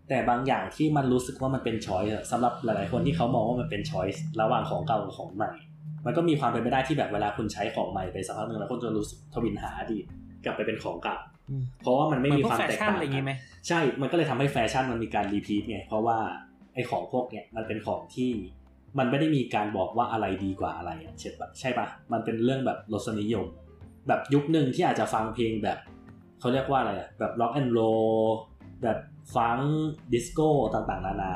[0.08, 5.50] แต่บางอย่างที่มันรู้สึกว่ามันเป็น choice อะสำหรับหลายๆคนที่เขามองว่ามันเป็น choice ระหว่างของเก่ากับของใหม่
[6.06, 10.04] มันก็มีความเป็นไปได้ที่แบบเวลาคุณใช้ของใหม่ไปสักพักหนึ่งแล้วคุณจะรู้สึกถวิลหาอดีต
[10.44, 11.16] กลับไปเป็นของเก่า
[11.50, 13.32] อืมเพราะว่ามันไม่เหมือนมีพวกความแฟชั่นต่างอะไรอย่างงี้ไหม
[13.68, 16.18] ใช่ มันก็เลยทำให้แฟชั่นมันมีการ repeat ไงเพราะว่า
[16.74, 18.30] ไอ้ของพวกเนี้ยมันเป็นของที่
[18.98, 23.46] มันไม่ได้มีการบอกว่าอะไรดีกว่าอะไรอะใช่ปะใช่ปะมันเป็นเรื่องแบบรสนิยม
[24.08, 25.78] แบบยุคหนึ่งที่อาจจะฟังเพลงแบบ
[26.40, 27.80] เขาเรียกว่าอะไรอะแบบร็อกแอนด์โรล
[28.82, 28.98] แบบ
[29.36, 29.58] ฟัง
[30.12, 31.32] ดิสโก้ต่างๆ นานา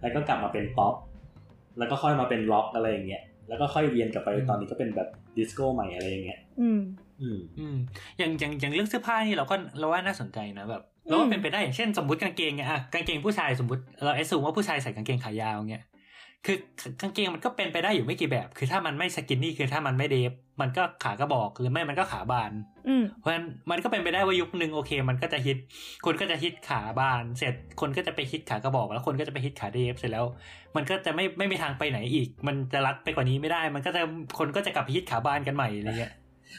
[0.00, 0.94] แล้วก็กลับมาเป็นป๊อป
[1.78, 6.80] แล้วก็ค่อยมาเป็นร็อกอะไรอย่างเงี้ย แล้วก็ค่อยเวียนกลับไปอืมตอนนี้ก็เป็นแบบดิสโก้ใหม่อะไรอย่างเงี้ย อืม
[7.20, 7.76] อืม อืม
[8.18, 15.84] อย่างอย่างอย่างเรื่องเสื้อผ้านี่เราก็เราว่าน่าสนใจนะแบบเราว่าเป็นไปได้อย่างเช่นสมมติกางเกงเนี่ยอะกางเกงผู้ชายสมมติเรา assume ว่าผู้ชายใส่กางเกงขายาวเงี้ย
[16.46, 16.56] คือ
[17.00, 22.52] กางเกงมันก็เป็นไปได้อยู่ไม่กี่แบบ คือถ้ามันไม่ skinny คือถ้ามันไม่เดฟมันก็ขากระบอกหรือไม่มันก็ขาบาน
[22.88, 25.58] อืมเพราะฉะนั้นมันก็เป็นไปได้ว่ายุคหนึ่งโอเค มันก็จะฮิต
[26.06, 30.24] คนก็จะฮิตขาบาน เสร็จคนก็จะไปฮิตขากระบอก แล้วคนก็จะไปฮิตขาเดฟเสร็จแล้ว
[30.76, 34.00] มันก็จะไม่ไม่มีทางไปไหนอีก มันจะรัดไปกว่านี้ไม่ได้ มันก็จะ
[34.38, 36.12] คนก็จะกลับไปฮิตขาบานกันใหม่อะไรเงี้ย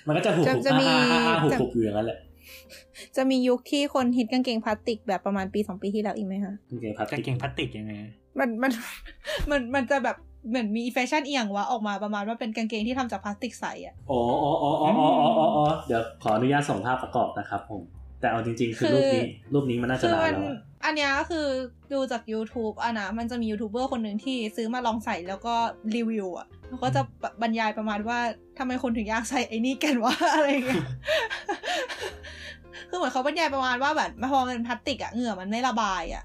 [0.07, 2.19] มันก็จะหุบจะหุบจะมีอ่าอ่าอ่าหุบจะหุบอยู่อย่างนั้นแหละ
[3.15, 7.93] จะมียุคที่คนฮิตกางเกงพลาสติกแบบประมาณปีสองปีที่แล้วอีกไหมคะกางเกงพลาสกางติกเกงพลาสติกยังไง
[8.39, 8.71] มันมัน
[9.49, 10.17] มันมันจะแบบ
[10.49, 15.09] เหมือนมีแฟชั่นเอียงวะออกมาประมาณว่าเป็นกางเกงที่ทำจากพลาสติกใสอะอ๋ออ๋ออ๋ออ๋ออ๋อ
[15.39, 17.81] อ๋ออ๋อเดี๋ยวขออนุญาตส่งภาพประกอบนะครับผม
[18.21, 21.45] แต่เอาจริง ๆ คือคือรูปนี้รูปนี้มันน่าจะคือนานมันแล้วอะอันเนี้ยก็คือ
[21.93, 25.55] ดูจาก YouTube อะนะมันจะมียูทูบเบอร์คนหนึ่งที่ซื้อมาลองใส่แล้วก็
[25.95, 27.01] รีวิวอะ แล้วก็จะ
[27.41, 28.19] บรรยายประมาณว่า
[28.57, 30.85] ทำไมคนถึงอยากใส่ไอ้นี่กันวะอะไรอย่างเงี้ย
[32.89, 36.23] คือเหมือนเขาบรรยายประมาณว่าแบบพอมันเป็นพลาสติกอะเหงื่อมันไม่ระบายอะ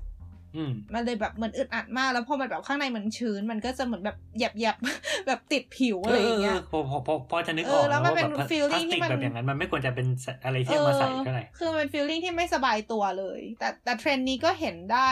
[0.57, 10.07] อืมมันเลยแบบเหมือนอึดอัดมากแล้วพอมันแบบข้างในมันชื้น มันก็จะเหมือนแบบแยบแยบๆแบบติดผิวอะไรอย่างเงี้ยพอพอพอพอจะนึกอเอออกแล้วมันเป็นว่าแบบ feeling พลาสติกที่มันแบบอย่างนั้นมันไม่ควรจะเป็น
[10.45, 15.11] อะไรที่เอามาใส่เท่าไหร่ออคือมันเป็น feeling ที่ไม่สบายตัวเลย แต่แต่เทรนด์นี้ก็เห็นได้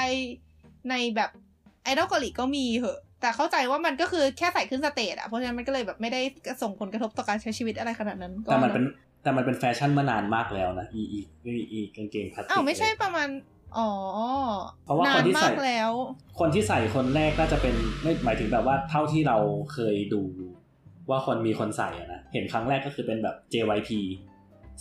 [0.90, 1.30] ในแบบ
[1.84, 6.20] ไอดอลเกาหลีก็มีเหอะ แต่เข้าใจว่ามันก็คือแค่ใส่ขึ้น stage อะเพราะฉะนั้นมันก็เลยแบบไม่ได้
[6.62, 8.84] ส่งผลกระทบต่อการใช้ชีวิตอะไรขนาดนั้นก็แต่มันเป็น
[9.22, 13.28] แต่มันเป็นแฟชั่นมานานมากแล้วนะอีอีอีอีกางเกงพลาสติกอ้าวไม่ใช่ประมาณ
[13.78, 13.90] อ๋อ
[14.84, 15.90] เพราะว่าคนที่นานใส่มากแล้ว
[16.38, 19.38] คนที่ใส่คนแรกน่าจะเป็นไม่หมายถึงแบบว่าเท่าที่เรา
[19.72, 20.22] เคยดู
[21.10, 23.90] ว่าคนมีคนใส่อะนะเห็นครั้งแรกก็คือเป็นแบบ JYP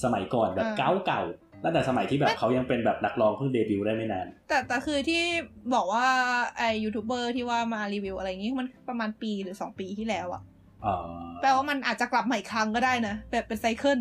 [0.04, 5.22] สมัยก่อนแบบอ่าเก่าเก่าๆ ตั้งแต่สมัยที่แบบเขายังเป็นแบบนักร้องเพิ่งเดบิวต์ได้ไม่นาน แต่แต่คือที่
[5.76, 6.08] บอกว่า
[6.58, 10.42] ไอยูทูบเบอร์ที่ว่ามารีวิวอะไรอย่างงี้มันประมาณปีหรือสองปีที่แล้วอะ
[10.86, 10.96] อ๋อ
[11.42, 14.00] แปลว่ามันอาจจะกลับมาอีกครั้งก็ได้นะ แบบเป็นไซเคิล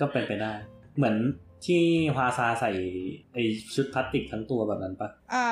[0.00, 0.52] ก็เป็นไปได้
[0.96, 1.16] เหมือน
[1.66, 1.82] ที่
[2.14, 2.70] ฮวาซาใส่
[3.32, 3.38] ไอ
[3.74, 5.46] ชุดพลาสติกทั้งตัวแบบนั้นปะอ่า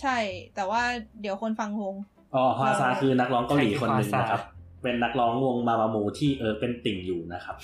[0.00, 0.16] ใช่
[0.54, 0.82] แต่ว่า
[1.20, 1.96] เดี๋ยวคนฟังงง
[2.34, 4.42] อ๋อฮวาซาคือนักร้องเกาหลีคนหนึ่งใครคือฮวาซานะครับ
[4.82, 7.56] เป็นนักร้องวงมามามูที่เออเป็นติ่งอยู่นะครับ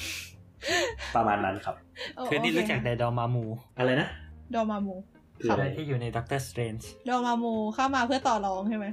[1.17, 1.75] ประมาณนั้นครับ
[2.17, 3.45] เออคือนี่โอเครู้จักแต่ดอมามู
[3.79, 4.09] อะไรนะ
[4.55, 4.95] ดอมามู
[5.41, 8.87] คือครัอะบไรที่อยู่ในด็อกเตอร์สเตรนจ์ดอมามูเข้ามาเพื่อต่อรองใช่ไหม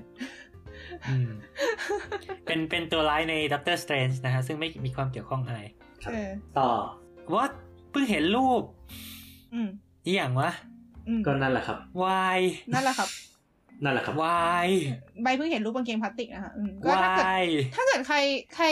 [2.46, 5.62] เป็นเป็นตัวร้ายในด็อกเตอร์สเตรนจ์นะฮะ ซึ่งไม่มีความเกี่ยวข้องอะไร
[6.04, 6.70] ครับเออต่อ
[7.36, 7.46] ว่า
[7.92, 8.62] เพิ่งเห็นรูป
[9.54, 9.68] อืม
[10.06, 10.52] อีหยังวะ
[11.08, 12.40] อืมก็นั่นแหละครับวาย
[12.74, 13.10] นั่นแหละครับ
[13.84, 14.70] นั่นแหละครับวาย
[15.24, 17.42] ใบเพิ่งเห็นรูปกางเกงพลาสติกนะคะอืมก็วาถ้าเกิดย
[17.76, 18.18] ถ้าเกิดใคร
[18.56, 18.66] ใคร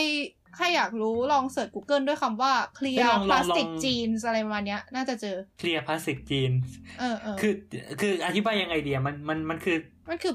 [0.56, 6.52] ใครอยากรู้ลองเสิร์ช Google ด้วยคำว่าเฮ้ย clear ลองลอง plastic ลอง jeans อะไรประมาณเนี้ยน่าจะเจอเคลียร์พลาสติกจีน
[7.00, 7.54] เออเออคือ
[8.02, 9.78] คืออธิบายยังไงเดียมันมันมันคือ
[10.10, 10.34] มันคือ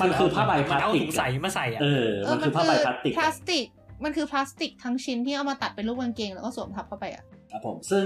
[0.00, 3.66] มันคือผ้าใบพมันลาสเอาติกถุงใสมาใส่อะเออมันคือผ้าใบพลาสติกพลาสติก
[4.04, 8.04] มันคือพลาสติกทั้งชิ้นที่เอามาตัดเป็นรูปกางเกงแล้วก็สวมทับเข้าไปอะครับผมซึ่ง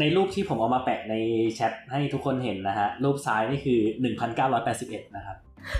[0.00, 1.14] ในรูปที่ผมเอามาแปะใน
[1.54, 3.80] แชทให้ทุกคนเห็นนะฮะ รูปซ้ายนี่คือ
[4.46, 5.36] 1981 นะครับ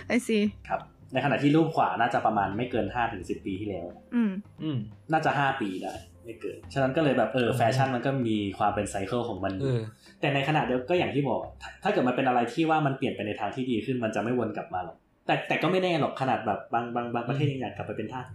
[0.08, 0.38] ไอซี
[0.68, 0.80] ครับ
[1.16, 2.86] ในขณะที่รูปขวาน่าจะประมาณไม่เกิน
[3.16, 4.30] 5-10ปีที่แล้ว อืม
[4.62, 4.78] อืม
[5.12, 5.94] น่าจะ5ปีได้
[6.24, 9.82] ไม่เกิน ฉะนั้นก็เลยแบบเออแฟชั่นมันก็มีความเป็นไซเคิลของมันอเอยู่อ
[10.20, 18.26] แต่ในขณะเดียวก็อย่างที่บอกถ้าถ้าเกิดมันเป็นอะไรที่ว่ามันเปลี่ยนไปในทางที่ดีขึ้นมันจะไม่วนกลับมาหรอก แต่แต่ก็ไม่แน่หรอกขนาดแบบบางบางบางประเทศยังอยากกลับไปเป็นทาส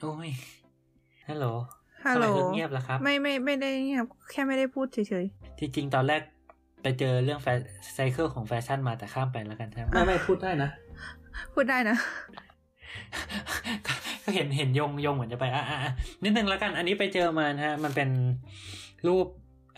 [0.00, 0.30] โอ้ย
[1.28, 1.46] ฮัลโหล
[2.06, 5.24] ฮัลโหลทำไมถึงเงียบล่ะครับ ไม่ไม่ไม่ได้เงียบแค่ไม่ได้พูดเฉย
[5.58, 6.22] ที่จริงตอนแรก
[6.82, 7.46] ไปเจอเรื่องแฟ
[7.94, 10.89] ไซเคิลของแฟชั่นมาแต่ข้ามไปแล้วกันใช่ไหมไม่ไม่พูดได้นะๆ
[11.54, 11.96] พูดได้นะ
[13.86, 13.92] ก็
[14.24, 15.92] ก็เห็นเห็นยงยงเหมือนจะไปอะอะอะ
[16.24, 18.08] นิดนึงแล้วกัน อันนี้ไปเจอมานะฮะ มันเป็น
[19.06, 19.26] รูป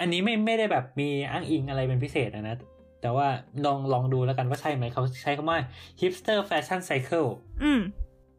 [0.01, 2.57] อันนี้ไม่ไม่ได้แบบมีอ้างอิงอะไรเป็นพิเศษนะนะ
[3.03, 3.27] แต่ว่า
[3.65, 5.59] ลองลองดูแล้วกันว่าใช่ไหมเขาใช้คำว่า
[6.01, 7.29] hipster fashion cycle
[7.63, 7.81] อืม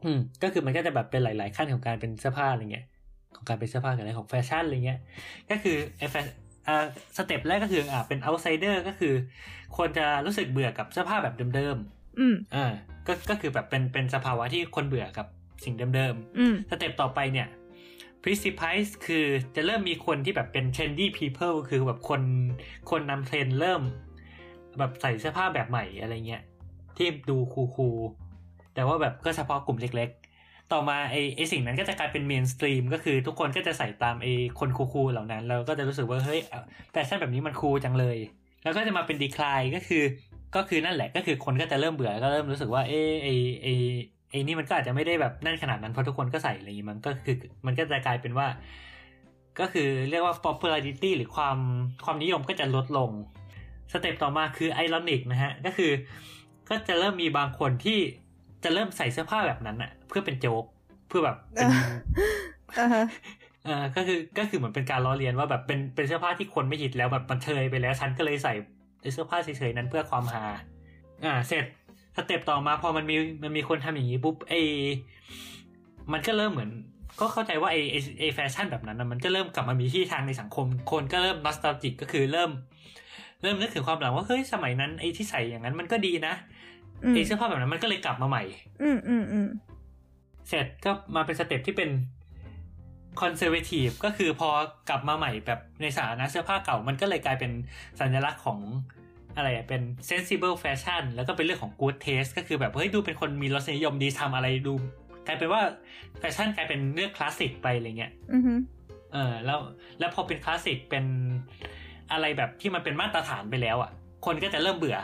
[0.03, 2.85] อืม ก็คือมันก็จะแบบเป็นหลาย ๆ ขั้นของการเป็นเสื้อผ้าอะไรเงี้ย
[3.35, 4.99] ของการเป็นเสื้อผ้ากับอะไรของแฟชั่นอะไรเงี้ย
[5.49, 6.15] ก็คือไอ้แฟ
[6.67, 6.85] อ่า
[7.17, 9.13] step แรกก็คืออ่าเป็น outsider ก็คือ
[9.77, 11.77] คนจะรู้สึกเบื่อกับเสื้อผ้าแบบเดิม
[12.19, 12.65] อืมๆอ่า
[13.07, 15.27] ก็ก็คือแบบเป็นเป็นสภาวะที่คนเบื่อกับ
[15.65, 17.47] สิ่งเดิมอืมๆ step ต่อไปเนี่ย
[18.23, 19.25] precipice คือ
[19.55, 22.21] จะเริ่มมีคนที่แบบเป็น trendy people คือแบบคน
[22.89, 23.81] คนนำเทรนด์เริ่ม
[24.79, 26.43] แบบใส่เสื้อผ้าแบบใหม่อะไรเงี้ย
[26.97, 27.97] ที่ดู cool
[28.35, 34.27] ๆแต่ว่าแบบก็เฉพาะกลุ่มเล็กๆ ต่อมาไอไอสิ่งนั้นก็จะกลายเป็น mainstream ก็คือทุกคนก็จะใส่ตามไอ
[34.59, 36.41] คน cool ๆเหล่านั้น เราก็จะรู้สึกว่า เฮ้ย
[36.91, 38.17] แฟชั่นแบบนี้มัน cool จังเลย
[38.63, 40.03] แล้วก็จะมาเป็น decline ก็คือ
[40.55, 43.27] ก็คือนั่นแหละก็คือคนก็จะเริ่มเบื่อก็เริ่มรู้สึกว่าเออไอ
[43.63, 43.67] ไอ
[44.31, 47.35] ไอนี่มันก็อาจจะไม่ได้แบบนั่นขนาดนั้นเพราะทุกคนก็ใส่อะไรอย่างงี้มันก็คือ
[47.65, 48.47] มันก็จะกลายเป็นว่า
[49.59, 51.57] ก็คือเรียกว่า popularity หรือความ
[52.05, 53.11] ความนิยมก็จะลดลง
[53.91, 55.91] step ต่อมาคือ ironic นะฮะก็คือ
[56.69, 57.99] ก็จะเริ่มมีบางคนที่
[58.63, 60.63] จะเริ่มใส่เสื้อผ้าแบบนั้นอะเพื่อเป็นโจ๊ก
[61.07, 61.67] เพื่อแบบเป็น
[62.79, 63.05] อ่าฮะ
[63.65, 68.53] เออก็คือก็คือเหมือนเป็นการล้อเลียนว่าแบบเป็นเป็นเสื้อผ้าที่คนไม่ฮิตแล้วแบบมันเชยไปแล้วฉันก็เลยใส่
[69.13, 70.45] เสื้อผ้าเชยๆนั้นเพื่อความฮา
[71.25, 71.65] อ่า เสร็จ
[72.17, 74.53] step ต่อมาพอมันมีมันมีคนทำอย่างนี้ปุ๊บไอ
[76.11, 76.71] มันก็เริ่มเหมือน
[77.19, 82.51] ก็เข้าใจว่าไอไอไอแฟชั่นแบบนั้นนะมันก็เริ่มกลับมามีที่ทางในสังคม คนก็เริ่ม nostalgic ก็คือเริ่ม
[83.41, 86.33] เริ่มนึกถึงความหลังว่าเฮ้ยสมัยนั้นไอ้ที่ใส่อย่างนั้นมันก็ดีนะ
[87.03, 88.43] อืมไอ้เสื้อผ้าแบบนั้นมันก็เลยกลับมาใหม่
[88.81, 89.47] อืมอืมอืม
[90.49, 91.89] เสร็จก็มาเป็น step ที่เป็น
[93.21, 94.49] conservative ก็คือพอ
[94.89, 97.51] กลับมาใหม่แบบในสถานะเสื้อผ้าเก่ามันก็เลยกลายเป็น
[97.99, 98.59] สัญลักษณ์ของ
[99.35, 104.73] อะไรอะเป็น sensible fashion แล้วก็เป็นเรื่องของ good taste ก็คือแบบเฮ้ยดูเป็นคนมีรสนิยมดีทำอะไรดู
[105.27, 105.61] กลายเป็นว่า
[106.19, 108.43] แฟชั่นกลายเป็นเรื่องคลาสสิกไปอะไรเงี้ยอืม
[109.13, 109.59] เออแล้ว
[109.99, 111.05] แล้วพอเป็นคลาสสิกเป็น
[112.11, 113.91] อะไรแบบที่มันเป็นมาตรฐานไปแล้วอะ
[114.25, 114.97] คนก็จะเริ่มเบื่อ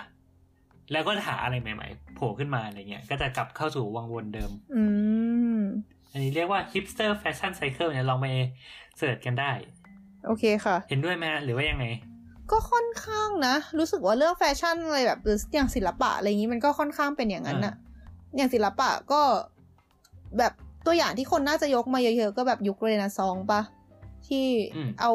[0.91, 4.84] แล้วก็จะหาอะไรใหม่ ๆ โผล่ขึ้นมาอะไรเงี้ยก็จะกลับเข้าสู่วังวนเดิม อื
[5.49, 5.49] ม
[6.11, 8.27] อันนี้เรียกว่า hipster fashion cycle เนี่ยลองไป
[8.98, 9.52] search กันได้
[10.26, 11.86] โอเคค่ะ เห็นด้วยไหมหรือว่ายังไง
[12.52, 17.76] ก็ค่อนข้างนะ รู้สึกว่าเรื่องแฟชั่นอะไรแบบหรืออย่างศิลปะอะไรอย่างนี้มันก็ค่อนข้างเป็นอย่างนั้นน่ะ
[18.36, 19.22] อย่างศิลปะก็
[20.38, 20.53] แบบ
[20.86, 23.61] ตัวอย่างที่คนน่าจะยกมาเยอะๆ ก็แบบยุคเรเนซองส์ปะ
[24.27, 24.45] ที่
[24.76, 25.11] อืมเอา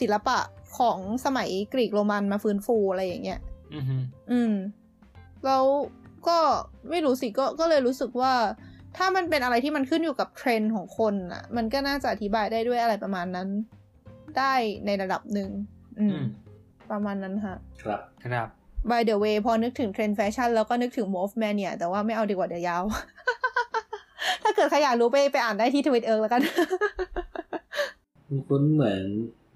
[0.00, 0.38] ศิลปะ
[0.78, 3.40] ของสมัยกรีกโรมันมาฟื้นฟูอะไรอย่างเงี้ย
[3.74, 3.96] อือฮึ
[4.30, 4.54] อืม
[5.46, 5.64] แล้ว
[6.28, 6.38] ก็
[6.90, 8.34] ไม่รู้สิก็ก็เลยรู้สึกว่า
[8.96, 13.48] ถ้ามันเป็นอะไรที่มันขึ้นอยู่กับเทรนด์ของคนอะมันก็น่าจะอธิบายได้ด้วยอะไรประมาณนั้น
[14.38, 14.54] ได้
[14.86, 15.50] ในระดับหนึ่ง
[16.00, 16.22] อือืมม
[16.90, 18.48] ประมาณนั้นฮะครับ ครับ
[18.90, 22.82] by the way พอนึกถึงเทรนด์แฟชั่นแล้วก็นึกถึง Morph Mania แต่ว่าไม่เอาดีกว่าเดี๋ยวยาว
[24.42, 26.42] ถ้าเกิดใครอยากรู้ไปไปอ่านได้ที่ทวิตเอิร์กแล้วกัน
[28.48, 29.04] คุ้นๆเหมือน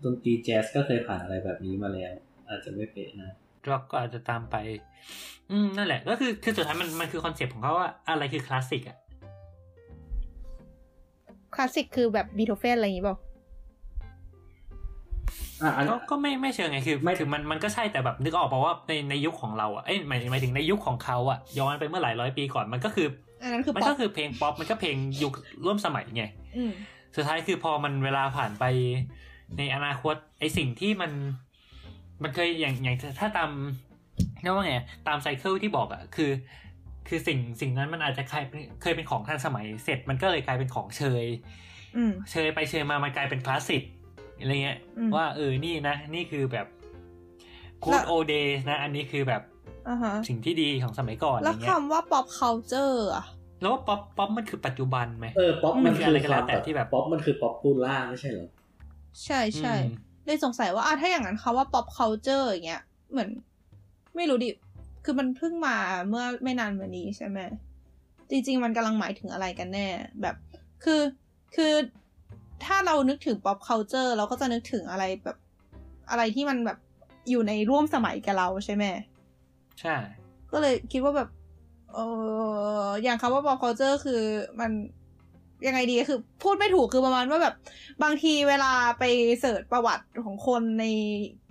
[0.05, 2.13] ดนตรีแจ๊สก็เคยผ่านอะไรแบบนี้มาแล้ว
[2.49, 3.31] อาจจะไม่เป๊ะนะ
[3.69, 4.57] ร็อกก็อาจจะตามไป
[5.53, 9.10] อืมนั่นแหละ ก็คือคือสุดท้ายมันมันคือคอนเซปต์ของเขาว่าอะไรคือคลาสสิกอะค
[11.61, 13.17] ลาสสิกคือแบบบีโธเฟนอะไรอย่างงี้เปล่า
[15.63, 23.09] อะอันก็ก็ไม่ไม่เชิงไงคือไม่คือมันมันก็ใช่แต่แบบนึกออกป่าว่าในในยุคของเราอะเอ้ยหมายหมายถึงในยุคของเขาอะย้อนไปเมื่อหลายร้อยปีก่อนมันก็คือ
[23.43, 25.33] อันนั้นคือมันป๊อก็ปคือเพลงป๊อปมันก็เพลงยุค
[25.65, 26.25] ร่วมสมัยไง
[26.57, 26.73] อืม
[27.17, 28.65] สุดท้ายคือพอมันเวลาผ่านไป
[29.59, 31.13] ในอนาคตไอสิ่งที่มัน
[32.23, 33.51] มันเคยอย่างอย่างถ้าตาม
[34.43, 34.75] เรียกว่าไง
[35.09, 36.31] ตามไซเคิลที่บอกอะคือ
[37.11, 41.25] คือสิ่งสิ่งนั้นมันอาจจะเคยเป็นเคยเป็นของทันสมัยเสร็จมันก็เลยกลายเป็นของเชย
[41.97, 43.83] อืมเชยไปเชยมามันกลายเป็นคลาสสิก
[44.41, 46.67] อะไรเงี้ยอืมว่าเออนี่นะ นี่คือแบบ
[47.91, 49.43] แล้ good ว old days นะ อันนี้คือแบบ
[49.89, 53.25] อ่าฮะสิ่งที่ดีของสมัยก่อนอะไรแล้วเงี้ยคำว่า pop culture อะ
[53.61, 58.49] แล้วว่าป๊อปป๊อปมันคือปัจจุบันไหมเออป๊อปมันคือคืออะไรก็คแล้ววามแต่แบบที่แบบป๊อปมันคือ popular ไม่ใช่เหรอ
[59.25, 63.31] ใช่ใช่อืมเลยสงสัยว่าอะถ้าอย่างนั้นคำว่า pop culture อย่างเงี้ยเหมือน
[64.17, 64.51] ไม่รู้ดิ
[65.05, 65.77] คือมันเพิ่งมา
[66.09, 67.39] เมื่อไม่นานมานี้ใช่ไหม
[68.31, 69.89] จริง ๆ มันกำลังหมายถึงอะไรกันแน่
[70.23, 70.37] แบบ
[70.85, 71.01] คือ
[71.55, 71.73] คือ
[72.65, 75.37] ถ้าเรานึกถึง pop culture เราก็จะนึกถึงอะไรแบบ
[76.11, 76.79] อะไรที่มันแบบ
[77.31, 78.85] อยู่ในร่วมสมัยกับเราใช่ไหม
[79.81, 79.97] ใช่
[80.51, 81.29] ก็เลยคิดว่าแบบ
[81.95, 81.99] เอ
[82.85, 84.23] ออย่างคำว่า pop culture คือ
[84.61, 84.71] มัน
[85.67, 87.55] ยังไงดีคือ พูดไม่ถูกคือประมาณว่าแบบ
[88.03, 89.05] บางทีเวลาไป
[89.41, 90.85] search ประวัติของคนใน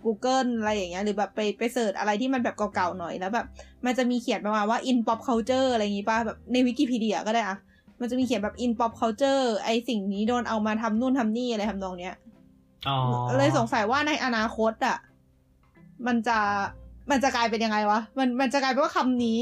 [0.06, 3.46] Google อะไรอย่างเงี้ยหรือแบบไปไป search อะไรที่มันแบบเก่าๆหน่อยแล้วแบบ
[3.86, 7.58] มันจะมีเขียนประมาณว่า in pop culture อะไรอย่างงี้ป่ะแบบในวิกิพีเดียก็ได้อะ
[8.00, 12.16] มันจะมีเขียนแบบ in pop culture ไอสิ่งนี้โดนเอามาทำนู่นทำนี่อะไรทำนองเนี้ย
[12.88, 12.98] อ๋อ
[13.38, 14.98] เลยสงสัยว่าในอนาคตอะ
[16.08, 16.40] มันจะ
[17.12, 19.42] มันจะกลายเป็นยังไงวะมันมันจะกลายเป็นว่าคำนี้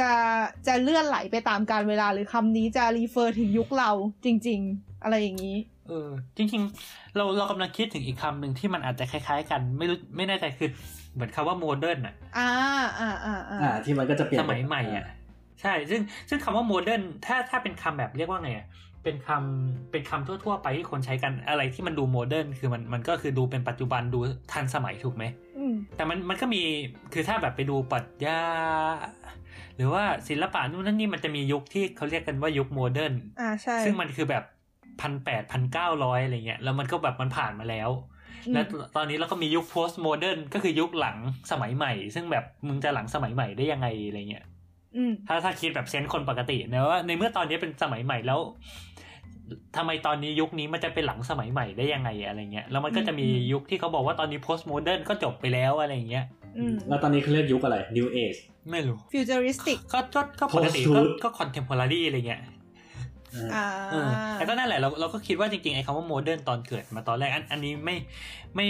[0.00, 0.10] จะ
[0.66, 3.90] จะเลื่อนไหลไปตามกาลเวลาหรือคำนี้จะรีเฟอร์ถึงยุคเรา
[4.24, 5.56] จริง ๆ อะไรอย่างนี้
[5.88, 10.68] เออ จริง ๆ เราเรากำลังคิดถึงอีกคำหนึ่งที่มันอาจจะคล้ายๆ กัน ไม่รู้ไม่แน่ใจคือ
[11.14, 12.50] เหมือนคำว่า modern อะอ่า
[13.00, 15.06] อ่าอ่าอ่าอ่าที่มันก็จะเปลี่ยนสมัยใหม่อะ
[15.62, 18.66] ใช่ ซึ่งซึ่งคำว่า modern ถ้าถ้าเป็นคำแบบเรียกว่าไงอะ
[19.04, 24.18] เป็นคำเป็นคำทั่ว ๆ ไปที่คนใช้กันอะไรที่มันดู modern คือมันมันก็คือดูเป็นปัจจุบันดู
[24.52, 25.24] ทันสมัยถูกไหม
[25.58, 26.62] อืมแต่มันมันก็มี
[27.12, 28.40] คือถ้าแบบไปดูปรัชญา
[29.78, 34.44] หรือว่าศิลปะนู่นนั่นนี่มันจะมียุคที่เขาเรียกกันว่ายุค modernอ่าใช่ซึ่งมันคือแบบ
[35.00, 37.90] พันแปดพันเก้าร้อยอะไรเงี้ยแล้วมันก็แบบมันผ่านมาแล้ว
[38.46, 38.64] อืมแล้ว
[38.96, 41.16] ตอนนี้เราก็มียุค post modern ก็คือยุคหลัง
[41.50, 44.44] สมัยใหม่ ซึ่งแบบมึงจะหลังสมัยใหม่ได้ยังไงอะไรเงี้ย
[44.96, 48.40] อืมถ้าถ้าคิดแบบ sense คนปกตินะว่าในเมื่อตอนนี้เป็นสมัยใหม่แล้ว
[49.76, 56.37] ทำไมตอนนี้ยุคนี้มันจะเป็นหลังสมัยใหม่ได้ยังไงอะไรเงี้ยแล้วมันก็จะมีอืมยุคที่เขาบอกว่าตอนนี้ post modern ก็จบไปแล้วอะไรเงี้ยอืม
[56.88, 58.38] แล้วตอนนี้เขาเรียกยุคอะไร New Age
[58.70, 62.42] ไม่รู้ futuristic ก็ก็ก็ปกติก็ Post-truth ก็ contemporary อะไรเงี้ย
[63.34, 67.96] อ่าอ่าเออแต่ก็นั่นแหละเราเราก็คิดว่าจริงๆ ไอ้คำว่า modern ตอนเกิดมาตอนแรกอันอันนี้ไม่
[68.56, 68.68] ไม่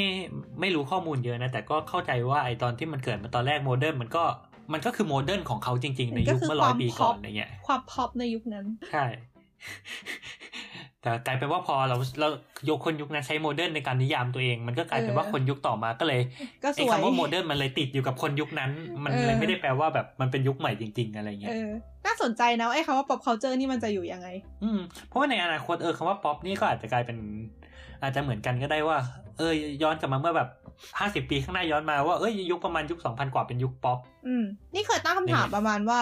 [0.60, 4.24] ไม่รู้ข้อมูลเยอะนะ แต่ก็เข้าใจว่าไอ้ตอนที่มันเกิดมาตอนแรก modern มันก็
[4.72, 9.04] มันก็คือ modern ของเขาจริงๆ ในยุคเมื่อร้อยปีก่อนอะไรเงี้ยความ pop ในยุคนั้น ใช่
[11.02, 12.28] แต่กลายเป็นว่าพอเราเรา
[12.68, 16.20] ยกคนยุคนั้นใช้ modern ในการนิยามตัวเอง มันก็กลายเป็นว่าเออคนยุคต่อมาก็เลย
[16.62, 18.70] ก็สไอ้วยคำว่าโมเ modern มันเลยติดอยู่กับคนยุคนั้น
[19.04, 21.70] มันเออเลยไม่ได้แปลว่าแบบมันเป็นยุคใหม่จริง ๆ อะไรเงี้เอยเออ
[22.06, 24.28] น่าสนใจนะว่าไอ้คำว่า pop culture นี่มันจะอยู่ยังไง
[24.62, 27.18] อืมเพราะว่าในอนาคตเออคำว่าป๊อปนี่ก็อาจจะกลายเป็น
[28.02, 28.98] อาจจะเหมือนกันก็ได้ว่า
[29.38, 29.52] เออ
[29.82, 30.48] ย้อนกลับมาเมื่อแบบ
[30.98, 34.44] ห้าสิบปีข้างหน้าย้อนมาว่าเอ้ยยุคประมาณยุคสองพันกว่าเป็นยุคป๊อปอืม
[34.74, 36.00] นี่เคยตั้งคำถามนี่ไงประมาณว่า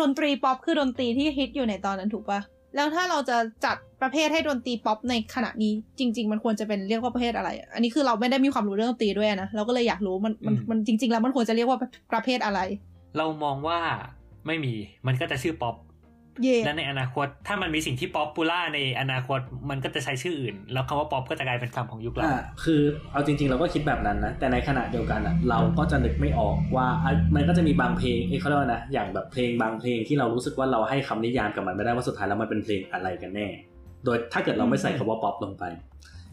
[0.00, 2.40] ดนตรีป๊อปคือดนตรีที่ฮิตอยู่ในตอนนั้นถูกปะ
[2.76, 11.78] แล้วถ้าเราจะจัดประเภทให้ดนตรีป๊อปในขณะนี้จริง ๆ มันควรจะเป็นเรียกว่าประเภทอะไรอะอันนี้คือเราไม่ได้มีความรู้เรื่องดนตรีด้วยนะเราก็เลยอยากรู้มันมันมันจริง ๆ แล้วมันควรจะเรียกว่า
[12.12, 12.60] ประเภทอะไร
[13.16, 13.78] เรามองว่า
[14.46, 14.74] ไม่มี
[15.06, 15.74] มันก็จะชื่อป๊อป
[16.42, 19.40] เย่และในอนาคตถ้ามันมีสิ่งที่ popular ในอนาคต
[19.70, 22.80] มันก็จะใช้ชื่ออื่น แล้วคำว่าป๊อปก็จะกลายเป็นคำของยุคเราอ่าคือ
[23.12, 33.46] เอาจริง ๆ เราก็คิดแบบนั้นนะ แต่ในขณะเดียวกันอะเราก็จะนึกไม่ออกว่าอะมันก็จะมีบางเพลงเอ้ยเขาเรียกว่านะอย่างแบบเพลงบางเพลงที่เรารู้สึกว่าเราให้คำนิยามกับมันไม่ได้ว่าสุดท้ายแล้วมันเป็นเพลงอะไรกันแน่
[34.04, 35.64] โดยถ้าเกิดเราไม่ใส่คำว่าป๊อปลงไป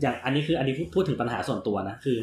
[0.01, 2.17] อย่างอันนี้คืออันนี้พูดพูดถึงปัญหาส่วนตัวนะคือ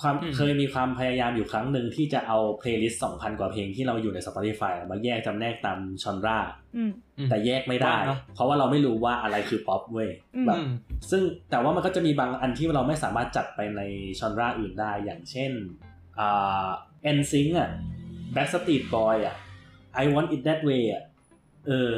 [0.00, 6.38] ความอืมเคยมีความพยายามอยู่ครั้งหนึ่งที่จะเอาเพลย์ลิสต์สองพันกว่าเพลงที่เราอยู่ใน Spotify มาแยกจำแนกตาม genre
[6.76, 10.68] อืมอืมแต่แยกไม่ได้ว่างเนอะเพราะว่าเราไม่รู้ว่าอะไรคือป๊อปเว้ยอืมแบบอืม
[11.10, 13.82] ซึ่งแต่ว่ามันก็จะมีบางอันที่เราไม่สามารถจัดไปใน
[14.18, 15.52] genre อื่นได้ อย่างเช่น
[16.18, 16.68] อ่า
[17.16, 17.70] NSYNC อะ
[18.34, 19.36] Backstreet Boy อะ
[20.02, 21.02] I Want It That Way อะ
[21.66, 21.90] เออ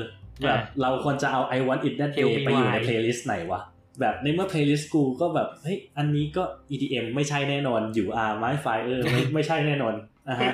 [0.45, 3.61] แบบอ่าเราควรจะเอา I Want It That Tell Way me ไปอยู่ใน why เพลย์ลิสต์ไหนวะ
[4.01, 9.95] แบบในเมื่อเพลย์ลิสต์กูก็แบบเฮ้ยอันนี้ก็ EDM ไม่ใช่แน่นอนอยู่ R ไม้ Fire ไม่ไม่ใช่แน่นอน
[10.29, 10.53] อะฮะ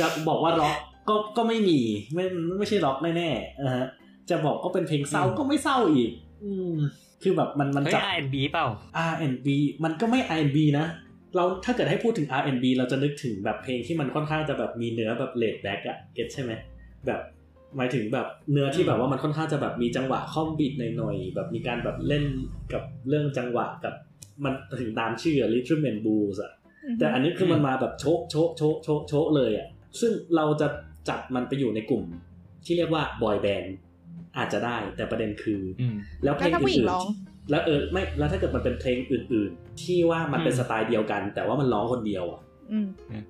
[0.00, 0.76] จะบอกว่าร็อก
[1.08, 1.80] ก็ก็ไม่มี
[2.14, 2.24] ไม่
[2.58, 3.86] ไม่ใช่ร็อกแน่ๆอะฮะ
[4.30, 6.10] จะบอกก็เป็นเพลงเศร้าอืมก็ไม่เศร้าอีก
[6.44, 6.74] อืม
[7.22, 8.66] คือแบบมันมันเฮ้ยจับ R&B เปล่า
[9.10, 9.48] R&B
[9.84, 10.86] มันก็ไม่ R&B นะ
[11.36, 16.52] เราถ้าเกิดให้พูดถึง R&B เราจะนึกถึงแบบเพลงที่มันค่อนข้างจะแบบมีเนื้อแบบเลดแบ็กอะเก็ตใช่ไหม
[17.06, 17.20] แบบ
[17.76, 22.24] หมายถึงแบบเนื้อที่อืมแบบว่ามันค่อนข้างจะแบบมีจังหวะข้อมบีดหน่อยๆแบบมีการแบบเล่น
[22.72, 23.94] กับเรื่องจังหวะกับ
[24.44, 26.52] มันถึงตามชื่อ Rhythm and Blues อะ
[26.98, 29.68] แต่อันนี้คือมันมาแบบโชะโชะโชะโชะโชะเลยอะ
[30.00, 30.68] ซึ่งเราจะ
[31.08, 32.04] จัดมันไปอยู่ในกลุ่ม
[32.64, 33.74] ที่เรียกว่าบอยแบนด์
[34.38, 42.47] อาจจะได้แต่ประเด็นคือออืมแล้วเพลงแล้วถ้าผู้หญิงอื่นร้องๆแล้วเออไม่แล้วถ้าเกิดมันเป็นเพลงอื่น ๆ ที่ว่ามันเป็นอืมสไตล์เดียวกัน แต่ว่ามันร้องคนเดียวอะอืม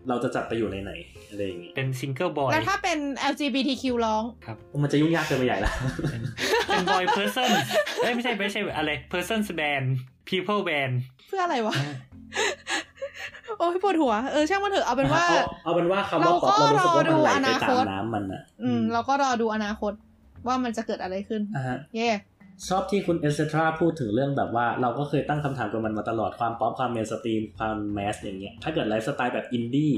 [0.09, 0.93] เราจะจัดไปอยู่ในไหน
[1.31, 2.99] อะไรอย่างงี้เป็นซิงเกิลบอยแล้วถ้าเป็น
[3.33, 4.25] LGBTQ ร้อง
[4.83, 5.73] มันจะยุ่งยากเกินไปใหญ่ละ
[6.69, 7.51] เป็นบอยเพอร์เซน
[8.03, 9.87] เอ้ยไม่ใช่ไม่ใช่อะไร persons band
[10.29, 10.95] people band
[11.29, 11.75] เพื่ออะไรวะ
[13.59, 19.93] โอ้ยปวดหัว เออช่างมันเถอะเอาเป็นว่า เอาเอาเป็นว่าคำว่าเราป๊อปก็เรารู้สึกว่ามันไหลรอดูอไปนาตาคมตน้ำมันอะอืมเราก็รอดูอนาคต
[20.47, 22.09] ว่ามันจะเกิดอะไรขึ้นอ่าฮะเย่
[22.69, 29.93] ชอบที่คุณเอสเตราพูดถึงเรื่องแบบว่า เราก็เคยตั้งคำถามกับมันมาตลอดความป๊อปความเมนสตรีมความแมสอย่างเงี้ยถ้าเกิดไลฟ์สไตล์แบบอินดี้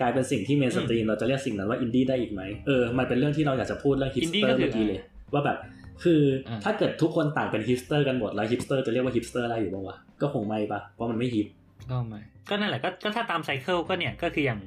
[0.00, 5.00] กลายเป็นสิ่งที่เมนสตรีมเราจะเรียกสิ่งนั้นว่าอินดี้ได้อีกไหมเออมันเป็นเรื่องที่เราอยากจะพูดเรื่องฮิปส Indie เตอก็ร์คือเมื่อกี้เลย
[5.34, 5.58] ว่าแบบ
[6.02, 11.46] คืออาถ้าเกิดทุกคนต่างเป็นฮิปสเตอร์กันหมดแล้วฮิปสเตอร์จะเรียกว่าฮิปสเตอร์ได้อยู่บ้างวะก็คงไม่ปะเพราะมันไม่ฮิป
[11.90, 14.60] ก็ไม่ก็นั่นแหละก็ก็ถ้าตาม cycle ก็เนี่ยก็คืออย่าง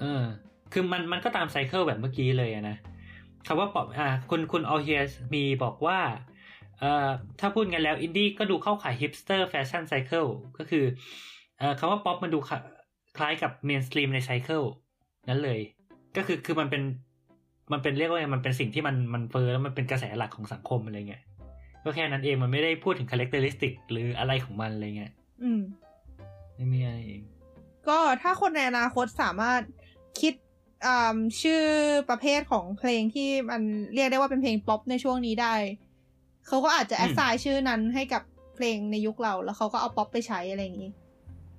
[0.00, 0.22] เออ
[0.72, 2.76] คือมันมันก็ตาม cycle แบบเมื่อกี้เลยอะนะ
[3.46, 5.00] คำว่าป๊อปอ่าคุณคุณออเฮีย
[5.34, 6.35] มีบอกว่าเอ่อ
[7.40, 10.26] ถ้าพูดกันแล้วอินดี้ก็ดูเข้าข่ายฮิปสเตอร์แฟชั่น cycle
[10.58, 10.84] ก็คือ
[11.58, 14.62] เอ่อคำว่าป๊อปมันดูคล้ายกับ mainstream ใน cycle
[15.28, 15.60] นั้นเลย
[16.16, 16.82] ก็คือคือมันเป็น
[17.72, 21.22] มันเป็นเรียกว่าไงมันเป็นสิ่งที่มันมันเฟอร์แล้วมันเป็นกระแสหลักของสังคมอะไรเงี้ย
[21.84, 25.12] ก็แค่นั้นเองมันไม่ได้พูดถึง characteristic หรืออะไรของมันอะไรเงี้ย
[25.42, 25.60] อืม
[26.54, 27.22] ไม่มีอะไรเอง
[27.88, 29.62] ก็ถ้าคนในอนาคตสามารถ
[30.20, 30.34] คิด
[30.86, 31.62] อ่าชื่อ
[32.10, 33.62] ประเภทของเพลงที่มัน
[33.94, 35.54] เรียกได้ว่าเป็นเพลงป๊อปในช่วงนี้ได้
[36.46, 38.22] เขาก็อาจจะแอดไซน์ชื่อนั้นให้กับ
[38.56, 40.90] เพลงในยุคเรา แล้วเขาก็เอาป๊อปไปใช้อะไรอย่างนี้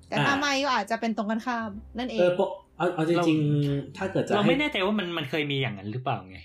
[0.08, 6.38] แต่ถ้าอ่าไม่ก็อาจจะเป็นตรงกันข้าม นั่นเอเองอโปะเอาเอาจริงๆถ้าเกิดจะเราให้ไม่แน่ใจว่ามันมันเคยมีอย่างนั้นหรือเปล่าไง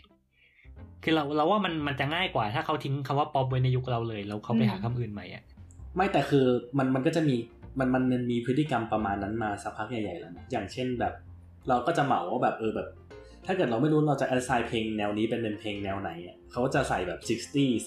[1.02, 5.42] คือเราเราว่ามันมันจะง่ายกว่า ถ้าเขาทิ้งคำว่าป๊อปไว้ในยุคเราเลย แล้วเขาไปหาคำอื่นใหม่อะ
[5.96, 6.44] ไม่แต่คือ
[6.78, 7.36] มันมันก็จะมี
[7.78, 11.14] มันมันมันมีพฤติกรรมประมาณนั้นมาสักพักใหญ่ๆแล้วนะอย่างเช่นแบบ
[11.68, 12.88] เราก็จะเหมาว่าแบบเออแบบ
[13.46, 17.20] ถ้าเกิดเราไม่รู้เราจะ assign เพลงแนวนี้เป็นเป็นเพลงแนวไหนอะเขาก็จะใส่แบบ
[17.54, 17.86] 60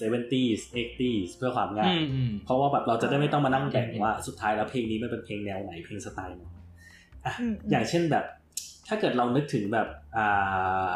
[0.74, 6.42] 80เพื่อความง่ายอืมอืมเพราะว่าแบบเราจะได้ไม่ต้องมานั่งแบ่งว่าสุดท้ายแล้วเพลงนี้มันเป็นเพลงแนวไหนเพลงสไตล์ไหน
[7.24, 8.24] อะอืมอย่างเช่นแบบ
[8.88, 10.26] ถ้าเกิดเรานึกถึงแบบอ่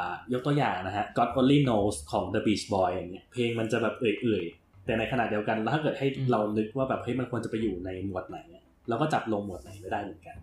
[0.05, 10.37] ายกตัวอย่างนะฮะ God Only Knows ของ The Beach Boy อย่างเงี้ยเพลงมันจะแบบเอื่อยๆ แต่ในขณะเดียวกันแล้วถ้าเกิดให้เรานึกว่าแบบเฮ้ยมันควรจะไปอยู่ในหมวดไหนอะเราก็จับลงหมวดไหนไม่ได้เหมือนกัน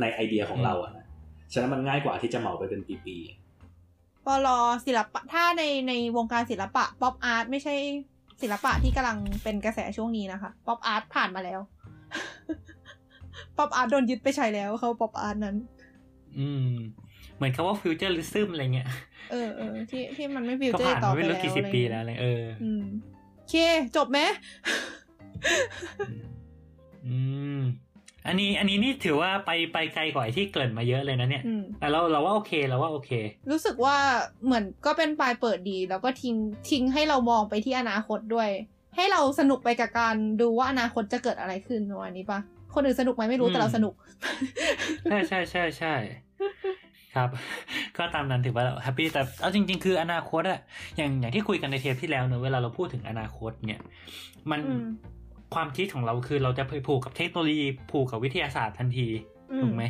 [0.00, 1.05] ในไอเดียของเราอะนะ
[1.52, 3.36] ฉะนั้นมันง่ายกว่าที่จะเหมาไปเป็นปีๆอะ
[4.26, 7.74] ปลอศิลปะถ้าในในวงการศิลปะป๊อปอาร์ตไม่ใช่
[8.42, 11.60] ศิลปะที่กำลังเป็นกระแสช่วงนี้นะคะป๊อปอาร์ตผ่านมาแล้ว
[13.56, 15.56] ป๊อปอาร์ตโดนยึดไปใช้แล้วเขาป๊อปอาร์ตนั้น
[16.38, 16.70] อืม
[17.36, 18.88] เหมือนคำว่าฟิวเจอร์ลิซึมอะไรเงี้ย
[19.30, 22.84] เออเออที่ที่มันไม่ฟิวก็เจอผ่านร์ต่อมาไปไม่แล้วรู้กี่สิบอะไรปีเงี้ยแล้วเลยเออ อืม
[23.36, 23.54] โอเค
[23.96, 24.18] จบไหม
[27.06, 27.16] อื
[27.58, 27.60] ม
[28.26, 33.10] อันนี้อันนี้นี่ถือว่าไปไปไกลกว่าไอ้ที่เกริ่นมาเยอะเลยนะเนี่ยอืมแต่เราเราว่าโอเคเราว่าโอเค
[33.50, 33.96] รู้สึกว่า
[34.44, 36.36] เหมือนก็เป็นปลายเปิดดี แล้วก็ทิ้ง
[36.70, 38.48] ทิ้งให้เรามองไปที่อนาคตด้วย
[38.96, 42.40] ให้เราสนุกไปกับการดูว่าอนาคตจะเกิดอะไรขึ้นประมาณนี้ปะ
[42.74, 43.94] คนอื่นสนุกไหมไม่รู้อืมแต่เราสนุก
[45.10, 45.94] ใช่ใช่ใช่ใช่
[47.14, 47.28] ครับ
[47.96, 50.60] ก็ตามนั้นถือว่าแฮปปี้แต่เอาจริง ๆ คืออนาคตอะ
[50.96, 53.80] อย่างอย่างที่คุยกันในเทปที่แล้วเนอะเวลาเราพูดถึงอนาคตเนี่ย
[54.50, 54.86] มันอืม
[55.54, 59.08] ความคิดของเราคือเราจะไปผูกกับเทคโนโลยีผูกกับวิทยาศาสตร์ทันที
[59.52, 59.82] อืถูกไหม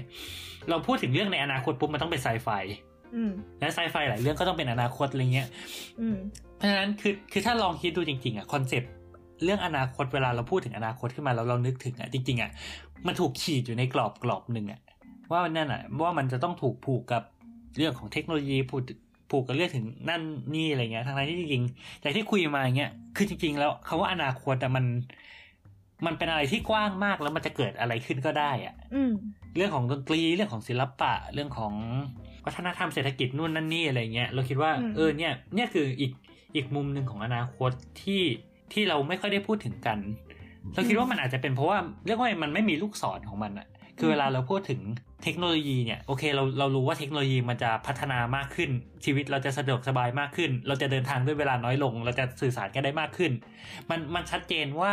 [0.68, 2.48] เราพูดถึงเรื่องในอนาคตปุ๊บมันต้องเป็นไซไฟ
[3.14, 5.48] อืมและไซไฟหลายเรื่องก็ต้องเป็นอนาคตอะไรเงี้ย
[6.00, 6.16] อืม
[6.56, 8.90] เพราะฉะนั้นคือคือถ้าลองคิดดูจริง ๆอะคอนเซปต์
[9.44, 12.50] เรื่องอนาคตเวลาเราพูดถึงอนาคตขึ้นมาแล้วเรานึกถึงอะจริงๆอะ
[13.06, 14.80] มันถูกขีดอยู่ในกรอบกรอบหนึ่งอะ
[15.30, 17.22] ว่านั่นอะว่ามันจะต้องถูกผูกกับ
[17.76, 18.82] เรื่องของเทคโนโลยีผูก
[19.30, 20.22] ผูกกับเรื่องถึงนั่น
[20.54, 24.84] นี่อะไรเงี้ยทางนั้นที่จริงๆจากที่คุยมาอย่างเงี้ยคือจริง ๆ แล้วคำว่าอนาคตอะมัน
[26.06, 29.12] มันเป็นอะไรที่กว้างมากแล้วมันจะเกิดอะไรขึ้นก็ได้อะอืม
[29.56, 31.74] เรื่องของดนตรีเรื่องของศิลปะเรื่องของ
[32.44, 36.12] วัฒนธรรมเศรษฐกิจนู่นนั่นนี่อะไรเงี้ยเราคิดว่าอืมเออเนี่ยเนี่ยคืออีก
[36.56, 37.70] อีกมุมหนึ่งของอนาคต
[38.02, 38.22] ที่
[38.72, 39.98] ที่เราไม่ค่อยได้พูดถึงกัน
[40.74, 43.66] เราคิดว่ามันอาจจะเป็นเพราะว่าเรียกว่ามันไม่มีลูกศรของมันอะ
[43.98, 44.80] คือเวลาเราพูดถึง
[45.22, 48.70] เทคโนโลยีเนี่ยโอเคเราเรารู้ว่าเทคโนโลยีมันจะพัฒนามากขึ้น
[49.04, 53.32] ชีวิตเราจะสะดวกสบายมากขึ้น เราจะเดินทางด้วยเวลาน้อยลง เราจะสื่อสารกันได้มากขึ้น
[53.90, 54.92] มันมันชัดเจนว่า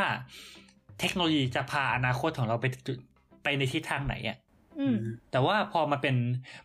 [1.00, 2.98] เทคโนโลยีจะพาอนาคตของเราไปจุด
[3.44, 4.38] ไปในทิศทางไหนอะ
[4.80, 4.98] อืม
[5.32, 6.16] แต่ว่าพอมาเป็น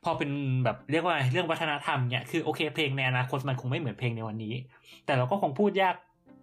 [0.04, 0.30] พอเป็น
[0.64, 4.54] แบบเรียกว่าเรื่องวัฒนธรรมเนี่ยคือโอเคเพลงในอนาคตมันคงไม่เหมือนเพลงในวันนี้
[5.06, 5.94] แต่เราก็คงพูดยาก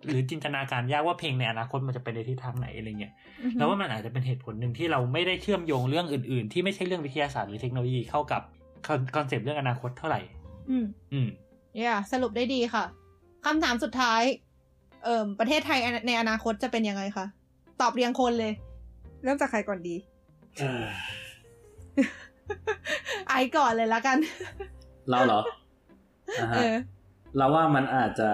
[0.05, 3.13] หรือจินตนาการยากว่าเพลงในอนาคตมันจะไปในทิศทางไหนอะไรเงี้ย
[3.53, 8.41] แล้วว่ามันอาจจะเป็นเหตุผลหนึ่งที่เราไม่ได้เชื่อมโยงเรื่องอื่น ๆ ที่ไม่ใช่เรื่องวิทยาศาสตร์หรือเทคโนโลยีเข้ากับ
[9.15, 10.21] คอนเซปต์เรื่องอนาคตเท่าไหร่
[10.69, 11.27] อืม อืม
[11.75, 12.83] เนี่ยสรุปได้ดีค่ะ
[13.45, 14.21] คำถามสุดท้าย
[15.03, 17.25] เอ่อประเทศไทยในอนาคตจะเป็นยังไงคะ
[17.81, 18.53] ตอบเรียงคนเลย
[19.23, 19.95] เริ่มจากใครก่อนดี
[20.59, 20.85] เออ
[23.29, 24.17] ไอก่อนเลยละกัน
[25.09, 25.41] เราเหรอ
[26.41, 26.75] อ่าฮะเออ
[27.37, 28.29] เราว่ามันอาจจะ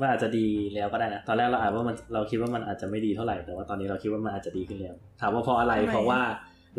[0.00, 6.20] ว่าอาจจะดีแล้วก็ได้นะ ตอนแรกเราอาจว่ามันเราคิดว่ามันอาจจะไม่ดีเท่าไหร่ แต่ว่าตอนนี้เราคิดว่ามันอาจจะดีขึ้นแล้ว ถามว่าเพราะอะไรทำไมเพราะว่า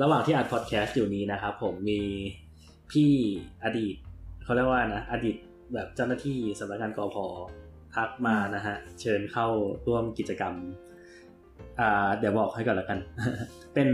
[0.01, 2.01] ระหว่างที่อัดพอดแคสต์อยู่นี้นะครับผมมี
[2.91, 3.11] พี่
[3.63, 3.95] อดีต
[4.43, 5.35] เขาเรียกว่านะ อดีต
[5.73, 7.17] แบบเจ้าหน้าที่สำนักงานกพ
[7.95, 9.47] ทักมานะฮะ เชิญเข้า
[9.87, 10.53] ร่วมกิจกรรม
[10.90, 10.90] อ่า
[12.19, 12.99] เดี๋ยวบอกให้ก่อนละกัน
[13.73, 13.89] เป็น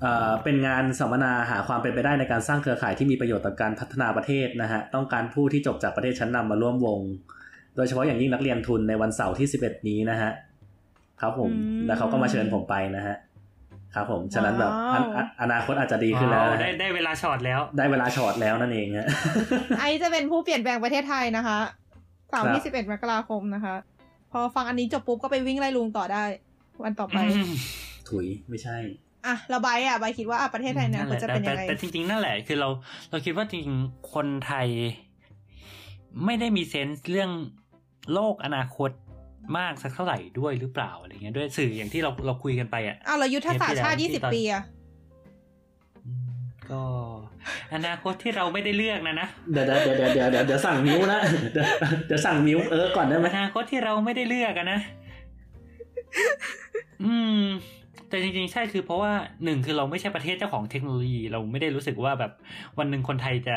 [0.00, 7.00] เอ่อเป็นงานสัมมนาหาความเป็นไปได้ในการสร้างเครือข่ายที่มีประโยชน์ต่อการพัฒนาประเทศนะฮะ ต้องการผู้ที่จบจากประเทศชั้นนำมาร่วมวง
[7.76, 10.30] โดยเฉพาะอย่างยิ่งนักเรียนทุนในวันเสาร์ที่ 11 นี้นะฮะ
[11.20, 13.16] ครับผมอืมแล้วเขาก็มาเชิญผมไปนะฮะ
[13.94, 19.06] ครับผม ฉะนั้นแบบว้าวอนอนาคตอาจจะดีขึ้นแล้วว้าวนะได้ฮะได้เวลาช็อตแล้ว ได้เวลาช็อตแล้วนั่นเองฮะ
[19.78, 21.58] ไอจะเป็นผู้เปลี่ยนแปลงประเทศไทยนะคะ
[22.30, 23.74] เสาร์ครับที่สิบเอ็ดมกราคมนะคะ
[24.32, 26.24] พอฟังอันนี้จบปุ๊บก็ไปวิ่งไล่ลุงต่อได้
[26.84, 27.18] วันต่อไป
[28.08, 28.76] ถุยไม่ใช่
[29.26, 32.68] อะเราใบอะใบคิดว่าอะประเทศไทยเนี่ยควรจะเป็นยังไงแต่แต่จริงๆนั่นแหละ คือเรา
[33.10, 34.68] เราคิดว่าจริงๆคนไทย
[36.24, 37.30] ไม่ได้มีเซนส์เรื่อง
[38.12, 38.90] โลกอนาคต
[39.58, 44.62] มากสักเท่าไหร่ด้วยหรือเปล่าอะไรเงี้ยด้วยสื่ออย่างที่เราเราคุยกันไปอะอ้าวเรายุทธศาสตร์ชาติเทปที่ยี่สิบแล้วปีอะ
[46.06, 46.30] อืม
[46.70, 46.82] ก็
[47.74, 51.20] อนาคตที่เราไม่ได้เลือกนะนะเดี๋ยวเดี๋ยวเดี๋ยวเดี๋ยวเดี๋ยวเดี๋ยวสั่งมิ้วนะ
[51.52, 51.66] เดี๋ยว
[52.06, 54.80] เดี๋ยวสั่งมิ้วเออก่อนได้ไหมอนาคตที่เราไม่ได้เลือกอะนะ
[57.04, 57.44] อืม
[58.08, 59.12] แต่จริงๆ ใช่คือเพราะว่า
[59.44, 62.32] หนึ่งคือเราไม่ใช่ประเทศเจ้าของเทคโนโลยีเราไม่ได้รู้สึกว่าแบบ
[62.78, 63.56] วันหนึ่งคนไทยจะ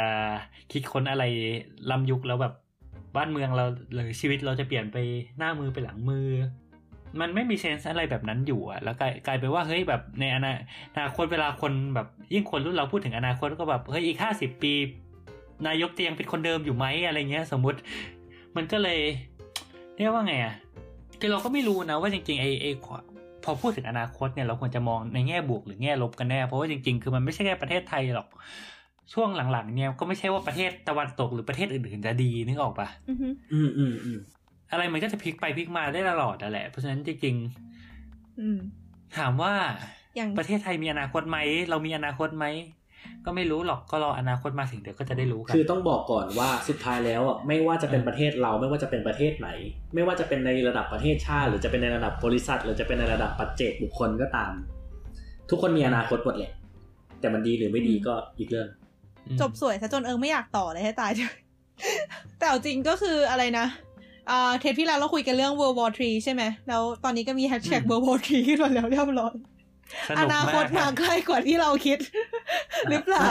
[0.72, 1.23] คิดค้นอะไร
[1.90, 2.53] ล้ำยุคแล้วแบบ
[3.15, 4.98] บ้านเมืองเราหรือชีวิตเราจะเปลี่ยนไป
[5.38, 6.28] หน้ามือไปหลังมือ
[7.19, 10.53] มันไม่มีเซนส์อะไรแบบนั้นอยู่อะแล้วกลายกลายเป็นว่าเฮ้ยแบบในอนา
[10.95, 14.73] อนาคตเวลาคนแบบยิ่งคนรุ่นเราพูดถึงอนาคตก็แบบเฮ้ยอีกห้าสิบปี
[15.68, 17.80] นายกจะยังเป็นคนเดิมอยู่ไหมอะไรเงี้ย สมมุติ
[18.56, 18.99] มันก็เลย
[19.98, 20.56] เรียกว่าไงอะ
[21.22, 23.03] คือเราก็ไม่รู้นะว่าจริงๆไอไอความ
[23.43, 28.27] พอพูดถึงอนาคตเนี่ยเราควรจะมองในแง่บวกหรือแง่ลบกันแน่ เพราะว่าจริงๆ คือมันไม่ใช่แค่ประเทศไทยหรอก
[29.14, 34.19] ช่วงหลังๆ เนี่ยก็ไม่ใช่ว่าประเทศตะวันตกหรือประเทศอื่นๆจะดีนึกออกปะอือฮึอืมอืมอืม
[34.72, 37.35] อะไรมันก็จะพลิกไปพลิกมาได้ตลอดนั่นแหละ เพราะฉะนั้นจริง
[38.39, 39.53] อืมๆถามว่า
[40.15, 41.38] อย่างประเทศไทยมีอนาคตไหม
[41.69, 42.45] เรามีอนาคตไหม
[43.26, 49.49] ก็ไม่รู้หรอกก็รออนาคตมาถึงเดี๋ยวก็จะได้รู้กันคือต้องบอกก่อนว่าสุดท้ายแล้วอะไม่ว่าจะเป็นประเทศเราไม่ว่าจะเป็นประเทศไหน
[49.95, 54.52] ไม่ว่าจะเป็นในระดับประเทศชาติ หรือจะเป็นในระดับบริษัท หรือจะเป็นในระดับปัจเจกบุคคลก็ตาม
[55.49, 56.52] ทุกคนมีอนาคตหมดแหละ
[57.19, 58.68] แต่มันดีหรือไม่ดีก็อีกเรื่อง
[59.28, 61.34] อืมจบสวยซะจนเอิงไม่อยากต่อเลยให้ตายเลย
[62.38, 63.65] แต่เอาจริงก็คืออะไรนะ
[64.30, 69.38] อ่าเทปที่แล้วเราคุยกันเรื่อง World War 3 ใช่ไหม แล้วตอนนี้ก็มีแฮชแท็ก World War 3 ขึ้นมาแล้วเรียบร้อยส
[70.18, 71.99] อนุกนาคตมามากใกล้กว่าที่เราคิด
[72.89, 73.27] หรือเปล่า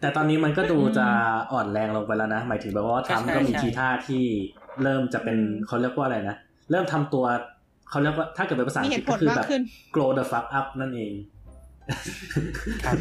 [0.00, 1.06] แต่ตอนนี้มันก็ดูจะ
[1.52, 4.22] อ่อนแรงลงไปแล้วนะ หมายถึงแบบว่าทรัมป์ก็มีทีท่าที่
[4.82, 6.36] เริ่มจะเป็นอืมเขาเรียกว่าอะไรนะ
[6.70, 7.24] เริ่มทำตัว
[7.90, 9.62] เขาเรียกว่าถ้าเกิดเป็นภาษาอัมีงเหกฤษตุผก็ลคือมาแบกบขึ้น
[9.94, 11.12] grow the fuck up นั่นเอง
[12.84, 12.96] ครับ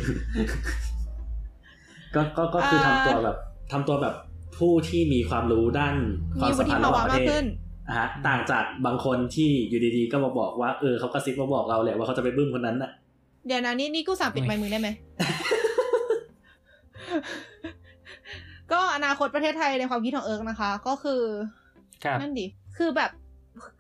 [2.15, 3.37] ก็ก็ก็คือทำตัวแบบ
[3.71, 4.15] ทำตัวแบบ
[4.57, 5.95] ผู้ที่มีความรู้ด้าน
[6.39, 7.45] ความสัมพันธ์ระหวะว่างประเทศ มีวุฒิภาวะมากเทศขึ้น
[7.87, 12.91] นะฮะต่างจากบางคนที่อยู่ดีๆ ก็มาบอกว่าเออเขากระซิบมาบอกเราแหละว่าเขาจะไปบึ้มคนนั้นน่ะ
[13.45, 14.89] เดี๋ยวนะนี่นี่กูสั่งปิดไมค์มึงได้ไหม
[18.71, 21.21] ก็อนาคตประเทศไทยในความคิดของเอิร์กนะคะ ก็คือ
[22.03, 22.45] ครับนั่นดิ
[22.77, 23.11] คือแบบ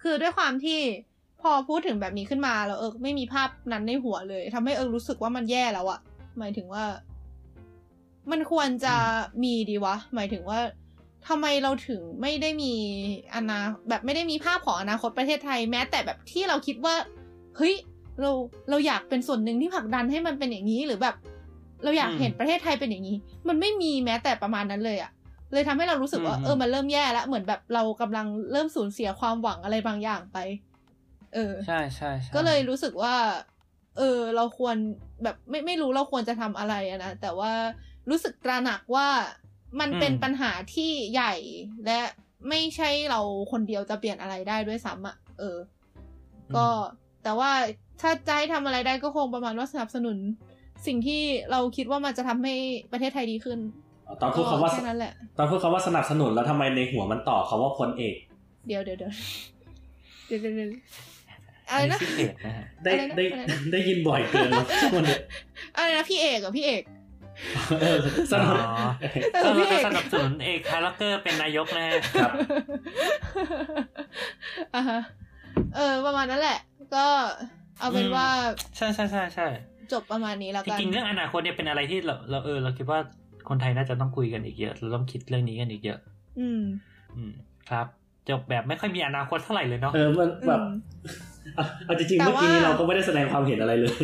[0.01, 0.79] คือด้วยความที่
[1.41, 5.99] พอพูดถึงแบบนี้ขึ้นมาแล้วเอิร์กไม่มีภาพนั้นในหัวเลยทำให้เอิร์กรู้สึกว่ามันแย่แล้วอะ
[6.39, 6.85] หมายถึงว่า
[8.31, 8.95] มันควรจะ
[9.43, 10.59] มีดีวะ หมายถึงว่า
[11.27, 12.73] ทำไมเราถึงไม่ได้มี
[13.33, 13.59] อนา
[13.89, 16.95] แบบไม่ได้มีภาพของอนาคตประเทศไทยแม้แต่แบบที่เราคิดว่า
[17.57, 17.75] เฮ้ย
[18.21, 18.31] เรา
[18.69, 21.15] เราอยากเป็นส่วนหนึ่งที่ผลักดันให้มันเป็นอย่างนี้หรือแบบ
[21.83, 23.17] เราอยากอืมเห็นประเทศไทยเป็นอย่างนี้
[23.47, 25.11] มันไม่มีแม้แต่ประมาณนั้นเลยอะ
[25.53, 30.37] เลยทำให้เรารู้สึกว่าอืมเออมันเริ่มแย่แล้วเหมือนแบบเรากำลังเริ่มสูญเสียความหวังอะไรบางอย่างไป
[31.33, 33.15] เออใช่ใช่ใช่ก็เลยรู้สึกว่า
[33.97, 34.75] เออ เราควร
[35.23, 37.53] แบบไม่ไม่รู้เราควรจะทำอะไรอะนะแต่ว่า
[38.09, 39.07] รู้สึกตระหนักว่า
[39.79, 41.33] มันเป็นปัญหาที่ใหญ่
[41.85, 41.99] และ
[42.49, 43.19] ไม่ใช่เรา
[43.51, 45.57] คนเดียวจะเปลี่ยนอะไรได้ด้วยซ้ำอะเออ
[46.55, 46.67] ก็
[47.23, 47.51] แต่ว่า
[48.01, 50.17] ถ้าจะให้ทำอะไรได้ก็คงประมาณว่าสนับสนุน
[50.85, 51.21] สิ่งที่
[51.51, 52.53] เราคิดว่ามันจะทำให้
[52.91, 53.59] ประเทศไทยดีขึ้น
[54.21, 58.15] ตอนพูดคำว่าแค่นั้นแหละตอนพูดคำว่าสนับสนุนแล้วทำไมในหัวมันต่อคำว่าพลเอก
[58.67, 59.11] เดี๋ยวเดี๋ยวเดี๋ยว
[60.27, 60.69] เดี๋ยวเดี๋ยวเดี๋ยว
[61.69, 64.65] อะอัไรนนี้นะชื่อเพจนะฮะได้อะไรนะได้อะไรนะได้ยินบ่อยเกินแล้ว
[64.95, 65.17] วันนี้
[65.75, 66.83] อะไรนะพี่เอกเหรอพี่เอก
[67.81, 67.97] เออ
[68.31, 68.87] สนับอ๋อ
[69.33, 72.31] เอก็อเราพี่เอจะกสนับสนุนเอกคาแรคเตอร์เป็นนายกนะฮะครับ
[74.75, 74.99] อ่าฮะ
[75.75, 76.59] เออประมาณนั้นแหละ
[76.95, 77.05] ก็
[77.81, 78.27] เอาเป็นอืมว่า
[78.77, 79.47] ใช่ใช่ใช่ใช่
[79.91, 82.99] จบประมาณนี้แล้วจกันริงๆเรื่องอนาคตเนี่ยเป็นอะไรที่เราเราเออเราคิดว่า
[83.49, 85.99] คนไทยน่าจะต้องคุยกันอีกเยอะเราต้องคิดเรื่องนี้กันอีกเยอะ
[86.39, 86.61] อืม
[87.15, 87.31] อืม
[87.69, 87.85] ครับ
[88.29, 90.73] จบแบบไม่ค่อยมีอนาคตเท่าไหร่เลยเนาะเออมันแบบอืม
[91.57, 94.03] อะเอาจริงๆแต่เมื่อกี้ว่านี้เราก็ไม่ได้แสดงความเห็นอะไรเลย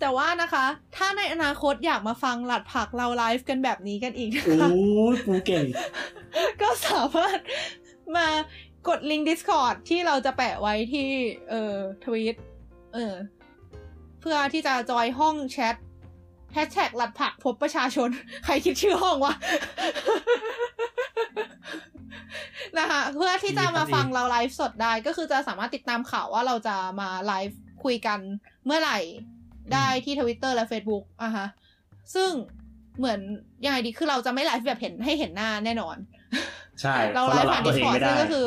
[0.00, 0.66] แต่ว่านะคะ
[0.96, 4.68] ถ้าในอนาคตอยากมาฟังหลัดผักเราไลฟ์กันแบบนี้กันอีกนะโอ้คะ
[5.12, 5.64] ยปูเก่ง
[6.62, 7.38] ก็สามารถ
[8.16, 8.28] มา
[8.88, 11.08] กดลิงก์ Discord ที่เราจะแปะไว้ที่
[11.50, 12.36] เอ่อทวีต
[12.94, 13.14] เออ
[14.20, 15.76] เพื่อที่จะจอยห้องแชท
[16.52, 18.08] แฮชแท็กหลัดผักพบประชาชน
[18.44, 19.34] ใครคิดชื่อห้องวะ
[22.78, 28.18] นะคะเพื่อที่จะมาฟังเราไลฟ์สดได้ ก็คือจะสามารถติดตามข่าวว่าเราจะมาไลฟ์คุยกัน
[28.66, 28.98] เมื่อไหร่
[29.74, 31.46] ได้ที่ทวิตเตอร์และ Facebook อะฮะ
[32.14, 32.30] ซึ่ง
[32.98, 33.20] เหมือน
[33.64, 35.96] ยังไงดีคือเราจะไม่ไลฟ์แบบเห็นให้เห็นหน้าแน่นอน
[36.80, 38.46] ใช่ เราไลฟ์ผ่านตัวดิสเองไม่ได้ซึ่งก็คือ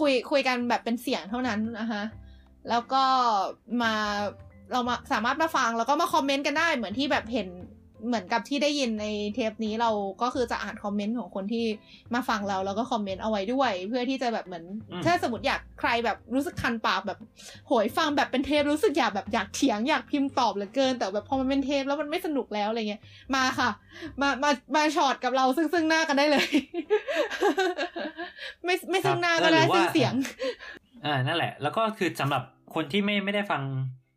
[0.00, 2.02] คุยคุยกันแบบเป็นเสียงเท่านั้นนะคะ
[2.68, 3.04] แล้วก็
[3.82, 3.92] มา
[4.72, 7.48] เรามาสามารถมาฟังแล้วก็มาคอมเมนต์กันได้เหมือนที่แบบเห็น
[8.06, 9.90] เหมือนกับที่ได้ยินในเทปนี้เรา
[10.22, 11.64] ก็คือจะอ่านคอมเมนต์ของคนที่
[12.14, 17.18] มาฟังเราแล้วก็คอมเมนต์เอาไว้ด้วย เพื่อที่จะแบบเหมือนอืมถ้าสมมติอยากใครแบบรู้สึกคันปากแบบ
[17.66, 23.02] โหยฟังแบบเป็นเทปรู้สึกอยากแบบอยากเถียงอยากพิมพ์ตอบเหลือเกิน แต่แบบพอมันเป็นเทปแล้วมันไม่สนุกแล้วอะไรเงี้ย
[23.34, 23.70] มาค่ะ
[24.20, 26.46] มามามาช็อตกับเราซึ่งซึ่งหน้ากันได้เลย
[28.64, 30.14] ไม่ไม่ซึ่งหน้าก็ได้ครับเออหรือว่าซึ่งเสียง
[31.04, 32.42] อ่านั่นแหละ แล้วก็คือสำหรับ
[32.74, 33.62] คนที่ไม่ไม่ได้ฟัง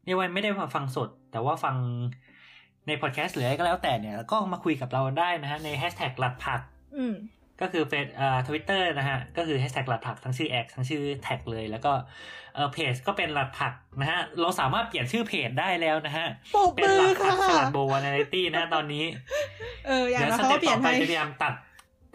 [0.05, 1.75] เรียกว่าไม่ได้มาฟังสด แต่ว่าฟัง
[2.89, 6.61] ในพอดแคสต์หรืออะไรก็แล้วแต่เนี่ย ก็มาคุยกับเราได้นะฮะในแฮชแท็กหลัดผัก
[6.97, 7.15] อืม
[7.61, 11.91] ก็คือเฟซอ่าทวิตเตอร์นะฮะ ก็คือแฮชแท็กหลัดผักทั้งชื่อแอคทั้งชื่อแท็กเลย แล้วก็
[12.55, 19.05] เออเพจก็เป็นหลัดผักนะฮะ เราสามารถเปลี่ยนชื่อเพจได้แล้วนะฮะปรบมือค่ะ เป็นมืหอลัดผักสลัดโบวานาลิตี้นะฮะตอนนี้
[19.87, 21.53] เอออย่างเดี๋ยวนั้นสเขาเต็ก็ปเปลี่ยต่นอไปจะพยายามตัด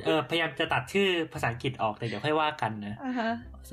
[0.05, 3.31] เออพยายามจะตัดชื่อภาษาอังกฤษออกแต่เดี๋ยวค่อยว่ากันนะอ่าฮะ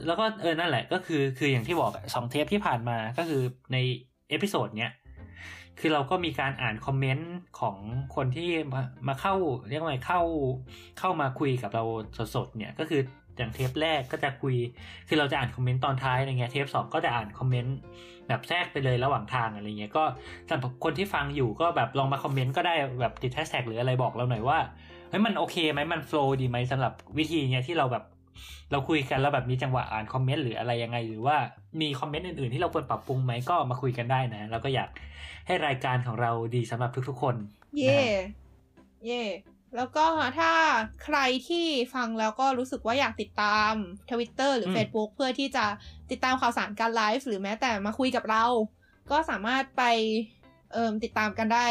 [0.08, 3.42] แล้วก็เออนั่นแหละก็คือคืออย่างที่บอกอะสองเทปที่ผ่านมาก็คือ
[3.74, 3.78] ใน
[4.30, 4.94] episode เนี้ย
[5.80, 7.78] คือเราก็มีการอ่านคอมเมนต์ของ
[8.16, 9.36] คนที่มามาเข้า
[9.70, 10.22] เรียกว่าเข้า
[11.00, 11.84] เข้ามาคุยกับเรา
[12.36, 13.02] สดๆเนี่ยก็คือ
[13.38, 14.56] อย่างเทปแรกก็จะคุย
[15.08, 17.78] คือเราจะอ่านคอมเมนต์ตอนท้ายอะไรเงี้ย เทปสองก็จะอ่านคอมเมนต์
[18.28, 20.04] แบบแทรกไปเลยระหว่างทางอะไรเงี้ย ก็
[20.50, 24.60] สำหรับคนที่ฟังอยู่ก็แบบลองมาคอมเมนต์ก็ได้แบบติดแฮชแท็กหรืออะไรบอกเราหน่อยว่า
[25.10, 28.04] เฮ้ยมันโอเคไหมมัน flow ดีไหมสำหรับวิธีเนี้ยที่เราแบบ
[28.72, 31.38] เราคุยกันแล้วแบบมีจังหวะอ่านคอมเมนต์หรืออะไรยังไง หรือว่า
[31.82, 34.90] มีคอมเมนต์อื่นๆที่เราควรปรับปรุงไหมก็มาคุยกันได้นะ แล้วก็อยาก
[35.48, 37.36] ให้รายการของเราดีสำหรับทุกๆ คน
[37.78, 38.02] เย่
[39.06, 39.24] เย่
[39.76, 40.06] แล้วก็
[40.40, 40.52] ถ้า
[41.04, 41.20] ใคร
[41.50, 43.74] ที่ฟังแล้วก็รู้สึกว่าอยากติดตาม
[44.12, 45.66] ทวิตเตอร์หรือ Facebook เพื่อที่จะ
[46.12, 48.46] ติดตามข่าวสารการไลฟ์หรือแม้แต่มาคุยกับเรา
[49.12, 49.84] ก็สามารถไป
[50.74, 51.68] เอ่มติดตามกันได้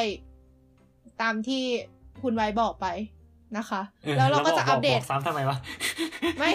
[1.22, 1.64] ตามที่
[2.22, 2.86] คุณไว้บอกไป
[3.56, 5.58] นะคะ เออแล้วเราก็จะอัปเดตบอกซ้ำทำไมวะ
[6.38, 6.50] ไม่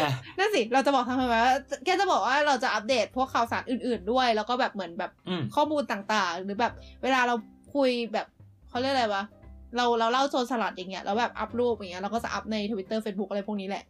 [0.00, 1.42] อะนั่นสิเราจะบอกทำไมว่า
[1.84, 7.34] แกจะบอกว่าเราจะอัปเดตพวกข่าวสารอื่น ๆด้วย แล้วก็แบบเหมือนแบบอืมข้อมูลต่างๆ หรือแบบเวลาเรา
[7.74, 8.26] คุยแบบ
[8.68, 9.24] เขาเรียกอะไรวะ
[9.76, 13.84] เราเราเล่าโซนสลัดอย่างเงี้ยแล้วแบบอัพรูปอย่างเงี้ยเราก็จะอัพในทวิตเตอร์เฟซบุ๊กอะไรพวกนี้แหละ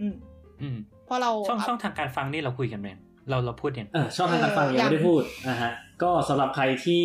[0.00, 0.14] อืม
[0.62, 0.76] อืม
[1.06, 2.88] เพราะเราช่องอัพช่องทางการฟังนี่เราคุยกันไหม
[3.30, 5.70] เราเราพูดยังเออช่องทางการฟังเออยังไม่ยังได้พูดนะฮะ
[6.02, 7.04] ก็สำหรับใครที่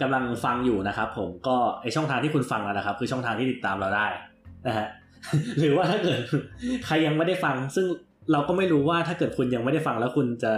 [0.00, 4.06] กำลังฟังอยู่นะครับ ผมก็ไอช่องทางที่คุณฟังแล้วนะครับ คือช่องทางที่ติดตามเราได้
[4.66, 4.88] นะฮะ
[5.60, 6.18] หรือว่าถ้าเกิด
[6.86, 7.86] ใครยังไม่ได้ฟัง ซึ่ง
[8.32, 10.52] เราก็ไม่รู้ว่าถ้าเกิดคุณยังไม่ได้ฟังแล้วคุณจะ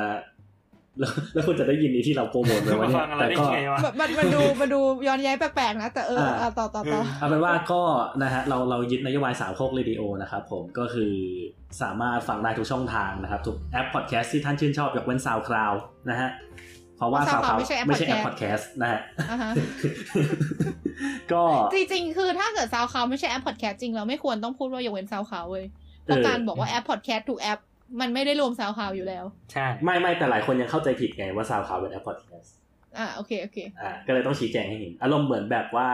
[1.00, 7.82] แล้วแล้วคุณจะได้ยินนี้ที่เราโปรโมทไปมาวันนี้ฟังอะไรแต่ได้ก็ไงวะแบบมันมันดูมันดูย้อนแย้งแปลกๆนะ แต่เอออ่าอะต่อต่อต่อเอาเป็นว่าก็
[8.22, 11.12] นะฮะเราเรายึดนโยบายสามโคกเรดิโอนะครับผมก็คือ
[11.82, 15.72] สามารถฟังได้ทุกช่องทางนะครับ ทุกแอปพอดแคสต์ที่ท่านชื่นชอบยกเว้น SoundCloud
[16.10, 16.28] นะฮะ
[16.98, 19.00] เพราะว่าเพราะ SoundCloud SoundCloud ไม่ใช่แอปไม่ใช่แอป podcast podcast นะฮะ
[19.30, 19.52] อ่าฮะ
[21.32, 21.42] ก็
[21.74, 25.64] จริงๆ คือถ้าเกิด SoundCloud ไม่ใช่แอปพอดแคสต์จริงเราไม่ควรต้องพูดว่ายกเว้น SoundCloud เว้ย
[26.04, 27.58] เพราะการบอกว่าแอปพอดแคสต์ทุกแอป
[28.00, 32.48] มันไม่ได้รวม SoundCloud อยู่แล้ว ใช่ ไม่ไม่แต่หลายคนยังเข้าใจผิดไงว่า SoundCloud เป็นแอป podcast
[32.98, 35.88] อ่าโอเคโอเคอ่าก็เลยต้องชี้แจงให้เห็นอารมณ์เหมือนแบบว่า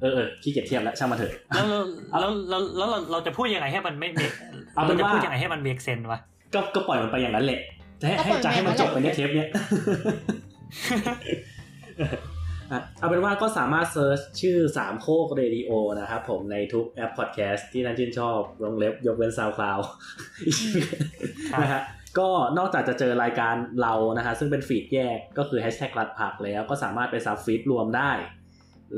[0.00, 1.66] เออเออขี้เกียจเทียบแล้วช่างมันเถอะแล้ว
[2.20, 4.36] แล้วแล้วแล้วแล้วเราเราจะพูดยังไงให้มันไม่ make
[4.74, 6.20] เอาเป็เรานจะพูดยังไงให้มัน make sense วะ
[6.54, 7.60] ก็ก็ปล่อยมันไปอย่างนั้นแหละ
[8.04, 9.48] จะให้ จะให้ก็ปล่อยมันไปอย่างนั้นแหละ จะให้จบไปในเทปเนี้ย
[12.72, 15.70] อะเอาเป็นว่าก็สามารถ search ชื่อสามโคกเรดิโอ
[16.00, 19.78] นะครับผมในทุกแอปพอดแคสต์ที่ท่านชื่นชอบวงเล็บยกเว้น SoundCloud
[21.52, 21.82] ครับนะฮะ
[22.18, 22.28] ก็
[22.58, 28.12] นอกจากจะเจอรายการเรานะฮะซึ่งเป็น feed แยกก็คือแฮชแท็กหลัดผักแล้วก็สามารถไป sub feed รวมได้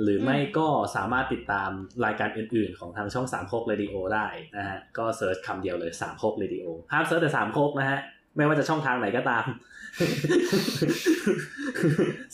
[0.02, 1.70] หรือไม่ก็สามารถติดตาม
[2.04, 4.26] รายการอื่นๆ ของทางช่องสามโคกเรดิโอได้
[4.56, 8.00] นะฮะก็ search คำเดียวเลยสามโคกเรดิโอห้าม search แต่สามโคกนะฮะ
[8.36, 9.44] ไม่ว่าจะช่องทางไหนก็ตาม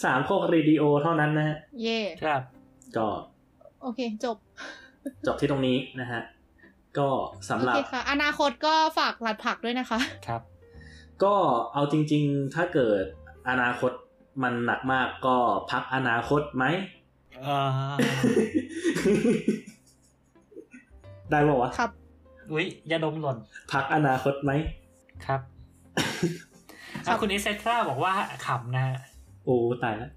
[0.04, 2.42] สามโคกเรดิโอเท่านั้นนะฮะ เย่ครับ
[2.96, 3.06] ก็
[3.82, 4.36] โอเค จบ
[5.26, 6.22] จบที่ตรงนี้นะฮะ
[6.98, 7.08] ก็
[7.48, 10.42] สำโอหรับเคค่ะอนาคตก็ฝากหลัดผักด้วยนะคะ ครับ
[11.24, 11.34] ก็
[11.72, 13.02] เอาจริง ๆ ถ้าเกิด
[13.48, 13.92] อนาคต
[14.42, 15.36] มันหนักมากก็
[15.70, 16.64] พักอนาคตไหม
[17.42, 17.68] เออ
[21.30, 21.90] ได้ป่าวะ ครับ
[22.52, 23.36] อุ้ยยาดมหล่น
[23.72, 24.52] พักอนาคตไหม
[25.26, 25.40] ครับ
[27.06, 28.12] ครัอะบคุณอิเซตราบอกว่า
[28.46, 28.96] ขำนะฮะ
[29.44, 30.10] โอ้ตายแล้ว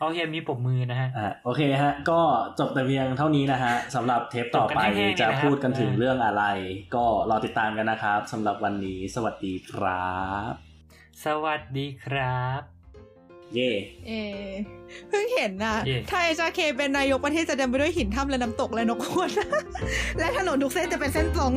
[0.00, 2.20] โอเคมีปมมือนะฮะอ่าโอเคฮะ ก็
[2.58, 6.44] จบแต่เพียงเท่านี้นะฮะสำหรับเทปต่อไปจบกันแห้งๆจะเลยนะครับพูดกันถึงเรื่องอะไร
[6.94, 10.12] ก็รอติดตามกันนะครับสำหรับวันนี้ สวัสดีครั
[10.50, 10.52] บ
[11.24, 12.62] สวัสดีครับ
[13.54, 13.70] เย่
[14.06, 14.12] เอ
[15.08, 19.30] เพิ่งเห็นนะเย่ถ้าเอชาเคเป็นนายกประเทศจะเดินไปด้วยหินถ้ำและน้ำตกและนกขวด
[20.18, 21.52] และถนนทุกเส้นจะเป็นเส้นตรง